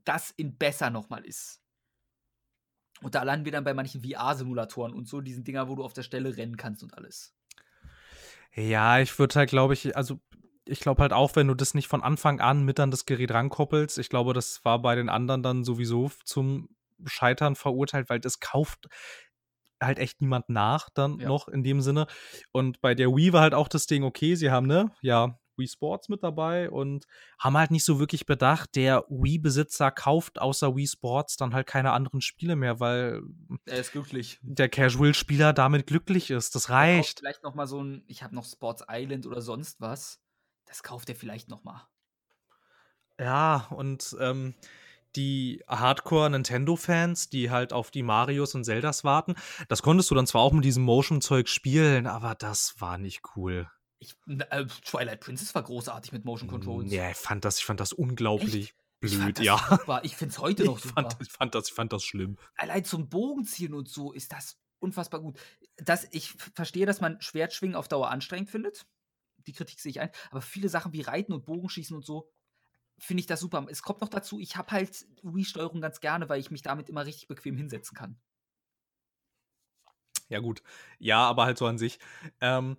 das 0.06 0.32
in 0.32 0.58
besser 0.58 0.90
nochmal 0.90 1.26
ist. 1.26 1.62
Und 3.02 3.14
da 3.14 3.24
landen 3.24 3.44
wir 3.44 3.52
dann 3.52 3.66
bei 3.66 3.74
manchen 3.74 4.02
VR-Simulatoren 4.02 4.94
und 4.94 5.06
so, 5.06 5.20
diesen 5.20 5.44
Dinger, 5.44 5.68
wo 5.68 5.76
du 5.76 5.84
auf 5.84 5.92
der 5.92 6.04
Stelle 6.04 6.38
rennen 6.38 6.56
kannst 6.56 6.82
und 6.82 6.94
alles. 6.98 7.36
Ja, 8.56 9.00
ich 9.00 9.20
würde 9.20 9.36
halt, 9.36 9.50
glaube 9.50 9.74
ich, 9.74 9.98
also 9.98 10.22
ich 10.64 10.80
glaube 10.80 11.02
halt 11.02 11.12
auch, 11.12 11.36
wenn 11.36 11.50
du 11.50 11.56
das 11.56 11.74
nicht 11.74 11.90
von 11.90 12.02
Anfang 12.02 12.40
an 12.40 12.64
mit 12.64 12.80
an 12.80 12.90
das 12.90 13.06
Gerät 13.06 13.32
rankoppelst, 13.32 13.98
ich 13.98 14.08
glaube, 14.08 14.32
das 14.32 14.64
war 14.64 14.82
bei 14.82 14.96
den 14.96 15.10
anderen 15.10 15.44
dann 15.44 15.66
sowieso 15.66 16.10
zum 16.24 16.70
Scheitern 17.06 17.58
verurteilt, 17.58 18.10
weil 18.10 18.22
das 18.22 18.40
kauft 18.40 18.88
halt 19.82 20.00
echt 20.00 20.22
niemand 20.22 20.50
nach 20.50 20.90
dann 20.90 21.20
Ja. 21.20 21.28
noch 21.28 21.48
in 21.48 21.64
dem 21.64 21.82
Sinne. 21.82 22.08
Und 22.52 22.82
bei 22.82 22.96
der 22.96 23.10
Wii 23.10 23.34
war 23.34 23.42
halt 23.42 23.54
auch 23.54 23.68
das 23.68 23.88
Ding, 23.88 24.04
okay, 24.04 24.36
sie 24.36 24.52
haben, 24.52 24.68
ne, 24.68 24.92
ja, 25.02 25.38
Wii 25.58 25.68
Sports 25.68 26.08
mit 26.10 26.24
dabei 26.24 26.72
und 26.72 27.06
haben 27.38 27.58
halt 27.58 27.72
nicht 27.72 27.84
so 27.84 28.00
wirklich 28.00 28.26
bedacht, 28.26 28.76
der 28.76 29.04
Wii-Besitzer 29.10 29.92
kauft 29.92 30.40
außer 30.42 30.76
Wii 30.76 30.88
Sports 30.88 31.36
dann 31.36 31.54
halt 31.54 31.68
keine 31.68 31.92
anderen 31.92 32.22
Spiele 32.22 32.56
mehr, 32.56 32.80
weil 32.80 33.22
Er 33.66 33.80
ist 33.80 33.92
glücklich. 33.92 34.40
der 34.42 34.70
Casual-Spieler 34.70 35.54
damit 35.54 35.88
glücklich 35.88 36.32
ist. 36.32 36.56
Das 36.56 36.70
reicht. 36.70 37.20
Vielleicht 37.20 37.44
noch 37.44 37.54
mal 37.54 37.68
so 37.68 37.84
ein, 37.84 38.04
ich 38.08 38.24
habe 38.24 38.34
noch 38.34 38.46
Sports 38.46 38.84
Island 38.90 39.28
oder 39.28 39.42
sonst 39.42 39.82
was. 39.82 40.20
Das 40.66 40.84
kauft 40.84 41.10
er 41.10 41.16
vielleicht 41.16 41.50
noch 41.50 41.64
mal. 41.64 41.86
Ja, 43.20 43.68
und 43.70 44.16
ähm, 44.20 44.56
die 45.16 45.64
Hardcore-Nintendo-Fans, 45.68 47.30
die 47.30 47.50
halt 47.50 47.74
auf 47.74 47.92
die 47.92 48.04
Marios 48.04 48.56
und 48.56 48.64
Zeldas 48.64 49.04
warten, 49.04 49.36
das 49.68 49.82
konntest 49.82 50.10
du 50.12 50.16
dann 50.16 50.28
zwar 50.28 50.42
auch 50.42 50.54
mit 50.54 50.66
diesem 50.66 50.84
Motion-Zeug 50.84 51.48
spielen, 51.48 52.08
aber 52.08 52.36
das 52.36 52.76
war 52.80 52.98
nicht 52.98 53.22
cool. 53.36 53.70
Ich, 54.00 54.16
äh, 54.28 54.66
Twilight 54.84 55.20
Princess 55.20 55.54
war 55.54 55.62
großartig 55.64 56.12
mit 56.12 56.26
Motion 56.26 56.50
Controls. 56.50 56.92
Ja, 56.92 57.12
ich 57.12 57.18
fand 57.18 57.46
das, 57.46 57.60
ich 57.60 57.66
fand 57.66 57.80
das 57.80 57.94
unglaublich 57.94 58.74
Ich 59.02 59.12
fand 59.12 59.24
blöd, 59.26 59.38
das 59.38 59.46
ja. 59.46 59.58
Super. 59.70 60.02
Ich 60.04 60.16
finde 60.16 60.34
es 60.34 60.40
heute 60.40 60.64
noch 60.66 60.78
Ich 60.78 60.84
super. 60.84 61.04
fand, 61.04 61.18
ich, 61.22 61.32
fand 61.32 61.56
das, 61.56 61.68
ich 61.68 61.74
fand 61.74 61.94
das 61.94 62.04
schlimm. 62.04 62.38
Allein 62.56 62.84
zum 62.84 63.10
Bogenzielen 63.10 63.74
und 63.76 63.88
so 63.90 64.12
ist 64.12 64.32
das 64.32 64.58
unfassbar 64.80 65.20
gut. 65.22 65.40
Das, 65.78 66.08
ich 66.12 66.32
verstehe, 66.56 66.88
dass 66.88 67.00
man 67.02 67.22
Schwertschwingen 67.22 67.76
auf 67.76 67.88
Dauer 67.88 68.10
anstrengend 68.10 68.50
findet. 68.50 68.88
Die 69.46 69.54
Kritik 69.54 69.80
sehe 69.80 69.92
ich 69.92 70.00
ein. 70.00 70.10
Aber 70.32 70.42
viele 70.42 70.70
Sachen 70.70 70.94
wie 70.94 71.02
Reiten 71.02 71.34
und 71.34 71.46
Bogenschießen 71.46 71.96
und 71.96 72.06
so 72.06 72.32
finde 73.02 73.22
ich 73.22 73.28
das 73.28 73.40
super. 73.40 73.66
Es 73.70 73.82
kommt 73.82 74.00
noch 74.02 74.10
dazu, 74.10 74.40
ich 74.40 74.56
habe 74.56 74.72
halt 74.72 75.06
Wii-Steuerung 75.24 75.82
ganz 75.82 76.00
gerne, 76.00 76.30
weil 76.30 76.40
ich 76.40 76.52
mich 76.52 76.62
damit 76.62 76.88
immer 76.88 77.06
richtig 77.06 77.28
bequem 77.28 77.58
hinsetzen 77.58 77.98
kann. 77.98 78.16
Ja, 80.30 80.40
gut. 80.40 80.62
Ja, 81.00 81.28
aber 81.28 81.46
halt 81.46 81.58
so 81.58 81.66
an 81.66 81.78
sich. 81.78 82.00
Ähm, 82.40 82.78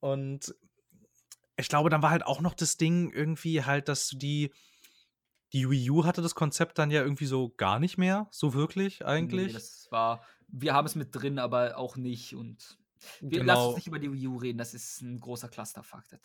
und 0.00 0.54
ich 1.56 1.68
glaube, 1.68 1.88
dann 1.90 2.02
war 2.02 2.10
halt 2.10 2.26
auch 2.26 2.40
noch 2.40 2.54
das 2.54 2.76
Ding 2.76 3.10
irgendwie 3.10 3.64
halt, 3.64 3.88
dass 3.88 4.10
die, 4.10 4.52
die 5.52 5.68
Wii 5.70 5.90
U 5.90 6.04
hatte 6.04 6.20
das 6.20 6.34
Konzept 6.34 6.78
dann 6.78 6.90
ja 6.90 7.02
irgendwie 7.02 7.26
so 7.26 7.48
gar 7.56 7.80
nicht 7.80 7.96
mehr, 7.96 8.28
so 8.30 8.54
wirklich 8.54 9.04
eigentlich. 9.06 9.46
Nee, 9.48 9.52
das 9.54 9.88
war, 9.90 10.22
wir 10.48 10.74
haben 10.74 10.86
es 10.86 10.94
mit 10.94 11.14
drin, 11.14 11.38
aber 11.38 11.78
auch 11.78 11.96
nicht. 11.96 12.34
Und 12.34 12.78
wir 13.20 13.42
lassen 13.44 13.58
Genau. 13.58 13.66
uns 13.68 13.76
nicht 13.76 13.86
über 13.86 13.98
die 13.98 14.12
Wii 14.12 14.28
U 14.28 14.36
reden, 14.36 14.58
das 14.58 14.74
ist 14.74 15.00
ein 15.00 15.18
großer 15.18 15.48
Clusterfuck. 15.48 16.04
Das, 16.10 16.20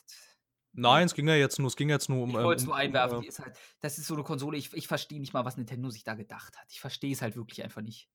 Nein, 0.74 1.06
es 1.06 1.14
ging 1.14 1.28
ja 1.28 1.36
jetzt 1.36 1.60
nur, 1.60 1.68
es 1.68 1.76
ging 1.76 1.90
jetzt 1.90 2.10
nur 2.10 2.24
um. 2.24 2.30
ich 2.30 2.36
ähm, 2.36 2.44
wollte 2.44 2.62
es 2.62 2.64
um, 2.64 2.70
nur 2.70 2.76
um, 2.76 2.82
einwerfen, 2.82 3.18
äh, 3.18 3.22
die 3.22 3.28
ist 3.28 3.40
halt, 3.40 3.58
das 3.80 3.98
ist 3.98 4.08
so 4.08 4.14
eine 4.14 4.24
Konsole, 4.24 4.58
ich, 4.58 4.74
ich 4.74 4.88
verstehe 4.88 5.20
nicht 5.20 5.34
mal, 5.34 5.46
was 5.46 5.58
Nintendo 5.58 5.90
sich 5.90 6.04
da 6.04 6.14
gedacht 6.14 6.58
hat. 6.58 6.66
Ich 6.70 6.80
verstehe 6.80 7.12
es 7.12 7.22
halt 7.22 7.36
wirklich 7.36 7.64
einfach 7.64 7.82
nicht. 7.82 8.10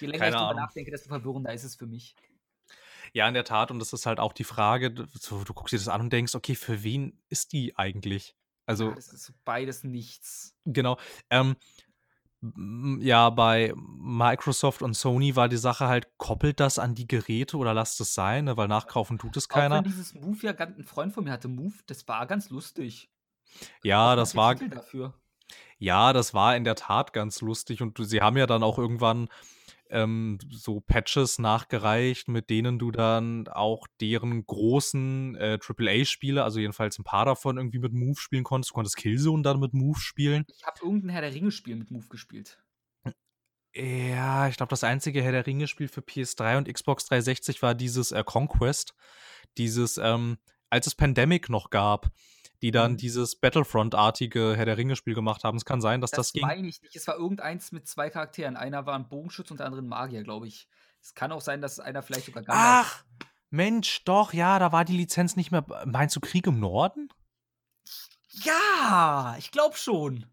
Je 0.00 0.06
länger 0.06 0.28
ich 0.28 0.34
Ahnung. 0.34 0.56
nachdenke, 0.56 0.90
desto 0.90 1.08
verwirrender 1.08 1.52
ist 1.52 1.64
es 1.64 1.76
für 1.76 1.86
mich. 1.86 2.16
Ja, 3.12 3.28
in 3.28 3.34
der 3.34 3.44
Tat. 3.44 3.70
Und 3.70 3.78
das 3.78 3.92
ist 3.92 4.06
halt 4.06 4.18
auch 4.20 4.32
die 4.32 4.44
Frage, 4.44 5.06
so, 5.12 5.44
du 5.44 5.52
guckst 5.52 5.72
dir 5.72 5.78
das 5.78 5.88
an 5.88 6.00
und 6.00 6.12
denkst, 6.12 6.34
okay, 6.34 6.54
für 6.54 6.82
wen 6.82 7.20
ist 7.28 7.52
die 7.52 7.76
eigentlich? 7.76 8.34
Also, 8.66 8.88
Ja, 8.88 8.94
das 8.94 9.12
ist 9.12 9.32
beides 9.44 9.84
nichts. 9.84 10.56
genau. 10.64 10.98
Ähm, 11.30 11.56
ja, 13.00 13.30
bei 13.30 13.72
Microsoft 13.76 14.82
und 14.82 14.94
Sony 14.94 15.36
war 15.36 15.48
die 15.48 15.56
Sache 15.56 15.86
halt, 15.86 16.08
koppelt 16.18 16.58
das 16.58 16.78
an 16.78 16.94
die 16.94 17.06
Geräte 17.06 17.56
oder 17.56 17.72
lasst 17.72 18.00
es 18.00 18.14
sein, 18.14 18.46
ne? 18.46 18.56
weil 18.56 18.66
nachkaufen 18.68 19.18
tut 19.18 19.36
es 19.36 19.48
Auch 19.48 19.54
keiner. 19.54 19.82
dieses 19.82 20.14
Move 20.14 20.38
ja 20.42 20.52
ein 20.52 20.84
Freund 20.84 21.12
von 21.12 21.24
mir 21.24 21.30
hatte 21.30 21.48
Move, 21.48 21.74
das 21.86 22.06
war 22.08 22.26
ganz 22.26 22.50
lustig. 22.50 23.10
Ja, 23.84 24.12
Auch 24.12 24.16
das 24.16 24.34
war, 24.34 24.54
dafür. 24.56 25.14
ja, 25.78 26.12
das 26.12 26.34
war 26.34 26.56
in 26.56 26.64
der 26.64 26.74
Tat 26.74 27.12
ganz 27.12 27.40
lustig 27.42 27.80
und 27.80 27.96
sie 27.98 28.20
haben 28.20 28.36
ja 28.36 28.46
dann 28.46 28.62
auch 28.62 28.78
irgendwann 28.78 29.28
ähm, 29.92 30.38
so 30.50 30.80
Patches 30.80 31.38
nachgereicht, 31.38 32.28
mit 32.28 32.50
denen 32.50 32.78
du 32.78 32.90
dann 32.90 33.46
auch 33.48 33.86
deren 34.00 34.44
großen 34.44 35.36
äh, 35.36 35.58
AAA-Spiele, 35.60 36.42
also 36.42 36.58
jedenfalls 36.58 36.98
ein 36.98 37.04
paar 37.04 37.24
davon 37.24 37.58
irgendwie 37.58 37.78
mit 37.78 37.92
Move 37.92 38.18
spielen 38.18 38.44
konntest. 38.44 38.70
Du 38.70 38.74
konntest 38.74 38.96
Killzone 38.96 39.42
dann 39.42 39.60
mit 39.60 39.74
Move 39.74 39.98
spielen. 39.98 40.44
Ich 40.48 40.64
habe 40.64 40.78
irgendein 40.82 41.10
Herr 41.10 41.20
der 41.20 41.34
Ringe-Spiel 41.34 41.76
mit 41.76 41.90
Move 41.90 42.08
gespielt. 42.08 42.58
Ja, 43.74 44.48
ich 44.48 44.56
glaube, 44.56 44.70
das 44.70 44.84
einzige 44.84 45.22
Herr 45.22 45.32
der 45.32 45.46
Ringe-Spiel 45.46 45.88
für 45.88 46.02
PS3 46.02 46.58
und 46.58 46.72
Xbox 46.72 47.06
360 47.06 47.62
war 47.62 47.74
dieses 47.74 48.12
äh, 48.12 48.22
Conquest. 48.24 48.94
Dieses, 49.56 49.98
ähm, 49.98 50.38
als 50.68 50.86
es 50.86 50.94
Pandemic 50.94 51.48
noch 51.48 51.70
gab, 51.70 52.10
die 52.62 52.70
dann 52.70 52.92
Mhm. 52.92 52.96
dieses 52.98 53.36
Battlefront-artige 53.36 54.54
Herr 54.56 54.64
der 54.64 54.76
Ringe-Spiel 54.78 55.14
gemacht 55.14 55.44
haben. 55.44 55.56
Es 55.58 55.64
kann 55.64 55.80
sein, 55.80 56.00
dass 56.00 56.10
das, 56.12 56.28
Das 56.28 56.32
ging. 56.32 56.42
meine 56.46 56.66
ich 56.68 56.80
nicht. 56.80 56.96
Es 56.96 57.06
war 57.06 57.16
irgendeins 57.16 57.72
mit 57.72 57.86
zwei 57.88 58.08
Charakteren. 58.08 58.56
Einer 58.56 58.86
war 58.86 58.94
ein 58.94 59.08
Bogenschütze 59.08 59.52
und 59.52 59.58
der 59.58 59.66
andere 59.66 59.82
ein 59.82 59.88
Magier, 59.88 60.22
glaube 60.22 60.46
ich. 60.46 60.68
Es 61.02 61.14
kann 61.14 61.32
auch 61.32 61.40
sein, 61.40 61.60
dass 61.60 61.80
einer 61.80 62.02
vielleicht 62.02 62.26
sogar 62.26 62.42
Gandalf 62.44 62.86
Ach, 62.86 63.04
Mensch, 63.50 64.04
doch, 64.04 64.32
ja, 64.32 64.58
da 64.58 64.72
war 64.72 64.84
die 64.84 64.96
Lizenz 64.96 65.36
nicht 65.36 65.50
mehr. 65.50 65.64
Meinst 65.84 66.14
du 66.16 66.20
Krieg 66.20 66.46
im 66.46 66.60
Norden? 66.60 67.08
Ja, 68.44 69.34
ich 69.38 69.50
glaube 69.50 69.76
schon. 69.76 70.26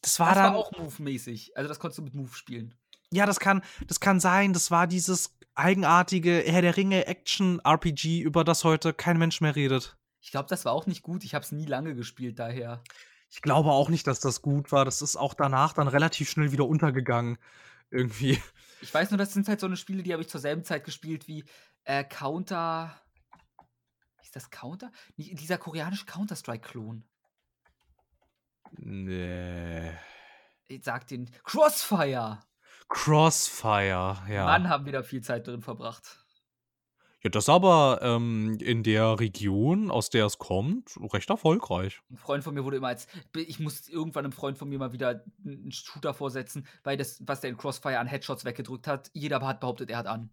Das 0.00 0.18
war 0.18 0.28
Das 0.28 0.36
dann. 0.36 0.52
war 0.54 0.60
auch 0.60 0.72
Move-mäßig. 0.72 1.56
Also 1.56 1.68
das 1.68 1.78
konntest 1.78 1.98
du 1.98 2.02
mit 2.02 2.14
Move 2.14 2.34
spielen. 2.34 2.74
ja, 3.12 3.26
das 3.26 3.38
kann, 3.38 3.62
das 3.86 4.00
kann 4.00 4.18
sein. 4.20 4.52
Das 4.52 4.70
war 4.70 4.86
dieses 4.86 5.36
eigenartige 5.54 6.42
Herr 6.46 6.62
der 6.62 6.76
Ringe 6.76 7.06
Action-RPG, 7.06 8.20
über 8.20 8.42
das 8.42 8.64
heute 8.64 8.92
kein 8.92 9.18
Mensch 9.18 9.40
mehr 9.40 9.54
redet. 9.54 9.96
Ich 10.24 10.30
glaube, 10.30 10.48
das 10.48 10.64
war 10.64 10.72
auch 10.72 10.86
nicht 10.86 11.02
gut. 11.02 11.22
Ich 11.22 11.34
habe 11.34 11.44
es 11.44 11.52
nie 11.52 11.66
lange 11.66 11.94
gespielt, 11.94 12.38
daher. 12.38 12.82
Ich 13.28 13.42
glaube 13.42 13.70
auch 13.70 13.90
nicht, 13.90 14.06
dass 14.06 14.20
das 14.20 14.40
gut 14.40 14.72
war. 14.72 14.86
Das 14.86 15.02
ist 15.02 15.16
auch 15.16 15.34
danach 15.34 15.74
dann 15.74 15.86
relativ 15.86 16.30
schnell 16.30 16.50
wieder 16.50 16.66
untergegangen. 16.66 17.36
Irgendwie. 17.90 18.42
Ich 18.80 18.92
weiß 18.92 19.10
nur, 19.10 19.18
das 19.18 19.34
sind 19.34 19.46
halt 19.48 19.60
so 19.60 19.66
eine 19.66 19.76
Spiele, 19.76 20.02
die 20.02 20.14
habe 20.14 20.22
ich 20.22 20.28
zur 20.30 20.40
selben 20.40 20.64
Zeit 20.64 20.84
gespielt 20.84 21.28
wie 21.28 21.44
äh, 21.84 22.04
Counter. 22.04 22.98
Ist 24.22 24.34
das 24.34 24.48
Counter? 24.48 24.90
Dieser 25.18 25.58
koreanische 25.58 26.06
Counter-Strike-Klon. 26.06 27.04
Nee. 28.78 29.90
Ich 30.68 30.82
sag 30.84 31.06
den 31.06 31.30
Crossfire. 31.44 32.40
Crossfire, 32.88 34.22
ja. 34.28 34.44
Mann, 34.46 34.70
haben 34.70 34.86
wir 34.86 34.92
da 34.92 35.02
viel 35.02 35.22
Zeit 35.22 35.46
drin 35.46 35.60
verbracht. 35.60 36.23
Ja, 37.24 37.30
das 37.30 37.48
aber 37.48 38.00
ähm, 38.02 38.58
in 38.60 38.82
der 38.82 39.18
Region, 39.18 39.90
aus 39.90 40.10
der 40.10 40.26
es 40.26 40.36
kommt, 40.36 40.94
recht 41.12 41.30
erfolgreich. 41.30 42.02
Ein 42.10 42.18
Freund 42.18 42.44
von 42.44 42.52
mir 42.52 42.64
wurde 42.64 42.76
immer 42.76 42.88
als 42.88 43.06
ich 43.34 43.58
muss 43.58 43.88
irgendwann 43.88 44.26
einem 44.26 44.32
Freund 44.32 44.58
von 44.58 44.68
mir 44.68 44.78
mal 44.78 44.92
wieder 44.92 45.24
'n 45.42 45.72
Shooter 45.72 46.12
vorsetzen, 46.12 46.66
weil 46.82 46.98
das, 46.98 47.22
was 47.26 47.40
der 47.40 47.48
in 47.48 47.56
Crossfire 47.56 47.98
an 47.98 48.06
Headshots 48.06 48.44
weggedrückt 48.44 48.86
hat, 48.86 49.10
jeder 49.14 49.40
hat 49.40 49.60
behauptet, 49.60 49.90
er 49.90 49.96
hat 49.98 50.06
an. 50.06 50.28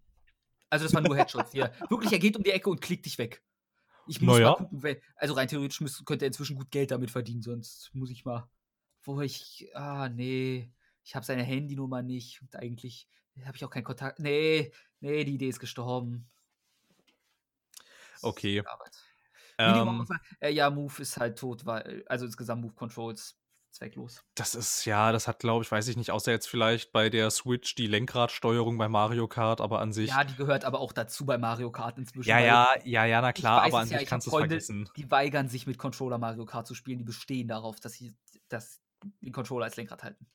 Also, 0.70 0.84
das 0.84 0.94
waren 0.94 1.06
nur 1.06 1.16
Headshots 1.16 1.54
hier. 1.54 1.72
Wirklich, 1.89 2.12
er 2.12 2.20
geht 2.20 2.36
um 2.36 2.44
die 2.44 2.52
Ecke 2.52 2.70
und 2.70 2.82
klickt 2.82 3.06
dich 3.06 3.18
weg. 3.18 3.42
Ich 4.08 4.20
muss 4.20 4.39
Na 4.39 4.50
mal 4.50 4.56
gucken, 4.56 4.84
we 4.84 5.00
also, 5.16 5.34
rein 5.36 5.48
theoretisch 5.48 5.80
müsste 5.80 6.04
könnte 6.04 6.26
er 6.26 6.28
inzwischen 6.28 6.58
gut 6.58 6.72
Geld 6.72 6.92
damit 6.92 7.10
verdienen, 7.10 7.42
sonst 7.42 7.92
muss 7.94 8.10
ich 8.10 8.26
mal 8.26 8.50
wo 9.04 9.22
ich 9.22 9.70
ah, 9.74 10.10
ne, 10.10 10.72
ich 11.04 11.16
habe 11.16 11.26
seine 11.26 11.44
Handynummer 11.44 12.02
nicht 12.02 12.42
und 12.42 12.56
eigentlich 12.56 13.08
habe 13.46 13.56
ich 13.56 13.66
auch 13.66 13.70
keinen 13.70 13.84
Kontakt. 13.86 14.20
Ne, 14.20 14.72
ne, 15.00 15.24
die 15.26 15.36
Idee 15.36 15.48
ist 15.48 15.60
gestorben. 15.60 16.30
Okay. 18.24 18.63
Ähm, 19.57 20.07
äh, 20.39 20.51
ja, 20.51 20.69
Move 20.69 21.01
ist 21.01 21.17
halt 21.17 21.38
tot, 21.38 21.65
weil 21.65 22.03
also, 22.07 22.26
insgesamt 22.26 22.63
Move 22.63 22.74
Controls 22.74 23.38
zwecklos. 23.72 24.24
das 24.36 24.53
ist 24.55 24.86
ja, 24.86 25.11
das 25.11 25.28
hat, 25.28 25.39
glaube 25.39 25.63
ich 25.63 25.72
weiß 25.72 25.88
ich 25.88 25.95
nicht, 25.95 26.11
außer 26.11 26.32
jetzt 26.32 26.47
vielleicht 26.47 26.91
bei 26.91 27.09
der 27.09 27.32
Switch 27.32 27.76
die 27.76 27.88
Lenkradsteuerung 27.88 28.78
bei 28.78 28.89
Mario 28.89 29.28
Kart, 29.28 29.61
aber 29.61 29.80
an 29.80 29.93
sich 29.93 30.09
Ja, 30.09 30.24
die 30.24 30.36
gehört 30.36 30.65
aber 30.65 30.80
auch 30.80 30.91
dazu 30.91 31.26
bei 31.26 31.38
Mario 31.38 31.72
Kart 31.72 31.97
inzwischen, 31.97 32.30
Ja, 32.30 32.39
ja, 32.39 32.67
ja, 32.84 33.05
ja, 33.05 33.22
na 33.22 33.32
klar, 33.32 33.61
aber 33.61 33.67
es 33.67 33.74
an 33.76 33.89
ja, 33.89 33.99
sich 33.99 34.09
kannst 34.09 34.28
du's 34.28 34.32
Freunde, 34.32 34.59
vergessen. 34.59 34.89
die 34.97 35.09
weigern 35.09 35.47
sich 35.47 35.67
mit 35.67 35.78
Controller 35.78 36.17
Mario 36.17 36.45
Kart 36.45 36.67
zu 36.67 36.76
spielen, 36.76 36.97
die 36.97 37.05
bestehen 37.05 37.47
darauf, 37.47 37.80
dass 37.80 37.93
sie 37.93 38.13
dass 38.49 38.82
den 39.22 39.32
Controller 39.32 39.65
als 39.65 39.78
Lenkrad 39.78 40.03
halten. 40.03 40.28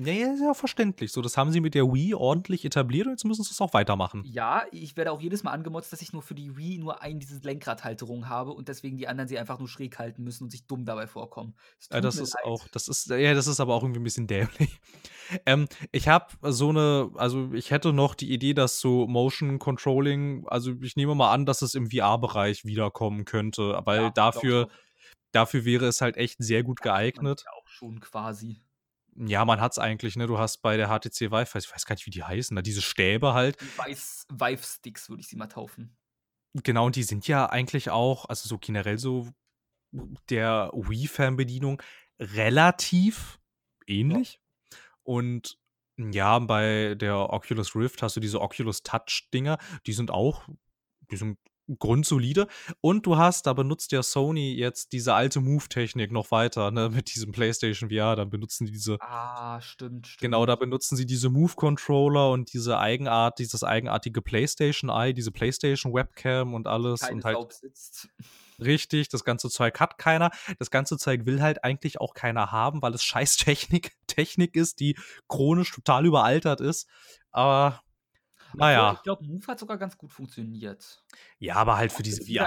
Ja, 0.00 0.12
ja, 0.12 0.32
ist 0.32 0.40
ja 0.40 0.54
verständlich. 0.54 1.10
So, 1.10 1.22
das 1.22 1.36
haben 1.36 1.50
sie 1.50 1.60
mit 1.60 1.74
der 1.74 1.92
Wii 1.92 2.14
ordentlich 2.14 2.64
etabliert 2.64 3.06
und 3.06 3.12
jetzt 3.14 3.24
müssen 3.24 3.42
sie 3.42 3.50
es 3.50 3.60
auch 3.60 3.74
weitermachen. 3.74 4.24
Ja, 4.24 4.66
ich 4.72 4.96
werde 4.96 5.12
auch 5.12 5.20
jedes 5.20 5.44
Mal 5.44 5.52
angemotzt, 5.52 5.92
dass 5.92 6.02
ich 6.02 6.12
nur 6.12 6.22
für 6.22 6.34
die 6.34 6.56
Wii 6.56 6.78
nur 6.78 7.02
ein 7.02 7.20
diese 7.20 7.38
Lenkradhalterung 7.38 8.28
habe 8.28 8.50
und 8.52 8.66
deswegen 8.66 8.96
die 8.96 9.06
anderen 9.06 9.28
sie 9.28 9.38
einfach 9.38 9.60
nur 9.60 9.68
schräg 9.68 9.96
halten 10.00 10.24
müssen 10.24 10.42
und 10.44 10.50
sich 10.50 10.66
dumm 10.66 10.84
dabei 10.84 11.06
vorkommen. 11.06 11.54
Es 11.78 11.90
Ja, 11.92 12.02
das 12.02 12.20
ist 12.20 12.42
leid. 12.44 12.44
auch 12.44 12.68
das 12.68 12.86
ist 12.86 13.08
ja, 13.08 13.32
das 13.32 13.46
ist 13.46 13.60
aber 13.60 13.74
auch 13.74 13.82
irgendwie 13.82 14.00
'n 14.00 14.04
bisschen 14.04 14.26
dämlich. 14.26 14.80
Ähm, 15.46 15.68
ich 15.92 16.08
habe 16.08 16.26
so 16.52 16.72
'ne 16.72 17.10
also, 17.16 17.52
ich 17.52 17.70
hätte 17.70 17.92
noch 17.92 18.14
die 18.14 18.32
Idee, 18.32 18.54
dass 18.54 18.80
so 18.80 19.06
Motion 19.06 19.58
Controlling 19.58 20.46
also, 20.48 20.72
ich 20.82 20.96
nehme 20.96 21.14
mal 21.14 21.32
an, 21.32 21.44
dass 21.46 21.60
es 21.62 21.74
im 21.74 21.90
VR-Bereich 21.90 22.64
wiederkommen 22.64 23.24
könnte, 23.26 23.80
weil 23.84 24.10
Ja, 24.12 24.12
dafür 24.12 24.68
dafür 25.32 25.64
wäre 25.66 25.86
es 25.86 26.00
halt 26.02 26.16
echt 26.18 26.36
sehr 26.40 26.62
gut 26.64 26.82
Das 27.16 27.24
geeignet. 27.24 27.46
ja 27.46 27.52
auch 27.52 27.66
schon 27.68 28.00
quasi. 28.00 28.62
Ja, 29.26 29.44
man 29.44 29.60
hat's 29.60 29.78
eigentlich, 29.78 30.16
ne? 30.16 30.26
Du 30.26 30.38
hast 30.38 30.58
bei 30.58 30.76
der 30.76 30.88
HTC 30.88 31.30
Vive 31.32 31.58
ich 31.58 31.72
weiß 31.72 31.86
gar 31.86 31.94
nicht, 31.94 32.06
wie 32.06 32.10
die 32.10 32.22
heißen, 32.22 32.54
da 32.54 32.62
diese 32.62 32.82
Stäbe 32.82 33.34
halt. 33.34 33.60
Die 33.60 33.66
Vice 33.78 34.26
Vive 34.30 34.62
Sticks 34.62 35.08
würde 35.08 35.20
ich 35.20 35.28
sie 35.28 35.36
mal 35.36 35.46
taufen. 35.48 35.96
Genau, 36.62 36.86
und 36.86 36.96
die 36.96 37.02
sind 37.02 37.26
ja 37.28 37.46
eigentlich 37.46 37.90
auch 37.90 38.26
also, 38.26 38.48
so 38.48 38.58
generell 38.58 38.98
so 38.98 39.28
der 40.30 40.70
Wii-Fernbedienung 40.74 41.82
relativ 42.20 43.38
Ja. 43.88 43.94
ähnlich. 43.96 44.40
Und 45.02 45.58
ja, 45.96 46.38
bei 46.38 46.94
der 46.94 47.32
Oculus 47.32 47.74
Rift 47.74 48.02
hast 48.02 48.16
du 48.16 48.20
diese 48.20 48.40
Oculus 48.40 48.82
Touch-Dinger, 48.82 49.58
die 49.86 49.92
sind 49.92 50.10
auch 50.10 50.48
die 51.10 51.16
sind 51.16 51.38
grundsolide. 51.78 52.46
Und 52.80 53.06
du 53.06 53.16
hast 53.16 53.46
da 53.46 53.52
benutzt 53.52 53.92
ja 53.92 54.02
Sony 54.02 54.54
jetzt 54.54 54.92
diese 54.92 55.14
alte 55.14 55.40
Move-Technik 55.40 56.12
noch 56.12 56.30
weiter, 56.30 56.70
ne, 56.70 56.90
mit 56.90 57.14
diesem 57.14 57.32
PlayStation 57.32 57.90
VR. 57.90 58.16
Dann 58.16 58.30
benutzen 58.30 58.66
die 58.66 58.72
diese 58.72 58.98
Ah, 59.00 59.60
stimmt, 59.60 60.16
genau, 60.20 60.46
da 60.46 60.52
stimmt. 60.52 60.70
benutzen 60.70 60.96
sie 60.96 61.06
diese 61.06 61.28
Move-Controller 61.28 62.30
und 62.30 62.52
diese 62.52 62.78
Eigenart 62.78 63.38
dieses 63.38 63.64
eigenartige 63.64 64.22
PlayStation 64.22 64.90
Eye, 64.90 65.12
diese 65.12 65.30
PlayStation 65.30 65.92
Webcam 65.92 66.54
und 66.54 66.66
alles 66.66 67.00
Keine 67.00 67.16
und 67.16 67.24
halt 67.24 67.36
Sau 67.36 67.44
besitzt. 67.44 68.08
Richtig, 68.60 69.08
das 69.08 69.24
ganze 69.24 69.50
Zeug 69.50 69.78
hat 69.78 69.98
keiner. 69.98 70.30
Das 70.58 70.70
ganze 70.70 70.98
Zeug 70.98 71.26
will 71.26 71.40
halt 71.40 71.62
eigentlich 71.62 72.00
auch 72.00 72.14
keiner 72.14 72.50
haben, 72.50 72.82
weil 72.82 72.94
es 72.94 73.04
scheiß 73.04 73.36
Technik 73.36 73.92
Technik 74.06 74.56
ist, 74.56 74.80
die 74.80 74.96
chronisch 75.28 75.70
total 75.72 76.06
überaltert 76.06 76.60
ist. 76.60 76.88
Aber 77.30 77.82
na 78.54 78.66
Obwohl, 78.66 78.70
ja. 78.70 78.92
ich 78.94 79.02
glaube, 79.02 79.24
Move 79.24 79.46
hat 79.46 79.58
sogar 79.58 79.78
ganz 79.78 79.98
gut 79.98 80.12
funktioniert. 80.12 81.04
Ja, 81.38 81.56
aber 81.56 81.76
halt 81.76 81.92
für 81.92 82.02
diese 82.02 82.26
Wii, 82.26 82.40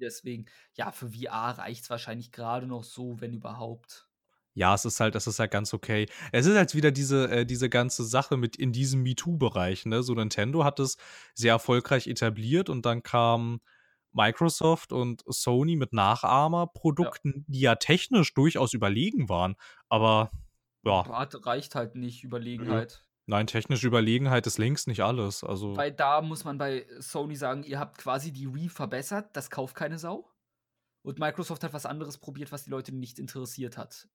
deswegen 0.00 0.46
ja, 0.74 0.92
für 0.92 1.10
VR 1.10 1.58
reicht's 1.58 1.90
wahrscheinlich 1.90 2.32
grade 2.32 2.66
noch 2.66 2.84
so, 2.84 3.20
wenn 3.20 3.32
überhaupt. 3.32 4.08
Ja, 4.54 4.74
es 4.74 4.84
ist 4.84 4.98
halt 5.00 5.14
es 5.14 5.26
ist 5.26 5.38
halt 5.38 5.52
ganz 5.52 5.72
okay. 5.72 6.06
Es 6.32 6.46
ist 6.46 6.56
halt 6.56 6.74
wieder 6.74 6.90
diese 6.90 7.30
äh, 7.30 7.46
diese 7.46 7.68
ganze 7.68 8.04
Sache 8.04 8.36
mit 8.36 8.56
in 8.56 8.72
diesem 8.72 9.02
Me-Too-Bereich, 9.02 9.86
ne? 9.86 10.02
So 10.02 10.14
Nintendo 10.14 10.64
hat 10.64 10.80
es 10.80 10.96
sehr 11.34 11.52
erfolgreich 11.52 12.08
etabliert 12.08 12.68
und 12.68 12.84
dann 12.84 13.02
kam 13.02 13.60
Microsoft 14.12 14.92
und 14.92 15.22
Sony 15.26 15.76
mit 15.76 15.92
Ja. 15.92 15.96
Nachahmerprodukten, 15.96 17.44
die 17.46 17.60
ja 17.60 17.76
technisch 17.76 18.34
durchaus 18.34 18.74
überlegen 18.74 19.28
waren. 19.28 19.54
Aber 19.88 20.30
ja. 20.84 21.02
Reicht 21.02 21.74
halt 21.74 21.94
nicht. 21.94 22.24
Überlegenheit. 22.24 23.04
Nein, 23.26 23.46
technische 23.46 23.86
Überlegenheit 23.86 24.46
ist 24.46 24.58
längst 24.58 24.88
nicht 24.88 25.02
alles. 25.02 25.44
Also 25.44 25.76
Weil 25.76 25.92
da 25.92 26.20
muss 26.20 26.44
man 26.44 26.58
bei 26.58 26.86
Sony 26.98 27.36
sagen, 27.36 27.62
ihr 27.62 27.78
habt 27.78 27.98
quasi 27.98 28.32
die 28.32 28.52
Wii 28.54 28.68
verbessert, 28.68 29.36
das 29.36 29.50
kauft 29.50 29.76
keine 29.76 29.98
Sau. 29.98 30.28
Und 31.02 31.18
Microsoft 31.18 31.62
hat 31.64 31.72
was 31.72 31.86
anderes 31.86 32.18
probiert, 32.18 32.52
was 32.52 32.64
die 32.64 32.70
Leute 32.70 32.94
nicht 32.94 33.18
interessiert 33.18 33.78
hat. 33.78 34.08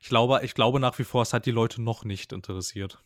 Ich 0.00 0.08
glaube 0.08 0.40
ich 0.44 0.54
glaube 0.54 0.78
nach 0.78 0.98
wie 0.98 1.04
vor, 1.04 1.22
es 1.22 1.32
hat 1.32 1.46
die 1.46 1.50
Leute 1.50 1.82
noch 1.82 2.04
nicht 2.04 2.32
interessiert. 2.32 3.02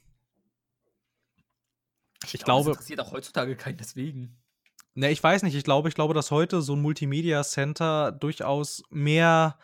Ich 2.24 2.34
Ich 2.34 2.44
glaube, 2.44 2.60
es 2.60 2.64
glaube 2.64 2.70
interessiert 2.70 3.00
auch 3.00 3.12
heutzutage 3.12 3.56
keinen 3.56 3.78
deswegen. 3.78 4.38
Ne, 4.94 5.10
ich 5.10 5.22
weiß 5.22 5.42
nicht. 5.42 5.54
Ich 5.54 5.64
glaube 5.64 5.88
ich 5.88 5.94
glaube, 5.94 6.14
dass 6.14 6.30
heute 6.30 6.60
so 6.62 6.74
'n 6.74 6.82
Multimedia 6.82 7.42
Center 7.42 8.12
durchaus 8.12 8.82
mehr 8.90 9.58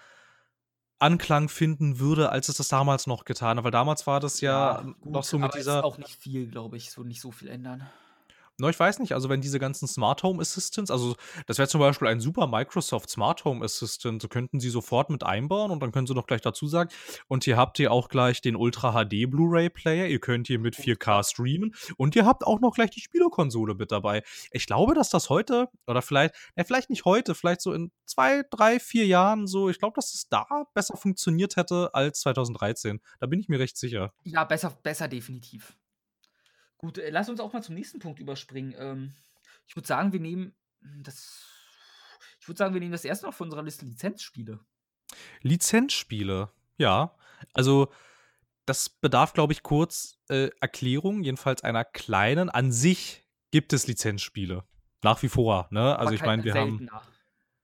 Anklang 0.99 1.49
finden 1.49 1.99
würde, 1.99 2.31
als 2.31 2.49
es 2.49 2.57
das 2.57 2.69
damals 2.69 3.07
noch 3.07 3.25
getan 3.25 3.57
hat. 3.59 3.65
Weil 3.65 3.71
damals 3.71 4.07
war 4.07 4.21
das 4.21 4.41
ja 4.41 4.83
Ja, 4.83 4.83
noch 4.83 4.97
gut, 5.01 5.25
so 5.25 5.39
mit 5.39 5.51
aber 5.51 5.55
es 5.55 5.61
ist 5.61 5.67
dieser 5.67 5.85
auch 5.85 5.99
nicht 5.99 6.17
viel, 6.17 6.49
glaube 6.51 6.77
ich. 6.77 6.89
Es 6.89 6.97
würde 6.97 7.09
nicht 7.09 7.21
so 7.21 7.31
viel 7.31 7.49
ändern. 7.49 7.89
Na, 8.61 8.69
ich 8.69 8.79
weiß 8.81 8.99
nicht, 8.99 9.13
also, 9.13 9.29
wenn 9.29 9.41
diese 9.41 9.61
ganzen 9.61 9.87
Smart 9.87 10.25
Home 10.25 10.41
Assistants 10.43 10.91
also, 10.91 11.15
das 11.47 11.59
wäre 11.59 11.69
zum 11.69 11.79
Beispiel 11.79 12.09
ein 12.09 12.19
super 12.19 12.49
Microsoft 12.49 13.09
Smart 13.09 13.45
Home 13.45 13.65
Assistant, 13.65 14.21
so 14.21 14.27
könnten 14.27 14.59
sie 14.59 14.69
sofort 14.69 15.11
mit 15.11 15.23
einbauen 15.23 15.71
und 15.71 15.81
dann 15.81 15.93
können 15.93 16.09
sie 16.09 16.15
doch 16.15 16.27
gleich 16.27 16.41
dazu 16.41 16.67
sagen: 16.67 16.91
„Und 17.29 17.45
hier 17.45 17.57
habt 17.57 17.79
ihr 17.79 17.93
auch 17.93 18.09
gleich 18.09 18.41
den 18.41 18.57
Ultra 18.57 18.93
HD 18.95 19.27
Blu-ray 19.31 19.71
Player, 19.71 20.09
ihr 20.09 20.19
könnt 20.19 20.49
hier 20.49 20.59
mit 20.59 20.75
Oh, 20.77 20.83
4K 20.83 21.23
ja. 21.23 21.23
streamen 21.23 21.73
und 21.99 22.17
ihr 22.17 22.27
habt 22.27 22.45
auch 22.45 22.59
noch 22.59 22.75
gleich 22.75 22.91
die 22.91 23.01
Spielekonsole 23.01 23.77
mit 23.77 23.93
dabei.“ 23.93 24.25
Ich 24.51 24.67
glaube, 24.67 24.95
dass 24.95 25.09
das 25.11 25.31
heute 25.31 25.69
oder 25.87 26.03
vielleicht 26.03 26.35
ja, 26.57 26.65
vielleicht 26.65 26.91
nicht 26.91 27.05
heute, 27.05 27.37
vielleicht 27.37 27.61
so 27.61 27.73
in 27.73 27.93
2, 28.07 28.43
3, 28.51 28.81
4 28.81 29.07
Jahren 29.07 29.47
so 29.47 29.69
ich 29.69 29.79
glaube, 29.79 29.95
dass 29.95 30.15
es 30.15 30.29
da 30.29 30.45
besser 30.75 30.97
funktioniert 30.97 31.55
hätte 31.55 31.91
als 31.95 32.19
2013. 32.21 33.01
Da 33.21 33.27
bin 33.29 33.39
ich 33.39 33.49
mir 33.49 33.61
recht 33.61 33.77
sicher. 33.77 34.13
Ja, 34.27 34.45
besser 34.45 34.71
besser 34.83 35.09
definitiv. 35.09 35.77
Gut, 36.81 36.97
äh, 36.99 37.11
lass 37.11 37.29
uns 37.29 37.41
auch 37.41 37.53
mal 37.53 37.63
zum 37.63 37.75
nächsten 37.75 37.99
Punkt 37.99 38.21
überspringen. 38.21 38.75
Ähm, 38.79 39.15
ich 39.67 39.75
würde 39.77 39.87
sagen, 39.89 40.13
wir 40.13 40.21
nehmen 40.21 40.55
hm, 40.81 41.03
das 41.03 41.45
ich 42.41 42.49
würde 42.49 42.59
sagen, 42.59 42.75
wir 42.75 42.81
nehmen 42.81 42.93
das 42.93 43.05
erste 43.05 43.27
noch 43.27 43.35
von 43.35 43.47
unserer 43.49 43.63
Liste 43.63 43.85
Lizenzspiele. 43.85 44.61
Lizenzspiele, 45.43 46.51
ja. 46.79 47.15
Also, 47.53 47.89
das 48.67 48.89
bedarf, 48.91 49.33
glaube 49.35 49.53
ich, 49.55 49.63
kurz, 49.63 50.19
äh, 50.31 50.51
Erklärung, 50.61 51.23
jedenfalls 51.23 51.65
einer 51.65 51.85
kleinen. 51.85 52.51
An 52.51 52.73
sich 52.73 53.25
gibt 53.53 53.73
es 53.73 53.87
Lizenzspiele. 53.89 54.65
Nach 55.03 55.23
wie 55.23 55.29
vor, 55.29 55.69
ne? 55.73 55.99
Also, 55.99 56.15
Aber 56.15 56.15
ich 56.15 56.25
meine, 56.25 56.45
wir 56.45 56.57
haben 56.57 56.83
seltener. 56.83 57.03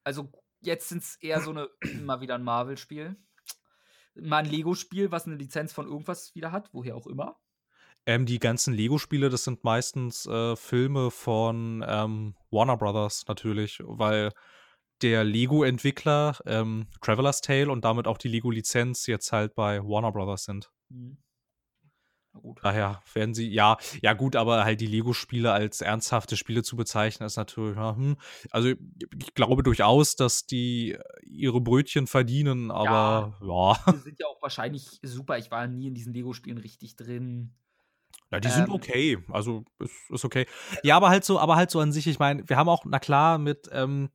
Also, 0.04 0.32
jetzt 0.60 0.88
sind's 0.88 1.16
eher 1.16 1.40
so 1.40 1.52
'ne 1.52 1.68
mal 1.92 2.20
wieder 2.20 2.34
'n 2.36 2.42
Marvel-Spiel. 2.44 3.16
Mal 4.16 4.40
'n 4.44 4.50
Lego-Spiel, 4.50 5.10
was 5.12 5.26
'ne 5.26 5.36
Lizenz 5.36 5.72
von 5.72 5.86
irgendwas 5.88 6.34
wieder 6.34 6.52
hat, 6.52 6.70
woher 6.74 6.96
auch 6.96 7.06
immer. 7.06 7.40
Ähm, 8.06 8.26
die 8.26 8.38
ganzen 8.38 8.74
Lego-Spiele, 8.74 9.30
das 9.30 9.44
sind 9.44 9.64
meistens, 9.64 10.26
äh, 10.26 10.56
Filme 10.56 11.10
von, 11.10 11.84
ähm, 11.86 12.34
Warner 12.50 12.76
Brothers 12.76 13.24
natürlich, 13.28 13.80
weil 13.84 14.30
der 15.02 15.24
Lego-Entwickler, 15.24 16.38
ähm, 16.46 16.86
Traveler's 17.00 17.40
Tale 17.40 17.70
und 17.70 17.84
damit 17.84 18.06
auch 18.06 18.18
die 18.18 18.28
Lego-Lizenz 18.28 19.06
jetzt 19.06 19.32
halt 19.32 19.54
bei 19.54 19.82
Warner 19.82 20.12
Brothers 20.12 20.44
sind. 20.44 20.70
Mhm. 20.90 21.18
Daher 22.62 23.00
werden 23.12 23.32
sie 23.32 23.48
ja, 23.48 23.76
ja 24.02 24.12
gut, 24.12 24.34
aber 24.34 24.64
halt 24.64 24.80
die 24.80 24.86
Lego-Spiele 24.88 25.52
als 25.52 25.80
ernsthafte 25.80 26.36
Spiele 26.36 26.64
zu 26.64 26.74
bezeichnen, 26.74 27.26
ist 27.26 27.36
natürlich, 27.36 27.76
ja, 27.76 27.94
hm. 27.94 28.16
Also, 28.50 28.70
ich 28.70 29.34
glaube 29.34 29.62
durchaus, 29.62 30.16
dass 30.16 30.44
die 30.46 30.98
ihre 31.22 31.60
Brötchen 31.60 32.08
verdienen, 32.08 32.68
Ja. 32.70 32.74
aber 32.74 33.38
ja. 33.40 33.92
Die 33.92 33.98
sind 33.98 34.18
ja 34.18 34.26
auch 34.26 34.42
wahrscheinlich 34.42 34.98
super. 35.02 35.38
Ich 35.38 35.50
war 35.52 35.68
nie 35.68 35.86
in 35.86 35.94
diesen 35.94 36.12
Lego-Spielen 36.12 36.58
richtig 36.58 36.96
drin. 36.96 37.54
Ja, 38.34 38.40
die 38.40 38.48
sind 38.48 38.68
Ähm 38.68 38.74
okay. 38.74 39.18
Also, 39.30 39.64
ist 39.78 39.92
ist 40.10 40.24
okay. 40.24 40.46
Ja, 40.82 40.96
aber 40.96 41.08
halt 41.08 41.24
so 41.24 41.38
aber 41.38 41.56
halt 41.56 41.70
so 41.70 41.80
an 41.80 41.92
sich, 41.92 42.06
ich 42.06 42.18
meine, 42.18 42.48
wir 42.48 42.56
haben 42.56 42.68
auch 42.68 42.84
na 42.84 42.98
klar, 42.98 43.38
mit, 43.38 43.68
ähm 43.72 44.10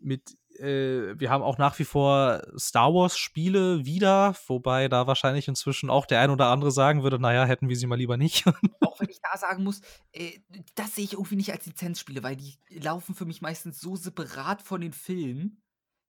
mit 0.00 0.36
äh, 0.58 1.18
wir 1.18 1.30
haben 1.30 1.42
auch 1.42 1.58
nach 1.58 1.78
wie 1.78 1.84
vor 1.84 2.42
Star 2.58 2.92
Wars-Spiele 2.92 3.86
wieder, 3.86 4.34
wobei 4.48 4.88
da 4.88 5.06
wahrscheinlich 5.06 5.46
inzwischen 5.46 5.90
auch 5.90 6.06
der 6.06 6.20
ein 6.20 6.30
oder 6.30 6.46
andere 6.46 6.72
sagen 6.72 7.04
würde, 7.04 7.20
naja, 7.20 7.44
hätten 7.44 7.68
wir 7.68 7.76
sie 7.76 7.86
mal 7.86 7.96
lieber 7.96 8.16
nicht. 8.16 8.44
auch 8.80 8.98
wenn 9.00 9.08
ich 9.08 9.20
da 9.20 9.38
sagen 9.38 9.62
muss, 9.62 9.80
äh, 10.12 10.40
das 10.74 10.96
sehe 10.96 11.04
ich 11.04 11.12
irgendwie 11.12 11.36
nicht 11.36 11.52
als 11.52 11.66
Lizenzspiele, 11.66 12.22
weil 12.22 12.36
die 12.36 12.58
laufen 12.68 13.14
für 13.14 13.24
mich 13.24 13.42
meistens 13.42 13.80
so 13.80 13.94
separat 13.94 14.60
von 14.60 14.80
den 14.80 14.92
Filmen, 14.92 15.62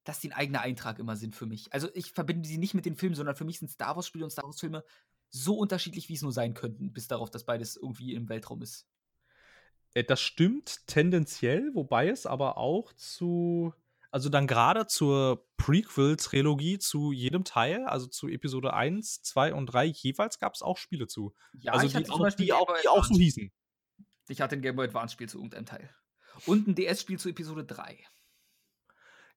dass 0.04 0.20
die 0.20 0.32
ein 0.32 0.38
eigener 0.38 0.62
Eintrag 0.62 1.00
immer 1.00 1.16
sind 1.16 1.36
für 1.36 1.46
mich. 1.46 1.72
Also 1.72 1.88
ich 1.94 2.12
verbinde 2.12 2.50
sie 2.50 2.58
nicht 2.58 2.74
mit 2.74 2.86
den 2.86 2.96
Filmen, 2.96 3.16
sondern 3.16 3.36
für 3.36 3.46
mich 3.46 3.60
sind 3.60 3.70
Star 3.70 3.96
Wars-Spiele 3.96 4.26
und 4.26 4.32
Star 4.32 4.46
Wars-Filme 4.46 4.84
so 5.34 5.58
unterschiedlich, 5.58 6.10
wie 6.10 6.14
es 6.14 6.22
nur 6.22 6.32
sein 6.32 6.54
könnten, 6.54 6.94
bis 6.94 7.08
darauf, 7.08 7.30
dass 7.30 7.46
beides 7.46 7.76
irgendwie 7.76 8.14
im 8.14 8.30
Weltraum 8.30 8.62
ist. 8.62 8.88
Äh, 9.94 10.04
das 10.04 10.22
stimmt 10.22 10.86
tendenziell, 10.88 11.72
wobei 11.74 12.10
es 12.10 12.26
aber 12.26 12.58
auch 12.58 12.94
zu 12.94 13.74
also 14.12 14.30
dann 14.30 14.46
gerade 14.46 14.86
zur 14.86 15.48
Prequel-Trilogie 15.58 16.78
zu 16.78 17.12
jedem 17.12 17.44
Teil, 17.46 17.84
also 17.88 18.06
zu 18.06 18.28
Episode 18.28 18.72
1, 18.72 19.24
2 19.24 19.56
und 19.56 19.66
3, 19.66 19.86
jeweils 19.86 20.38
gab 20.38 20.54
es 20.54 20.62
auch 20.62 20.78
Spiele 20.78 21.08
zu. 21.08 21.34
Ja, 21.54 21.72
also 21.72 21.88
ich 21.88 21.94
die, 21.94 21.98
hatte 21.98 22.06
zum 22.06 22.16
auch, 22.16 22.20
Beispiel 22.20 22.46
die, 22.46 22.54
auch, 22.54 22.72
die 22.84 22.88
auch 22.90 23.04
so 23.04 23.16
hießen. 23.16 23.52
Ich 24.28 24.40
hatte 24.40 24.56
ein 24.56 24.62
Game 24.62 24.76
Boy 24.76 24.86
Advance-Spiel 24.86 25.28
zu 25.28 25.40
irgendeinem 25.40 25.66
Teil. 25.66 25.90
Und 26.46 26.68
ein 26.68 26.76
DS-Spiel 26.76 27.18
zu 27.18 27.30
Episode 27.30 27.66
3. 27.66 28.06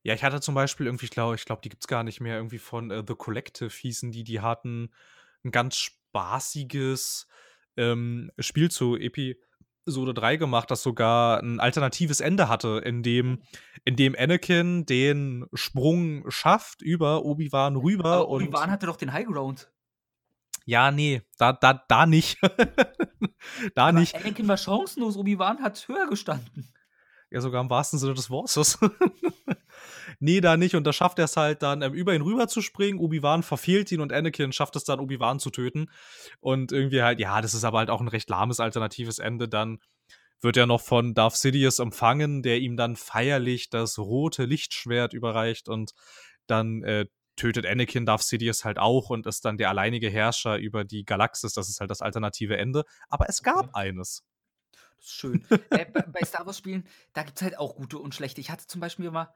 Ja, 0.03 0.13
ich 0.13 0.23
hatte 0.23 0.43
zum 0.43 0.55
Beispiel 0.55 0.85
irgendwie, 0.85 1.07
ich 1.07 1.11
glaube, 1.11 1.37
ich 1.37 1.47
glaube, 1.47 1.63
die 1.63 1.71
gibt 1.71 1.83
es 1.83 1.89
gar 1.89 2.05
nicht 2.05 2.21
mehr, 2.21 2.37
irgendwie 2.37 2.59
von 2.59 2.91
äh, 2.91 3.03
The 3.07 3.15
Collective 3.15 3.71
hießen 3.71 4.13
die, 4.13 4.25
die 4.25 4.41
hatten 4.41 4.93
ein 5.47 5.51
ganz 5.53 5.77
spaßiges 5.77 7.27
ähm, 7.77 8.31
Spiel 8.39 8.71
zu 8.71 8.97
Episode 8.97 10.15
3 10.15 10.37
gemacht, 10.37 10.71
das 10.71 10.83
sogar 10.83 11.43
ein 11.43 11.61
alternatives 11.61 12.21
Ende 12.21 12.49
hatte, 12.49 12.83
in 12.85 13.03
dem, 13.03 13.43
in 13.85 13.97
dem 13.97 14.15
Anakin 14.19 14.87
den 14.87 15.47
Sprung 15.55 16.29
schafft 16.31 16.83
über 16.83 17.25
Obi-Wan 17.25 17.77
rüber 17.77 18.13
Aber 18.13 18.29
und 18.29 18.43
Obi-Wan 18.43 18.71
hatte 18.71 18.87
doch 18.87 18.97
den 18.97 19.13
Highground. 19.13 19.71
ja, 20.65 20.91
nee, 20.91 21.23
da, 21.39 21.53
da, 21.53 21.85
da 21.89 22.07
nicht. 22.07 22.39
da 23.75 23.89
Aber 23.89 24.01
nicht. 24.01 24.15
Anakin 24.15 24.49
war 24.49 24.57
chancenlos, 24.57 25.17
Obi-Wan 25.17 25.63
hat 25.63 25.87
höher 25.89 26.09
gestanden. 26.09 26.73
Ja, 27.31 27.41
sogar 27.41 27.61
im 27.61 27.71
wahrsten 27.71 27.99
Sinne 27.99 28.15
des 28.15 28.31
Wortes. 28.31 28.79
nee, 30.19 30.41
da 30.41 30.57
nicht. 30.57 30.75
Und 30.75 30.85
da 30.85 30.93
schafft 30.93 31.19
er 31.19 31.27
es 31.27 31.37
halt 31.37 31.63
dann, 31.63 31.83
ähm, 31.83 31.95
über 31.95 32.15
ihn 32.15 32.23
rüber 32.23 32.49
zu 32.49 32.61
springen. 32.63 32.99
Obi-Wan 32.99 33.43
verfehlt 33.43 33.91
ihn 33.93 34.01
und 34.01 34.13
Anakin 34.13 34.53
schafft 34.53 34.77
es 34.77 34.85
dann, 34.85 35.01
Obi-Wan 35.01 35.39
zu 35.39 35.51
töten. 35.51 35.91
Und 36.41 36.73
irgendwie 36.73 37.03
halt, 37.03 37.21
ja, 37.21 37.41
das 37.41 37.55
ist 37.55 37.65
aber 37.65 37.79
halt 37.79 37.91
auch 37.91 38.01
ein 38.01 38.09
recht 38.09 38.29
lahmes 38.31 38.61
alternatives 38.61 39.19
Ende. 39.19 39.49
Dann 39.49 39.79
wird 40.41 40.57
er 40.57 40.67
noch 40.67 40.81
von 40.81 41.15
Darth 41.15 41.37
Sidious 41.37 41.79
empfangen, 41.79 42.43
der 42.43 42.59
ihm 42.61 42.77
dann 42.77 42.97
feierlich 42.97 43.71
das 43.71 43.99
rote 43.99 44.45
Lichtschwert 44.45 45.13
überreicht 45.15 45.69
und 45.69 45.93
dann 46.47 46.83
äh, 46.83 47.07
tötet 47.37 47.67
Anakin 47.67 48.07
Darth 48.07 48.23
Sidious 48.23 48.65
halt 48.65 48.79
auch 48.79 49.11
und 49.11 49.27
ist 49.27 49.45
dann 49.45 49.59
der 49.59 49.69
alleinige 49.71 50.09
Herrscher 50.11 50.57
über 50.57 50.85
die 50.85 51.05
Galaxis. 51.05 51.53
Das 51.53 51.69
ist 51.69 51.81
halt 51.81 51.91
das 51.91 52.03
alternative 52.03 52.57
Ende. 52.57 52.85
Aber 53.09 53.29
es 53.29 53.43
gab 53.43 53.57
Okay. 53.57 53.71
eines. 53.75 54.25
Das 54.97 55.07
ist 55.07 55.13
schön. 55.15 55.45
äh, 55.71 55.85
bei, 55.85 56.21
Star 56.25 56.47
Wars-Spielen, 56.47 56.87
da 57.13 57.23
gibt 57.23 57.37
es 57.37 57.43
halt 57.43 57.59
auch 57.59 57.77
gute 57.77 57.99
und 57.99 58.15
schlechte. 58.15 58.41
Ich 58.41 58.51
hatte 58.51 58.67
zum 58.67 58.81
Beispiel 58.81 59.11
mal 59.11 59.35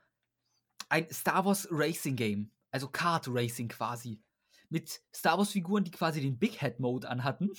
ein 0.91 1.07
Star 1.11 1.45
Wars 1.45 1.69
Racing 1.71 2.17
Game, 2.17 2.51
also 2.71 2.89
Kart 2.89 3.27
Racing 3.29 3.69
quasi. 3.69 4.21
Mit 4.69 5.01
Star 5.15 5.39
Wars-Figuren, 5.39 5.83
die 5.85 5.91
quasi 5.91 6.21
den 6.21 6.39
Big 6.39 6.61
Head 6.61 6.79
Mode 6.79 7.09
anhatten. 7.09 7.51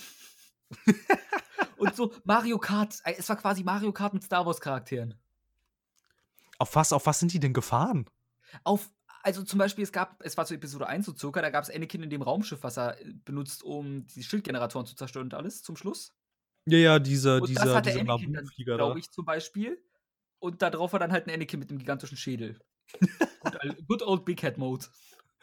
und 1.76 1.94
so 1.94 2.14
Mario 2.24 2.58
Kart, 2.58 3.00
äh, 3.04 3.14
es 3.18 3.28
war 3.28 3.36
quasi 3.36 3.64
Mario 3.64 3.92
Kart 3.92 4.14
mit 4.14 4.22
Star 4.22 4.46
Wars-Charakteren. 4.46 5.14
Auf 6.58 6.74
was, 6.76 6.92
auf 6.92 7.06
was 7.06 7.18
sind 7.18 7.32
die 7.32 7.40
denn 7.40 7.52
gefahren? 7.52 8.08
Auf, 8.64 8.90
also 9.22 9.42
zum 9.42 9.58
Beispiel, 9.58 9.84
es 9.84 9.92
gab, 9.92 10.22
es 10.22 10.36
war 10.36 10.46
zu 10.46 10.54
Episode 10.54 10.86
1 10.86 11.04
so 11.04 11.14
circa, 11.14 11.42
da 11.42 11.50
gab 11.50 11.64
es 11.64 11.70
Anakin 11.70 12.02
in 12.02 12.10
dem 12.10 12.22
Raumschiff, 12.22 12.62
was 12.62 12.78
er 12.78 13.00
äh, 13.00 13.12
benutzt, 13.24 13.62
um 13.62 14.06
die 14.06 14.22
Schildgeneratoren 14.22 14.86
zu 14.86 14.94
zerstören 14.94 15.26
und 15.26 15.34
alles 15.34 15.62
zum 15.62 15.76
Schluss. 15.76 16.14
Ja, 16.66 16.78
ja, 16.78 16.98
dieser, 16.98 17.42
Und 17.42 17.48
dieser, 17.48 17.64
das 17.64 17.74
hatte 17.74 17.90
dieser 17.90 18.00
Anakin 18.02 18.64
glaube 18.64 18.98
ich, 18.98 19.10
zum 19.10 19.24
Beispiel. 19.24 19.82
Und 20.38 20.62
da 20.62 20.70
drauf 20.70 20.92
war 20.92 21.00
dann 21.00 21.12
halt 21.12 21.26
ein 21.26 21.34
Anakin 21.34 21.58
mit 21.58 21.70
dem 21.70 21.78
gigantischen 21.78 22.16
Schädel. 22.16 22.58
Good, 23.88 24.02
old- 24.02 24.24
Big 24.24 24.40
Head 24.40 24.58
Mode. 24.58 24.86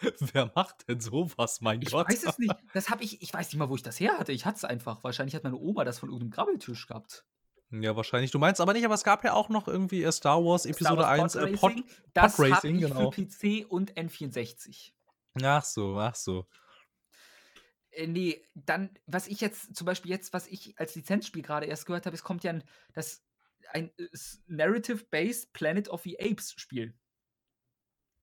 Wer 0.20 0.52
macht 0.56 0.88
denn 0.88 1.02
sowas, 1.02 1.60
mein 1.62 1.82
Ich 1.82 1.92
Gott? 1.92 2.10
weiß 2.10 2.24
es 2.24 2.38
nicht. 2.38 2.56
Das 2.74 2.90
habe 2.90 3.04
ich, 3.04 3.22
ich 3.22 3.34
weiß 3.34 3.48
nicht 3.48 3.58
mal, 3.58 3.70
wo 3.70 3.76
ich 3.76 3.84
das 3.84 4.00
her 4.00 4.18
hatte. 4.18 4.32
Ich 4.32 4.46
hatte 4.46 4.58
es 4.58 4.64
einfach. 4.64 5.04
Wahrscheinlich 5.04 5.36
hat 5.36 5.44
meine 5.44 5.58
Oma 5.58 5.84
das 5.84 6.00
von 6.00 6.10
irgendeinem 6.10 6.32
Grabbeltisch 6.32 6.88
gehabt. 6.88 7.26
Ja, 7.72 7.96
wahrscheinlich. 7.96 8.32
Du 8.32 8.40
meinst 8.40 8.62
aber 8.62 8.74
nicht, 8.74 8.86
aber 8.86 8.96
es 8.96 9.04
gab 9.04 9.24
ja 9.24 9.34
auch 9.34 9.50
noch 9.50 9.68
irgendwie 9.68 10.04
äh, 10.04 10.12
Star 10.12 10.44
Wars 10.44 10.66
Episode 10.66 11.02
Star 11.02 11.10
1 11.10 11.22
Wars 11.22 11.36
äh, 11.36 11.52
Pod 11.52 11.60
Pod. 11.60 11.72
Racing, 11.72 11.86
das 12.14 12.38
habe 12.40 12.52
Racing, 12.52 12.76
ich 12.76 12.82
genau. 12.82 13.12
für 13.12 13.26
PC 13.26 13.70
und 13.70 13.94
N64. 13.94 14.92
Ach 15.44 15.64
so, 15.64 15.98
ach 16.00 16.16
so. 16.16 16.48
Äh, 17.92 18.08
nee, 18.08 18.44
dann, 18.56 18.90
was 19.06 19.28
ich 19.28 19.42
jetzt, 19.42 19.76
zum 19.76 19.86
Beispiel 19.86 20.12
jetzt, 20.12 20.34
was 20.34 20.48
ich 20.48 20.80
als 20.80 20.96
Lizenzspiel 20.96 21.44
gerade 21.44 21.66
erst 21.68 21.86
gehört 21.86 22.06
habe, 22.06 22.16
es 22.16 22.24
kommt 22.24 22.44
ja 22.44 22.52
ein, 22.52 22.64
das, 22.94 23.24
ein 23.72 23.92
äh, 23.98 24.08
Narrative-Based 24.48 25.54
Planet 25.54 25.90
of 25.90 26.02
the 26.04 26.20
Apes 26.20 26.54
Spiel. 26.58 26.98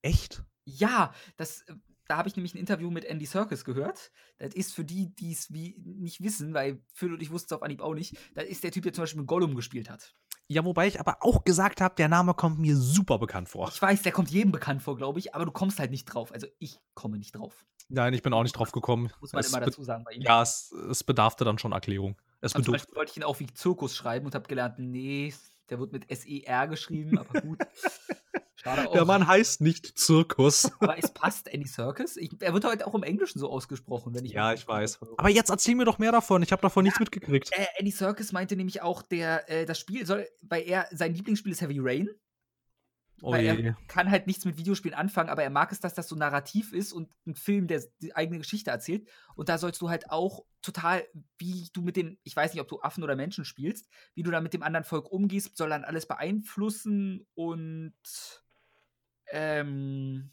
Echt? 0.01 0.43
Ja, 0.65 1.13
das, 1.37 1.61
äh, 1.63 1.75
da 2.07 2.17
habe 2.17 2.29
ich 2.29 2.35
nämlich 2.35 2.53
ein 2.53 2.59
Interview 2.59 2.89
mit 2.89 3.05
Andy 3.05 3.25
Serkis 3.25 3.65
gehört. 3.65 4.11
Das 4.37 4.53
ist 4.53 4.73
für 4.73 4.85
die, 4.85 5.13
die 5.15 5.31
es 5.31 5.51
wie 5.51 5.75
nicht 5.83 6.21
wissen, 6.21 6.53
weil 6.53 6.81
Phil 6.93 7.13
und 7.13 7.21
ich 7.21 7.31
wussten 7.31 7.47
es 7.47 7.51
auf 7.53 7.63
Anhieb 7.63 7.81
auch 7.81 7.93
nicht, 7.93 8.17
das 8.35 8.45
ist 8.45 8.63
der 8.63 8.71
Typ, 8.71 8.83
der 8.83 8.93
zum 8.93 9.03
Beispiel 9.03 9.21
mit 9.21 9.27
Gollum 9.27 9.55
gespielt 9.55 9.89
hat. 9.89 10.15
Ja, 10.49 10.63
wobei 10.63 10.87
ich 10.87 10.99
aber 10.99 11.17
auch 11.21 11.43
gesagt 11.43 11.81
habe, 11.81 11.95
der 11.95 12.07
Name 12.07 12.33
kommt 12.33 12.57
mir 12.57 12.77
super 12.77 13.19
bekannt 13.19 13.49
vor. 13.49 13.67
Ich 13.67 13.81
weiß, 13.81 14.01
der 14.03 14.13
kommt 14.13 14.29
jedem 14.29 14.53
bekannt 14.53 14.81
vor, 14.81 14.95
glaube 14.95 15.19
ich, 15.19 15.35
aber 15.35 15.45
du 15.45 15.51
kommst 15.51 15.77
halt 15.79 15.91
nicht 15.91 16.05
drauf. 16.05 16.31
Also 16.31 16.47
ich 16.59 16.79
komme 16.93 17.17
nicht 17.17 17.35
drauf. 17.35 17.65
Nein, 17.89 18.13
ich 18.13 18.21
bin 18.21 18.33
auch 18.33 18.43
nicht 18.43 18.53
drauf 18.53 18.71
gekommen. 18.71 19.11
Muss 19.19 19.33
man 19.33 19.41
Es 19.41 19.49
immer 19.49 19.59
dazu 19.59 19.83
sagen 19.83 20.05
bei 20.05 20.11
ihm. 20.13 20.21
Ja, 20.21 20.41
es, 20.41 20.71
es 20.71 21.03
bedarfte 21.03 21.43
dann 21.43 21.57
schon 21.57 21.73
Erklärung. 21.73 22.15
Es 22.39 22.53
zum 22.53 22.61
bedurfte. 22.61 22.95
Wollte 22.95 23.11
ich 23.11 23.17
ihn 23.17 23.23
auch 23.23 23.39
wie 23.39 23.47
Zirkus 23.47 23.95
schreiben 23.95 24.25
und 24.25 24.35
habe 24.35 24.47
gelernt, 24.47 24.79
nee, 24.79 25.33
der 25.69 25.79
wird 25.79 25.91
mit 25.91 26.09
S-E-R 26.09 26.67
geschrieben, 26.67 27.17
aber 27.17 27.41
gut. 27.41 27.59
Schade 28.57 28.89
auch. 28.89 28.91
Der 28.91 29.05
Mann 29.05 29.27
heißt 29.27 29.61
nicht 29.61 29.97
Zirkus. 29.97 30.71
aber 30.79 30.97
es 30.97 31.11
passt, 31.11 31.47
Andy 31.47 31.67
Serkis. 31.67 32.17
Ich, 32.17 32.31
er 32.39 32.53
wird 32.53 32.65
heute 32.65 32.87
auch 32.87 32.95
im 32.95 33.03
Englischen 33.03 33.37
so 33.37 33.49
ausgesprochen, 33.49 34.15
wenn 34.15 34.25
ich 34.25 34.31
ja, 34.31 34.51
ich 34.51 34.67
weiß. 34.67 34.99
Aber 35.17 35.29
jetzt 35.29 35.49
erzähl 35.49 35.75
mir 35.75 35.85
doch 35.85 35.99
mehr 35.99 36.11
davon. 36.11 36.41
Ich 36.41 36.51
habe 36.51 36.61
davon 36.61 36.83
nichts 36.83 36.99
mitgekriegt. 36.99 37.51
Äh, 37.53 37.65
Andy 37.77 37.91
Serkis 37.91 38.31
meinte 38.31 38.55
nämlich 38.55 38.81
auch, 38.81 39.03
der, 39.03 39.49
äh, 39.49 39.65
das 39.65 39.79
Spiel 39.79 40.05
soll, 40.07 40.27
weil 40.41 40.63
er, 40.63 40.87
sein 40.91 41.13
Lieblingsspiel 41.13 41.51
ist 41.51 41.61
Heavy 41.61 41.77
Rain. 41.79 42.09
Oh 43.21 43.31
weil 43.31 43.43
je. 43.43 43.63
er 43.67 43.77
kann 43.87 44.11
halt 44.11 44.27
nichts 44.27 44.45
mit 44.45 44.57
Videospielen 44.57 44.97
anfangen, 44.97 45.29
aber 45.29 45.41
er 45.41 45.49
mag 45.49 45.71
es, 45.71 45.79
dass 45.79 45.95
das 45.95 46.07
so 46.07 46.15
narrativ 46.15 46.71
ist 46.71 46.93
und 46.93 47.09
ein 47.25 47.35
Film, 47.35 47.67
der 47.67 47.83
die 48.01 48.15
eigene 48.15 48.37
Geschichte 48.39 48.69
erzählt. 48.69 49.07
Und 49.35 49.49
da 49.49 49.57
sollst 49.57 49.81
du 49.81 49.89
halt 49.89 50.11
auch 50.11 50.45
total, 50.61 51.03
wie 51.37 51.69
du 51.73 51.81
mit 51.81 51.95
den, 51.95 52.19
ich 52.23 52.35
weiß 52.35 52.53
nicht, 52.53 52.61
ob 52.61 52.67
du 52.67 52.79
Affen 52.81 53.03
oder 53.03 53.15
Menschen 53.15 53.45
spielst, 53.45 53.89
wie 54.13 54.23
du 54.23 54.29
da 54.29 54.39
mit 54.39 54.53
dem 54.53 54.61
anderen 54.61 54.83
Volk 54.83 55.11
umgehst, 55.11 55.57
soll 55.57 55.69
dann 55.69 55.83
alles 55.83 56.07
beeinflussen 56.07 57.25
und 57.33 57.95
ähm, 59.31 60.31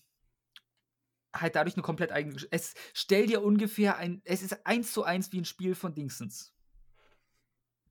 halt 1.35 1.57
dadurch 1.57 1.77
eine 1.77 1.83
komplett 1.83 2.12
eigene. 2.12 2.37
Es 2.51 2.75
stell 2.93 3.27
dir 3.27 3.43
ungefähr 3.43 3.97
ein, 3.97 4.23
es 4.25 4.43
ist 4.43 4.66
eins 4.66 4.93
zu 4.93 5.05
eins 5.05 5.33
wie 5.33 5.41
ein 5.41 5.45
Spiel 5.45 5.75
von 5.75 5.95
Dingsens. 5.95 6.55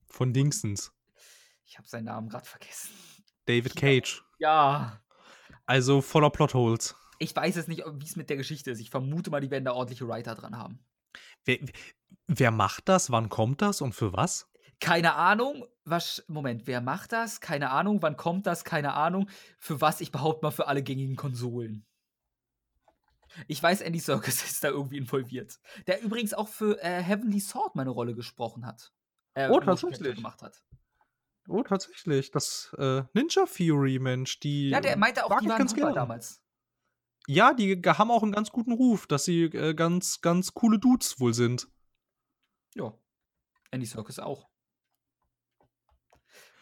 Von 0.06 0.32
Dingsens. 0.32 0.92
Ich 1.64 1.78
habe 1.78 1.88
seinen 1.88 2.04
Namen 2.04 2.28
gerade 2.28 2.46
vergessen. 2.46 2.90
David 3.46 3.76
Cage. 3.76 4.22
Ja. 4.38 5.02
Also 5.66 6.00
voller 6.00 6.30
Plotholes. 6.30 6.94
Ich 7.18 7.34
weiß 7.34 7.56
es 7.56 7.68
nicht, 7.68 7.82
wie 7.84 8.04
es 8.04 8.16
mit 8.16 8.28
der 8.28 8.36
Geschichte 8.36 8.70
ist. 8.70 8.80
Ich 8.80 8.90
vermute 8.90 9.30
mal, 9.30 9.40
die 9.40 9.50
werden 9.50 9.64
da 9.64 9.72
ordentliche 9.72 10.06
Writer 10.08 10.34
dran 10.34 10.56
haben. 10.56 10.84
Wer, 11.44 11.58
wer 12.26 12.50
macht 12.50 12.88
das? 12.88 13.10
Wann 13.10 13.28
kommt 13.28 13.62
das 13.62 13.80
und 13.80 13.94
für 13.94 14.12
was? 14.12 14.50
Keine 14.84 15.14
Ahnung, 15.14 15.66
was. 15.84 16.24
Moment, 16.28 16.66
wer 16.66 16.80
macht 16.80 17.12
das? 17.12 17.40
Keine 17.40 17.70
Ahnung, 17.70 18.02
wann 18.02 18.16
kommt 18.16 18.46
das? 18.46 18.64
Keine 18.64 18.92
Ahnung. 18.94 19.28
Für 19.58 19.80
was? 19.80 20.00
Ich 20.00 20.12
behaupte 20.12 20.44
mal 20.44 20.50
für 20.50 20.66
alle 20.68 20.82
gängigen 20.82 21.16
Konsolen. 21.16 21.86
Ich 23.48 23.62
weiß, 23.62 23.80
Andy 23.80 23.98
Serkis 23.98 24.44
ist 24.44 24.62
da 24.62 24.68
irgendwie 24.68 24.98
involviert. 24.98 25.58
Der 25.86 26.02
übrigens 26.02 26.34
auch 26.34 26.48
für 26.48 26.80
äh, 26.82 27.02
Heavenly 27.02 27.40
Sword 27.40 27.74
meine 27.76 27.90
Rolle 27.90 28.14
gesprochen 28.14 28.66
hat. 28.66 28.92
Äh, 29.34 29.48
Oh, 29.48 29.58
tatsächlich? 29.60 30.16
gemacht 30.16 30.42
hat. 30.42 30.62
Oh, 31.48 31.62
tatsächlich. 31.62 32.30
Das 32.30 32.74
äh, 32.78 33.02
Ninja 33.12 33.46
Fury, 33.46 33.98
Mensch, 33.98 34.38
die. 34.40 34.68
Ja, 34.70 34.80
der 34.80 34.96
meinte 34.96 35.24
auch, 35.24 35.40
die 35.40 35.48
waren 35.48 35.58
ganz 35.58 35.70
super 35.72 35.86
gern. 35.86 35.94
damals. 35.94 36.40
Ja, 37.26 37.54
die 37.54 37.80
haben 37.84 38.10
auch 38.10 38.22
einen 38.22 38.32
ganz 38.32 38.50
guten 38.50 38.72
Ruf, 38.72 39.06
dass 39.06 39.24
sie 39.24 39.44
äh, 39.44 39.72
ganz, 39.74 40.20
ganz 40.20 40.52
coole 40.52 40.78
Dudes 40.78 41.18
wohl 41.20 41.32
sind. 41.32 41.68
Ja. 42.74 42.92
Andy 43.70 43.86
Serkis 43.86 44.18
auch. 44.18 44.48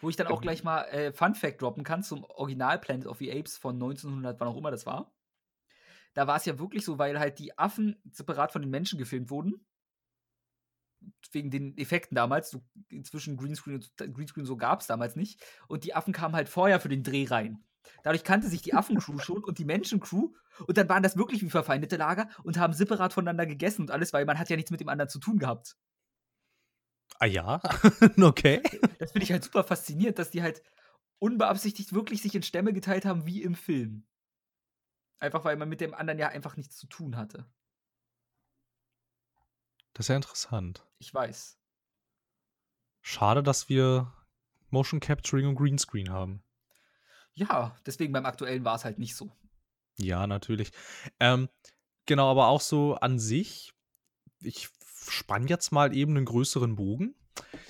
Wo 0.03 0.09
ich 0.09 0.17
dann 0.17 0.27
auch 0.27 0.41
gleich 0.41 0.65
mal 0.65 0.81
äh, 0.83 1.13
Fun 1.13 1.33
Fact 1.33 1.61
droppen 1.61 1.85
kann 1.85 2.03
zum 2.03 2.25
Original 2.25 2.77
Planet 2.77 3.07
of 3.07 3.19
the 3.19 3.31
Apes 3.31 3.57
von 3.57 3.75
1900, 3.75 4.37
wann 4.37 4.49
auch 4.49 4.57
immer 4.57 4.69
das 4.69 4.85
war. 4.85 5.13
Da 6.13 6.27
war 6.27 6.35
es 6.35 6.45
ja 6.45 6.59
wirklich 6.59 6.83
so, 6.83 6.99
weil 6.99 7.17
halt 7.17 7.39
die 7.39 7.57
Affen 7.57 7.95
separat 8.11 8.51
von 8.51 8.61
den 8.61 8.69
Menschen 8.69 8.99
gefilmt 8.99 9.29
wurden. 9.29 9.65
Wegen 11.31 11.51
den 11.51 11.77
Effekten 11.77 12.15
damals. 12.15 12.49
So, 12.49 12.61
inzwischen 12.89 13.37
Greenscreen 13.37 13.75
und 13.75 14.13
Greenscreen 14.13 14.45
so 14.45 14.57
gab 14.57 14.81
es 14.81 14.87
damals 14.87 15.15
nicht. 15.15 15.41
Und 15.69 15.85
die 15.85 15.95
Affen 15.95 16.11
kamen 16.11 16.35
halt 16.35 16.49
vorher 16.49 16.81
für 16.81 16.89
den 16.89 17.03
Dreh 17.03 17.25
rein. 17.25 17.63
Dadurch 18.03 18.25
kannte 18.25 18.49
sich 18.49 18.61
die 18.61 18.73
Affencrew 18.73 19.19
schon 19.19 19.43
und 19.43 19.57
die 19.57 19.65
Menschencrew. 19.65 20.33
Und 20.67 20.77
dann 20.77 20.89
waren 20.89 21.03
das 21.03 21.15
wirklich 21.15 21.41
wie 21.41 21.49
verfeindete 21.49 21.95
Lager 21.95 22.29
und 22.43 22.57
haben 22.57 22.73
separat 22.73 23.13
voneinander 23.13 23.45
gegessen 23.45 23.83
und 23.83 23.91
alles, 23.91 24.11
weil 24.11 24.25
man 24.25 24.37
hat 24.37 24.49
ja 24.49 24.57
nichts 24.57 24.71
mit 24.71 24.81
dem 24.81 24.89
anderen 24.89 25.09
zu 25.09 25.19
tun 25.19 25.39
gehabt. 25.39 25.77
Ah 27.19 27.25
ja, 27.25 27.61
okay. 28.21 28.61
Das 28.99 29.11
finde 29.11 29.23
ich 29.23 29.31
halt 29.31 29.43
super 29.43 29.63
faszinierend, 29.63 30.19
dass 30.19 30.31
die 30.31 30.41
halt 30.41 30.61
unbeabsichtigt 31.19 31.93
wirklich 31.93 32.21
sich 32.21 32.35
in 32.35 32.43
Stämme 32.43 32.73
geteilt 32.73 33.05
haben, 33.05 33.25
wie 33.25 33.41
im 33.41 33.55
Film. 33.55 34.05
Einfach 35.19 35.45
weil 35.45 35.55
man 35.55 35.69
mit 35.69 35.79
dem 35.79 35.93
anderen 35.93 36.19
ja 36.19 36.27
einfach 36.27 36.57
nichts 36.57 36.75
zu 36.77 36.87
tun 36.87 37.15
hatte. 37.15 37.45
Das 39.93 40.05
ist 40.05 40.09
ja 40.09 40.15
interessant. 40.15 40.85
Ich 40.99 41.13
weiß. 41.13 41.57
Schade, 43.01 43.43
dass 43.43 43.69
wir 43.69 44.11
Motion 44.69 44.99
Capturing 44.99 45.47
und 45.47 45.55
Greenscreen 45.55 46.09
haben. 46.09 46.43
Ja, 47.33 47.75
deswegen 47.85 48.11
beim 48.11 48.25
aktuellen 48.25 48.65
war 48.65 48.75
es 48.75 48.85
halt 48.85 48.99
nicht 48.99 49.15
so. 49.15 49.31
Ja, 49.97 50.27
natürlich. 50.27 50.71
Ähm, 51.19 51.49
genau, 52.05 52.29
aber 52.29 52.47
auch 52.47 52.61
so 52.61 52.95
an 52.95 53.19
sich, 53.19 53.73
ich 54.41 54.69
spann 55.09 55.47
jetzt 55.47 55.71
mal 55.71 55.95
eben 55.95 56.15
einen 56.17 56.25
größeren 56.25 56.75
Bogen. 56.75 57.15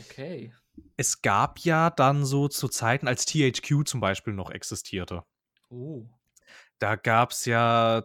Okay. 0.06 0.54
Es 0.98 1.22
gab 1.22 1.60
ja 1.60 1.90
dann 1.90 2.26
so 2.26 2.48
zu 2.48 2.68
Zeiten, 2.68 3.08
als 3.08 3.26
THQ 3.26 3.86
zum 3.86 4.00
Beispiel 4.00 4.34
noch 4.34 4.50
existierte. 4.50 5.24
Oh. 5.70 6.06
Da 6.80 6.96
gab 6.96 7.32
es 7.32 7.46
ja 7.46 8.04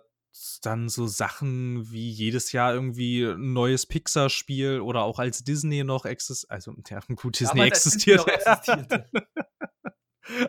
dann 0.63 0.89
so 0.89 1.07
Sachen 1.07 1.91
wie 1.91 2.11
jedes 2.11 2.53
Jahr 2.53 2.73
irgendwie 2.73 3.25
ein 3.25 3.53
neues 3.53 3.87
Pixar-Spiel 3.87 4.81
oder 4.81 5.03
auch 5.03 5.19
als 5.19 5.43
Disney 5.45 5.85
noch 5.85 6.05
existiert. 6.05 6.51
Also, 6.51 6.75
ja, 6.89 7.01
gut, 7.15 7.41
Disney 7.41 7.55
Disney 7.55 7.67
existierte. 7.67 8.27
noch 8.27 8.29
existierte. 8.47 9.11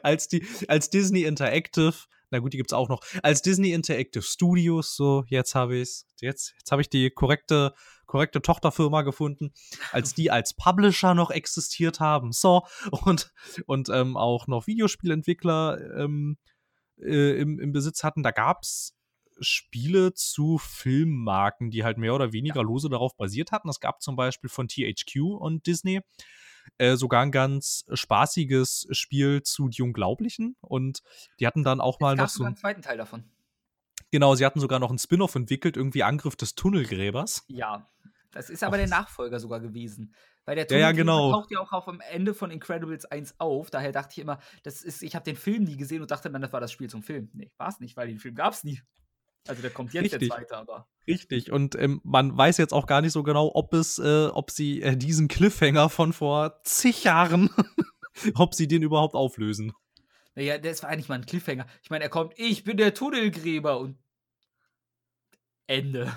als, 0.04 0.28
die, 0.28 0.46
als 0.68 0.90
Disney 0.90 1.24
Interactive, 1.24 1.96
na 2.32 2.40
gut, 2.40 2.54
die 2.54 2.58
gibt's 2.58 2.74
auch 2.74 2.90
noch, 2.90 3.02
als 3.24 3.42
Disney 3.42 3.72
Interactive 3.72 4.24
Studios, 4.24 4.96
so, 4.96 5.24
jetzt 5.28 5.56
habe 5.56 5.78
ich's, 5.78 6.08
jetzt, 6.22 6.54
jetzt 6.58 6.72
habe 6.72 6.82
ich 6.82 6.90
die 6.90 7.10
korrekte, 7.10 7.74
korrekte 8.06 8.42
Tochterfirma 8.42 9.02
gefunden, 9.02 9.52
als 9.92 10.14
die 10.14 10.32
als 10.32 10.54
Publisher 10.54 11.14
noch 11.14 11.32
existiert 11.32 12.00
haben, 12.00 12.32
so, 12.32 12.64
und, 12.92 13.34
und 13.66 13.90
ähm, 13.90 14.18
auch 14.18 14.48
noch 14.48 14.68
Videospielentwickler 14.68 15.80
ähm, 15.98 16.38
äh, 17.02 17.40
im, 17.40 17.60
im 17.60 17.72
Besitz 17.72 18.04
hatten, 18.04 18.24
da 18.24 18.32
gab's 18.32 18.96
Spiele 19.42 20.14
zu 20.14 20.58
Filmmarken, 20.58 21.72
die 21.72 21.84
halt 21.84 21.98
mehr 21.98 22.14
oder 22.14 22.34
weniger 22.34 22.62
lose 22.62 22.90
darauf 22.90 23.16
basiert 23.16 23.52
hatten. 23.54 23.70
Es 23.70 23.80
gab 23.80 24.02
zum 24.02 24.18
Beispiel 24.18 24.50
von 24.50 24.68
THQ 24.68 25.22
und 25.40 25.66
Disney 25.66 26.02
äh, 26.78 26.96
sogar 26.96 27.22
ein 27.22 27.32
ganz 27.32 27.86
spaßiges 27.92 28.88
Spiel 28.92 29.44
zu 29.44 29.68
Die 29.70 29.82
Unglaublichen 29.82 30.56
und 30.62 31.02
die 31.40 31.48
hatten 31.48 31.64
dann 31.64 31.82
auch 31.82 32.00
mal 32.00 32.14
es 32.14 32.18
gab 32.18 32.26
noch 32.26 32.30
so 32.30 32.44
einen 32.44 32.56
zweiten 32.56 32.82
Teil 32.82 32.98
davon. 32.98 33.24
genau, 34.12 34.36
sie 34.36 34.46
hatten 34.46 34.60
sogar 34.60 34.80
noch 34.80 34.90
einen 34.90 35.00
Spin-off 35.00 35.36
entwickelt, 35.36 35.78
irgendwie 35.78 36.04
Angriff 36.04 36.36
des 36.36 36.56
Tunnelgräbers. 36.56 37.46
Ja. 37.48 37.90
Das 38.32 38.52
ist 38.52 38.64
aber 38.64 38.78
der 38.78 38.88
Nachfolger 38.88 39.40
sogar 39.40 39.60
gewesen. 39.60 40.14
Weil 40.46 40.56
der 40.56 40.68
Ja, 40.70 40.78
ja, 40.78 40.92
Tunnelgräber 40.92 40.94
genau. 40.94 41.32
taucht 41.32 41.52
ja 41.52 41.60
auch 41.60 41.72
auf 41.72 41.88
am 41.88 42.00
Ende 42.00 42.36
von 42.36 42.52
Incredibles 42.52 43.06
1 43.06 43.40
auf. 43.40 43.72
Daher 43.72 43.92
dachte 43.92 44.12
ich 44.12 44.20
immer, 44.20 44.40
das 44.64 44.84
ist, 44.84 45.02
ich 45.02 45.16
habe 45.16 45.26
den 45.26 45.36
Film 45.36 45.64
nie 45.64 45.78
gesehen 45.78 46.02
und 46.04 46.12
dachte 46.12 46.30
dann, 46.30 46.42
das 46.42 46.54
war 46.54 46.62
das 46.62 46.72
Spiel 46.72 46.90
zum 46.90 47.02
Film. 47.02 47.30
Nee, 47.34 47.52
war 47.58 47.70
es 47.70 47.80
nicht, 47.80 47.98
weil 47.98 48.08
den 48.08 48.20
Film 48.20 48.36
gab 48.36 48.54
es 48.54 48.64
nie. 48.64 48.82
Also 49.50 49.62
der 49.62 49.72
kommt 49.72 49.94
jetzt 49.94 50.04
Richtig. 50.06 50.22
jetzt 50.24 50.32
weiter, 50.32 50.58
aber. 50.58 50.88
Richtig. 51.08 51.52
Und 51.52 51.76
ähm, 51.76 52.02
man 52.04 52.38
weiß 52.38 52.58
jetzt 52.58 52.72
auch 52.74 52.86
gar 52.88 53.02
nicht 53.02 53.14
so 53.14 53.24
genau, 53.24 53.52
ob 53.54 53.74
es, 53.74 53.98
äh, 54.00 54.28
ob 54.28 54.52
sie 54.52 54.82
äh, 54.82 54.96
diesen 54.96 55.28
Cliffhanger 55.28 55.90
von 55.90 56.14
vor 56.14 56.62
zig 56.64 57.04
Jahren, 57.04 57.50
ob 58.36 58.54
sie 58.54 58.68
den 58.68 58.84
überhaupt 58.84 59.16
auflösen. 59.16 59.74
Naja, 60.36 60.58
das 60.60 60.84
war 60.84 60.90
eigentlich 60.92 61.10
mal 61.10 61.16
ein 61.16 61.26
Cliffhanger. 61.26 61.66
Ich 61.84 61.90
meine, 61.90 62.04
er 62.06 62.10
kommt, 62.10 62.34
ich 62.38 62.64
bin 62.64 62.78
der 62.78 62.94
Tunnelgräber 62.94 63.80
und 63.80 63.98
Ende. 65.68 66.16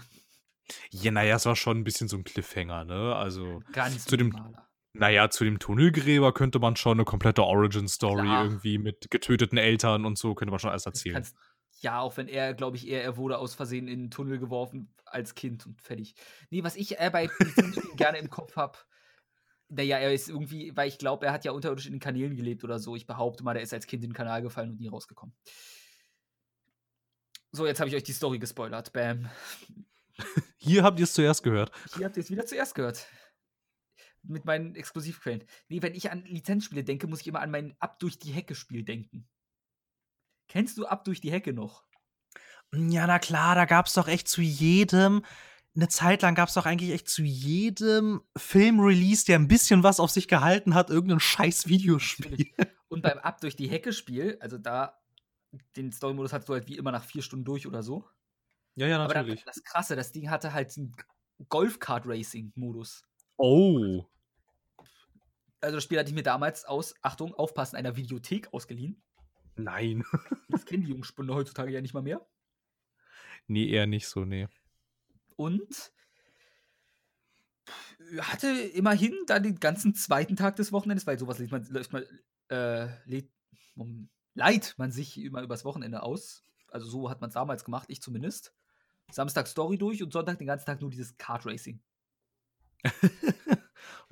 Ja, 0.90 1.10
naja, 1.10 1.36
es 1.36 1.46
war 1.46 1.56
schon 1.56 1.78
ein 1.78 1.84
bisschen 1.84 2.08
so 2.08 2.16
ein 2.16 2.24
Cliffhanger, 2.24 2.84
ne? 2.84 3.14
Also, 3.16 3.60
Ganz 3.72 4.04
Zu 4.04 4.16
dem- 4.16 4.28
minimaler. 4.28 4.68
naja, 4.94 5.28
zu 5.30 5.44
dem 5.44 5.58
Tunnelgräber 5.58 6.32
könnte 6.32 6.58
man 6.58 6.76
schon 6.76 6.98
eine 6.98 7.04
komplette 7.04 7.42
Origin-Story 7.44 8.26
irgendwie 8.28 8.78
mit 8.78 9.10
getöteten 9.10 9.58
Eltern 9.58 10.04
und 10.06 10.16
so, 10.18 10.34
könnte 10.34 10.50
man 10.50 10.60
schon 10.60 10.70
alles 10.70 10.86
erzählen. 10.86 11.14
kannst- 11.16 11.36
ja, 11.82 12.00
auch 12.00 12.16
wenn 12.16 12.28
er, 12.28 12.54
glaube 12.54 12.76
ich, 12.76 12.88
eher, 12.88 13.02
er 13.02 13.16
wurde 13.16 13.38
aus 13.38 13.54
Versehen 13.54 13.88
in 13.88 14.04
den 14.04 14.10
Tunnel 14.10 14.38
geworfen 14.38 14.94
als 15.04 15.34
Kind 15.34 15.66
und 15.66 15.82
fertig. 15.82 16.14
Nee, 16.50 16.62
was 16.62 16.76
ich 16.76 16.98
äh, 16.98 17.10
bei 17.12 17.28
gerne 17.96 18.18
im 18.18 18.30
Kopf 18.30 18.56
habe, 18.56 18.78
naja, 19.68 19.98
er 19.98 20.12
ist 20.12 20.28
irgendwie, 20.28 20.76
weil 20.76 20.88
ich 20.88 20.98
glaube, 20.98 21.26
er 21.26 21.32
hat 21.32 21.44
ja 21.44 21.52
unterirdisch 21.52 21.86
in 21.86 21.94
den 21.94 22.00
Kanälen 22.00 22.36
gelebt 22.36 22.62
oder 22.62 22.78
so. 22.78 22.94
Ich 22.94 23.06
behaupte 23.06 23.42
mal, 23.42 23.54
der 23.54 23.62
ist 23.62 23.72
als 23.72 23.86
Kind 23.86 24.04
in 24.04 24.10
den 24.10 24.16
Kanal 24.16 24.42
gefallen 24.42 24.70
und 24.70 24.80
nie 24.80 24.88
rausgekommen. 24.88 25.34
So, 27.50 27.66
jetzt 27.66 27.80
habe 27.80 27.88
ich 27.88 27.96
euch 27.96 28.04
die 28.04 28.12
Story 28.12 28.38
gespoilert. 28.38 28.92
Bam. 28.92 29.28
Hier 30.58 30.84
habt 30.84 30.98
ihr 31.00 31.04
es 31.04 31.14
zuerst 31.14 31.42
gehört. 31.42 31.72
Hier 31.96 32.06
habt 32.06 32.16
ihr 32.16 32.22
es 32.22 32.30
wieder 32.30 32.46
zuerst 32.46 32.74
gehört. 32.74 33.06
Mit 34.22 34.44
meinen 34.44 34.76
Exklusivquellen. 34.76 35.44
Nee, 35.68 35.82
wenn 35.82 35.94
ich 35.94 36.10
an 36.10 36.24
Lizenzspiele 36.24 36.84
denke, 36.84 37.08
muss 37.08 37.22
ich 37.22 37.26
immer 37.26 37.40
an 37.40 37.50
mein 37.50 37.74
Ab 37.80 37.98
durch 37.98 38.18
die 38.18 38.30
Hecke-Spiel 38.30 38.84
denken. 38.84 39.28
Kennst 40.52 40.76
du 40.76 40.84
Ab 40.84 41.04
durch 41.04 41.22
die 41.22 41.32
Hecke 41.32 41.54
noch? 41.54 41.82
Ja, 42.74 43.06
na 43.06 43.18
klar, 43.18 43.54
da 43.54 43.64
gab 43.64 43.86
es 43.86 43.94
doch 43.94 44.06
echt 44.06 44.28
zu 44.28 44.42
jedem, 44.42 45.24
eine 45.74 45.88
Zeit 45.88 46.20
lang 46.20 46.34
gab 46.34 46.50
es 46.50 46.54
doch 46.54 46.66
eigentlich 46.66 46.90
echt 46.90 47.08
zu 47.08 47.22
jedem 47.22 48.20
Film-Release, 48.36 49.24
der 49.24 49.38
ein 49.38 49.48
bisschen 49.48 49.82
was 49.82 49.98
auf 49.98 50.10
sich 50.10 50.28
gehalten 50.28 50.74
hat, 50.74 50.90
irgendein 50.90 51.20
scheiß 51.20 51.68
Videospiel. 51.68 52.50
Und 52.88 53.00
beim 53.00 53.18
Ab 53.18 53.40
durch 53.40 53.56
die 53.56 53.70
Hecke-Spiel, 53.70 54.36
also 54.40 54.58
da, 54.58 55.00
den 55.74 55.90
Story-Modus 55.90 56.34
hattest 56.34 56.50
du 56.50 56.52
halt 56.52 56.68
wie 56.68 56.76
immer 56.76 56.92
nach 56.92 57.04
vier 57.04 57.22
Stunden 57.22 57.46
durch 57.46 57.66
oder 57.66 57.82
so. 57.82 58.06
Ja, 58.74 58.86
ja, 58.86 59.02
Aber 59.02 59.14
dann, 59.14 59.34
das 59.46 59.64
Krasse, 59.64 59.96
das 59.96 60.12
Ding 60.12 60.28
hatte 60.28 60.52
halt 60.52 60.76
einen 60.76 60.94
Golf-Kart-Racing-Modus. 61.48 63.06
Oh. 63.38 64.04
Also 65.62 65.76
das 65.76 65.84
Spiel 65.84 65.98
hatte 65.98 66.10
ich 66.10 66.14
mir 66.14 66.22
damals 66.22 66.66
aus, 66.66 66.94
Achtung, 67.00 67.32
aufpassen, 67.32 67.76
einer 67.76 67.96
Videothek 67.96 68.52
ausgeliehen. 68.52 69.02
Nein. 69.56 70.04
Das 70.48 70.66
kennen 70.66 70.84
die 70.84 70.90
Jungspunde 70.90 71.34
heutzutage 71.34 71.72
ja 71.72 71.80
nicht 71.80 71.94
mal 71.94 72.02
mehr. 72.02 72.26
Nee, 73.46 73.70
eher 73.70 73.86
nicht 73.86 74.06
so, 74.06 74.24
nee. 74.24 74.48
Und 75.36 75.92
hatte 78.20 78.48
immerhin 78.48 79.14
dann 79.26 79.42
den 79.42 79.58
ganzen 79.60 79.94
zweiten 79.94 80.36
Tag 80.36 80.56
des 80.56 80.72
Wochenendes, 80.72 81.06
weil 81.06 81.18
sowas 81.18 81.38
lädt 81.38 81.50
man, 81.50 81.64
läuft 81.66 81.92
man, 81.92 82.04
äh, 82.48 82.88
lädt, 83.06 83.30
leiht 84.34 84.74
man 84.76 84.92
sich 84.92 85.18
immer 85.18 85.42
übers 85.42 85.64
Wochenende 85.64 86.02
aus. 86.02 86.44
Also 86.70 86.88
so 86.88 87.10
hat 87.10 87.20
man 87.20 87.28
es 87.28 87.34
damals 87.34 87.64
gemacht, 87.64 87.86
ich 87.88 88.02
zumindest. 88.02 88.54
Samstag 89.10 89.46
Story 89.46 89.78
durch 89.78 90.02
und 90.02 90.12
Sonntag 90.12 90.38
den 90.38 90.46
ganzen 90.46 90.66
Tag 90.66 90.80
nur 90.80 90.90
dieses 90.90 91.16
Kart 91.16 91.46
Racing. 91.46 91.82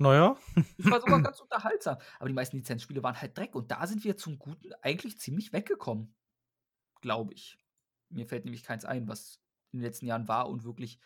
Naja. 0.01 0.35
Das 0.77 0.91
war 0.91 0.99
sogar 0.99 1.21
ganz 1.23 1.39
unterhaltsam. 1.39 1.97
Aber 2.19 2.27
die 2.27 2.33
meisten 2.33 2.57
Lizenzspiele 2.57 3.03
waren 3.03 3.19
halt 3.19 3.37
Dreck 3.37 3.55
und 3.55 3.69
da 3.71 3.85
sind 3.85 4.03
wir 4.03 4.17
zum 4.17 4.39
Guten 4.39 4.73
eigentlich 4.81 5.19
ziemlich 5.19 5.53
weggekommen. 5.53 6.15
Glaube 7.01 7.33
ich. 7.33 7.57
Mir 8.09 8.27
fällt 8.27 8.45
nämlich 8.45 8.63
keins 8.63 8.83
ein, 8.83 9.07
was 9.07 9.39
in 9.71 9.79
den 9.79 9.85
letzten 9.85 10.07
Jahren 10.07 10.27
war 10.27 10.49
und 10.49 10.63
wirklich 10.63 10.99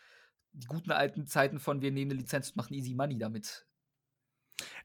die 0.52 0.66
guten 0.66 0.90
alten 0.90 1.26
Zeiten 1.26 1.60
von 1.60 1.82
wir 1.82 1.92
nehmen 1.92 2.12
eine 2.12 2.20
Lizenz 2.20 2.50
und 2.50 2.56
machen 2.56 2.74
easy 2.74 2.94
money 2.94 3.18
damit. 3.18 3.65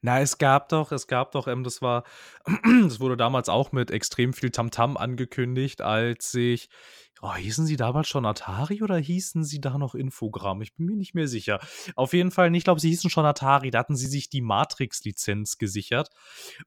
Na, 0.02 0.20
es 0.20 0.38
gab 0.38 0.70
doch, 0.70 0.92
es 0.92 1.08
gab 1.08 1.32
doch, 1.32 1.48
ähm, 1.48 1.64
das 1.64 1.82
war, 1.82 2.04
das 2.84 3.00
wurde 3.00 3.18
damals 3.18 3.50
auch 3.50 3.72
mit 3.72 3.92
extrem 3.92 4.34
viel 4.34 4.52
Tamtam 4.52 4.98
angekündigt, 4.98 5.82
als 5.82 6.32
sich, 6.32 6.70
oh, 7.22 7.34
hießen 7.34 7.66
sie 7.66 7.78
damals 7.78 8.08
schon 8.08 8.26
Atari 8.26 8.82
oder 8.84 8.98
hießen 8.98 9.44
sie 9.44 9.62
da 9.62 9.78
noch 9.78 9.96
Infogramm? 9.96 10.62
Ich 10.62 10.76
bin 10.76 10.88
mir 10.88 10.98
nicht 10.98 11.14
mehr 11.14 11.28
sicher. 11.28 11.60
Auf 11.96 12.14
jeden 12.14 12.32
Fall, 12.32 12.54
ich 12.56 12.64
glaube, 12.64 12.80
sie 12.80 12.90
hießen 12.90 13.10
schon 13.10 13.26
Atari, 13.26 13.72
da 13.72 13.80
hatten 13.80 13.96
sie 13.96 14.08
sich 14.08 14.30
die 14.30 14.42
Matrix-Lizenz 14.42 15.58
gesichert 15.58 16.10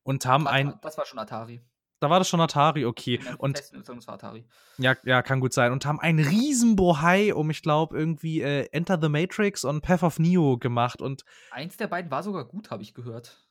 und 0.02 0.24
haben 0.26 0.47
ein, 0.47 0.74
das 0.81 0.97
war 0.97 1.06
schon 1.06 1.18
Atari. 1.18 1.60
Da 2.05 2.10
war 2.10 2.18
das 2.18 2.28
schon 2.28 2.40
Atari, 2.40 2.85
okay. 2.85 3.18
Ja, 3.24 3.35
Und 3.39 3.59
war 4.06 4.14
Atari. 4.14 4.44
ja, 4.76 4.94
ja, 5.05 5.22
kann 5.22 5.40
gut 5.40 5.55
sein. 5.55 5.72
Und 5.72 5.86
haben 5.86 5.98
einen 5.98 6.18
riesen 6.24 6.76
Bohai 6.76 7.35
um, 7.35 7.48
ich 7.48 7.62
glaube, 7.62 7.98
irgendwie 7.98 8.43
äh, 8.43 8.68
Enter 8.72 8.98
the 9.01 9.09
Matrix 9.09 9.64
und 9.64 9.81
Path 9.81 10.02
of 10.02 10.18
Neo 10.18 10.59
gemacht. 10.59 11.01
Und 11.01 11.24
Eins 11.51 11.78
der 11.78 11.86
beiden 11.86 12.10
war 12.10 12.22
sogar 12.22 12.44
gut, 12.44 12.70
habe 12.70 12.82
ich 12.82 12.93
gehört. 12.93 13.48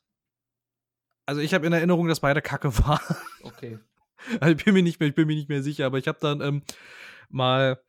also 1.26 1.42
ich 1.42 1.54
habe 1.56 1.66
in 1.66 1.74
Erinnerung, 1.74 2.08
dass 2.08 2.20
beide 2.20 2.42
Kacke 2.44 2.78
waren. 2.86 3.16
Okay. 3.42 3.80
Also 4.40 4.56
ich 4.56 4.64
bin 4.64 4.76
mir 4.76 4.84
nicht 4.84 5.00
mehr, 5.00 5.10
ich 5.10 5.16
bin 5.16 5.26
mir 5.28 5.36
nicht 5.36 5.50
mehr 5.50 5.64
sicher, 5.64 5.86
aber 5.88 5.98
ich 5.98 6.08
habe 6.08 6.20
dann 6.22 6.40
ähm, 6.42 6.62
mal, 7.30 7.82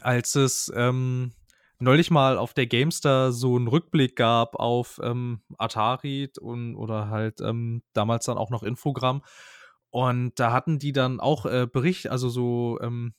als 0.00 0.34
es 0.36 0.72
ähm, 0.74 1.32
neulich 1.78 2.10
mal 2.10 2.38
auf 2.38 2.54
der 2.54 2.66
Gamestar 2.66 3.32
so 3.32 3.56
einen 3.56 3.66
Rückblick 3.68 4.16
gab 4.16 4.54
auf 4.54 5.00
ähm, 5.02 5.42
Atari 5.58 6.30
und 6.40 6.76
oder 6.76 7.08
halt 7.10 7.40
ähm, 7.40 7.82
damals 7.92 8.26
dann 8.26 8.38
auch 8.38 8.50
noch 8.50 8.62
Infogramm. 8.62 9.22
Und 9.96 10.38
da 10.38 10.52
hatten 10.52 10.78
die 10.78 10.92
dann 10.92 11.20
auch 11.20 11.46
äh, 11.46 11.66
Bericht, 11.66 12.10
also 12.10 12.28
so, 12.28 12.78
ähm, 12.82 13.14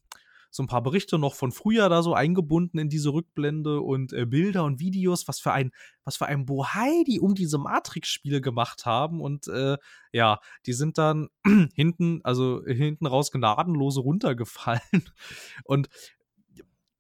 so 0.51 0.61
ein 0.61 0.67
paar 0.67 0.83
Berichte 0.83 1.17
noch 1.17 1.33
von 1.33 1.51
früher 1.51 1.89
da 1.89 2.03
so 2.03 2.13
eingebunden 2.13 2.77
in 2.77 2.87
diese 2.87 3.13
Rückblende 3.13 3.81
und 3.81 4.13
äh, 4.13 4.27
Bilder 4.27 4.63
und 4.63 4.79
Videos, 4.79 5.27
was 5.27 5.39
für 5.39 5.51
ein, 5.51 5.71
was 6.03 6.17
für 6.17 6.27
ein 6.27 6.45
Bohai 6.45 7.03
die 7.07 7.19
um 7.19 7.33
diese 7.33 7.57
Matrix-Spiele 7.57 8.41
gemacht 8.41 8.85
haben. 8.85 9.21
Und 9.21 9.47
äh, 9.47 9.77
ja, 10.11 10.37
die 10.67 10.73
sind 10.73 10.99
dann 10.99 11.29
hinten, 11.73 12.21
also 12.23 12.63
hinten 12.63 13.07
raus 13.07 13.31
gnadenlose 13.31 14.01
runtergefallen. 14.01 14.79
Und 15.63 15.89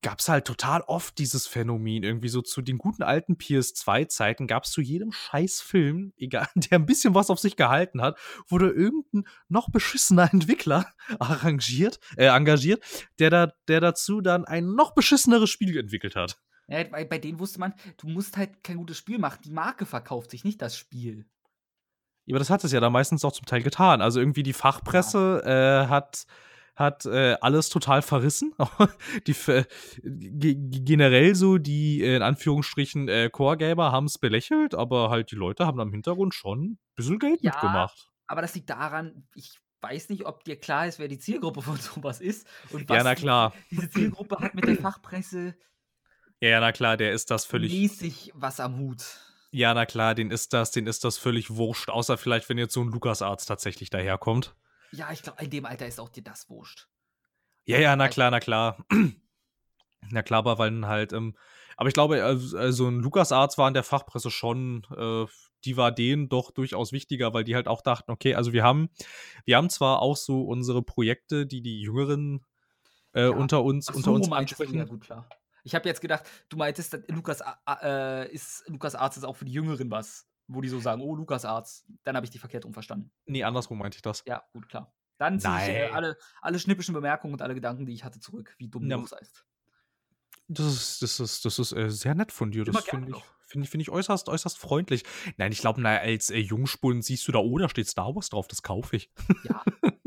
gab 0.07 0.19
es 0.19 0.29
halt 0.29 0.45
total 0.45 0.83
oft 0.83 1.17
dieses 1.17 1.47
Phänomen. 1.47 2.01
Irgendwie 2.01 2.29
so 2.29 2.41
zu 2.41 2.61
den 2.61 2.77
guten 2.77 3.03
alten 3.03 3.33
PS2-Zeiten 3.33 4.47
gab 4.47 4.63
es 4.63 4.71
zu 4.71 4.79
jedem 4.79 5.11
Scheißfilm, 5.11 6.13
egal, 6.17 6.47
der 6.55 6.79
ein 6.79 6.85
bisschen 6.85 7.13
was 7.13 7.29
auf 7.29 7.39
sich 7.39 7.57
gehalten 7.57 8.01
hat, 8.01 8.17
wurde 8.47 8.69
irgendein 8.69 9.25
noch 9.49 9.69
beschissener 9.69 10.29
Entwickler 10.33 10.85
arrangiert, 11.19 11.99
äh, 12.15 12.27
engagiert, 12.27 12.81
der, 13.19 13.29
da, 13.29 13.51
der 13.67 13.81
dazu 13.81 14.21
dann 14.21 14.45
ein 14.45 14.75
noch 14.75 14.95
beschisseneres 14.95 15.49
Spiel 15.49 15.77
entwickelt 15.77 16.15
hat. 16.15 16.39
Ja, 16.69 16.85
bei, 16.85 17.03
bei 17.03 17.17
denen 17.17 17.41
wusste 17.41 17.59
man, 17.59 17.73
du 17.97 18.07
musst 18.07 18.37
halt 18.37 18.63
kein 18.63 18.77
gutes 18.77 18.97
Spiel 18.97 19.19
machen. 19.19 19.39
Die 19.43 19.51
Marke 19.51 19.85
verkauft 19.85 20.31
sich, 20.31 20.45
nicht 20.45 20.61
das 20.61 20.77
Spiel. 20.77 21.25
Ja, 22.27 22.35
aber 22.35 22.39
das 22.39 22.49
hat 22.49 22.63
es 22.63 22.71
ja 22.71 22.79
dann 22.79 22.93
meistens 22.93 23.25
auch 23.25 23.33
zum 23.33 23.45
Teil 23.45 23.61
getan. 23.61 24.01
Also 24.01 24.21
irgendwie 24.21 24.43
die 24.43 24.53
Fachpresse 24.53 25.41
ja. 25.45 25.83
äh, 25.83 25.87
hat 25.87 26.25
hat 26.77 27.05
äh, 27.07 27.35
alles 27.41 27.69
total 27.69 28.01
verrissen. 28.03 28.53
die, 29.27 29.35
äh, 29.47 29.65
generell 30.03 31.33
so 31.35 31.57
die 31.57 32.03
äh, 32.03 32.15
in 32.15 32.21
Anführungsstrichen 32.21 33.09
äh, 33.09 33.29
Core-Gamer 33.31 33.91
haben 33.91 34.05
es 34.05 34.19
belächelt, 34.19 34.75
aber 34.75 35.09
halt 35.09 35.31
die 35.31 35.35
Leute 35.35 35.65
haben 35.65 35.79
am 35.79 35.91
Hintergrund 35.91 36.35
schon 36.35 36.63
ein 36.63 36.79
bisschen 36.95 37.17
Geld 37.17 37.41
ja, 37.41 37.51
mitgemacht. 37.51 38.09
Aber 38.27 38.41
das 38.41 38.53
liegt 38.53 38.69
daran, 38.69 39.27
ich 39.33 39.57
weiß 39.81 40.09
nicht, 40.09 40.25
ob 40.27 40.43
dir 40.43 40.59
klar 40.59 40.87
ist, 40.87 40.99
wer 40.99 41.07
die 41.07 41.17
Zielgruppe 41.17 41.63
von 41.63 41.77
sowas 41.77 42.21
ist 42.21 42.47
und 42.69 42.87
was 42.87 42.97
ja, 42.97 43.03
na 43.03 43.15
klar. 43.15 43.53
Die, 43.71 43.75
diese 43.75 43.89
Zielgruppe 43.89 44.37
hat 44.39 44.53
mit 44.53 44.67
der 44.67 44.77
Fachpresse. 44.77 45.55
Ja, 46.39 46.59
na 46.59 46.71
klar, 46.71 46.95
der 46.95 47.13
ist 47.13 47.31
das 47.31 47.45
völlig. 47.45 47.73
Mäßig 47.73 48.31
was 48.35 48.59
am 48.59 48.77
Hut. 48.77 49.03
Ja, 49.49 49.73
na 49.73 49.87
klar, 49.87 50.13
den 50.13 50.29
ist 50.29 50.53
das, 50.53 50.69
den 50.69 50.85
ist 50.85 51.03
das 51.03 51.17
völlig 51.17 51.55
wurscht, 51.55 51.89
außer 51.89 52.17
vielleicht, 52.17 52.47
wenn 52.49 52.59
jetzt 52.59 52.73
so 52.73 52.81
ein 52.81 52.89
Lukas-Arzt 52.89 53.47
tatsächlich 53.47 53.89
daherkommt. 53.89 54.55
Ja, 54.91 55.11
ich 55.11 55.21
glaube, 55.21 55.43
in 55.43 55.49
dem 55.49 55.65
Alter 55.65 55.87
ist 55.87 55.99
auch 55.99 56.09
dir 56.09 56.23
das 56.23 56.49
wurscht. 56.49 56.87
Ja, 57.65 57.79
ja, 57.79 57.95
na 57.95 58.07
klar, 58.07 58.31
na 58.31 58.39
klar. 58.39 58.85
na 60.09 60.23
klar, 60.23 60.39
aber 60.39 60.57
weil 60.57 60.85
halt, 60.87 61.13
ähm, 61.13 61.35
aber 61.75 61.89
ich 61.89 61.93
glaube, 61.93 62.23
also 62.23 62.87
ein 62.87 62.99
LucasArts 62.99 63.57
war 63.57 63.67
in 63.67 63.73
der 63.73 63.83
Fachpresse 63.83 64.31
schon, 64.31 64.83
äh, 64.95 65.25
die 65.65 65.77
war 65.77 65.91
denen 65.91 66.29
doch 66.29 66.51
durchaus 66.51 66.91
wichtiger, 66.91 67.33
weil 67.33 67.43
die 67.43 67.55
halt 67.55 67.67
auch 67.67 67.81
dachten, 67.81 68.11
okay, 68.11 68.35
also 68.35 68.53
wir 68.53 68.63
haben, 68.63 68.89
wir 69.45 69.57
haben 69.57 69.69
zwar 69.69 70.01
auch 70.01 70.15
so 70.15 70.43
unsere 70.43 70.81
Projekte, 70.81 71.45
die 71.45 71.61
die 71.61 71.81
Jüngeren 71.81 72.45
äh, 73.13 73.23
ja. 73.23 73.29
unter 73.29 73.63
uns, 73.63 73.89
Ach, 73.89 73.95
unter 73.95 74.11
uns 74.11 74.31
ansprechen. 74.31 74.77
Ja, 74.77 74.85
gut, 74.85 75.01
klar. 75.01 75.29
Ich 75.63 75.75
habe 75.75 75.89
jetzt 75.89 75.99
gedacht, 75.99 76.23
du 76.49 76.57
meintest, 76.57 76.97
Lukas, 77.09 77.43
äh, 77.83 78.31
ist, 78.31 78.63
Lukas 78.67 78.95
Arzt 78.95 79.17
ist 79.17 79.25
auch 79.25 79.35
für 79.35 79.45
die 79.45 79.51
Jüngeren 79.51 79.91
was 79.91 80.26
wo 80.47 80.61
die 80.61 80.69
so 80.69 80.79
sagen, 80.79 81.01
oh, 81.01 81.15
Lukas 81.15 81.45
Arzt. 81.45 81.85
Dann 82.03 82.15
habe 82.15 82.25
ich 82.25 82.29
die 82.29 82.39
verkehrt 82.39 82.65
rum 82.65 82.73
verstanden. 82.73 83.11
Nee, 83.25 83.43
andersrum 83.43 83.77
meinte 83.77 83.95
ich 83.97 84.01
das. 84.01 84.23
Ja, 84.25 84.43
gut, 84.53 84.69
klar. 84.69 84.93
Dann 85.17 85.39
ziehe 85.39 85.57
ich 85.57 85.69
äh, 85.69 85.89
alle, 85.89 86.17
alle 86.41 86.59
schnippischen 86.59 86.93
Bemerkungen 86.93 87.33
und 87.33 87.41
alle 87.41 87.55
Gedanken, 87.55 87.85
die 87.85 87.93
ich 87.93 88.03
hatte, 88.03 88.19
zurück, 88.19 88.55
wie 88.59 88.69
dumm 88.69 88.89
ja, 88.89 88.97
du 88.97 89.07
seist. 89.07 89.45
Das 90.47 90.65
ist, 90.65 91.01
das 91.01 91.19
ist, 91.19 91.45
das 91.45 91.59
ist 91.59 91.71
äh, 91.73 91.89
sehr 91.89 92.15
nett 92.15 92.31
von 92.31 92.51
dir. 92.51 92.63
Das 92.63 92.85
finde 92.85 93.11
ich, 93.11 93.23
find, 93.47 93.67
find 93.67 93.81
ich 93.81 93.89
äußerst, 93.89 94.29
äußerst 94.29 94.57
freundlich. 94.57 95.03
Nein, 95.37 95.51
ich 95.51 95.59
glaube, 95.59 95.85
als 95.87 96.29
äh, 96.29 96.37
Jungspund 96.37 97.03
siehst 97.03 97.27
du 97.27 97.31
da, 97.31 97.39
oh, 97.39 97.57
da 97.57 97.67
steht 97.67 97.87
Star 97.87 98.15
Wars 98.15 98.29
drauf, 98.29 98.47
das 98.47 98.61
kaufe 98.61 98.95
ich. 98.95 99.11
Ja, 99.43 99.63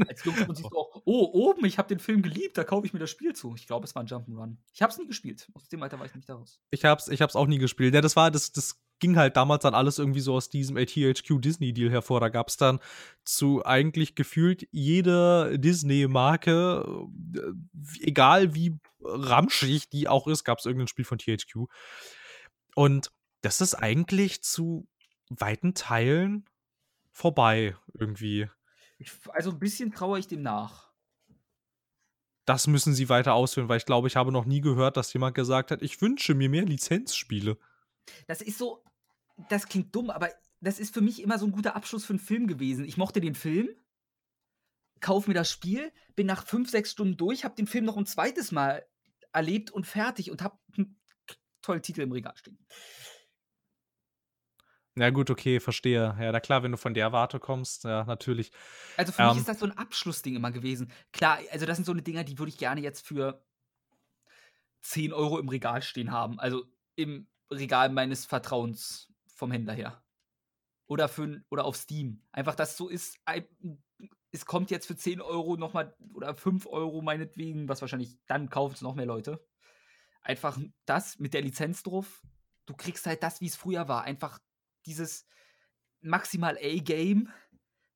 als 0.09 0.25
Jungspund 0.25 0.57
siehst 0.57 0.71
du 0.71 0.77
auch, 0.79 1.03
oh, 1.05 1.31
oben, 1.33 1.65
ich 1.67 1.77
habe 1.77 1.89
den 1.89 1.99
Film 1.99 2.23
geliebt, 2.23 2.57
da 2.57 2.65
kaufe 2.65 2.87
ich 2.87 2.93
mir 2.93 3.01
das 3.01 3.11
Spiel 3.11 3.35
zu. 3.35 3.55
Ich 3.55 3.67
glaube, 3.67 3.85
es 3.85 3.95
war 3.95 4.03
ein 4.03 4.07
Jump'n'Run. 4.07 4.57
Ich 4.73 4.81
habe 4.81 4.93
es 4.93 4.99
nie 4.99 5.07
gespielt. 5.07 5.51
Aus 5.55 5.69
dem 5.69 5.83
Alter 5.83 5.99
war 5.99 6.07
ich 6.07 6.15
nicht 6.15 6.29
daraus. 6.29 6.61
Ich 6.71 6.85
habe 6.85 7.01
es 7.01 7.09
ich 7.09 7.21
hab's 7.21 7.37
auch 7.37 7.47
nie 7.47 7.59
gespielt. 7.59 7.95
Ja, 7.95 8.01
das 8.01 8.17
war, 8.17 8.31
das, 8.31 8.53
das 8.53 8.81
ging 9.01 9.17
halt 9.17 9.37
damals 9.37 9.63
dann 9.63 9.75
alles 9.75 9.99
irgendwie 9.99 10.21
so 10.21 10.35
aus 10.35 10.51
diesem 10.51 10.77
THQ 10.77 11.41
Disney 11.41 11.73
Deal 11.73 11.91
hervor. 11.91 12.21
Da 12.21 12.29
gab 12.29 12.49
es 12.49 12.57
dann 12.57 12.79
zu 13.25 13.65
eigentlich 13.65 14.15
gefühlt 14.15 14.69
jeder 14.71 15.59
Disney-Marke, 15.59 17.09
äh, 17.35 18.07
egal 18.07 18.55
wie 18.55 18.79
ramschig 19.03 19.89
die 19.89 20.09
auch 20.09 20.27
ist, 20.27 20.45
gab 20.45 20.59
es 20.59 20.67
irgendein 20.67 20.89
Spiel 20.89 21.05
von 21.05 21.19
THQ. 21.19 21.67
Und 22.75 23.11
das 23.41 23.61
ist 23.61 23.75
eigentlich 23.75 24.43
zu 24.43 24.87
weiten 25.31 25.75
Teilen 25.75 26.45
vorbei 27.11 27.77
irgendwie. 27.95 28.49
Ich, 28.99 29.13
also 29.31 29.51
ein 29.51 29.59
bisschen 29.59 29.93
traue 29.93 30.19
ich 30.19 30.29
dem 30.29 30.43
nach. 30.43 30.91
Das 32.45 32.67
müssen 32.67 32.95
sie 32.95 33.09
weiter 33.09 33.35
ausführen, 33.35 33.69
weil 33.69 33.79
ich 33.79 33.87
glaube, 33.87 34.09
ich 34.09 34.17
habe 34.17 34.33
noch 34.33 34.45
nie 34.45 34.61
gehört, 34.61 34.97
dass 34.97 35.13
jemand 35.13 35.35
gesagt 35.35 35.71
hat, 35.71 35.83
ich 35.83 36.03
wünsche 36.03 36.35
mir 36.35 36.49
mehr 36.49 36.65
Lizenzspiele. 36.65 37.57
Das 38.27 38.43
ist 38.43 38.59
so, 38.59 38.83
das 39.49 39.67
klingt 39.67 39.95
dumm, 39.95 40.11
aber 40.11 40.31
das 40.61 40.79
ist 40.79 40.93
für 40.93 41.01
mich 41.01 41.23
immer 41.23 41.39
so 41.39 41.47
ein 41.47 41.53
guter 41.53 41.75
Abschluss 41.77 42.05
für 42.05 42.13
einen 42.13 42.21
Film 42.21 42.47
gewesen. 42.47 42.85
Ich 42.85 42.97
mochte 42.97 43.21
den 43.21 43.35
Film, 43.35 43.69
kauf 45.01 45.27
mir 45.27 45.35
das 45.35 45.51
Spiel, 45.51 45.93
bin 46.15 46.27
nach 46.27 46.45
fünf, 46.45 46.71
sechs 46.71 46.91
Stunden 46.93 47.17
durch, 47.17 47.45
hab 47.45 47.57
den 47.57 47.67
Film 47.67 47.85
noch 47.85 47.97
ein 47.97 48.07
zweites 48.07 48.53
Mal 48.53 48.87
erlebt 49.33 49.71
und 49.71 49.87
fertig 49.87 50.31
und 50.31 50.43
hab 50.43 50.61
einen 50.77 51.01
tollen 51.63 51.83
Titel 51.83 52.03
im 52.03 52.13
Regal 52.13 52.37
stehen. 52.37 52.59
Ja, 54.97 55.09
gut, 55.11 55.31
okay, 55.31 55.61
verstehe. 55.61 56.17
Ja, 56.21 56.33
na 56.33 56.41
klar, 56.41 56.63
wenn 56.63 56.73
du 56.73 56.77
von 56.77 56.95
der 56.95 57.13
Warte 57.13 57.39
kommst, 57.39 57.85
ja, 57.85 58.05
natürlich. 58.05 58.51
Also 58.97 59.13
für 59.13 59.23
ähm, 59.23 59.29
mich 59.29 59.39
ist 59.39 59.49
das 59.49 59.61
so 59.61 59.67
ein 59.67 59.77
Abschlussding 59.79 60.35
immer 60.35 60.51
gewesen. 60.51 60.93
Klar, 61.13 61.39
also 61.53 61.65
das 61.65 61.77
sind 61.77 61.85
so 61.85 61.93
eine 61.93 62.03
Dinger, 62.03 62.25
die 62.25 62.39
würde 62.39 62.51
ich 62.51 62.59
gerne 62.59 62.81
jetzt 62.81 63.07
für 63.07 63.43
10 64.83 65.13
Euro 65.13 65.39
im 65.39 65.49
Regal 65.49 65.83
stehen 65.83 66.11
haben. 66.11 66.41
Also 66.41 66.65
im 66.97 67.29
Regal 67.51 67.89
meines 67.91 68.27
Vertrauens 68.27 69.10
vom 69.41 69.51
Händler 69.51 69.75
her. 69.75 70.05
Oder, 70.87 71.09
für, 71.09 71.43
oder 71.51 71.65
auf 71.65 71.77
Steam. 71.77 72.23
Einfach, 72.31 72.55
dass 72.55 72.77
so 72.77 72.89
ist, 72.89 73.19
es 74.33 74.45
kommt 74.45 74.71
jetzt 74.71 74.87
für 74.87 74.97
10 74.97 75.21
Euro 75.21 75.57
nochmal 75.57 75.97
oder 76.15 76.35
5 76.35 76.67
Euro 76.67 77.03
meinetwegen, 77.03 77.69
was 77.69 77.81
wahrscheinlich 77.81 78.19
dann 78.27 78.49
kaufen 78.51 78.75
es 78.75 78.83
noch 78.83 78.95
mehr 78.95 79.07
Leute. 79.07 79.45
Einfach 80.23 80.59
das 80.87 81.19
mit 81.19 81.35
der 81.35 81.43
Lizenz 81.43 81.83
drauf. 81.83 82.23
Du 82.67 82.75
kriegst 82.75 83.07
halt 83.07 83.23
das, 83.23 83.41
wie 83.41 83.47
es 83.47 83.57
früher 83.57 83.89
war. 83.89 84.05
Einfach 84.05 84.39
dieses 84.87 85.27
maximal 86.01 86.57
A-Game, 86.59 87.33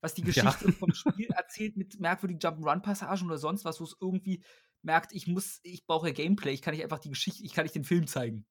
was 0.01 0.13
die 0.13 0.21
Geschichte 0.23 0.65
ja. 0.65 0.71
vom 0.71 0.93
Spiel 0.93 1.29
erzählt 1.31 1.77
mit 1.77 1.99
merkwürdigen 1.99 2.39
Jump'n'Run-Passagen 2.39 3.27
oder 3.27 3.37
sonst 3.37 3.65
was, 3.65 3.79
wo 3.79 3.83
es 3.83 3.95
irgendwie 4.01 4.43
merkt, 4.81 5.13
ich 5.13 5.27
muss, 5.27 5.59
ich 5.63 5.85
brauche 5.85 6.13
Gameplay, 6.13 6.53
ich 6.53 6.61
kann 6.61 6.73
nicht 6.73 6.83
einfach 6.83 6.99
die 6.99 7.09
Geschichte, 7.09 7.43
ich 7.43 7.53
kann 7.53 7.65
nicht 7.65 7.75
den 7.75 7.83
Film 7.83 8.07
zeigen. 8.07 8.45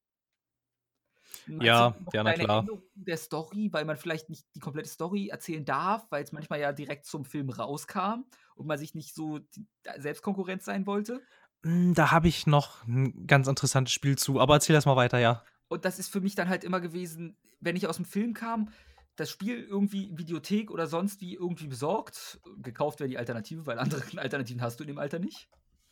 Ja, 1.46 1.94
ja, 2.12 2.22
na 2.22 2.32
klar. 2.32 2.60
Änderung 2.60 2.82
der 2.94 3.16
Story, 3.16 3.68
weil 3.72 3.84
man 3.84 3.96
vielleicht 3.96 4.28
nicht 4.30 4.46
die 4.54 4.60
komplette 4.60 4.88
Story 4.88 5.28
erzählen 5.28 5.64
darf, 5.64 6.06
weil 6.10 6.22
es 6.22 6.32
manchmal 6.32 6.60
ja 6.60 6.72
direkt 6.72 7.06
zum 7.06 7.24
Film 7.24 7.50
rauskam 7.50 8.24
und 8.54 8.66
man 8.66 8.78
sich 8.78 8.94
nicht 8.94 9.14
so 9.14 9.40
Selbstkonkurrenz 9.98 10.64
sein 10.64 10.86
wollte. 10.86 11.20
Hm, 11.64 11.94
da 11.94 12.10
habe 12.10 12.28
ich 12.28 12.46
noch 12.46 12.86
ein 12.86 13.26
ganz 13.26 13.48
interessantes 13.48 13.92
Spiel 13.92 14.16
zu, 14.16 14.40
aber 14.40 14.54
erzähl 14.54 14.74
erst 14.74 14.86
mal 14.86 14.96
weiter, 14.96 15.18
ja. 15.18 15.44
Und 15.68 15.84
das 15.84 15.98
ist 15.98 16.12
für 16.12 16.20
mich 16.20 16.34
dann 16.34 16.48
halt 16.48 16.64
immer 16.64 16.80
gewesen, 16.80 17.36
wenn 17.60 17.76
ich 17.76 17.86
aus 17.86 17.96
dem 17.96 18.04
Film 18.04 18.34
kam, 18.34 18.70
das 19.16 19.30
Spiel 19.30 19.62
irgendwie 19.62 20.10
Videothek 20.16 20.70
oder 20.70 20.86
sonst 20.86 21.20
wie 21.20 21.34
irgendwie 21.34 21.68
besorgt. 21.68 22.40
Gekauft 22.58 23.00
wäre 23.00 23.08
die 23.08 23.18
Alternative, 23.18 23.66
weil 23.66 23.78
andere 23.78 24.02
Alternativen 24.20 24.62
hast 24.62 24.78
du 24.78 24.84
in 24.84 24.88
dem 24.88 24.98
Alter 24.98 25.18
nicht. 25.18 25.48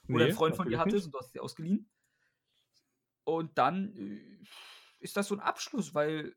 Oder 0.08 0.24
nee, 0.24 0.30
ein 0.30 0.36
Freund 0.36 0.56
von 0.56 0.68
dir 0.68 0.78
hatte 0.78 0.96
und 0.96 1.14
du 1.14 1.18
hast 1.18 1.32
sie 1.32 1.40
ausgeliehen. 1.40 1.88
Und 3.24 3.56
dann 3.56 3.94
äh, 3.96 4.44
ist 5.02 5.16
das 5.16 5.28
so 5.28 5.34
ein 5.34 5.40
Abschluss, 5.40 5.94
weil 5.94 6.34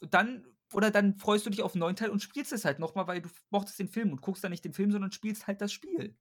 dann 0.00 0.46
oder 0.72 0.90
dann 0.90 1.16
freust 1.16 1.46
du 1.46 1.50
dich 1.50 1.62
auf 1.62 1.74
einen 1.74 1.80
neuen 1.80 1.96
Teil 1.96 2.10
und 2.10 2.22
spielst 2.22 2.52
es 2.52 2.64
halt 2.64 2.78
nochmal, 2.78 3.06
weil 3.06 3.22
du 3.22 3.28
mochtest 3.50 3.78
den 3.78 3.88
Film 3.88 4.10
und 4.10 4.20
guckst 4.20 4.42
dann 4.42 4.50
nicht 4.50 4.64
den 4.64 4.72
Film, 4.72 4.90
sondern 4.90 5.12
spielst 5.12 5.46
halt 5.46 5.60
das 5.60 5.72
Spiel. 5.72 6.16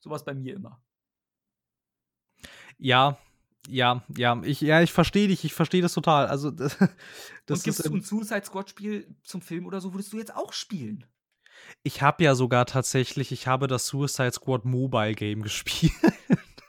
Sowas 0.00 0.24
bei 0.24 0.34
mir 0.34 0.54
immer. 0.54 0.82
Ja, 2.78 3.18
ja, 3.68 4.04
ja, 4.14 4.40
ich, 4.44 4.60
ja, 4.60 4.82
ich 4.82 4.92
verstehe 4.92 5.28
dich, 5.28 5.44
ich 5.44 5.54
verstehe 5.54 5.82
das 5.82 5.94
total. 5.94 6.26
Also, 6.26 6.50
das, 6.50 6.76
das 6.78 7.58
und 7.58 7.64
gibst 7.64 7.80
ist, 7.80 7.86
du 7.86 7.94
ein 7.94 8.02
Suicide 8.02 8.44
Squad-Spiel 8.44 9.16
zum 9.24 9.40
Film 9.40 9.66
oder 9.66 9.80
so, 9.80 9.94
würdest 9.94 10.12
du 10.12 10.18
jetzt 10.18 10.34
auch 10.34 10.52
spielen? 10.52 11.06
Ich 11.82 12.02
habe 12.02 12.22
ja 12.22 12.34
sogar 12.34 12.66
tatsächlich, 12.66 13.32
ich 13.32 13.46
habe 13.46 13.66
das 13.66 13.86
Suicide 13.86 14.32
Squad 14.32 14.64
Mobile 14.64 15.14
Game 15.14 15.42
gespielt. 15.42 15.92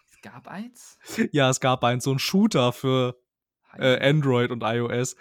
Es 0.10 0.22
gab 0.22 0.48
eins? 0.48 0.98
Ja, 1.32 1.50
es 1.50 1.60
gab 1.60 1.84
eins, 1.84 2.06
so 2.06 2.12
ein 2.12 2.20
Shooter 2.20 2.72
für 2.74 3.22
äh, 3.80 4.00
Android 4.02 4.52
und 4.52 4.64
iOS. 4.64 5.16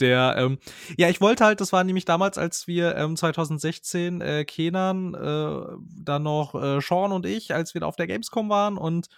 Der, 0.00 0.34
ähm, 0.38 0.58
ja, 0.96 1.10
ich 1.10 1.20
wollte 1.20 1.44
halt, 1.44 1.60
das 1.60 1.72
war 1.72 1.84
nämlich 1.84 2.06
damals, 2.06 2.38
als 2.38 2.66
wir 2.66 2.96
ähm, 2.96 3.16
2016 3.16 4.20
äh, 4.22 4.44
Kenan, 4.44 5.14
äh, 5.14 5.76
dann 6.02 6.22
noch 6.22 6.54
äh, 6.54 6.80
Sean 6.80 7.12
und 7.12 7.26
ich, 7.26 7.54
als 7.54 7.74
wir 7.74 7.86
auf 7.86 7.96
der 7.96 8.06
Gamescom 8.06 8.48
waren 8.48 8.78
und 8.78 9.08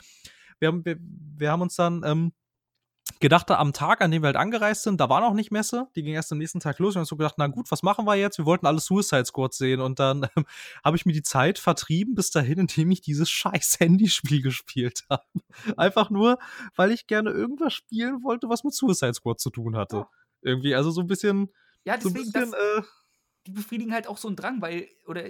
wir 0.59 0.69
haben, 0.69 0.85
wir, 0.85 0.97
wir 1.01 1.51
haben 1.53 1.62
uns 1.62 1.77
dann 1.77 2.03
ähm, 2.05 2.32
gedacht, 3.23 3.51
am 3.51 3.73
Tag, 3.73 4.03
an 4.03 4.11
dem 4.11 4.23
wir 4.23 4.27
halt 4.27 4.36
angereist 4.36 4.82
sind, 4.82 5.01
da 5.01 5.09
war 5.09 5.23
noch 5.23 5.32
nicht 5.32 5.51
Messe, 5.51 5.89
die 5.97 6.03
ging 6.03 6.12
erst 6.12 6.31
am 6.32 6.39
nächsten 6.39 6.61
Tag 6.61 6.78
los. 6.78 6.94
Wir 6.94 6.99
haben 6.99 7.07
so 7.07 7.16
gedacht, 7.16 7.36
na 7.39 7.47
gut, 7.47 7.70
was 7.70 7.82
machen 7.82 8.05
wir 8.05 8.16
jetzt? 8.16 8.36
Wir 8.36 8.44
wollten 8.44 8.66
alle 8.66 8.81
Suicide 8.81 9.24
Squad 9.24 9.55
sehen 9.55 9.81
und 9.81 9.99
dann 9.99 10.28
ähm, 10.36 10.44
habe 10.85 10.97
ich 10.97 11.07
mir 11.07 11.15
die 11.15 11.23
Zeit 11.23 11.59
vertrieben 11.59 12.15
bis 12.15 12.31
dahin, 12.31 12.59
indem 12.59 12.90
ich 12.90 13.01
dieses 13.01 13.31
scheiß 13.31 13.77
Handyspiel 13.81 14.43
gespielt 14.43 15.05
habe. 15.09 15.24
Einfach 15.78 16.11
nur, 16.11 16.39
weil 16.77 16.90
ich 16.90 17.07
gerne 17.07 17.31
irgendwas 17.31 17.73
spielen 17.73 18.23
wollte, 18.23 18.49
was 18.51 18.65
mit 18.65 18.74
Suicide 18.74 19.15
Squad 19.15 19.40
zu 19.40 19.51
tun 19.51 19.77
hatte. 19.77 19.97
Ja. 19.97 20.11
Irgendwie, 20.43 20.74
also 20.74 20.90
so 20.90 21.01
ein 21.01 21.07
bisschen. 21.07 21.51
Ja, 21.85 21.97
deswegen, 21.97 22.16
so 22.16 22.20
ein 22.20 22.32
bisschen, 22.32 22.51
das, 22.51 22.85
äh, 22.85 22.89
die 23.47 23.53
befriedigen 23.53 23.94
halt 23.94 24.07
auch 24.07 24.19
so 24.19 24.28
einen 24.28 24.36
Drang, 24.36 24.61
weil, 24.61 24.89
oder 25.07 25.24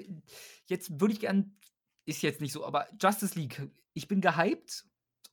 jetzt 0.66 1.00
würde 1.00 1.14
ich 1.14 1.20
gern, 1.20 1.56
ist 2.04 2.22
jetzt 2.22 2.40
nicht 2.40 2.52
so, 2.52 2.66
aber 2.66 2.86
Justice 3.00 3.38
League, 3.38 3.70
ich 3.94 4.08
bin 4.08 4.20
gehypt 4.20 4.84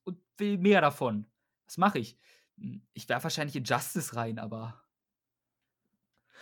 und 0.03 0.17
will 0.37 0.57
mehr 0.57 0.81
davon. 0.81 1.25
Was 1.65 1.77
mache 1.77 1.99
ich? 1.99 2.17
Hm, 2.59 2.85
ich 2.93 3.07
werfe 3.09 3.25
wahrscheinlich 3.25 3.55
in 3.55 3.63
Justice 3.63 4.15
rein, 4.15 4.39
aber 4.39 4.83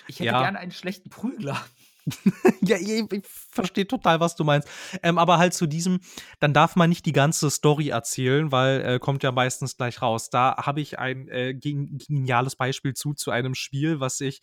ich 0.07 0.19
hätte 0.19 0.27
ja. 0.27 0.41
gerne 0.41 0.60
einen 0.60 0.72
schlechten 0.72 1.10
Prügler. 1.10 1.61
ja, 2.61 2.77
ich, 2.77 3.11
ich 3.11 3.26
verstehe 3.27 3.88
total, 3.88 4.19
was 4.19 4.35
du 4.35 4.44
meinst. 4.44 4.68
Ähm, 5.03 5.18
aber 5.18 5.38
halt 5.38 5.53
zu 5.53 5.68
diesem, 5.68 5.99
dann 6.39 6.53
darf 6.53 6.76
man 6.76 6.89
nicht 6.89 7.06
die 7.06 7.11
ganze 7.11 7.49
Story 7.49 7.89
erzählen, 7.89 8.52
weil 8.52 8.81
äh, 8.81 8.99
kommt 8.99 9.23
ja 9.23 9.31
meistens 9.31 9.76
gleich 9.76 10.02
raus. 10.02 10.30
Da 10.30 10.56
habe 10.57 10.80
ich 10.80 10.99
ein 10.99 11.27
äh, 11.27 11.53
geniales 11.53 12.56
Beispiel 12.56 12.94
zu, 12.94 13.14
zu 13.14 13.31
einem 13.31 13.56
Spiel, 13.56 13.99
was 13.99 14.22
ich 14.22 14.41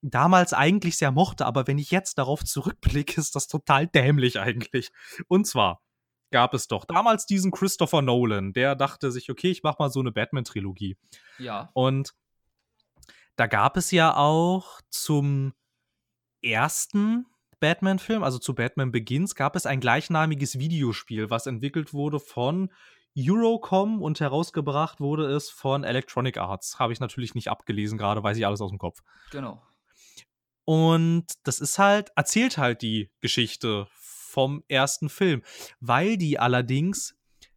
damals 0.00 0.52
eigentlich 0.52 0.96
sehr 0.96 1.12
mochte, 1.12 1.46
aber 1.46 1.66
wenn 1.66 1.78
ich 1.78 1.90
jetzt 1.90 2.18
darauf 2.18 2.44
zurückblicke, 2.44 3.20
ist 3.20 3.36
das 3.36 3.46
total 3.46 3.86
dämlich 3.86 4.38
eigentlich. 4.38 4.90
Und 5.28 5.46
zwar 5.46 5.80
gab 6.32 6.54
es 6.54 6.66
doch 6.66 6.84
damals 6.84 7.26
diesen 7.26 7.52
Christopher 7.52 8.02
Nolan, 8.02 8.52
der 8.52 8.74
dachte 8.74 9.12
sich, 9.12 9.30
okay, 9.30 9.50
ich 9.50 9.62
mach 9.62 9.78
mal 9.78 9.90
so 9.90 10.00
eine 10.00 10.10
Batman-Trilogie. 10.10 10.96
Ja. 11.38 11.70
Und 11.74 12.14
da 13.36 13.46
gab 13.46 13.76
es 13.76 13.90
ja 13.92 14.16
auch 14.16 14.80
zum 14.90 15.52
ersten 16.42 17.26
Batman-Film, 17.60 18.24
also 18.24 18.38
zu 18.38 18.54
Batman 18.54 18.90
Begins, 18.90 19.36
gab 19.36 19.54
es 19.54 19.66
ein 19.66 19.80
gleichnamiges 19.80 20.58
Videospiel, 20.58 21.30
was 21.30 21.46
entwickelt 21.46 21.94
wurde 21.94 22.18
von 22.18 22.70
Eurocom 23.16 24.02
und 24.02 24.20
herausgebracht 24.20 25.00
wurde 25.00 25.26
es 25.26 25.50
von 25.50 25.84
Electronic 25.84 26.38
Arts. 26.38 26.78
Habe 26.78 26.92
ich 26.92 27.00
natürlich 27.00 27.34
nicht 27.34 27.48
abgelesen, 27.48 27.98
gerade 27.98 28.22
weiß 28.22 28.36
ich 28.36 28.46
alles 28.46 28.60
aus 28.60 28.70
dem 28.70 28.78
Kopf. 28.78 29.00
Genau. 29.30 29.62
Und 30.64 31.26
das 31.44 31.60
ist 31.60 31.78
halt, 31.78 32.10
erzählt 32.16 32.58
halt 32.58 32.82
die 32.82 33.10
Geschichte 33.20 33.88
vom 34.32 34.64
ersten 34.68 35.08
Film. 35.08 35.42
Weil 35.80 36.16
die 36.16 36.38
allerdings 36.38 37.14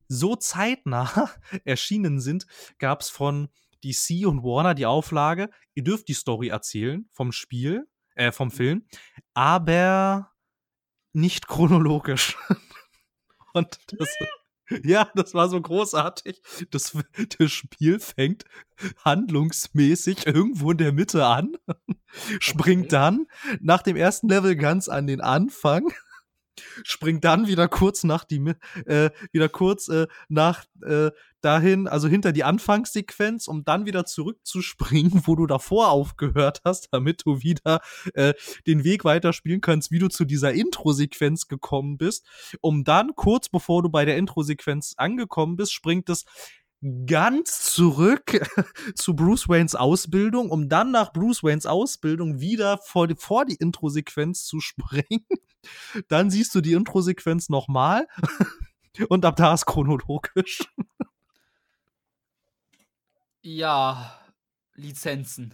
so 0.07 0.35
zeitnah 0.35 1.31
erschienen 1.63 2.19
sind, 2.19 2.45
gab 2.77 3.01
es 3.01 3.09
von 3.09 3.49
DC 3.83 4.25
und 4.25 4.43
Warner 4.43 4.73
die 4.73 4.85
Auflage, 4.85 5.49
ihr 5.73 5.83
dürft 5.83 6.07
die 6.07 6.13
Story 6.13 6.49
erzählen 6.49 7.07
vom 7.11 7.31
Spiel, 7.31 7.87
äh, 8.15 8.31
vom. 8.31 8.51
Film, 8.51 8.85
aber 9.33 10.31
nicht 11.13 11.47
chronologisch. 11.47 12.37
und 13.53 13.77
das, 13.97 14.09
ja, 14.83 15.09
das 15.15 15.33
war 15.33 15.49
so 15.49 15.61
großartig. 15.61 16.41
Das, 16.71 16.97
das 17.37 17.51
Spiel 17.51 17.99
fängt 17.99 18.45
handlungsmäßig 19.03 20.25
irgendwo 20.25 20.71
in 20.71 20.77
der 20.77 20.91
Mitte 20.91 21.25
an, 21.25 21.55
springt 22.39 22.91
dann 22.91 23.27
nach 23.59 23.81
dem 23.81 23.95
ersten 23.95 24.29
Level 24.29 24.55
ganz 24.55 24.89
an 24.89 25.07
den 25.07 25.21
Anfang 25.21 25.93
springt 26.83 27.23
dann 27.23 27.47
wieder 27.47 27.67
kurz 27.67 28.03
nach 28.03 28.23
die 28.23 28.53
äh, 28.85 29.09
wieder 29.31 29.49
kurz 29.49 29.87
äh, 29.87 30.07
nach 30.29 30.65
äh, 30.83 31.11
dahin, 31.41 31.87
also 31.87 32.07
hinter 32.07 32.31
die 32.31 32.43
Anfangssequenz, 32.43 33.47
um 33.47 33.63
dann 33.63 33.85
wieder 33.85 34.05
zurückzuspringen, 34.05 35.21
wo 35.25 35.35
du 35.35 35.45
davor 35.45 35.89
aufgehört 35.89 36.61
hast, 36.65 36.89
damit 36.91 37.21
du 37.25 37.41
wieder 37.41 37.81
äh, 38.15 38.33
den 38.65 38.83
Weg 38.83 39.05
weiterspielen 39.05 39.61
kannst, 39.61 39.91
wie 39.91 39.99
du 39.99 40.07
zu 40.07 40.25
dieser 40.25 40.53
Intro-Sequenz 40.53 41.47
gekommen 41.47 41.97
bist. 41.97 42.25
Um 42.61 42.83
dann 42.83 43.15
kurz 43.15 43.47
bevor 43.49 43.83
du 43.83 43.89
bei 43.89 44.05
der 44.05 44.17
Intro-Sequenz 44.17 44.95
angekommen 44.97 45.55
bist, 45.55 45.73
springt 45.73 46.09
es 46.09 46.25
ganz 47.05 47.73
zurück 47.73 48.39
zu 48.95 49.15
Bruce 49.15 49.49
Waynes 49.49 49.75
Ausbildung, 49.75 50.49
um 50.49 50.69
dann 50.69 50.91
nach 50.91 51.13
Bruce 51.13 51.43
Waynes 51.43 51.65
Ausbildung 51.65 52.39
wieder 52.39 52.77
vor 52.77 53.07
die, 53.07 53.15
vor 53.15 53.45
die 53.45 53.55
Intro-Sequenz 53.55 54.45
zu 54.45 54.59
springen. 54.61 55.25
Dann 56.07 56.29
siehst 56.29 56.53
du 56.53 56.61
die 56.61 56.73
Intro-Sequenz 56.73 57.49
nochmal 57.49 58.07
und 59.09 59.25
ab 59.25 59.35
da 59.35 59.53
ist 59.53 59.65
chronologisch. 59.65 60.61
Ja, 63.41 64.19
Lizenzen. 64.73 65.53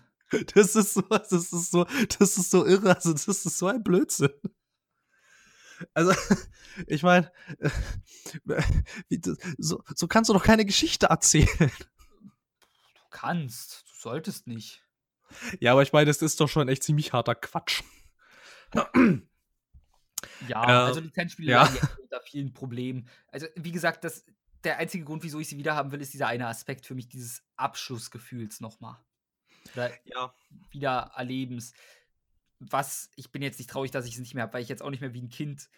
Das 0.53 0.75
ist 0.77 0.93
so, 0.93 1.01
das 1.01 1.31
ist 1.31 1.71
so, 1.71 1.85
das 2.17 2.37
ist 2.37 2.51
so 2.51 2.65
irre, 2.65 2.95
also 2.95 3.11
das 3.11 3.27
ist 3.27 3.57
so 3.57 3.67
ein 3.67 3.83
Blödsinn. 3.83 4.29
Also, 5.93 6.13
ich 6.87 7.03
meine, 7.03 7.31
so, 9.57 9.83
so 9.95 10.07
kannst 10.07 10.29
du 10.29 10.33
doch 10.33 10.43
keine 10.43 10.65
Geschichte 10.65 11.07
erzählen. 11.07 11.47
Du 11.59 13.01
kannst, 13.09 13.83
du 13.87 14.01
solltest 14.01 14.47
nicht. 14.47 14.83
Ja, 15.59 15.73
aber 15.73 15.81
ich 15.81 15.93
meine, 15.93 16.05
das 16.05 16.21
ist 16.21 16.39
doch 16.39 16.49
schon 16.49 16.67
echt 16.67 16.83
ziemlich 16.83 17.13
harter 17.13 17.35
Quatsch. 17.35 17.83
Ja, 20.47 20.63
äh, 20.63 20.87
also 20.87 20.99
Lizenzspiele 20.99 21.51
ja. 21.51 21.71
unter 22.01 22.21
vielen 22.21 22.53
Problemen. 22.53 23.07
Also, 23.31 23.47
wie 23.55 23.71
gesagt, 23.71 24.03
das, 24.03 24.25
der 24.63 24.77
einzige 24.77 25.05
Grund, 25.05 25.23
wieso 25.23 25.39
ich 25.39 25.47
sie 25.47 25.57
wieder 25.57 25.75
haben 25.75 25.91
will, 25.91 26.01
ist 26.01 26.13
dieser 26.13 26.27
eine 26.27 26.47
Aspekt 26.47 26.85
für 26.85 26.95
mich, 26.95 27.07
dieses 27.07 27.43
Abschlussgefühls 27.55 28.59
nochmal. 28.59 28.97
Oder 29.73 29.91
ja. 30.05 30.33
wieder 30.71 31.11
Erlebens 31.15 31.73
was, 32.69 33.09
ich 33.15 33.31
bin 33.31 33.41
jetzt 33.41 33.59
nicht 33.59 33.69
traurig, 33.69 33.91
dass 33.91 34.05
ich 34.05 34.13
es 34.13 34.19
nicht 34.19 34.35
mehr 34.35 34.43
habe, 34.43 34.53
weil 34.53 34.63
ich 34.63 34.69
jetzt 34.69 34.83
auch 34.83 34.91
nicht 34.91 35.01
mehr 35.01 35.13
wie 35.13 35.21
ein 35.21 35.29
Kind 35.29 35.69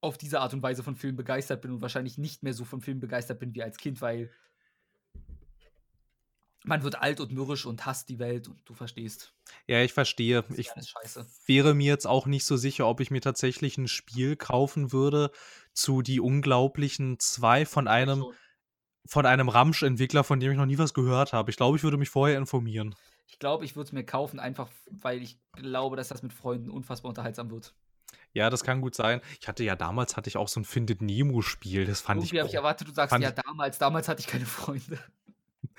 auf 0.00 0.18
diese 0.18 0.40
Art 0.40 0.52
und 0.54 0.62
Weise 0.62 0.82
von 0.82 0.96
Filmen 0.96 1.16
begeistert 1.16 1.60
bin 1.62 1.70
und 1.72 1.82
wahrscheinlich 1.82 2.18
nicht 2.18 2.42
mehr 2.42 2.54
so 2.54 2.64
von 2.64 2.80
Filmen 2.80 3.00
begeistert 3.00 3.38
bin 3.38 3.54
wie 3.54 3.62
als 3.62 3.78
Kind, 3.78 4.00
weil 4.00 4.30
man 6.64 6.82
wird 6.82 7.00
alt 7.00 7.20
und 7.20 7.32
mürrisch 7.32 7.66
und 7.66 7.86
hasst 7.86 8.08
die 8.08 8.18
Welt 8.18 8.48
und 8.48 8.60
du 8.64 8.74
verstehst. 8.74 9.32
Ja, 9.66 9.82
ich 9.82 9.92
verstehe. 9.92 10.44
Ich 10.56 10.68
wäre 11.46 11.74
mir 11.74 11.86
jetzt 11.86 12.06
auch 12.06 12.26
nicht 12.26 12.44
so 12.44 12.56
sicher, 12.56 12.86
ob 12.86 13.00
ich 13.00 13.10
mir 13.10 13.20
tatsächlich 13.20 13.78
ein 13.78 13.88
Spiel 13.88 14.36
kaufen 14.36 14.92
würde 14.92 15.30
zu 15.72 16.02
die 16.02 16.20
unglaublichen 16.20 17.18
zwei 17.20 17.64
von 17.64 17.88
einem 17.88 18.24
von 19.06 19.24
einem 19.24 19.48
Ramsch-Entwickler, 19.48 20.22
von 20.22 20.38
dem 20.38 20.52
ich 20.52 20.58
noch 20.58 20.66
nie 20.66 20.76
was 20.76 20.92
gehört 20.92 21.32
habe. 21.32 21.50
Ich 21.50 21.56
glaube, 21.56 21.78
ich 21.78 21.82
würde 21.82 21.96
mich 21.96 22.10
vorher 22.10 22.36
informieren. 22.36 22.94
Ich 23.28 23.38
glaube, 23.38 23.64
ich 23.64 23.76
würde 23.76 23.86
es 23.86 23.92
mir 23.92 24.04
kaufen, 24.04 24.40
einfach 24.40 24.68
weil 24.90 25.22
ich 25.22 25.38
glaube, 25.52 25.96
dass 25.96 26.08
das 26.08 26.22
mit 26.22 26.32
Freunden 26.32 26.70
unfassbar 26.70 27.10
unterhaltsam 27.10 27.50
wird. 27.50 27.74
Ja, 28.32 28.50
das 28.50 28.64
kann 28.64 28.80
gut 28.80 28.94
sein. 28.94 29.20
Ich 29.40 29.48
hatte 29.48 29.64
ja 29.64 29.76
damals 29.76 30.16
hatte 30.16 30.28
ich 30.28 30.36
auch 30.36 30.48
so 30.48 30.60
ein 30.60 30.64
Findet 30.64 31.02
Nemo 31.02 31.42
Spiel, 31.42 31.84
das 31.84 32.00
fand 32.00 32.20
Irgendwie 32.20 32.36
ich. 32.36 32.40
habe 32.40 32.48
ich 32.48 32.54
erwartet, 32.54 32.88
du 32.88 32.92
sagst 32.92 33.16
ja 33.18 33.30
damals, 33.30 33.78
damals 33.78 34.08
hatte 34.08 34.20
ich 34.20 34.26
keine 34.26 34.46
Freunde. 34.46 34.98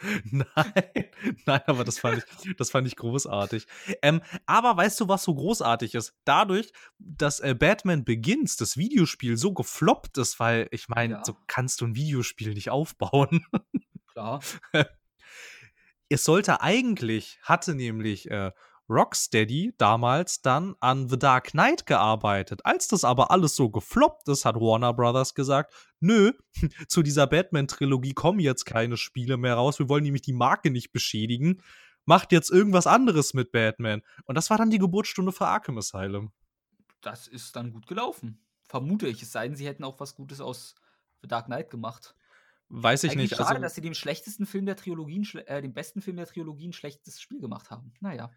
nein, 0.31 0.73
nein, 1.45 1.61
aber 1.65 1.84
das 1.84 1.99
fand 1.99 2.19
ich, 2.19 2.55
das 2.55 2.69
fand 2.69 2.88
ich 2.88 2.95
großartig. 2.95 3.65
Ähm, 4.01 4.21
aber 4.45 4.77
weißt 4.77 4.99
du, 4.99 5.07
was 5.07 5.23
so 5.23 5.34
großartig 5.34 5.95
ist? 5.95 6.15
Dadurch, 6.26 6.71
dass 6.99 7.39
äh, 7.39 7.55
Batman 7.57 8.05
Begins, 8.05 8.57
das 8.57 8.77
Videospiel, 8.77 9.38
so 9.38 9.53
gefloppt 9.53 10.17
ist, 10.17 10.39
weil 10.39 10.67
ich 10.71 10.88
meine, 10.88 11.15
ja. 11.15 11.26
so 11.26 11.35
kannst 11.47 11.81
du 11.81 11.88
ein 11.88 11.95
Videospiel 11.95 12.53
nicht 12.53 12.69
aufbauen. 12.69 13.45
Klar. 14.13 14.41
es 16.10 16.23
sollte 16.23 16.61
eigentlich, 16.61 17.40
hatte 17.44 17.76
nämlich 17.76 18.30
äh, 18.30 18.52
Rocksteady 18.90 19.76
damals 19.77 20.41
dann 20.41 20.76
an 20.80 21.07
The 21.07 21.19
Dark 21.19 21.52
Knight 21.52 21.86
gearbeitet. 21.86 22.61
Als 22.65 22.88
das 22.88 23.03
aber 23.03 23.30
alles 23.30 23.56
so 23.56 23.69
gefloppt 23.69 24.27
ist, 24.27 24.45
hat 24.45 24.56
Warner 24.56 24.94
Brothers 24.94 25.36
gesagt, 25.36 25.73
nö, 25.99 26.34
zu 26.88 27.03
dieser 27.03 27.27
Batman-Trilogie 27.27 28.14
kommen 28.14 28.40
jetzt 28.40 28.65
keine 28.65 28.98
Spiele 28.98 29.38
mehr 29.38 29.53
raus. 29.53 29.77
Wir 29.77 29.90
wollen 29.90 30.03
nämlich 30.03 30.23
die 30.23 30.34
Marke 30.34 30.72
nicht 30.72 30.91
beschädigen. 30.91 31.61
Macht 32.06 32.31
jetzt 32.31 32.49
irgendwas 32.49 32.88
anderes 32.88 33.36
mit 33.36 33.52
Batman. 33.52 34.02
Und 34.26 34.36
das 34.36 34.49
war 34.49 34.57
dann 34.57 34.72
die 34.72 34.80
Geburtsstunde 34.80 35.31
für 35.31 35.45
Arkham 35.45 35.77
Asylum. 35.77 36.31
Das 37.02 37.27
ist 37.27 37.56
dann 37.56 37.72
gut 37.72 37.86
gelaufen. 37.86 38.44
Vermute 38.64 39.07
ich. 39.07 39.22
Es 39.22 39.31
sei 39.31 39.48
denn, 39.48 39.56
sie 39.56 39.68
hätten 39.68 39.84
auch 39.84 39.99
was 39.99 40.15
Gutes 40.15 40.41
aus 40.41 40.73
The 41.22 41.27
Dark 41.27 41.45
Knight 41.45 41.69
gemacht. 41.69 42.15
Weiß 42.69 43.03
ich 43.03 43.11
Eigentlich 43.11 43.31
nicht. 43.31 43.37
Schade, 43.37 43.49
also, 43.49 43.61
dass 43.61 43.75
sie 43.75 43.81
dem 43.81 43.95
schlechtesten 43.95 44.45
Film 44.45 44.65
der 44.65 44.75
Trilogien, 44.75 45.27
äh, 45.47 45.61
dem 45.61 45.73
besten 45.73 46.01
Film 46.01 46.17
der 46.17 46.27
Trilogien 46.27 46.69
ein 46.69 46.73
schlechtes 46.73 47.19
Spiel 47.19 47.41
gemacht 47.41 47.71
haben. 47.71 47.93
Naja. 47.99 48.31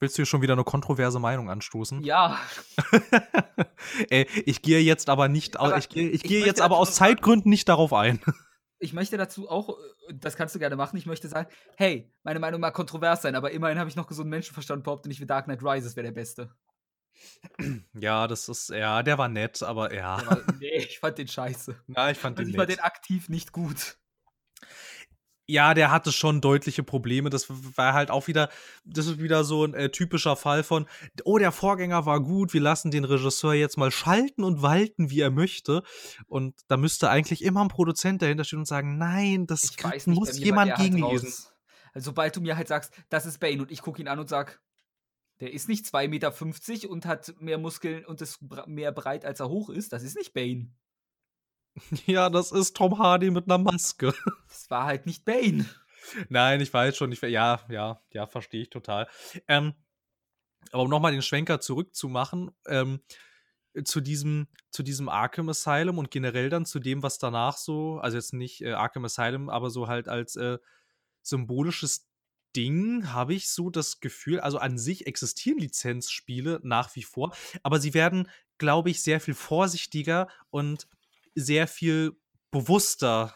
Willst 0.00 0.16
du 0.16 0.20
hier 0.20 0.26
schon 0.26 0.42
wieder 0.42 0.52
eine 0.52 0.64
kontroverse 0.64 1.18
Meinung 1.18 1.50
anstoßen? 1.50 2.02
Ja. 2.04 2.38
Ey, 4.10 4.28
ich 4.46 4.62
gehe 4.62 4.80
jetzt 4.80 5.08
aber 5.08 5.28
nicht, 5.28 5.58
aber 5.58 5.76
ich 5.78 5.88
gehe, 5.88 6.08
ich 6.10 6.22
gehe 6.22 6.44
jetzt 6.44 6.60
aber 6.60 6.76
aus 6.76 6.94
Zeitgründen 6.94 7.50
nicht 7.50 7.68
darauf 7.68 7.92
ein. 7.92 8.20
Ich 8.80 8.92
möchte 8.92 9.16
dazu 9.16 9.50
auch, 9.50 9.70
äh, 9.70 10.14
das 10.14 10.36
kannst 10.36 10.54
du 10.54 10.60
gerne 10.60 10.76
machen, 10.76 10.96
ich 10.96 11.04
möchte 11.04 11.26
sagen, 11.26 11.48
hey, 11.76 12.12
meine 12.22 12.38
Meinung 12.38 12.60
mag 12.60 12.74
kontrovers 12.74 13.22
sein, 13.22 13.34
aber 13.34 13.50
immerhin 13.50 13.76
habe 13.76 13.90
ich 13.90 13.96
noch 13.96 14.06
gesunden 14.06 14.30
Menschenverstand 14.30 14.84
behauptet 14.84 15.08
nicht 15.08 15.20
wie 15.20 15.26
Dark 15.26 15.46
Knight 15.46 15.64
Rises 15.64 15.96
wäre 15.96 16.04
der 16.04 16.12
beste. 16.12 16.54
Ja, 17.94 18.26
das 18.26 18.48
ist, 18.48 18.70
ja, 18.70 19.02
der 19.02 19.18
war 19.18 19.28
nett, 19.28 19.62
aber 19.62 19.94
ja. 19.94 20.24
War, 20.26 20.42
nee, 20.60 20.78
ich 20.78 20.98
fand 20.98 21.18
den 21.18 21.28
scheiße. 21.28 21.76
Ja, 21.88 22.10
ich 22.10 22.18
fand 22.18 22.38
also 22.38 22.44
den 22.44 22.50
ich 22.50 22.56
nett. 22.56 22.60
fand 22.60 22.78
den 22.78 22.84
aktiv 22.84 23.28
nicht 23.28 23.52
gut. 23.52 23.98
Ja, 25.50 25.72
der 25.72 25.90
hatte 25.90 26.12
schon 26.12 26.42
deutliche 26.42 26.82
Probleme. 26.82 27.30
Das 27.30 27.46
war 27.48 27.94
halt 27.94 28.10
auch 28.10 28.26
wieder, 28.26 28.50
das 28.84 29.06
ist 29.06 29.18
wieder 29.18 29.44
so 29.44 29.64
ein 29.64 29.72
äh, 29.72 29.88
typischer 29.88 30.36
Fall 30.36 30.62
von, 30.62 30.86
oh, 31.24 31.38
der 31.38 31.52
Vorgänger 31.52 32.04
war 32.04 32.20
gut, 32.20 32.52
wir 32.52 32.60
lassen 32.60 32.90
den 32.90 33.04
Regisseur 33.04 33.54
jetzt 33.54 33.78
mal 33.78 33.90
schalten 33.90 34.44
und 34.44 34.60
walten, 34.60 35.08
wie 35.08 35.20
er 35.20 35.30
möchte. 35.30 35.82
Und 36.26 36.54
da 36.68 36.76
müsste 36.76 37.08
eigentlich 37.08 37.42
immer 37.42 37.62
ein 37.62 37.68
Produzent 37.68 38.20
dahinter 38.20 38.44
stehen 38.44 38.58
und 38.58 38.68
sagen, 38.68 38.98
nein, 38.98 39.46
das 39.46 39.74
muss 40.04 40.06
nicht, 40.06 40.40
war 40.40 40.44
jemand 40.44 40.68
der 40.68 40.76
halt 40.76 40.92
gegenlesen. 40.92 41.32
Also, 41.94 42.10
sobald 42.10 42.36
du 42.36 42.42
mir 42.42 42.58
halt 42.58 42.68
sagst, 42.68 42.92
das 43.08 43.24
ist 43.24 43.40
Bane 43.40 43.62
und 43.62 43.72
ich 43.72 43.80
gucke 43.80 44.02
ihn 44.02 44.08
an 44.08 44.18
und 44.18 44.28
sag, 44.28 44.60
der 45.40 45.52
ist 45.52 45.68
nicht 45.68 45.86
2,50 45.86 46.08
Meter 46.08 46.90
und 46.90 47.06
hat 47.06 47.34
mehr 47.40 47.58
Muskeln 47.58 48.04
und 48.04 48.20
ist 48.20 48.40
mehr 48.66 48.92
breit, 48.92 49.24
als 49.24 49.40
er 49.40 49.48
hoch 49.48 49.70
ist, 49.70 49.92
das 49.92 50.02
ist 50.02 50.16
nicht 50.16 50.32
Bane. 50.32 50.72
Ja, 52.06 52.28
das 52.28 52.50
ist 52.50 52.76
Tom 52.76 52.98
Hardy 52.98 53.30
mit 53.30 53.44
einer 53.46 53.58
Maske. 53.58 54.12
Das 54.48 54.68
war 54.70 54.84
halt 54.84 55.06
nicht 55.06 55.24
Bane. 55.24 55.66
Nein, 56.28 56.60
ich 56.60 56.72
weiß 56.72 56.96
schon. 56.96 57.12
Ich, 57.12 57.20
ja, 57.20 57.60
ja, 57.68 58.02
ja, 58.10 58.26
verstehe 58.26 58.62
ich 58.62 58.70
total. 58.70 59.08
Ähm, 59.46 59.74
aber 60.72 60.82
um 60.82 60.90
nochmal 60.90 61.12
den 61.12 61.22
Schwenker 61.22 61.60
zurückzumachen, 61.60 62.50
ähm, 62.66 63.00
zu 63.84 64.00
diesem, 64.00 64.48
zu 64.70 64.82
diesem 64.82 65.08
Arkham 65.08 65.48
Asylum 65.48 65.98
und 65.98 66.10
generell 66.10 66.50
dann 66.50 66.66
zu 66.66 66.80
dem, 66.80 67.02
was 67.02 67.18
danach 67.18 67.56
so, 67.56 67.98
also 67.98 68.16
jetzt 68.16 68.32
nicht 68.32 68.62
äh, 68.62 68.72
Arkham 68.72 69.04
Asylum, 69.04 69.48
aber 69.48 69.70
so 69.70 69.86
halt 69.86 70.08
als 70.08 70.36
äh, 70.36 70.58
symbolisches 71.22 72.07
Ding 72.56 73.12
habe 73.12 73.34
ich 73.34 73.50
so 73.50 73.70
das 73.70 74.00
Gefühl, 74.00 74.40
also 74.40 74.58
an 74.58 74.78
sich 74.78 75.06
existieren 75.06 75.58
Lizenzspiele 75.58 76.60
nach 76.62 76.94
wie 76.96 77.02
vor, 77.02 77.34
aber 77.62 77.80
sie 77.80 77.94
werden, 77.94 78.28
glaube 78.58 78.90
ich, 78.90 79.02
sehr 79.02 79.20
viel 79.20 79.34
vorsichtiger 79.34 80.28
und 80.50 80.88
sehr 81.34 81.68
viel 81.68 82.12
bewusster 82.50 83.34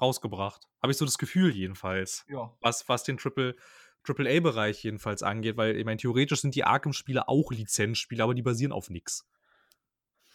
rausgebracht. 0.00 0.68
Habe 0.82 0.92
ich 0.92 0.98
so 0.98 1.04
das 1.04 1.18
Gefühl 1.18 1.54
jedenfalls 1.54 2.24
Ja. 2.28 2.56
was, 2.60 2.88
was 2.88 3.02
den 3.04 3.16
Triple, 3.16 3.56
AAA-Bereich 4.04 4.82
jedenfalls 4.82 5.22
angeht, 5.22 5.56
weil 5.56 5.76
ich 5.76 5.84
meine, 5.84 5.98
theoretisch 5.98 6.40
sind 6.40 6.54
die 6.54 6.64
Arkham-Spiele 6.64 7.28
auch 7.28 7.50
Lizenzspiele, 7.50 8.22
aber 8.22 8.34
die 8.34 8.42
basieren 8.42 8.72
auf 8.72 8.90
nichts. 8.90 9.28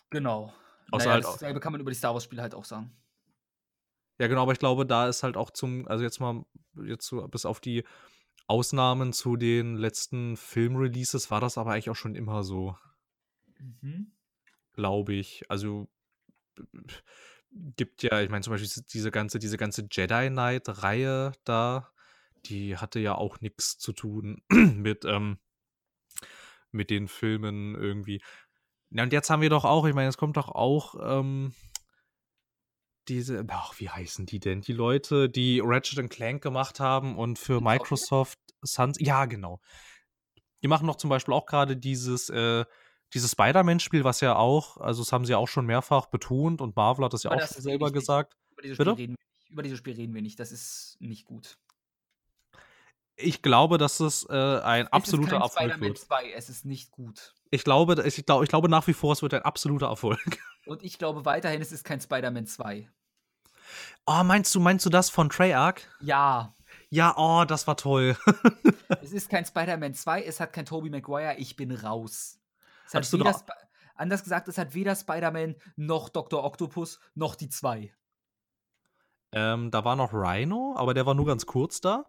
Genau. 0.10 0.54
Außer 0.92 1.06
naja, 1.06 1.14
halt 1.14 1.24
dasselbe 1.26 1.60
kann 1.60 1.72
man 1.72 1.82
über 1.82 1.92
die 1.92 1.98
Star 1.98 2.14
Wars-Spiele 2.14 2.42
halt 2.42 2.54
auch 2.54 2.66
sagen. 2.66 2.96
Ja, 4.20 4.28
genau, 4.28 4.44
aber 4.44 4.52
ich 4.52 4.60
glaube, 4.60 4.86
da 4.86 5.08
ist 5.08 5.24
halt 5.24 5.38
auch 5.38 5.50
zum, 5.50 5.88
also 5.88 6.04
jetzt 6.04 6.20
mal, 6.20 6.46
jetzt 6.86 7.08
so 7.08 7.28
bis 7.28 7.46
auf 7.46 7.60
die 7.60 7.84
Ausnahmen 8.48 9.14
zu 9.14 9.36
den 9.36 9.76
letzten 9.76 10.38
Film-Releases 10.38 11.32
war 11.32 11.42
das 11.42 11.58
aber 11.58 11.72
eigentlich 11.72 11.90
auch 11.90 11.96
schon 11.96 12.16
immer 12.16 12.44
so, 12.44 12.78
Mhm. 13.60 14.12
glaube 14.74 15.14
ich. 15.14 15.50
Also 15.50 15.90
gibt 17.52 18.04
ja, 18.04 18.22
ich 18.22 18.30
meine 18.30 18.42
zum 18.42 18.52
Beispiel 18.52 18.84
diese 18.92 19.12
ganze, 19.12 19.40
diese 19.40 19.58
ganze 19.58 19.88
Jedi 19.90 20.30
Knight-Reihe 20.30 21.34
da, 21.44 21.92
die 22.46 22.78
hatte 22.78 23.00
ja 23.00 23.16
auch 23.16 23.42
nichts 23.42 23.78
zu 23.78 23.94
tun 23.94 24.42
mit, 24.50 25.06
ähm, 25.06 25.38
mit 26.72 26.90
den 26.90 27.08
Filmen 27.08 27.76
irgendwie. 27.76 28.22
Ja, 28.90 29.04
und 29.04 29.14
jetzt 29.14 29.30
haben 29.30 29.42
wir 29.42 29.50
doch 29.50 29.66
auch, 29.66 29.86
ich 29.86 29.94
meine, 29.94 30.10
es 30.10 30.18
kommt 30.18 30.38
doch 30.38 30.50
auch 30.50 30.96
ähm, 31.02 31.54
diese, 33.08 33.46
ach, 33.50 33.80
wie 33.80 33.90
heißen 33.90 34.26
die 34.26 34.40
denn? 34.40 34.62
Die 34.62 34.74
Leute, 34.74 35.30
die 35.30 35.62
Ratchet 35.64 36.10
Clank 36.10 36.42
gemacht 36.42 36.80
haben 36.80 37.18
und 37.18 37.38
für 37.38 37.56
From 37.56 37.64
Software? 37.64 37.74
Microsoft 37.74 38.40
Suns, 38.64 38.98
ja, 39.00 39.26
genau. 39.26 39.60
Die 40.62 40.68
machen 40.68 40.88
doch 40.88 40.96
zum 40.96 41.10
Beispiel 41.10 41.34
auch 41.34 41.46
gerade 41.46 41.76
dieses, 41.76 42.30
äh, 42.30 42.66
dieses 43.14 43.32
Spider-Man-Spiel, 43.32 44.04
was 44.04 44.22
ja 44.22 44.36
auch, 44.36 44.78
also 44.78 45.04
das 45.04 45.12
haben 45.12 45.26
sie 45.26 45.36
auch 45.36 45.48
schon 45.48 45.66
mehrfach 45.66 46.08
betont 46.08 46.62
und 46.62 46.76
Marvel 46.76 47.06
hat 47.06 47.14
das 47.14 47.24
ja 47.24 47.32
Aber 47.32 47.44
auch 47.44 47.48
das 47.48 47.58
selber 47.58 47.92
gesagt. 47.92 48.36
Über 48.52 48.62
dieses, 48.62 48.78
Bitte? 48.78 48.92
Spiel 48.92 49.04
reden 49.04 49.16
wir 49.18 49.26
nicht. 49.40 49.52
Über 49.52 49.64
dieses 49.64 49.78
Spiel 49.80 49.94
reden 49.96 50.14
wir 50.14 50.22
nicht. 50.22 50.40
Das 50.40 50.52
ist 50.52 50.98
nicht 51.00 51.26
gut. 51.26 51.58
Ich 53.16 53.42
glaube, 53.42 53.78
dass 53.78 54.00
es 54.00 54.26
äh, 54.30 54.34
ein 54.62 54.88
absoluter 54.88 55.38
es 55.44 55.52
ist 55.52 55.56
kein 55.58 55.70
Erfolg 55.70 55.72
Spider-Man 55.74 55.90
wird. 55.90 55.98
2, 56.00 56.32
es 56.32 56.50
ist 56.50 56.66
nicht 56.66 56.92
gut. 56.92 57.34
Ich 57.52 57.64
glaube, 57.64 58.02
ich, 58.08 58.26
glaube, 58.26 58.44
ich 58.44 58.50
glaube 58.50 58.70
nach 58.70 58.88
wie 58.88 58.94
vor, 58.94 59.14
es 59.14 59.22
wird 59.22 59.34
ein 59.36 59.44
absoluter 59.44 59.88
Erfolg. 59.88 60.40
Und 60.66 60.84
ich 60.84 60.98
glaube 60.98 61.24
weiterhin, 61.26 61.62
es 61.62 61.72
ist 61.72 61.84
kein 61.84 62.02
Spider-Man 62.02 62.48
2. 62.48 62.90
Oh, 64.06 64.24
meinst 64.24 64.54
du, 64.56 64.60
meinst 64.60 64.86
du 64.86 64.90
das 64.90 65.10
von 65.10 65.30
Treyarch? 65.30 65.82
Ja, 66.02 66.54
Ja, 66.90 67.14
oh, 67.18 67.46
das 67.46 67.68
war 67.68 67.78
toll. 67.78 68.18
es 69.02 69.12
ist 69.14 69.30
kein 69.30 69.46
Spider-Man 69.46 69.94
2, 69.94 70.24
es 70.24 70.40
hat 70.40 70.54
kein 70.54 70.66
Tobey 70.66 70.90
Maguire, 70.90 71.36
ich 71.38 71.56
bin 71.56 71.72
raus. 71.72 72.40
Es 72.86 72.94
hat 72.94 72.96
Hattest 72.96 73.14
du 73.14 73.20
weder 73.20 73.32
da- 73.32 73.38
Sp 73.38 73.52
anders 73.96 74.24
gesagt, 74.24 74.48
es 74.48 74.58
hat 74.58 74.74
weder 74.74 74.96
Spider-Man 74.96 75.56
noch 75.76 76.10
Dr. 76.10 76.44
Octopus 76.44 77.00
noch 77.14 77.36
die 77.36 77.50
zwei. 77.50 77.94
ähm, 79.32 79.70
da 79.72 79.86
war 79.86 79.96
noch 79.96 80.14
Rhino, 80.14 80.74
aber 80.78 80.94
der 80.94 81.06
war 81.06 81.14
nur 81.14 81.26
ganz 81.26 81.46
kurz 81.46 81.80
da. 81.82 82.06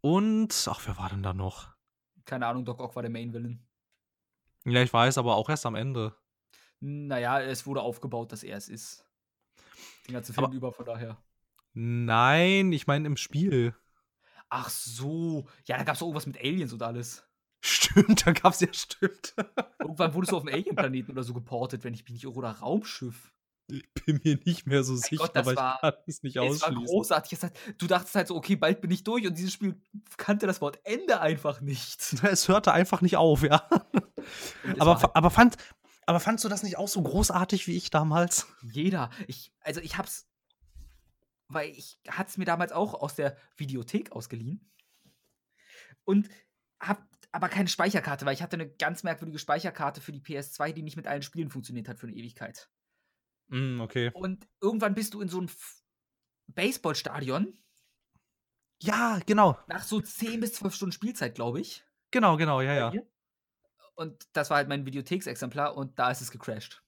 Und, 0.00 0.66
ach, 0.70 0.80
wer 0.86 0.96
war 0.98 1.08
denn 1.10 1.22
da 1.22 1.32
noch? 1.34 1.68
Keine 2.24 2.46
Ahnung, 2.46 2.64
Doc 2.64 2.80
Ock 2.80 2.94
war 2.96 3.02
der 3.02 3.10
Main-Villain. 3.10 3.66
Ja, 4.64 4.82
ich 4.82 4.92
weiß, 4.92 5.18
aber 5.18 5.36
auch 5.36 5.48
erst 5.48 5.66
am 5.66 5.74
Ende. 5.74 6.14
Naja, 6.80 7.40
es 7.40 7.66
wurde 7.66 7.82
aufgebaut, 7.82 8.32
dass 8.32 8.42
er 8.42 8.56
es 8.56 8.68
ist. 8.68 9.04
Den 10.06 10.14
ganzen 10.14 10.34
Film 10.34 10.46
Aber- 10.46 10.54
über, 10.54 10.72
von 10.72 10.84
daher. 10.86 11.16
Nein, 11.72 12.72
ich 12.72 12.86
meine 12.86 13.06
im 13.06 13.16
Spiel. 13.16 13.74
Ach 14.48 14.68
so. 14.68 15.46
Ja, 15.66 15.76
da 15.76 15.84
gab 15.84 15.94
es 15.94 16.00
irgendwas 16.00 16.26
mit 16.26 16.38
Aliens 16.38 16.72
und 16.72 16.82
alles. 16.82 17.24
Stimmt, 17.62 18.26
da 18.26 18.32
gab's 18.32 18.60
ja 18.60 18.72
stimmt. 18.72 19.34
Irgendwann 19.78 20.14
wurdest 20.14 20.32
du 20.32 20.36
auf 20.38 20.42
dem 20.44 20.48
Alien-Planeten 20.54 21.12
oder 21.12 21.22
so 21.22 21.34
geportet, 21.34 21.84
wenn 21.84 21.94
ich 21.94 22.02
mich 22.04 22.12
nicht 22.12 22.24
irre, 22.24 22.34
oder 22.34 22.50
Raumschiff. 22.52 23.32
Ich 23.70 24.04
bin 24.04 24.20
mir 24.24 24.38
nicht 24.44 24.66
mehr 24.66 24.82
so 24.84 24.96
sicher, 24.96 25.16
Gott, 25.24 25.36
aber 25.36 25.56
war- 25.56 25.74
ich 25.76 25.80
kann 25.80 25.94
es 26.06 26.22
nicht 26.22 26.36
Es 26.36 26.42
war 26.42 26.48
ausschließen. 26.50 26.84
großartig. 26.86 27.32
Es 27.34 27.42
hat, 27.42 27.52
du 27.78 27.86
dachtest 27.86 28.14
halt 28.14 28.28
so, 28.28 28.36
okay, 28.36 28.56
bald 28.56 28.80
bin 28.80 28.90
ich 28.90 29.04
durch 29.04 29.26
und 29.26 29.36
dieses 29.38 29.52
Spiel 29.52 29.80
kannte 30.16 30.46
das 30.46 30.60
Wort 30.60 30.80
Ende 30.84 31.20
einfach 31.20 31.60
nicht. 31.60 32.00
Es 32.24 32.48
hörte 32.48 32.72
einfach 32.72 33.00
nicht 33.00 33.16
auf, 33.16 33.42
ja. 33.42 33.68
Aber, 34.78 35.00
halt 35.00 35.16
aber, 35.16 35.30
fand, 35.30 35.56
aber 36.06 36.20
fandst 36.20 36.44
du 36.44 36.48
das 36.48 36.62
nicht 36.62 36.76
auch 36.78 36.88
so 36.88 37.02
großartig 37.02 37.66
wie 37.66 37.76
ich 37.76 37.90
damals? 37.90 38.46
jeder. 38.62 39.10
Ich, 39.26 39.52
also 39.60 39.80
ich 39.80 39.96
hab's, 39.98 40.26
weil 41.48 41.70
ich 41.70 41.98
hat's 42.08 42.36
mir 42.38 42.44
damals 42.44 42.72
auch 42.72 42.94
aus 42.94 43.14
der 43.14 43.36
Videothek 43.56 44.12
ausgeliehen 44.12 44.70
und 46.04 46.28
hab 46.80 47.06
aber 47.32 47.48
keine 47.48 47.68
Speicherkarte, 47.68 48.26
weil 48.26 48.34
ich 48.34 48.42
hatte 48.42 48.54
eine 48.56 48.68
ganz 48.68 49.02
merkwürdige 49.04 49.38
Speicherkarte 49.38 50.00
für 50.00 50.10
die 50.12 50.20
PS2, 50.20 50.72
die 50.72 50.82
nicht 50.82 50.96
mit 50.96 51.06
allen 51.06 51.22
Spielen 51.22 51.48
funktioniert 51.50 51.88
hat 51.88 51.98
für 52.00 52.08
eine 52.08 52.16
Ewigkeit. 52.16 52.68
Mm, 53.50 53.80
okay. 53.80 54.10
Und 54.14 54.46
irgendwann 54.60 54.94
bist 54.94 55.14
du 55.14 55.20
in 55.20 55.28
so 55.28 55.38
einem 55.38 55.48
Baseballstadion 56.48 57.58
Ja, 58.82 59.20
genau. 59.26 59.58
nach 59.66 59.82
so 59.84 60.00
10 60.00 60.40
bis 60.40 60.54
12 60.54 60.74
Stunden 60.74 60.92
Spielzeit, 60.92 61.34
glaube 61.34 61.60
ich. 61.60 61.84
Genau, 62.10 62.36
genau, 62.36 62.60
ja, 62.60 62.74
ja. 62.74 62.92
Und 63.94 64.28
das 64.32 64.50
war 64.50 64.56
halt 64.56 64.68
mein 64.68 64.86
Videotheksexemplar 64.86 65.76
und 65.76 65.98
da 65.98 66.10
ist 66.10 66.22
es 66.22 66.30
gecrashed. 66.30 66.82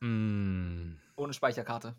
Mm, 0.00 0.94
Ohne 1.16 1.32
Speicherkarte. 1.32 1.94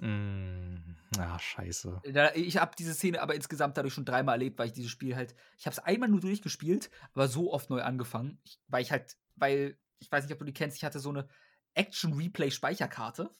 mm, 0.00 0.76
ah, 1.18 1.38
scheiße. 1.38 2.02
Ich 2.34 2.56
habe 2.58 2.76
diese 2.76 2.94
Szene 2.94 3.22
aber 3.22 3.34
insgesamt 3.34 3.76
dadurch 3.76 3.94
schon 3.94 4.04
dreimal 4.04 4.34
erlebt, 4.34 4.58
weil 4.58 4.66
ich 4.66 4.72
dieses 4.72 4.90
Spiel 4.90 5.16
halt. 5.16 5.34
Ich 5.56 5.66
habe 5.66 5.72
es 5.72 5.78
einmal 5.78 6.08
nur 6.08 6.20
durchgespielt, 6.20 6.90
aber 7.14 7.28
so 7.28 7.52
oft 7.52 7.70
neu 7.70 7.82
angefangen. 7.82 8.40
Weil 8.68 8.82
ich 8.82 8.90
halt, 8.90 9.16
weil, 9.36 9.78
ich 10.00 10.10
weiß 10.10 10.24
nicht, 10.24 10.32
ob 10.32 10.38
du 10.40 10.44
die 10.44 10.52
kennst, 10.52 10.76
ich 10.76 10.84
hatte 10.84 10.98
so 11.00 11.10
eine 11.10 11.28
Action-Replay-Speicherkarte. 11.76 13.30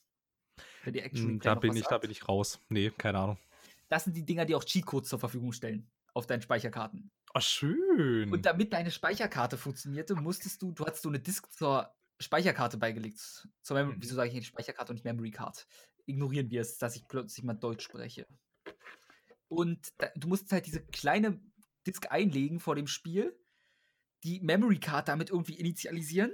Wenn 0.85 0.93
die 0.93 1.01
Action 1.01 1.27
Replay 1.33 1.45
Da 1.45 1.55
noch 1.55 1.61
bin 1.61 1.77
ich, 1.77 1.83
da 1.83 1.91
sagt. 1.91 2.03
bin 2.03 2.11
ich 2.11 2.29
raus. 2.29 2.61
Nee, 2.69 2.91
keine 2.97 3.19
Ahnung. 3.19 3.39
Das 3.89 4.05
sind 4.05 4.17
die 4.17 4.25
Dinger, 4.25 4.45
die 4.45 4.55
auch 4.55 4.65
Cheatcodes 4.65 5.09
zur 5.09 5.19
Verfügung 5.19 5.53
stellen 5.53 5.91
auf 6.15 6.27
deinen 6.27 6.43
Speicherkarten. 6.43 7.11
Oh, 7.35 7.41
schön. 7.41 8.33
Und 8.33 8.47
damit 8.47 8.73
deine 8.73 8.91
Speicherkarte 8.91 9.59
funktionierte, 9.59 10.15
musstest 10.15 10.63
du, 10.63 10.73
du 10.73 10.87
hattest 10.87 11.03
so 11.03 11.09
eine 11.09 11.21
Disk 11.21 11.53
zur 11.53 11.95
Speicherkarte 12.19 12.79
beigelegt. 12.79 13.19
Zur 13.63 13.77
Mem 13.77 13.89
Mhm. 13.89 13.97
Wieso 13.99 14.15
sage 14.15 14.29
ich 14.29 14.35
nicht 14.35 14.47
Speicherkarte 14.47 14.93
und 14.93 14.95
nicht 14.97 15.05
Memory 15.05 15.31
Card? 15.31 15.67
Ignorieren 16.07 16.51
wir 16.51 16.63
es, 16.63 16.79
dass 16.79 16.97
ich 16.97 17.07
plötzlich 17.09 17.45
mal 17.45 17.55
Deutsch 17.55 17.85
spreche. 17.85 18.27
Und 19.49 19.93
da, 19.99 20.09
du 20.17 20.29
musst 20.29 20.51
halt 20.53 20.67
diese 20.67 20.81
kleine 20.81 21.41
Disk 21.87 22.11
einlegen 22.11 22.59
vor 22.59 22.75
dem 22.75 22.87
Spiel, 22.87 23.39
die 24.25 24.41
Memory 24.41 24.81
Card 24.81 25.09
damit 25.09 25.31
irgendwie 25.31 25.55
initialisieren 25.55 26.33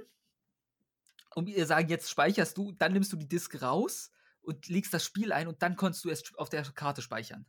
und 1.35 1.47
ihr 1.49 1.65
sagen, 1.65 1.89
jetzt 1.89 2.09
speicherst 2.09 2.57
du, 2.57 2.71
dann 2.73 2.93
nimmst 2.93 3.11
du 3.13 3.17
die 3.17 3.27
Disk 3.27 3.61
raus 3.61 4.11
und 4.41 4.67
legst 4.67 4.93
das 4.93 5.03
Spiel 5.05 5.31
ein 5.31 5.47
und 5.47 5.61
dann 5.61 5.75
konntest 5.75 6.03
du 6.05 6.09
es 6.09 6.33
auf 6.35 6.49
der 6.49 6.63
Karte 6.63 7.01
speichern. 7.01 7.45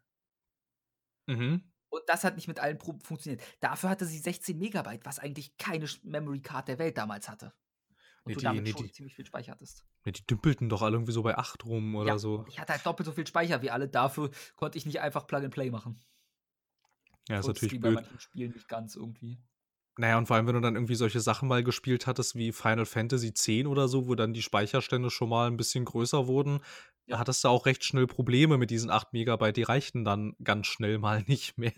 mhm. 1.27 1.71
Und 1.91 2.03
das 2.09 2.25
hat 2.25 2.35
nicht 2.35 2.49
mit 2.49 2.59
allen 2.59 2.77
Proben 2.77 3.01
funktioniert. 3.01 3.41
Dafür 3.61 3.89
hatte 3.89 4.05
sie 4.05 4.19
16 4.19 4.59
Megabyte, 4.59 5.05
was 5.07 5.21
eigentlich 5.21 5.57
keine 5.59 5.87
Memory 6.03 6.41
Card 6.43 6.67
der 6.67 6.81
Welt 6.81 6.99
damals 6.99 7.29
hatte. 7.29 7.55
Und 8.25 8.31
Nee, 8.31 8.35
du 8.35 8.41
die- 8.41 8.45
damit 8.47 8.65
nee, 8.65 8.73
schon 8.73 8.83
die- 8.87 8.91
ziemlich 8.93 9.15
viel 9.15 9.25
Speicher 9.27 9.53
hattest. 9.53 9.85
Ja, 10.05 10.11
die 10.11 10.27
dümpelten 10.27 10.69
doch 10.69 10.83
alle 10.83 10.97
irgendwie 10.97 11.13
so 11.13 11.23
bei 11.23 11.39
8 11.39 11.65
rum 11.65 11.95
oder 11.95 12.09
Ja. 12.15 12.19
so. 12.19 12.45
Ich 12.49 12.59
hatte 12.59 12.73
halt 12.73 12.85
doppelt 12.85 13.07
so 13.07 13.13
viel 13.13 13.27
Speicher 13.29 13.63
wie 13.63 13.71
alle. 13.71 13.89
Dafür 13.89 14.31
konnte 14.57 14.77
ich 14.77 14.87
nicht 14.87 15.01
einfach 15.01 15.29
Plug 15.29 15.39
and 15.45 15.55
Play 15.55 15.71
machen. 15.71 16.01
Ja, 17.29 17.39
ist 17.39 17.47
natürlich 17.47 17.71
ging 17.73 17.81
bei 17.81 17.91
blöd. 17.91 18.01
manchen 18.03 18.19
Spielen 18.19 18.53
nicht 18.53 18.67
ganz 18.67 18.97
irgendwie. 18.97 19.41
Naja, 19.97 20.19
und 20.19 20.27
vor 20.27 20.37
allem, 20.37 20.47
wenn 20.49 20.55
du 20.57 20.61
dann 20.61 20.75
irgendwie 20.75 20.97
solche 20.97 21.21
Sachen 21.21 21.49
mal 21.49 21.63
gespielt 21.63 22.07
hattest 22.09 22.35
wie 22.35 22.51
Final 22.53 22.85
Fantasy 22.85 23.29
X 23.29 23.49
oder 23.67 23.87
so, 23.87 24.09
wo 24.09 24.15
dann 24.17 24.33
die 24.35 24.43
Speicherstände 24.43 25.11
schon 25.11 25.29
mal 25.29 25.47
ein 25.47 25.57
bisschen 25.57 25.85
größer 25.85 26.27
wurden, 26.27 26.61
Ja. 27.07 27.19
hattest 27.19 27.45
du 27.45 27.49
auch 27.49 27.67
recht 27.67 27.85
schnell 27.85 28.07
Probleme 28.09 28.59
mit 28.59 28.71
diesen 28.71 28.91
8 28.91 29.13
Megabyte. 29.13 29.57
Die 29.57 29.63
reichten 29.63 30.05
dann 30.05 30.35
ganz 30.43 30.67
schnell 30.67 30.99
mal 30.99 31.23
nicht 31.29 31.59
mehr. 31.59 31.73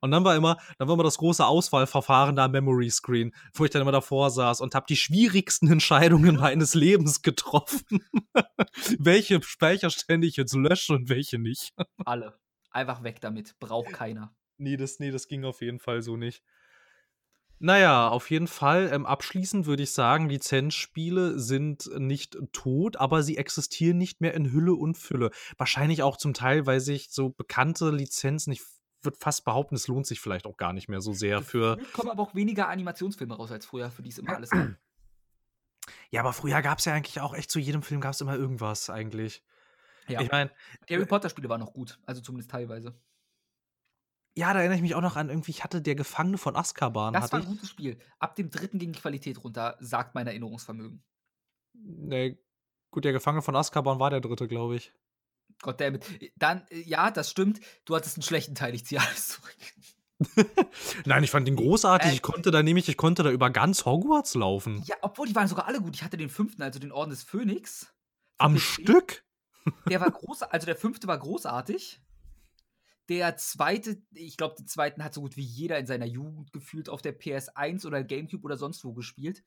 Und 0.00 0.10
dann 0.10 0.24
war 0.24 0.36
immer 0.36 0.58
dann 0.78 0.88
war 0.88 0.94
immer 0.94 1.04
das 1.04 1.16
große 1.18 1.46
Auswahlverfahren 1.46 2.36
da 2.36 2.44
am 2.46 2.50
Memory 2.52 2.90
Screen, 2.90 3.32
wo 3.54 3.64
ich 3.64 3.70
dann 3.70 3.80
immer 3.82 3.92
davor 3.92 4.30
saß 4.30 4.60
und 4.60 4.74
habe 4.74 4.86
die 4.88 4.96
schwierigsten 4.96 5.68
Entscheidungen 5.72 6.36
meines 6.36 6.74
Lebens 6.74 7.22
getroffen. 7.22 7.80
Welche 8.98 9.42
Speicherstände 9.42 10.26
ich 10.26 10.36
jetzt 10.36 10.54
lösche 10.54 10.92
und 10.94 11.08
welche 11.08 11.38
nicht. 11.38 11.72
Alle. 12.04 12.38
Einfach 12.70 13.02
weg 13.02 13.20
damit. 13.22 13.58
Braucht 13.60 13.92
keiner. 13.94 14.34
Ne, 14.58 14.76
das 14.76 14.98
ne, 14.98 15.10
das 15.10 15.28
ging 15.28 15.44
auf 15.44 15.62
jeden 15.62 15.78
Fall 15.80 16.02
so 16.02 16.16
nicht. 16.16 16.42
Na 17.58 17.78
ja, 17.78 18.08
auf 18.08 18.30
jeden 18.30 18.48
Fall, 18.48 18.90
ähm, 18.92 19.06
abschließend 19.06 19.66
würde 19.66 19.82
ich 19.82 19.92
sagen, 19.92 20.28
Lizenzspiele 20.28 21.38
sind 21.38 21.90
nicht 21.98 22.36
tot, 22.52 22.96
aber 22.96 23.22
sie 23.22 23.38
existieren 23.38 23.96
nicht 23.96 24.20
mehr 24.20 24.34
in 24.34 24.52
Hülle 24.52 24.74
und 24.74 24.98
Fülle. 24.98 25.30
Wahrscheinlich 25.56 26.02
auch 26.02 26.18
zum 26.18 26.34
Teil, 26.34 26.66
weil 26.66 26.80
sich 26.80 27.08
so 27.10 27.30
bekannte 27.30 27.90
Lizenzen 27.90 28.52
ich 28.52 28.62
würde 29.02 29.18
fast 29.18 29.44
behaupten, 29.44 29.76
es 29.76 29.88
lohnt 29.88 30.06
sich 30.06 30.20
vielleicht 30.20 30.46
auch 30.46 30.56
gar 30.56 30.72
nicht 30.72 30.88
mehr 30.88 31.00
so 31.00 31.12
sehr 31.12 31.42
für 31.42 31.76
Gefühlt 31.76 31.92
kommen 31.94 32.10
aber 32.10 32.22
auch 32.22 32.34
weniger 32.34 32.68
Animationsfilme 32.68 33.36
raus 33.36 33.52
als 33.52 33.64
früher, 33.64 33.90
für 33.90 34.02
die 34.02 34.10
es 34.10 34.18
immer 34.18 34.36
alles 34.36 34.50
gab. 34.50 34.68
Ja, 36.10 36.20
aber 36.20 36.32
früher 36.32 36.62
gab's 36.62 36.84
ja 36.84 36.94
eigentlich 36.94 37.20
auch 37.20 37.32
echt 37.32 37.48
zu 37.48 37.60
jedem 37.60 37.80
Film 37.80 38.00
gab's 38.00 38.20
immer 38.20 38.34
irgendwas 38.34 38.90
eigentlich. 38.90 39.44
Ja. 40.08 40.20
Ich 40.20 40.32
meine 40.32 40.50
Die 40.88 40.94
Harry 40.94 41.06
Potter-Spiele 41.06 41.48
waren 41.48 41.60
noch 41.60 41.72
gut, 41.72 42.00
also 42.06 42.20
zumindest 42.20 42.50
teilweise. 42.50 42.92
Ja, 44.38 44.52
da 44.52 44.58
erinnere 44.60 44.76
ich 44.76 44.82
mich 44.82 44.94
auch 44.94 45.00
noch 45.00 45.16
an 45.16 45.30
irgendwie 45.30 45.50
ich 45.50 45.64
hatte 45.64 45.80
„Der 45.80 45.94
Gefangene 45.94 46.36
von 46.38 46.56
Azkaban“ 46.56 47.14
Das 47.14 47.22
hatte 47.22 47.32
war 47.32 47.40
'n 47.40 47.44
ich. 47.44 47.46
gutes 47.46 47.68
Spiel. 47.70 47.98
Ab 48.18 48.34
dem 48.36 48.50
3. 48.50 48.78
ging 48.78 48.92
die 48.92 48.98
Qualität 49.00 49.42
runter, 49.42 49.76
sagt 49.80 50.14
mein 50.14 50.26
Erinnerungsvermögen. 50.26 51.02
Ne, 51.74 52.38
gut, 52.90 53.04
„Der 53.04 53.12
Gefangene 53.12 53.42
von 53.42 53.56
Azkaban“ 53.56 53.98
war 54.00 54.10
der 54.10 54.20
3., 54.20 54.46
glaube 54.48 54.76
ich. 54.76 54.92
God 55.62 55.80
damn 55.80 55.94
it. 55.96 56.22
Äh, 56.22 56.30
dann 56.36 56.66
äh, 56.70 56.80
ja, 56.80 57.10
das 57.10 57.30
stimmt. 57.30 57.60
Du 57.84 57.94
hattest 57.96 58.16
'n 58.18 58.22
schlechten 58.22 58.54
Teil, 58.54 58.74
ich 58.74 58.84
ziehe 58.86 59.00
alles 59.00 59.28
zurück. 59.28 59.56
Nein, 61.04 61.24
ich 61.24 61.30
fand 61.30 61.46
den 61.46 61.56
großartig. 61.56 62.12
Äh, 62.12 62.14
Ich 62.14 62.22
konnte 62.22 62.50
da 62.50 62.62
nämlich 62.62 62.88
ich 62.88 62.96
konnte 62.96 63.22
da 63.22 63.30
über 63.30 63.50
ganz 63.50 63.84
Hogwarts 63.84 64.34
laufen. 64.34 64.84
Ja, 64.84 64.96
obwohl 65.00 65.26
die 65.26 65.34
waren 65.34 65.48
sogar 65.48 65.66
alle 65.66 65.80
gut. 65.80 65.94
Ich 65.96 66.02
hatte 66.02 66.16
den 66.18 66.28
5., 66.28 66.62
also 66.64 66.78
den 66.78 66.92
Orden 66.92 67.10
des 67.10 67.22
Phönix 67.22 67.86
Am. 68.40 68.56
Stück? 68.58 69.24
Der 69.88 70.00
war 70.00 70.10
groß 70.10 70.42
also 70.42 70.66
der 70.66 70.76
5. 70.76 71.06
war 71.06 71.18
großartig. 71.18 72.00
Der 73.08 73.36
2., 73.36 73.96
ich 74.14 74.36
glaube, 74.36 74.56
den 74.56 74.66
2. 74.66 74.92
hat 75.00 75.14
so 75.14 75.20
gut 75.20 75.36
wie 75.36 75.42
jeder 75.44 75.78
in 75.78 75.86
seiner 75.86 76.06
Jugend 76.06 76.52
gefühlt 76.52 76.88
auf 76.88 77.02
der 77.02 77.16
PS1 77.18 77.86
oder 77.86 78.02
GameCube 78.02 78.44
oder 78.44 78.56
sonst 78.56 78.84
wo 78.84 78.92
gespielt. 78.92 79.44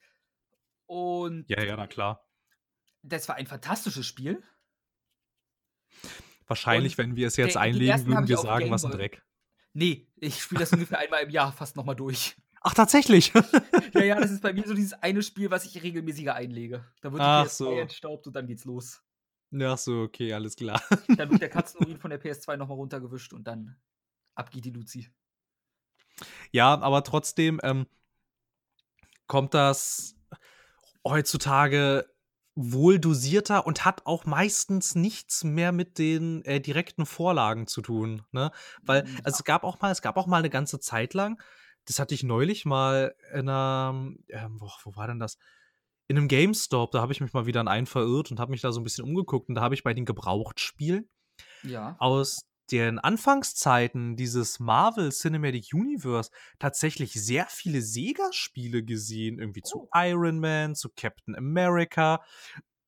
Und 0.86 1.48
Ja, 1.48 1.62
ja, 1.62 1.76
na 1.76 1.86
klar. 1.86 2.26
das 3.02 3.28
war 3.28 3.36
ein 3.36 3.46
fantastisches 3.46 4.06
Spiel. 4.06 4.42
Wahrscheinlich, 6.46 6.94
Und 6.94 6.98
wenn 6.98 7.16
wir 7.16 7.26
es 7.28 7.36
jetzt 7.36 7.54
der 7.54 7.62
einlegen, 7.62 8.06
würden 8.06 8.28
wir 8.28 8.36
sagen, 8.38 8.70
was 8.70 8.84
'n 8.84 8.90
Gameboy. 8.90 9.08
Dreck. 9.08 9.22
Ne, 9.72 10.06
ich 10.16 10.42
spiele 10.42 10.60
das 10.60 10.72
ungefähr 10.72 10.98
einmal 10.98 11.22
im 11.22 11.30
Jahr 11.30 11.52
fast 11.52 11.76
noch 11.76 11.84
mal 11.84 11.94
durch. 11.94 12.36
Ach, 12.62 12.74
tatsächlich? 12.74 13.32
Ja, 13.94 14.02
ja, 14.04 14.20
das 14.20 14.30
ist 14.30 14.40
bei 14.42 14.52
mir 14.52 14.66
so 14.66 14.74
dieses 14.74 14.92
eine 14.94 15.22
Spiel, 15.22 15.50
was 15.50 15.64
ich 15.64 15.82
regelmäßiger 15.82 16.34
einlege. 16.34 16.84
Da 17.02 17.12
wird 17.12 17.20
die 17.20 17.24
Ach 17.26 17.44
PS2 17.46 17.48
so. 17.50 17.78
entstaubt 17.78 18.26
und 18.28 18.34
dann 18.36 18.46
geht's 18.46 18.64
los. 18.64 19.02
Ach 19.52 19.78
so, 19.78 20.02
okay, 20.02 20.32
alles 20.32 20.54
klar. 20.56 20.80
Dann 21.16 21.30
wird 21.30 21.40
der 21.42 21.50
Katzenurin 21.50 21.98
von 21.98 22.10
der 22.10 22.18
PS2 22.18 22.56
noch 22.56 22.66
mal 22.68 22.74
runtergewischt 22.74 23.32
und 23.32 23.44
dann 23.46 23.76
ab 24.34 24.50
geht 24.50 24.64
die 24.64 24.70
Luzi. 24.70 25.10
Ja, 26.52 26.80
aber 26.80 27.02
trotzdem, 27.04 27.60
ähm 27.62 27.86
kommt 29.30 29.54
das 29.54 30.16
heutzutage 31.06 32.06
wohl 32.56 32.98
dosierter 32.98 33.66
und 33.66 33.84
hat 33.84 34.06
auch 34.06 34.26
meistens 34.26 34.94
nichts 34.96 35.44
mehr 35.44 35.72
mit 35.72 35.98
den, 35.98 36.44
äh, 36.44 36.60
direkten 36.60 37.06
Vorlagen 37.06 37.66
zu 37.66 37.80
tun, 37.82 38.24
ne? 38.32 38.50
Weil 38.86 39.04
Hm, 39.04 39.16
also, 39.24 39.36
ja. 39.36 39.40
es 39.40 39.44
gab 39.44 39.64
auch 39.64 39.80
mal 39.80 39.92
es 39.92 40.02
gab 40.02 40.16
auch 40.16 40.26
mal 40.26 40.42
'ne 40.42 40.50
ganze 40.50 40.80
Zeit 40.80 41.14
lang 41.14 41.40
das 41.86 41.98
hatte 42.00 42.14
ich 42.14 42.22
neulich 42.24 42.64
mal 42.66 43.14
in 43.32 43.46
'ner 43.46 43.92
ähm, 44.28 44.60
wo 44.60 44.68
wo 44.84 44.96
war 44.96 45.06
denn 45.06 45.20
das? 45.20 45.38
In 46.10 46.16
'nem 46.16 46.26
GameStop, 46.26 46.90
da 46.90 47.00
habe 47.02 47.12
ich 47.12 47.20
mich 47.20 47.32
mal 47.34 47.46
wieder 47.46 47.60
in 47.60 47.68
einen 47.68 47.86
verirrt 47.86 48.32
und 48.32 48.40
habe 48.40 48.50
mich 48.50 48.60
da 48.62 48.72
so 48.72 48.80
'n 48.80 48.82
bisschen 48.82 49.04
umgeguckt 49.04 49.48
und 49.48 49.54
da 49.54 49.60
habe 49.60 49.76
ich 49.76 49.84
bei 49.84 49.94
den 49.94 50.04
Gebrauchtspielen 50.04 51.08
Ja. 51.64 52.00
aus 52.00 52.40
den 52.72 52.98
Anfangszeiten 52.98 54.16
dieses 54.16 54.60
Marvel 54.60 55.10
Cinematic 55.12 55.68
Universe 55.74 56.30
tatsächlich 56.58 57.12
sehr 57.14 57.46
viele 57.48 57.82
Sega-Spiele 57.82 58.84
gesehen, 58.84 59.38
irgendwie 59.40 59.62
zu 59.62 59.76
Oh. 59.76 59.90
Iron 59.94 60.40
Man, 60.40 60.74
zu 60.76 60.90
Captain 60.96 61.36
America 61.36 62.22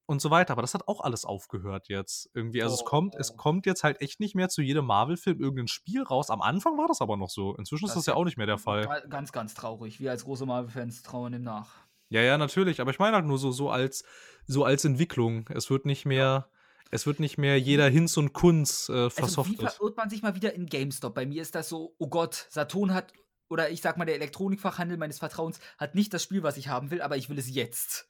und 0.06 0.22
so 0.22 0.30
weiter. 0.30 0.52
Aber 0.54 0.62
das 0.62 0.74
hat 0.74 0.88
auch 0.88 1.00
alles 1.02 1.24
aufgehört 1.24 1.88
jetzt 1.88 2.30
irgendwie. 2.34 2.62
Also, 2.62 2.74
es 2.76 2.84
kommt 2.84 3.16
es 3.16 3.34
Oh. 3.34 3.38
kommt 3.38 3.66
jetzt 3.66 3.84
halt 3.84 4.00
echt 4.02 4.20
nicht 4.20 4.34
mehr 4.36 4.48
zu 4.50 4.62
jedem 4.62 4.86
Marvel-Film 4.86 5.40
irgend 5.40 5.60
'n 5.60 5.68
Spiel 5.68 6.02
raus. 6.02 6.30
Am 6.30 6.42
Anfang 6.42 6.78
war 6.78 6.88
das 6.88 7.00
aber 7.02 7.16
noch 7.18 7.30
so. 7.30 7.56
Inzwischen 7.56 7.86
ist 7.86 7.96
Das 7.96 7.96
das 7.96 8.04
ist 8.04 8.08
ja 8.08 8.14
ja 8.14 8.16
auch 8.16 8.24
nicht 8.26 8.38
mehr 8.38 8.46
der 8.48 8.58
Fall. 8.58 8.88
ga 8.88 9.00
ganz, 9.08 9.32
ganz 9.32 9.54
traurig. 9.54 10.00
Wir 10.00 10.10
als 10.12 10.24
große 10.24 10.46
Marvel-Fans 10.46 11.02
trauern 11.02 11.32
dem 11.32 11.42
nach. 11.42 11.81
Ja, 12.12 12.20
ja, 12.20 12.36
natürlich. 12.36 12.80
Aber 12.80 12.90
ich 12.90 12.98
meine 12.98 13.16
halt 13.16 13.26
nur 13.26 13.38
so 13.38 13.52
so 13.52 13.70
als 13.70 14.04
so 14.46 14.64
als 14.64 14.84
Entwicklung. 14.84 15.46
Es 15.48 15.70
wird 15.70 15.86
nicht 15.86 16.04
mehr 16.04 16.50
es 16.90 17.06
wird 17.06 17.20
nicht 17.20 17.38
mehr 17.38 17.58
jeder 17.58 17.88
Hinz 17.88 18.18
und 18.18 18.34
Kunz, 18.34 18.90
äh, 18.90 19.08
Also, 19.14 19.42
wie 19.42 19.56
versoftet. 19.56 19.56
verirrt 19.56 19.96
man 19.96 20.10
sich 20.10 20.22
mal 20.22 20.34
wieder 20.34 20.54
in 20.54 20.66
GameStop? 20.66 21.14
Bei 21.14 21.26
mir 21.26 21.42
ist 21.42 21.54
das 21.54 21.68
so: 21.68 21.94
„Oh 21.98 22.08
Gott, 22.08 22.46
Saturn 22.50 22.94
hat 22.94 23.12
oder 23.50 23.70
ich 23.70 23.82
sage 23.82 23.98
mal, 23.98 24.04
der 24.06 24.14
Elektronikfachhandel 24.14 24.96
meines 24.96 25.18
Vertrauens 25.18 25.60
hat 25.78 25.94
nicht 25.94 26.14
das 26.14 26.22
Spiel, 26.22 26.42
was 26.42 26.56
ich 26.56 26.68
haben 26.68 26.90
will, 26.90 27.02
aber 27.02 27.16
ich 27.18 27.28
will 27.28 27.38
es 27.38 27.54
jetzt. 27.54 28.08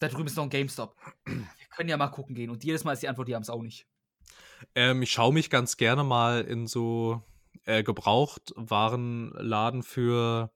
Da 0.00 0.08
drüben 0.08 0.26
ist 0.28 0.36
noch 0.36 0.44
'n 0.44 0.50
GameStop. 0.50 0.96
Wir 1.58 1.66
können 1.76 1.88
ja 1.90 1.96
mal 1.98 2.08
gucken 2.08 2.34
gehen.“ 2.36 2.50
Und 2.50 2.64
jedes 2.64 2.84
Mal 2.84 2.92
ist 2.94 3.02
die 3.02 3.08
Antwort: 3.08 3.28
„Die 3.28 3.34
haben's 3.36 3.50
auch 3.50 3.62
nicht.“ 3.62 3.86
Ähm, 4.74 5.02
ich 5.02 5.12
schaue 5.12 5.32
mich 5.32 5.50
ganz 5.50 5.76
gerne 5.76 6.04
mal 6.04 6.42
in 6.42 6.66
so, 6.66 7.22
äh, 7.64 7.82
Gebrauchtwarenladen 7.82 9.82
für 9.82 10.52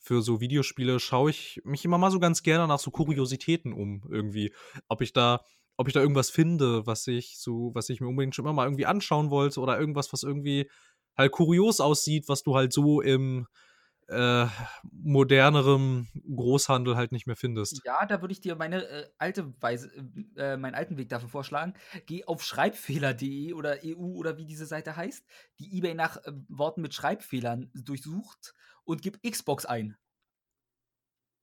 für 0.00 0.22
so 0.22 0.40
Videospiele 0.40 0.98
schaue 0.98 1.30
ich 1.30 1.60
mich 1.64 1.84
immer 1.84 1.98
mal 1.98 2.10
so 2.10 2.18
ganz 2.18 2.42
gerne 2.42 2.66
nach 2.66 2.78
so 2.78 2.90
Kuriositäten 2.90 3.72
um 3.72 4.02
irgendwie. 4.10 4.52
Ob 4.88 5.02
ich 5.02 5.12
da 5.12 5.44
ob 5.76 5.88
ich 5.88 5.94
da 5.94 6.00
irgendwas 6.00 6.30
finde, 6.30 6.86
was 6.86 7.06
ich 7.06 7.38
so 7.38 7.70
was 7.74 7.88
ich 7.88 8.00
mir 8.00 8.08
unbedingt 8.08 8.34
schon 8.34 8.44
immer 8.44 8.52
mal 8.52 8.64
irgendwie 8.64 8.86
anschauen 8.86 9.30
wollte 9.30 9.60
oder 9.60 9.78
irgendwas, 9.78 10.12
was 10.12 10.22
irgendwie 10.22 10.70
halt 11.16 11.32
kurios 11.32 11.80
aussieht, 11.80 12.28
was 12.28 12.42
du 12.42 12.56
halt 12.56 12.72
so 12.72 13.00
im, 13.00 13.46
äh, 14.10 14.46
modernerem 14.82 16.08
Großhandel 16.34 16.96
halt 16.96 17.12
nicht 17.12 17.26
mehr 17.26 17.36
findest. 17.36 17.80
Ja, 17.84 18.04
da 18.06 18.20
würde 18.20 18.32
ich 18.32 18.40
dir 18.40 18.56
meine, 18.56 18.84
äh, 18.84 19.06
alte 19.18 19.54
Weise 19.60 19.90
äh, 20.36 20.56
meinen 20.56 20.74
alten 20.74 20.96
Weg 20.96 21.08
dafür 21.08 21.28
vorschlagen. 21.28 21.74
Geh 22.06 22.24
auf 22.24 22.42
schreibfehler.de 22.42 23.52
oder 23.52 23.78
EU 23.84 24.16
oder 24.16 24.36
wie 24.36 24.46
diese 24.46 24.66
Seite 24.66 24.96
heißt, 24.96 25.24
die 25.60 25.78
eBay 25.78 25.94
nach, 25.94 26.16
äh, 26.24 26.32
Worten 26.48 26.82
mit 26.82 26.92
Schreibfehlern 26.92 27.70
durchsucht 27.74 28.54
und 28.90 29.02
gib 29.02 29.22
Xbox 29.22 29.64
ein. 29.66 29.96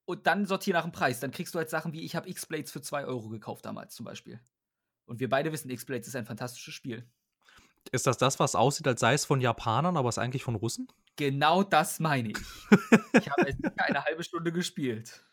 Und 0.04 0.26
dann 0.26 0.46
sortier 0.46 0.72
nach 0.74 0.84
dem 0.84 0.92
Preis. 0.92 1.20
Dann 1.20 1.32
kriegst 1.32 1.54
du 1.54 1.58
halt 1.58 1.68
Sachen 1.68 1.92
wie: 1.92 2.00
„Ich 2.02 2.16
habe 2.16 2.28
X-Blades 2.28 2.70
für 2.70 2.80
2 2.80 3.06
€ 3.06 3.28
gekauft“, 3.28 3.64
damals 3.66 3.94
zum 3.94 4.04
Beispiel. 4.04 4.40
Und 5.06 5.20
wir 5.20 5.28
beide 5.28 5.52
wissen, 5.52 5.70
X-Blades 5.70 6.08
ist 6.08 6.16
ein 6.16 6.26
fantastisches 6.26 6.74
Spiel. 6.74 7.10
Ist 7.92 8.06
das 8.06 8.18
das, 8.18 8.38
was 8.38 8.54
aussieht, 8.54 8.86
als 8.86 9.00
sei 9.00 9.14
es 9.14 9.24
von 9.24 9.40
Japanern, 9.40 9.96
aber 9.96 10.08
ist 10.08 10.18
eigentlich 10.18 10.44
von 10.44 10.54
Russen? 10.54 10.88
Genau 11.16 11.62
das 11.62 12.00
meine 12.00 12.30
ich. 12.30 12.38
Ich 13.12 13.28
habe 13.30 13.48
es 13.48 13.56
eine 13.76 14.06
1/2 14.06 14.22
Stunde 14.22 14.52
gespielt. 14.52 15.24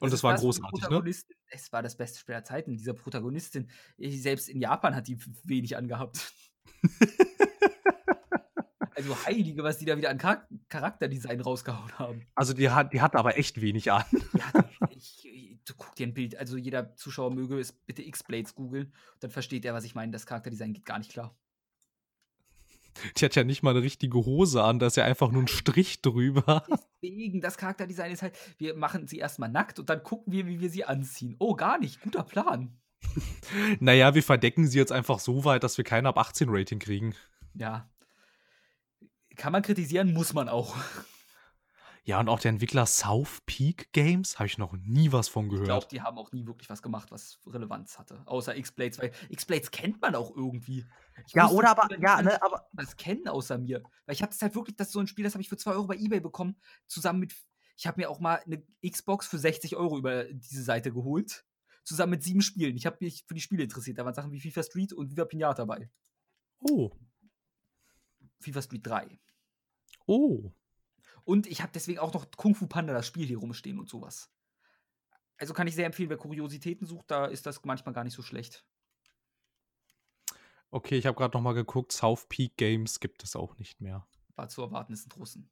Und 0.00 0.12
Das 0.12 0.12
das 0.12 0.22
war 0.22 0.32
das, 0.32 0.40
großartig, 0.42 0.88
ne? 0.88 1.04
Es 1.48 1.72
war 1.72 1.82
das 1.82 1.96
beste 1.96 2.18
Spiel 2.18 2.34
aller 2.34 2.44
Zeiten. 2.44 2.76
Diese 2.76 2.92
Protagonistin, 2.94 3.70
äh, 3.98 4.10
selbst 4.16 4.48
in 4.48 4.60
Japan 4.60 4.94
hat 4.94 5.06
die 5.08 5.18
wenig 5.44 5.76
angehabt. 5.76 6.32
Also, 9.00 9.24
Heilige, 9.24 9.62
was 9.64 9.78
die 9.78 9.86
da 9.86 9.96
wieder 9.96 10.10
an 10.10 10.18
Charak 10.18 10.46
Charakterdesign 10.68 11.40
rausgehauen 11.40 11.98
haben. 11.98 12.26
Also, 12.34 12.52
die 12.52 12.68
hat 12.68 12.92
die 12.92 13.00
hat 13.00 13.16
aber 13.16 13.38
echt 13.38 13.60
wenig 13.60 13.90
an. 13.90 14.04
Ja, 14.34 14.52
ich 14.90 15.24
ich 15.26 15.58
du 15.64 15.72
guck 15.74 15.94
dir 15.96 16.06
'n 16.06 16.12
Bild 16.14 16.36
also, 16.36 16.56
jeder 16.58 16.94
Zuschauer 16.96 17.30
möge 17.30 17.58
es 17.58 17.72
bitte 17.72 18.02
X-Blades 18.02 18.54
googeln, 18.54 18.92
dann 19.20 19.30
versteht 19.30 19.64
er, 19.64 19.72
was 19.72 19.84
ich 19.84 19.94
meine. 19.94 20.12
Das 20.12 20.26
Charakterdesign 20.26 20.74
geht 20.74 20.84
gar 20.84 20.98
nicht 20.98 21.12
klar. 21.12 21.34
Die 23.16 23.24
hat 23.24 23.34
ja 23.34 23.44
nicht 23.44 23.62
mal 23.62 23.74
'ne 23.74 23.82
richtige 23.82 24.18
Hose 24.24 24.62
an, 24.62 24.78
da 24.78 24.86
ist 24.86 24.96
ja 24.96 25.04
einfach 25.04 25.30
nur 25.30 25.42
'n 25.42 25.48
Strich 25.48 26.02
drüber. 26.02 26.64
Deswegen, 27.02 27.40
das 27.40 27.56
Charakterdesign 27.56 28.12
ist 28.12 28.22
halt 28.22 28.34
wir 28.58 28.76
machen 28.76 29.06
sie 29.06 29.18
erst 29.18 29.38
mal 29.38 29.48
nackt 29.48 29.78
und 29.78 29.88
dann 29.90 30.02
gucken 30.02 30.32
wir, 30.32 30.46
wie 30.46 30.60
wir 30.60 30.70
sie 30.70 30.84
anziehen. 30.84 31.36
Oh, 31.38 31.54
gar 31.54 31.78
nicht, 31.78 32.00
guter 32.00 32.22
Plan. 32.22 32.78
Na 33.80 33.92
ja, 33.94 34.14
wir 34.14 34.22
verdecken 34.22 34.66
sie 34.66 34.78
jetzt 34.78 34.92
einfach 34.92 35.18
so 35.18 35.44
weit, 35.44 35.64
dass 35.64 35.78
wir 35.78 35.84
kein 35.84 36.06
ab 36.06 36.18
18 36.18 36.48
Rating 36.50 36.78
kriegen. 36.78 37.14
Ja. 37.54 37.88
Kann 39.40 39.52
man 39.52 39.62
kritisieren, 39.62 40.12
muss 40.12 40.34
man 40.34 40.50
auch. 40.50 40.76
Ja, 42.04 42.20
und 42.20 42.28
auch 42.28 42.40
der 42.40 42.50
Entwickler 42.50 42.84
South 42.84 43.38
Peak 43.46 43.90
Games, 43.92 44.38
habe 44.38 44.46
ich 44.46 44.58
noch 44.58 44.74
nie 44.74 45.12
was 45.12 45.28
von 45.28 45.46
Ich 45.46 45.50
glaube, 45.62 45.66
gehört. 45.66 45.92
die 45.92 46.02
haben 46.02 46.18
auch 46.18 46.30
nie 46.30 46.46
wirklich 46.46 46.68
was 46.68 46.82
gemacht, 46.82 47.10
was 47.10 47.38
Relevanz 47.46 47.98
hatte, 47.98 48.22
außer 48.26 48.54
X-Blades, 48.54 48.98
weil 48.98 49.12
X-Blades 49.30 49.70
kennt 49.70 49.98
man 50.02 50.14
auch 50.14 50.34
irgendwie. 50.36 50.84
Ich 51.26 51.32
Ja, 51.32 51.48
oder 51.48 51.70
aber 51.70 51.88
ja, 51.98 52.20
ne, 52.20 52.42
aber 52.42 52.68
das 52.74 52.96
kennen 52.96 53.28
außer 53.28 53.56
mir. 53.56 53.82
Weil 54.04 54.14
ich 54.14 54.20
habe 54.20 54.30
das 54.30 54.42
halt 54.42 54.54
wirklich 54.54 54.76
das 54.76 54.88
ist 54.88 54.92
so 54.92 55.00
'n 55.00 55.06
Spiel, 55.06 55.24
das 55.24 55.32
habe 55.34 55.42
ich 55.42 55.48
für 55.48 55.56
2 55.56 55.74
€ 55.76 55.86
bei 55.86 55.96
eBay 55.96 56.20
bekommen, 56.20 56.60
zusammen 56.86 57.20
mit 57.20 57.34
Ich 57.76 57.86
habe 57.86 57.98
mir 57.98 58.10
auch 58.10 58.20
mal 58.20 58.42
eine 58.44 58.62
Xbox 58.86 59.26
für 59.26 59.38
60 59.38 59.76
Euro 59.76 59.96
über 59.96 60.24
diese 60.24 60.62
Seite 60.62 60.92
geholt. 60.92 61.46
Zusammen 61.84 62.10
mit 62.10 62.22
sieben 62.22 62.42
Spielen. 62.42 62.76
Ich 62.76 62.84
habe 62.84 62.98
mich 63.00 63.24
für 63.26 63.32
die 63.34 63.40
Spiele 63.40 63.62
interessiert. 63.62 63.96
Da 63.98 64.04
waren 64.04 64.12
Sachen 64.14 64.32
wie 64.32 64.40
FIFA 64.40 64.62
Street 64.62 64.92
und 64.92 65.10
Viva 65.10 65.24
Pinata 65.24 65.64
dabei. 65.64 65.90
Oh. 66.58 66.90
FIFA 68.40 68.62
Street 68.62 68.86
3. 68.86 69.18
Oh. 70.06 70.52
Und 71.24 71.46
ich 71.46 71.62
habe 71.62 71.72
deswegen 71.74 71.98
auch 71.98 72.12
noch 72.12 72.30
Kung 72.36 72.54
Fu 72.54 72.66
Panda, 72.66 72.92
das 72.92 73.06
Spiel 73.06 73.26
hier 73.26 73.38
rumstehen 73.38 73.78
und 73.78 73.88
sowas. 73.88 74.32
Also 75.38 75.54
kann 75.54 75.66
ich 75.66 75.74
sehr 75.74 75.86
empfehlen, 75.86 76.10
wer 76.10 76.16
Kuriositäten 76.16 76.86
sucht, 76.86 77.10
da 77.10 77.26
ist 77.26 77.46
das 77.46 77.64
manchmal 77.64 77.94
gar 77.94 78.04
nicht 78.04 78.14
so 78.14 78.22
schlecht. 78.22 78.64
Okay, 80.70 80.96
ich 80.96 81.06
habe 81.06 81.16
gerade 81.16 81.36
noch 81.36 81.42
mal 81.42 81.54
geguckt, 81.54 81.92
South 81.92 82.26
Peak 82.28 82.56
Games 82.56 83.00
gibt 83.00 83.24
es 83.24 83.34
auch 83.34 83.56
nicht 83.58 83.80
mehr. 83.80 84.06
War 84.36 84.48
zu 84.48 84.62
erwarten, 84.62 84.92
ist 84.92 85.06
ein 85.06 85.12
Russen. 85.18 85.50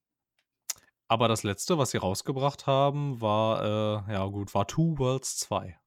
Aber 1.08 1.26
das 1.26 1.42
letzte, 1.42 1.78
was 1.78 1.90
sie 1.90 1.96
rausgebracht 1.96 2.66
haben, 2.66 3.20
war, 3.20 4.06
äh, 4.08 4.12
ja 4.12 4.26
gut, 4.26 4.54
war 4.54 4.66
Two 4.66 4.98
Worlds 4.98 5.38
2. 5.38 5.78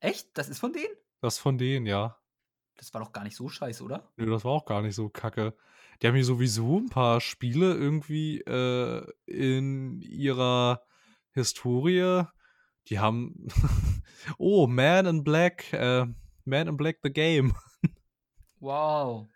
Echt? 0.00 0.36
Das 0.36 0.48
ist 0.48 0.58
von 0.58 0.72
denen? 0.72 0.94
Das 1.20 1.34
ist 1.34 1.40
von 1.40 1.56
denen, 1.56 1.86
ja. 1.86 2.18
Das 2.76 2.92
war 2.92 3.00
doch 3.00 3.12
gar 3.12 3.24
nicht 3.24 3.36
so 3.36 3.48
scheiße, 3.48 3.82
oder? 3.82 4.12
Nö, 4.16 4.28
das 4.28 4.44
war 4.44 4.52
auch 4.52 4.66
gar 4.66 4.82
nicht 4.82 4.94
so 4.94 5.08
kacke. 5.08 5.56
Die 6.00 6.06
haben 6.06 6.14
hier 6.14 6.24
sowieso 6.24 6.78
ein 6.78 6.88
paar 6.88 7.20
Spiele 7.20 7.74
irgendwie 7.74 8.40
äh, 8.40 9.06
in 9.26 10.00
ihrer 10.00 10.82
Historie. 11.32 12.24
Die 12.88 12.98
haben. 12.98 13.48
oh, 14.38 14.66
Man 14.66 15.06
in 15.06 15.24
Black. 15.24 15.72
Äh, 15.72 16.06
Man 16.44 16.68
in 16.68 16.76
Black 16.76 16.98
the 17.02 17.10
Game. 17.10 17.54
Wow. 18.58 19.28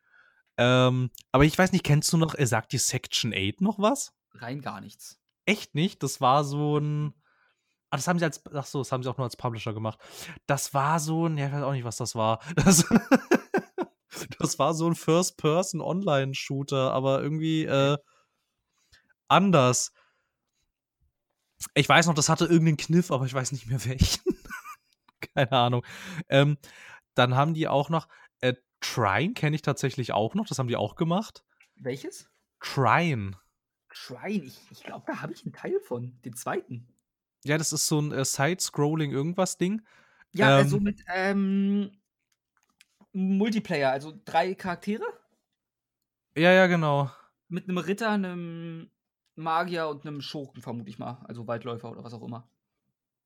ähm, 0.57 1.11
aber 1.31 1.45
ich 1.45 1.57
weiß 1.57 1.73
nicht, 1.73 1.85
kennst 1.85 2.11
du 2.11 2.17
noch, 2.17 2.35
er 2.35 2.47
sagt 2.47 2.73
die 2.73 2.79
Section 2.79 3.35
8 3.35 3.61
noch 3.61 3.79
was? 3.79 4.15
Rein 4.33 4.63
gar 4.63 4.81
nichts. 4.81 5.21
Echt 5.45 5.75
nicht? 5.75 6.03
Das 6.03 6.21
war 6.21 6.43
so 6.43 6.79
ein. 6.79 7.15
Ah, 7.91 7.97
das 7.97 8.09
haben 8.09 8.19
sie 8.19 8.25
als. 8.25 8.43
Ach 8.55 8.67
so, 8.67 8.79
das 8.79 8.93
haben 8.93 9.03
sie 9.03 9.11
auch 9.11 9.19
nur 9.19 9.25
als 9.25 9.37
Publisher 9.37 9.73
gemacht. 9.73 9.99
Das 10.47 10.75
war 10.75 11.01
so 11.01 11.27
ein. 11.27 11.37
Ja, 11.37 11.47
ich 11.49 11.53
weiß 11.53 11.63
auch 11.63 11.73
nicht, 11.73 11.85
was 11.85 11.97
das 11.97 12.15
war. 12.15 12.41
Das, 12.57 12.85
das 14.39 14.59
war 14.59 14.75
so 14.75 14.87
ein 14.87 14.95
First-Person-Online-Shooter, 14.95 16.93
aber 16.93 17.23
irgendwie 17.23 17.65
äh, 17.65 17.97
anders. 19.29 19.93
Ich 21.75 21.89
weiß 21.89 22.07
noch, 22.07 22.15
das 22.15 22.29
hatte 22.29 22.47
irgendeinen 22.47 22.79
Kniff, 22.79 23.11
aber 23.11 23.27
ich 23.27 23.35
weiß 23.35 23.53
nicht 23.53 23.67
mehr 23.67 23.85
welchen. 23.87 24.23
Keine 25.35 25.53
Ahnung. 25.53 25.85
Ähm, 26.29 26.59
dann 27.15 27.35
haben 27.35 27.55
die 27.55 27.69
auch 27.69 27.91
noch. 27.91 28.09
Äh, 28.41 28.55
Trine 28.81 29.35
kenne 29.35 29.57
ich 29.57 29.63
tatsächlich 29.63 30.13
auch 30.13 30.35
noch. 30.35 30.47
Das 30.47 30.59
haben 30.59 30.69
die 30.69 30.77
auch 30.77 30.97
gemacht. 30.97 31.45
Welches? 31.77 32.31
Trine. 32.61 33.33
Shrine. 33.93 34.45
Ich, 34.45 34.59
ich 34.71 34.83
glaube, 34.83 35.05
da 35.07 35.21
habe 35.21 35.33
ich 35.33 35.45
einen 35.45 35.53
Teil 35.53 35.79
von. 35.81 36.19
Den 36.25 36.35
zweiten. 36.35 36.89
Ja, 37.45 37.59
das 37.59 37.73
ist 37.73 37.87
so 37.87 38.01
ein 38.01 38.13
äh, 38.13 38.25
Side-Scrolling 38.25 39.11
irgendwas 39.11 39.59
Ding. 39.59 39.83
Ja, 40.33 40.59
Ähm. 40.59 40.65
also 40.65 40.81
mit 40.81 41.03
ähm, 41.13 41.91
Multiplayer, 43.13 43.91
also 43.91 44.13
drei 44.25 44.55
Charaktere 44.55 45.05
Ja, 46.37 46.53
ja, 46.53 46.67
genau. 46.67 47.11
mit 47.49 47.69
einem 47.69 47.79
Ritter, 47.79 48.11
einem 48.11 48.91
Magier 49.35 49.89
und 49.89 50.07
einem 50.07 50.21
Schurken, 50.21 50.63
vermute 50.63 50.91
ich 50.91 50.99
mal. 50.99 51.25
Also 51.27 51.47
Waldläufer 51.47 51.91
oder 51.91 52.05
was 52.05 52.15
auch 52.15 52.23
immer. 52.23 52.49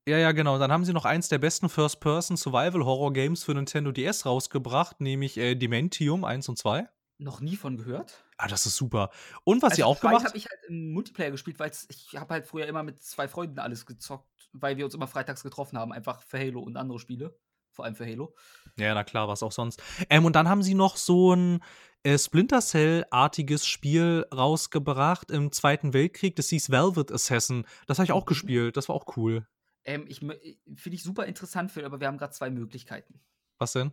Ja, 0.06 0.18
ja, 0.18 0.32
genau. 0.32 0.58
Dann 0.58 0.70
haben 0.70 0.84
sie 0.84 0.92
noch 0.92 1.06
eins 1.06 1.28
der 1.28 1.38
besten 1.38 1.68
First-Person-Survival-Horror-Games 1.68 3.42
für 3.42 3.54
Nintendo 3.54 3.90
DS 3.90 4.26
rausgebracht, 4.26 5.00
nämlich 5.00 5.38
äh, 5.38 5.54
Dementium 5.54 6.24
1 6.24 6.48
und 6.50 6.58
2. 6.58 6.88
Noch 7.18 7.40
nie 7.40 7.56
von 7.56 7.78
gehört. 7.78 8.24
Ah, 8.36 8.48
das 8.48 8.66
ist 8.66 8.76
super. 8.76 9.10
Und 9.44 9.62
was 9.62 9.76
sie 9.76 9.84
auch 9.84 10.00
gemacht 10.00 10.26
habe 10.26 10.36
ich 10.36 10.46
halt 10.46 10.60
im 10.68 10.92
Multiplayer 10.92 11.30
gespielt, 11.30 11.58
weil 11.58 11.70
ich 11.88 12.16
habe 12.16 12.34
halt 12.34 12.46
früher 12.46 12.66
immer 12.66 12.82
mit 12.82 13.02
zwei 13.02 13.28
Freunden 13.28 13.60
alles 13.60 13.86
gezockt, 13.86 14.50
weil 14.52 14.76
wir 14.76 14.84
uns 14.84 14.94
immer 14.94 15.06
freitags 15.06 15.42
getroffen 15.42 15.78
haben, 15.78 15.92
einfach 15.92 16.20
für 16.22 16.38
Halo 16.38 16.60
und 16.60 16.76
andere 16.76 16.98
Spiele. 16.98 17.38
Vor 17.74 17.84
allem 17.84 17.96
für 17.96 18.06
Halo. 18.06 18.34
Ja, 18.76 18.94
na 18.94 19.04
klar, 19.04 19.28
was 19.28 19.42
auch 19.42 19.52
sonst. 19.52 19.82
Ähm, 20.08 20.24
und 20.24 20.34
dann 20.36 20.48
haben 20.48 20.62
sie 20.62 20.74
noch 20.74 20.96
so 20.96 21.34
ein 21.34 21.62
äh, 22.04 22.16
Splinter 22.18 22.60
Cell-artiges 22.60 23.66
Spiel 23.66 24.26
rausgebracht 24.32 25.30
im 25.30 25.52
Zweiten 25.52 25.92
Weltkrieg. 25.92 26.36
Das 26.36 26.48
hieß 26.48 26.70
Velvet 26.70 27.10
Assassin. 27.12 27.66
Das 27.86 27.98
habe 27.98 28.04
ich 28.06 28.12
auch 28.12 28.22
Mhm. 28.22 28.28
gespielt. 28.28 28.76
Das 28.76 28.88
war 28.88 28.96
auch 28.96 29.16
cool. 29.16 29.46
Ähm, 29.84 30.06
ich 30.08 30.20
finde 30.20 30.94
ich 30.96 31.02
super 31.02 31.26
interessant, 31.26 31.70
Phil, 31.72 31.84
aber 31.84 32.00
wir 32.00 32.06
haben 32.06 32.16
gerade 32.18 32.32
zwei 32.32 32.48
Möglichkeiten. 32.50 33.20
Was 33.58 33.72
denn? 33.72 33.92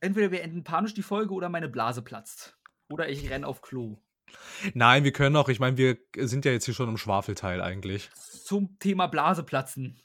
Entweder 0.00 0.30
wir 0.30 0.42
enden 0.42 0.64
panisch 0.64 0.94
die 0.94 1.02
Folge 1.02 1.34
oder 1.34 1.48
meine 1.48 1.68
Blase 1.68 2.02
platzt. 2.02 2.56
Oder 2.88 3.08
ich 3.08 3.30
renne 3.30 3.46
auf 3.46 3.62
Klo. 3.62 3.98
Nein, 4.74 5.04
wir 5.04 5.12
können 5.12 5.36
auch. 5.36 5.48
Ich 5.48 5.60
meine, 5.60 5.76
wir 5.76 5.98
sind 6.16 6.44
ja 6.44 6.52
jetzt 6.52 6.64
hier 6.64 6.74
schon 6.74 6.88
im 6.88 6.96
Schwafelteil 6.96 7.60
eigentlich. 7.60 8.10
Zum 8.14 8.78
Thema 8.78 9.06
Blase 9.08 9.42
platzen. 9.42 10.00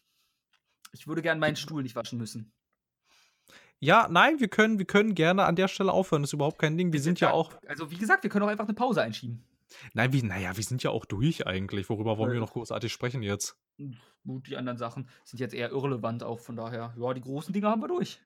Ich 0.96 1.08
würde 1.08 1.22
gern 1.22 1.40
meinen 1.40 1.58
Stuhl 1.58 1.84
nicht 1.84 1.96
waschen 1.96 2.18
müssen. 2.18 2.54
Ja, 3.80 4.08
nein, 4.10 4.40
wir 4.40 4.48
können, 4.48 4.80
wir 4.80 4.86
können 4.86 5.14
gerne 5.14 5.44
an 5.44 5.56
der 5.58 5.68
Stelle 5.68 5.92
aufhören. 5.92 6.22
Das 6.24 6.30
ist 6.30 6.34
überhaupt 6.34 6.58
kein 6.58 6.78
Ding. 6.78 6.94
Wir 6.94 7.02
sind 7.02 7.20
ja 7.20 7.32
auch. 7.32 7.52
Also, 7.68 7.92
wie 7.92 7.98
gesagt, 7.98 8.24
wir 8.24 8.30
können 8.30 8.46
auch 8.46 8.50
einfach 8.50 8.64
eine 8.66 8.74
Pause 8.74 9.02
einschieben. 9.02 9.44
Nein, 9.94 10.14
wie, 10.14 10.22
naja, 10.24 10.56
wir 10.56 10.64
sind 10.64 10.82
ja 10.84 10.92
auch 10.92 11.04
durch 11.06 11.46
eigentlich. 11.46 11.90
Worüber 11.90 12.18
wollen 12.18 12.32
wir 12.32 12.38
Äh. 12.38 12.40
noch 12.40 12.54
großartig 12.54 12.94
sprechen 12.94 13.22
jetzt? 13.24 13.58
Gut, 14.26 14.48
die 14.48 14.56
anderen 14.56 14.78
Sachen 14.78 15.10
sind 15.26 15.40
jetzt 15.40 15.54
eher 15.54 15.72
irrelevant 15.72 16.24
auch, 16.24 16.40
von 16.40 16.56
daher, 16.56 16.94
ja, 16.98 17.14
die 17.14 17.22
großen 17.22 17.54
Dinge 17.54 17.68
haben 17.68 17.82
wir 17.82 17.90
durch. 17.90 18.22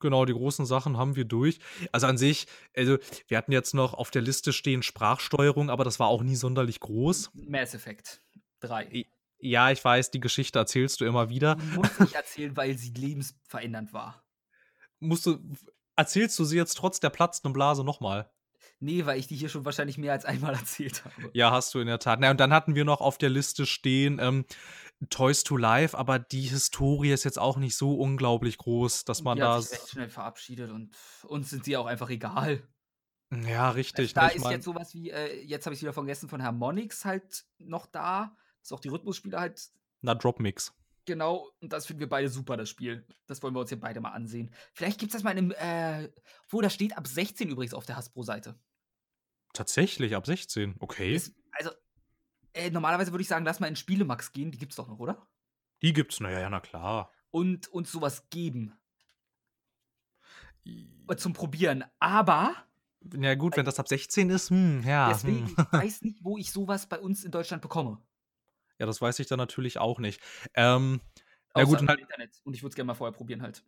Genau, 0.00 0.26
die 0.26 0.34
großen 0.34 0.66
Sachen 0.66 0.96
haben 0.98 1.16
wir 1.16 1.24
durch. 1.24 1.58
Also 1.90 2.06
an 2.06 2.18
sich, 2.18 2.46
also 2.76 2.98
wir 3.26 3.38
hatten 3.38 3.50
jetzt 3.50 3.74
noch 3.74 3.94
auf 3.94 4.10
der 4.10 4.22
Liste 4.22 4.52
stehen 4.52 4.82
Sprachsteuerung, 4.82 5.70
aber 5.70 5.82
das 5.84 5.98
war 5.98 6.08
auch 6.08 6.22
nie 6.22 6.36
sonderlich 6.36 6.78
groß. 6.80 7.30
Mass 7.34 7.74
Effect 7.74 8.20
3. 8.60 9.06
Ja, 9.40 9.70
ich 9.70 9.84
weiß, 9.84 10.10
die 10.10 10.20
Geschichte 10.20 10.58
erzählst 10.58 11.00
du 11.00 11.04
immer 11.04 11.28
wieder. 11.28 11.54
Die 11.56 11.76
muss 11.76 11.88
ich 12.00 12.14
erzählen, 12.14 12.56
weil 12.56 12.76
sie 12.76 12.90
lebensverändernd 12.90 13.92
war. 13.92 14.24
Musst 15.00 15.26
du, 15.26 15.38
erzählst 15.96 16.38
du 16.38 16.44
sie 16.44 16.56
jetzt 16.56 16.74
trotz 16.76 16.98
der 17.00 17.10
platzenden 17.10 17.52
Blase 17.52 17.84
nochmal? 17.84 18.30
Nee, 18.80 19.06
weil 19.06 19.18
ich 19.18 19.26
die 19.26 19.36
hier 19.36 19.48
schon 19.48 19.64
wahrscheinlich 19.64 19.98
mehr 19.98 20.12
als 20.12 20.24
einmal 20.24 20.54
erzählt 20.54 21.04
habe. 21.04 21.30
Ja, 21.32 21.50
hast 21.50 21.74
du 21.74 21.80
in 21.80 21.86
der 21.86 21.98
Tat. 21.98 22.20
Na, 22.20 22.30
und 22.30 22.38
dann 22.40 22.52
hatten 22.52 22.74
wir 22.74 22.84
noch 22.84 23.00
auf 23.00 23.18
der 23.18 23.30
Liste 23.30 23.66
stehen 23.66 24.18
ähm, 24.20 24.44
Toys 25.10 25.44
to 25.44 25.56
Life, 25.56 25.96
aber 25.96 26.18
die 26.18 26.42
Historie 26.42 27.12
ist 27.12 27.24
jetzt 27.24 27.38
auch 27.38 27.56
nicht 27.56 27.76
so 27.76 27.94
unglaublich 27.94 28.58
groß, 28.58 29.04
dass 29.04 29.22
man 29.22 29.36
die 29.36 29.42
da. 29.42 29.54
hat 29.56 29.62
sich 29.62 29.78
recht 29.78 29.90
schnell 29.90 30.08
verabschiedet 30.08 30.70
und 30.70 30.90
uns 31.24 31.50
sind 31.50 31.64
sie 31.64 31.76
auch 31.76 31.86
einfach 31.86 32.10
egal. 32.10 32.62
Ja, 33.30 33.70
richtig. 33.70 34.14
da 34.14 34.22
ne, 34.22 34.28
ich 34.30 34.36
ist 34.36 34.42
mein- 34.44 34.52
jetzt 34.52 34.64
sowas 34.64 34.94
wie, 34.94 35.10
äh, 35.10 35.42
jetzt 35.44 35.66
habe 35.66 35.74
ich 35.74 35.82
wieder 35.82 35.92
vergessen, 35.92 36.28
von 36.28 36.42
Harmonix 36.42 37.04
halt 37.04 37.44
noch 37.58 37.86
da. 37.86 38.36
Ist 38.62 38.72
auch 38.72 38.80
die 38.80 38.88
Rhythmusspiele 38.88 39.38
halt 39.38 39.70
Na, 40.02 40.14
Dropmix. 40.14 40.74
Genau, 41.06 41.50
und 41.60 41.72
das 41.72 41.86
finden 41.86 42.00
wir 42.00 42.08
beide 42.08 42.28
super, 42.28 42.56
das 42.58 42.68
Spiel. 42.68 43.06
Das 43.26 43.42
wollen 43.42 43.54
wir 43.54 43.60
uns 43.60 43.70
hier 43.70 43.80
beide 43.80 44.00
mal 44.00 44.10
ansehen. 44.12 44.50
Vielleicht 44.74 45.00
gibt 45.00 45.10
es 45.10 45.14
das 45.14 45.22
mal 45.22 45.30
in 45.38 45.52
einem, 45.54 46.04
äh, 46.04 46.12
wo 46.50 46.60
da 46.60 46.68
steht 46.68 46.96
ab 46.98 47.06
16 47.06 47.48
übrigens 47.48 47.72
auf 47.72 47.86
der 47.86 47.96
Hasbro-Seite. 47.96 48.58
Tatsächlich, 49.54 50.14
ab 50.14 50.26
16. 50.26 50.76
Okay. 50.80 51.14
Ist- 51.14 51.34
Also, 51.52 51.70
äh, 52.52 52.70
normalerweise 52.70 53.10
würde 53.12 53.22
ich 53.22 53.28
sagen, 53.28 53.46
lass 53.46 53.58
mal 53.58 53.68
in 53.68 53.76
Spielemax 53.76 54.32
gehen, 54.32 54.50
die 54.52 54.58
gibt's 54.58 54.76
doch 54.76 54.86
noch, 54.88 54.98
oder? 54.98 55.26
Die 55.80 55.94
gibt's, 55.94 56.20
naja, 56.20 56.40
ja, 56.40 56.50
na 56.50 56.60
klar. 56.60 57.10
Und 57.30 57.68
uns 57.68 57.90
sowas 57.90 58.28
geben. 58.28 58.74
Zum 61.16 61.32
Probieren. 61.32 61.84
Aber, 61.98 62.54
Ja, 63.18 63.34
gut, 63.34 63.56
wenn 63.56 63.64
das 63.64 63.78
ab 63.78 63.88
16 63.88 64.28
ist, 64.28 64.50
hm, 64.50 64.82
ja. 64.84 65.08
deswegen, 65.08 65.46
Hm. 65.46 65.54
ich 65.56 65.56
weiß 65.72 66.02
nicht, 66.02 66.22
wo 66.22 66.36
ich 66.36 66.52
sowas 66.52 66.86
bei 66.86 66.98
uns 67.00 67.24
in 67.24 67.30
Deutschland 67.30 67.62
bekomme. 67.62 68.02
Ja, 68.78 68.86
das 68.86 69.00
weiß 69.00 69.18
ich 69.18 69.26
dann 69.26 69.38
natürlich 69.38 69.78
auch 69.78 69.98
nicht. 69.98 70.20
Ähm, 70.54 71.00
Na 71.54 71.64
gut, 71.64 71.80
und 71.80 71.88
halt- 71.88 72.00
Internet. 72.00 72.40
Und 72.44 72.54
ich 72.54 72.62
würde 72.62 72.70
es 72.70 72.76
gerne 72.76 72.86
mal 72.88 72.94
vorher 72.94 73.12
probieren 73.16 73.42
halt. 73.42 73.62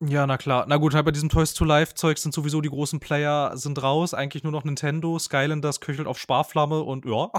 ja, 0.00 0.26
na 0.26 0.36
klar. 0.38 0.64
Na 0.68 0.76
gut, 0.76 0.94
halt 0.94 1.04
bei 1.04 1.10
diesem 1.12 1.28
Toys 1.28 1.54
to 1.54 1.64
Life-Zeug 1.64 2.18
sind 2.18 2.34
sowieso 2.34 2.60
die 2.60 2.68
großen 2.70 3.00
Player 3.00 3.56
sind 3.56 3.82
raus. 3.82 4.14
Eigentlich 4.14 4.42
nur 4.42 4.52
noch 4.52 4.64
Nintendo. 4.64 5.18
Skylanders 5.18 5.80
köchelt 5.80 6.06
auf 6.08 6.18
Sparflamme 6.18 6.80
und 6.82 7.04
ja. 7.04 7.30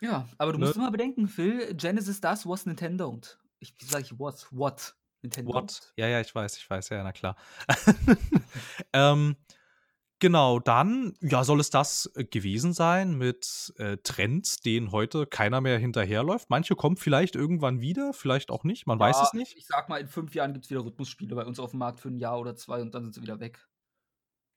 Ja, 0.00 0.28
aber 0.38 0.52
du 0.52 0.58
Ne? 0.58 0.66
musst 0.66 0.76
immer 0.76 0.90
bedenken, 0.90 1.28
Phil, 1.28 1.74
Genesis 1.74 2.20
does 2.20 2.46
was 2.46 2.66
Nintendo 2.66 3.08
don't. 3.08 3.36
Ich, 3.60 3.74
wie 3.78 3.84
sag 3.86 4.02
ich 4.02 4.18
was? 4.18 4.46
What? 4.50 4.94
Nintendo 5.22 5.52
What? 5.54 5.92
Ja, 5.96 6.06
ja, 6.06 6.20
ich 6.20 6.34
weiß, 6.34 6.56
ich 6.58 6.68
weiß, 6.68 6.90
ja, 6.90 7.02
na 7.02 7.12
klar. 7.12 7.36
ähm, 8.92 9.36
genau, 10.18 10.58
dann, 10.58 11.14
ja, 11.20 11.44
soll 11.44 11.60
es 11.60 11.70
das 11.70 12.10
äh, 12.14 12.24
gewesen 12.24 12.72
sein 12.72 13.16
mit 13.16 13.72
äh, 13.78 13.96
Trends, 14.02 14.56
denen 14.60 14.92
heute 14.92 15.26
keiner 15.26 15.60
mehr 15.60 15.78
hinterherläuft. 15.78 16.50
Manche 16.50 16.74
kommen 16.76 16.96
vielleicht 16.96 17.34
irgendwann 17.36 17.80
wieder, 17.80 18.12
vielleicht 18.12 18.50
auch 18.50 18.64
nicht, 18.64 18.86
man 18.86 18.98
weiß 18.98 19.16
Ja, 19.16 19.22
es 19.24 19.32
nicht. 19.32 19.56
Ich 19.56 19.66
sag 19.66 19.88
mal, 19.88 20.00
in 20.00 20.08
fünf 20.08 20.34
Jahren 20.34 20.52
gibt 20.52 20.64
es 20.66 20.70
wieder 20.70 20.84
Rhythmusspiele 20.84 21.34
bei 21.34 21.44
uns 21.44 21.58
auf 21.58 21.70
dem 21.70 21.78
Markt 21.78 22.00
für 22.00 22.08
ein 22.08 22.18
Jahr 22.18 22.38
oder 22.40 22.56
zwei 22.56 22.80
und 22.82 22.94
dann 22.94 23.04
sind 23.04 23.14
sie 23.14 23.22
wieder 23.22 23.40
weg. 23.40 23.66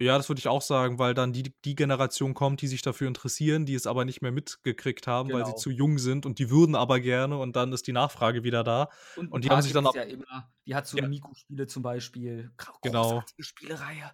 Ja, 0.01 0.15
das 0.15 0.29
würde 0.29 0.39
ich 0.39 0.47
auch 0.47 0.61
sagen, 0.61 0.97
weil 0.97 1.13
dann 1.13 1.33
die, 1.33 1.53
die 1.65 1.75
Generation 1.75 2.33
kommt, 2.33 2.61
die 2.61 2.67
sich 2.67 2.81
dafür 2.81 3.09
interessieren, 3.09 3.65
die 3.65 3.73
es 3.75 3.85
aber 3.85 4.05
nicht 4.05 4.21
mehr 4.21 4.31
mitgekriegt 4.31 5.07
haben, 5.07 5.29
weil 5.33 5.43
sie 5.45 5.51
Genau. 5.51 5.57
zu 5.57 5.71
jung 5.71 5.97
sind 5.97 6.25
und 6.25 6.39
die 6.39 6.49
würden 6.49 6.73
aber 6.75 7.01
gerne 7.01 7.37
und 7.37 7.57
dann 7.57 7.73
ist 7.73 7.85
die 7.85 7.91
Nachfrage 7.91 8.45
wieder 8.45 8.63
da. 8.63 8.87
Und, 9.17 9.29
Und 9.29 9.43
die 9.43 9.49
haben 9.49 9.61
sich 9.61 9.73
dann 9.73 9.85
auch- 9.85 9.93
ja 9.95 10.03
immer. 10.03 10.49
Die 10.65 10.73
hat 10.73 10.87
so 10.87 10.95
Ja. 10.95 11.03
eine 11.03 11.09
Miku-Spiele 11.09 11.67
zum 11.67 11.83
Beispiel. 11.83 12.49
Genau. 12.81 13.23
Spielereihe. 13.39 14.09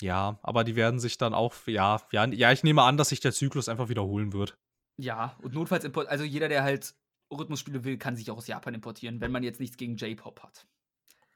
Ja, 0.00 0.38
aber 0.42 0.64
die 0.64 0.76
werden 0.76 1.00
sich 1.00 1.18
dann 1.18 1.34
auch, 1.34 1.54
ja, 1.66 2.00
ja, 2.12 2.26
ja, 2.26 2.52
ich 2.52 2.62
nehme 2.62 2.82
an, 2.82 2.96
dass 2.96 3.08
sich 3.08 3.20
der 3.20 3.32
Zyklus 3.32 3.68
einfach 3.68 3.88
wiederholen 3.88 4.32
wird. 4.32 4.56
Ja, 4.96 5.36
und 5.42 5.54
notfalls 5.54 5.84
import 5.84 6.08
also 6.08 6.24
jeder, 6.24 6.48
der 6.48 6.62
halt 6.62 6.94
Rhythmusspiele 7.32 7.84
will, 7.84 7.98
kann 7.98 8.16
sich 8.16 8.30
auch 8.30 8.36
aus 8.36 8.46
Japan 8.46 8.74
importieren, 8.74 9.20
wenn 9.20 9.32
man 9.32 9.42
jetzt 9.42 9.60
nichts 9.60 9.76
gegen 9.76 9.96
J-Pop 9.96 10.42
hat. 10.42 10.66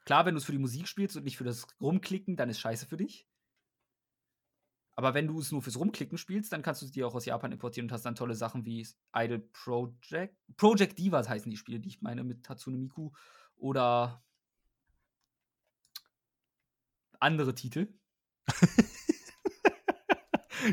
Klar, 0.05 0.25
wenn 0.25 0.33
du 0.33 0.39
es 0.39 0.45
für 0.45 0.51
die 0.51 0.57
Musik 0.57 0.87
spielst 0.87 1.15
und 1.15 1.23
nicht 1.23 1.37
für 1.37 1.43
das 1.43 1.67
Rumklicken, 1.79 2.35
dann 2.35 2.49
ist 2.49 2.59
scheiße 2.59 2.85
für 2.87 2.97
dich. 2.97 3.27
Aber 4.95 5.13
wenn 5.13 5.27
du 5.27 5.39
es 5.39 5.51
nur 5.51 5.61
fürs 5.61 5.79
Rumklicken 5.79 6.17
spielst, 6.17 6.51
dann 6.53 6.61
kannst 6.61 6.81
du 6.81 6.85
es 6.85 6.91
dir 6.91 7.07
auch 7.07 7.15
aus 7.15 7.25
Japan 7.25 7.51
importieren 7.51 7.87
und 7.87 7.93
hast 7.93 8.05
dann 8.05 8.15
tolle 8.15 8.35
Sachen 8.35 8.65
wie 8.65 8.87
Idle 9.15 9.39
Project. 9.39 10.37
Project 10.55 10.99
Divas 10.99 11.29
heißen 11.29 11.49
die 11.49 11.57
Spiele, 11.57 11.79
die 11.79 11.89
ich 11.89 12.01
meine, 12.01 12.23
mit 12.23 12.43
Tatsune 12.43 12.77
Miku. 12.77 13.11
Oder 13.55 14.23
andere 17.19 17.55
Titel. 17.55 17.87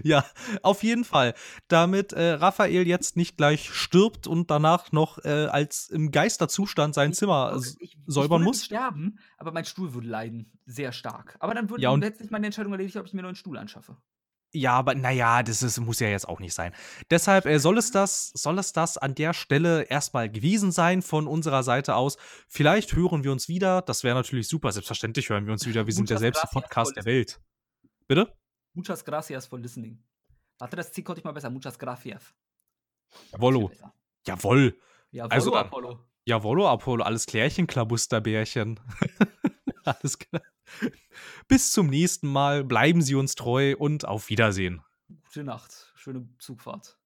ja, 0.03 0.25
auf 0.63 0.83
jeden 0.83 1.05
Fall. 1.05 1.35
Damit 1.69 2.13
äh, 2.13 2.33
Raphael 2.33 2.87
jetzt 2.87 3.17
nicht 3.17 3.37
gleich 3.37 3.73
stirbt 3.73 4.27
und 4.27 4.51
danach 4.51 4.93
noch 4.93 5.19
äh, 5.25 5.47
als 5.47 5.89
im 5.89 6.11
Geisterzustand 6.11 6.95
sein 6.95 7.13
Zimmer 7.13 7.57
ich, 7.59 7.81
ich, 7.81 7.99
säubern 8.07 8.43
ich 8.43 8.47
muss. 8.47 8.65
Sterben, 8.65 9.19
aber 9.39 9.53
mein 9.53 9.65
Stuhl 9.65 9.95
würde 9.95 10.09
leiden. 10.09 10.53
Sehr 10.67 10.93
stark. 10.93 11.37
Aber 11.41 11.55
dann 11.55 11.71
würde 11.71 11.83
Ja, 11.83 11.91
und- 11.91 12.01
letztlich 12.01 12.31
meine 12.31 12.47
Entscheidung 12.47 12.73
erledigt, 12.73 12.97
ob 12.97 13.07
ich 13.07 13.13
mir 13.13 13.21
einen 13.21 13.27
neuen 13.27 13.37
Stuhl 13.37 13.59
anschaffe. 13.59 13.97
Ja, 14.53 14.73
aber 14.73 14.97
naja, 14.97 15.45
das 15.45 15.63
ist, 15.63 15.79
muss 15.79 16.01
ja 16.01 16.09
jetzt 16.09 16.29
auch 16.29 16.41
nicht 16.41 16.55
sein. 16.55 16.73
Deshalb 17.09 17.47
äh, 17.47 17.61
soll, 17.61 17.79
es 17.79 17.93
das, 17.93 18.31
soll 18.35 18.59
es 18.59 18.73
das 18.73 18.99
an 18.99 19.15
der 19.15 19.33
Stelle 19.33 19.83
erstmal 19.83 20.29
gewesen 20.29 20.73
sein 20.73 21.03
von 21.03 21.29
unserer 21.29 21.63
Seite 21.63 21.95
aus. 21.95 22.17
Vielleicht 22.49 22.97
hören 22.97 23.23
wir 23.23 23.31
uns 23.31 23.49
wieder. 23.49 23.81
Das 23.83 24.03
wäre 24.03 24.17
natürlich 24.17 24.49
super. 24.49 24.73
Selbstverständlich 24.73 25.29
hören 25.29 25.47
wir 25.47 25.53
uns 25.53 25.67
wieder. 25.67 25.87
Wir 25.87 25.95
sind 25.95 26.11
der 26.11 26.19
selbste 26.19 26.49
Podcast 26.51 26.97
der 26.97 27.05
Welt. 27.05 27.41
Bitte? 28.11 28.37
Muchas 28.75 29.05
gracias 29.05 29.47
for 29.47 29.61
listening. 29.61 30.03
Warte, 30.59 30.75
das 30.75 30.91
C 30.91 31.05
konnte 31.05 31.21
ich 31.21 31.25
mal 31.25 31.31
besser. 31.31 31.49
Muchas 31.49 31.79
gracias. 31.79 32.35
Jawollo. 33.31 33.69
Besser. 33.69 33.95
Jawohl. 34.27 34.77
Ja, 35.13 35.27
Also. 35.27 35.55
Apollo. 35.55 36.05
Jawollo, 36.25 36.67
Apollo. 36.69 37.05
Alles 37.05 37.27
klärchen, 37.27 37.69
Klabusterbärchen. 37.69 38.81
Alles 39.85 40.19
klar. 40.19 40.43
Bis 41.47 41.71
zum 41.71 41.87
nächsten 41.87 42.27
Mal. 42.27 42.65
Bleiben 42.65 43.01
Sie 43.01 43.15
uns 43.15 43.37
treu 43.37 43.77
und 43.79 44.05
auf 44.05 44.29
Wiedersehen. 44.29 44.83
Gute 45.23 45.45
Nacht. 45.45 45.93
Schöne 45.95 46.29
Zugfahrt. 46.41 46.99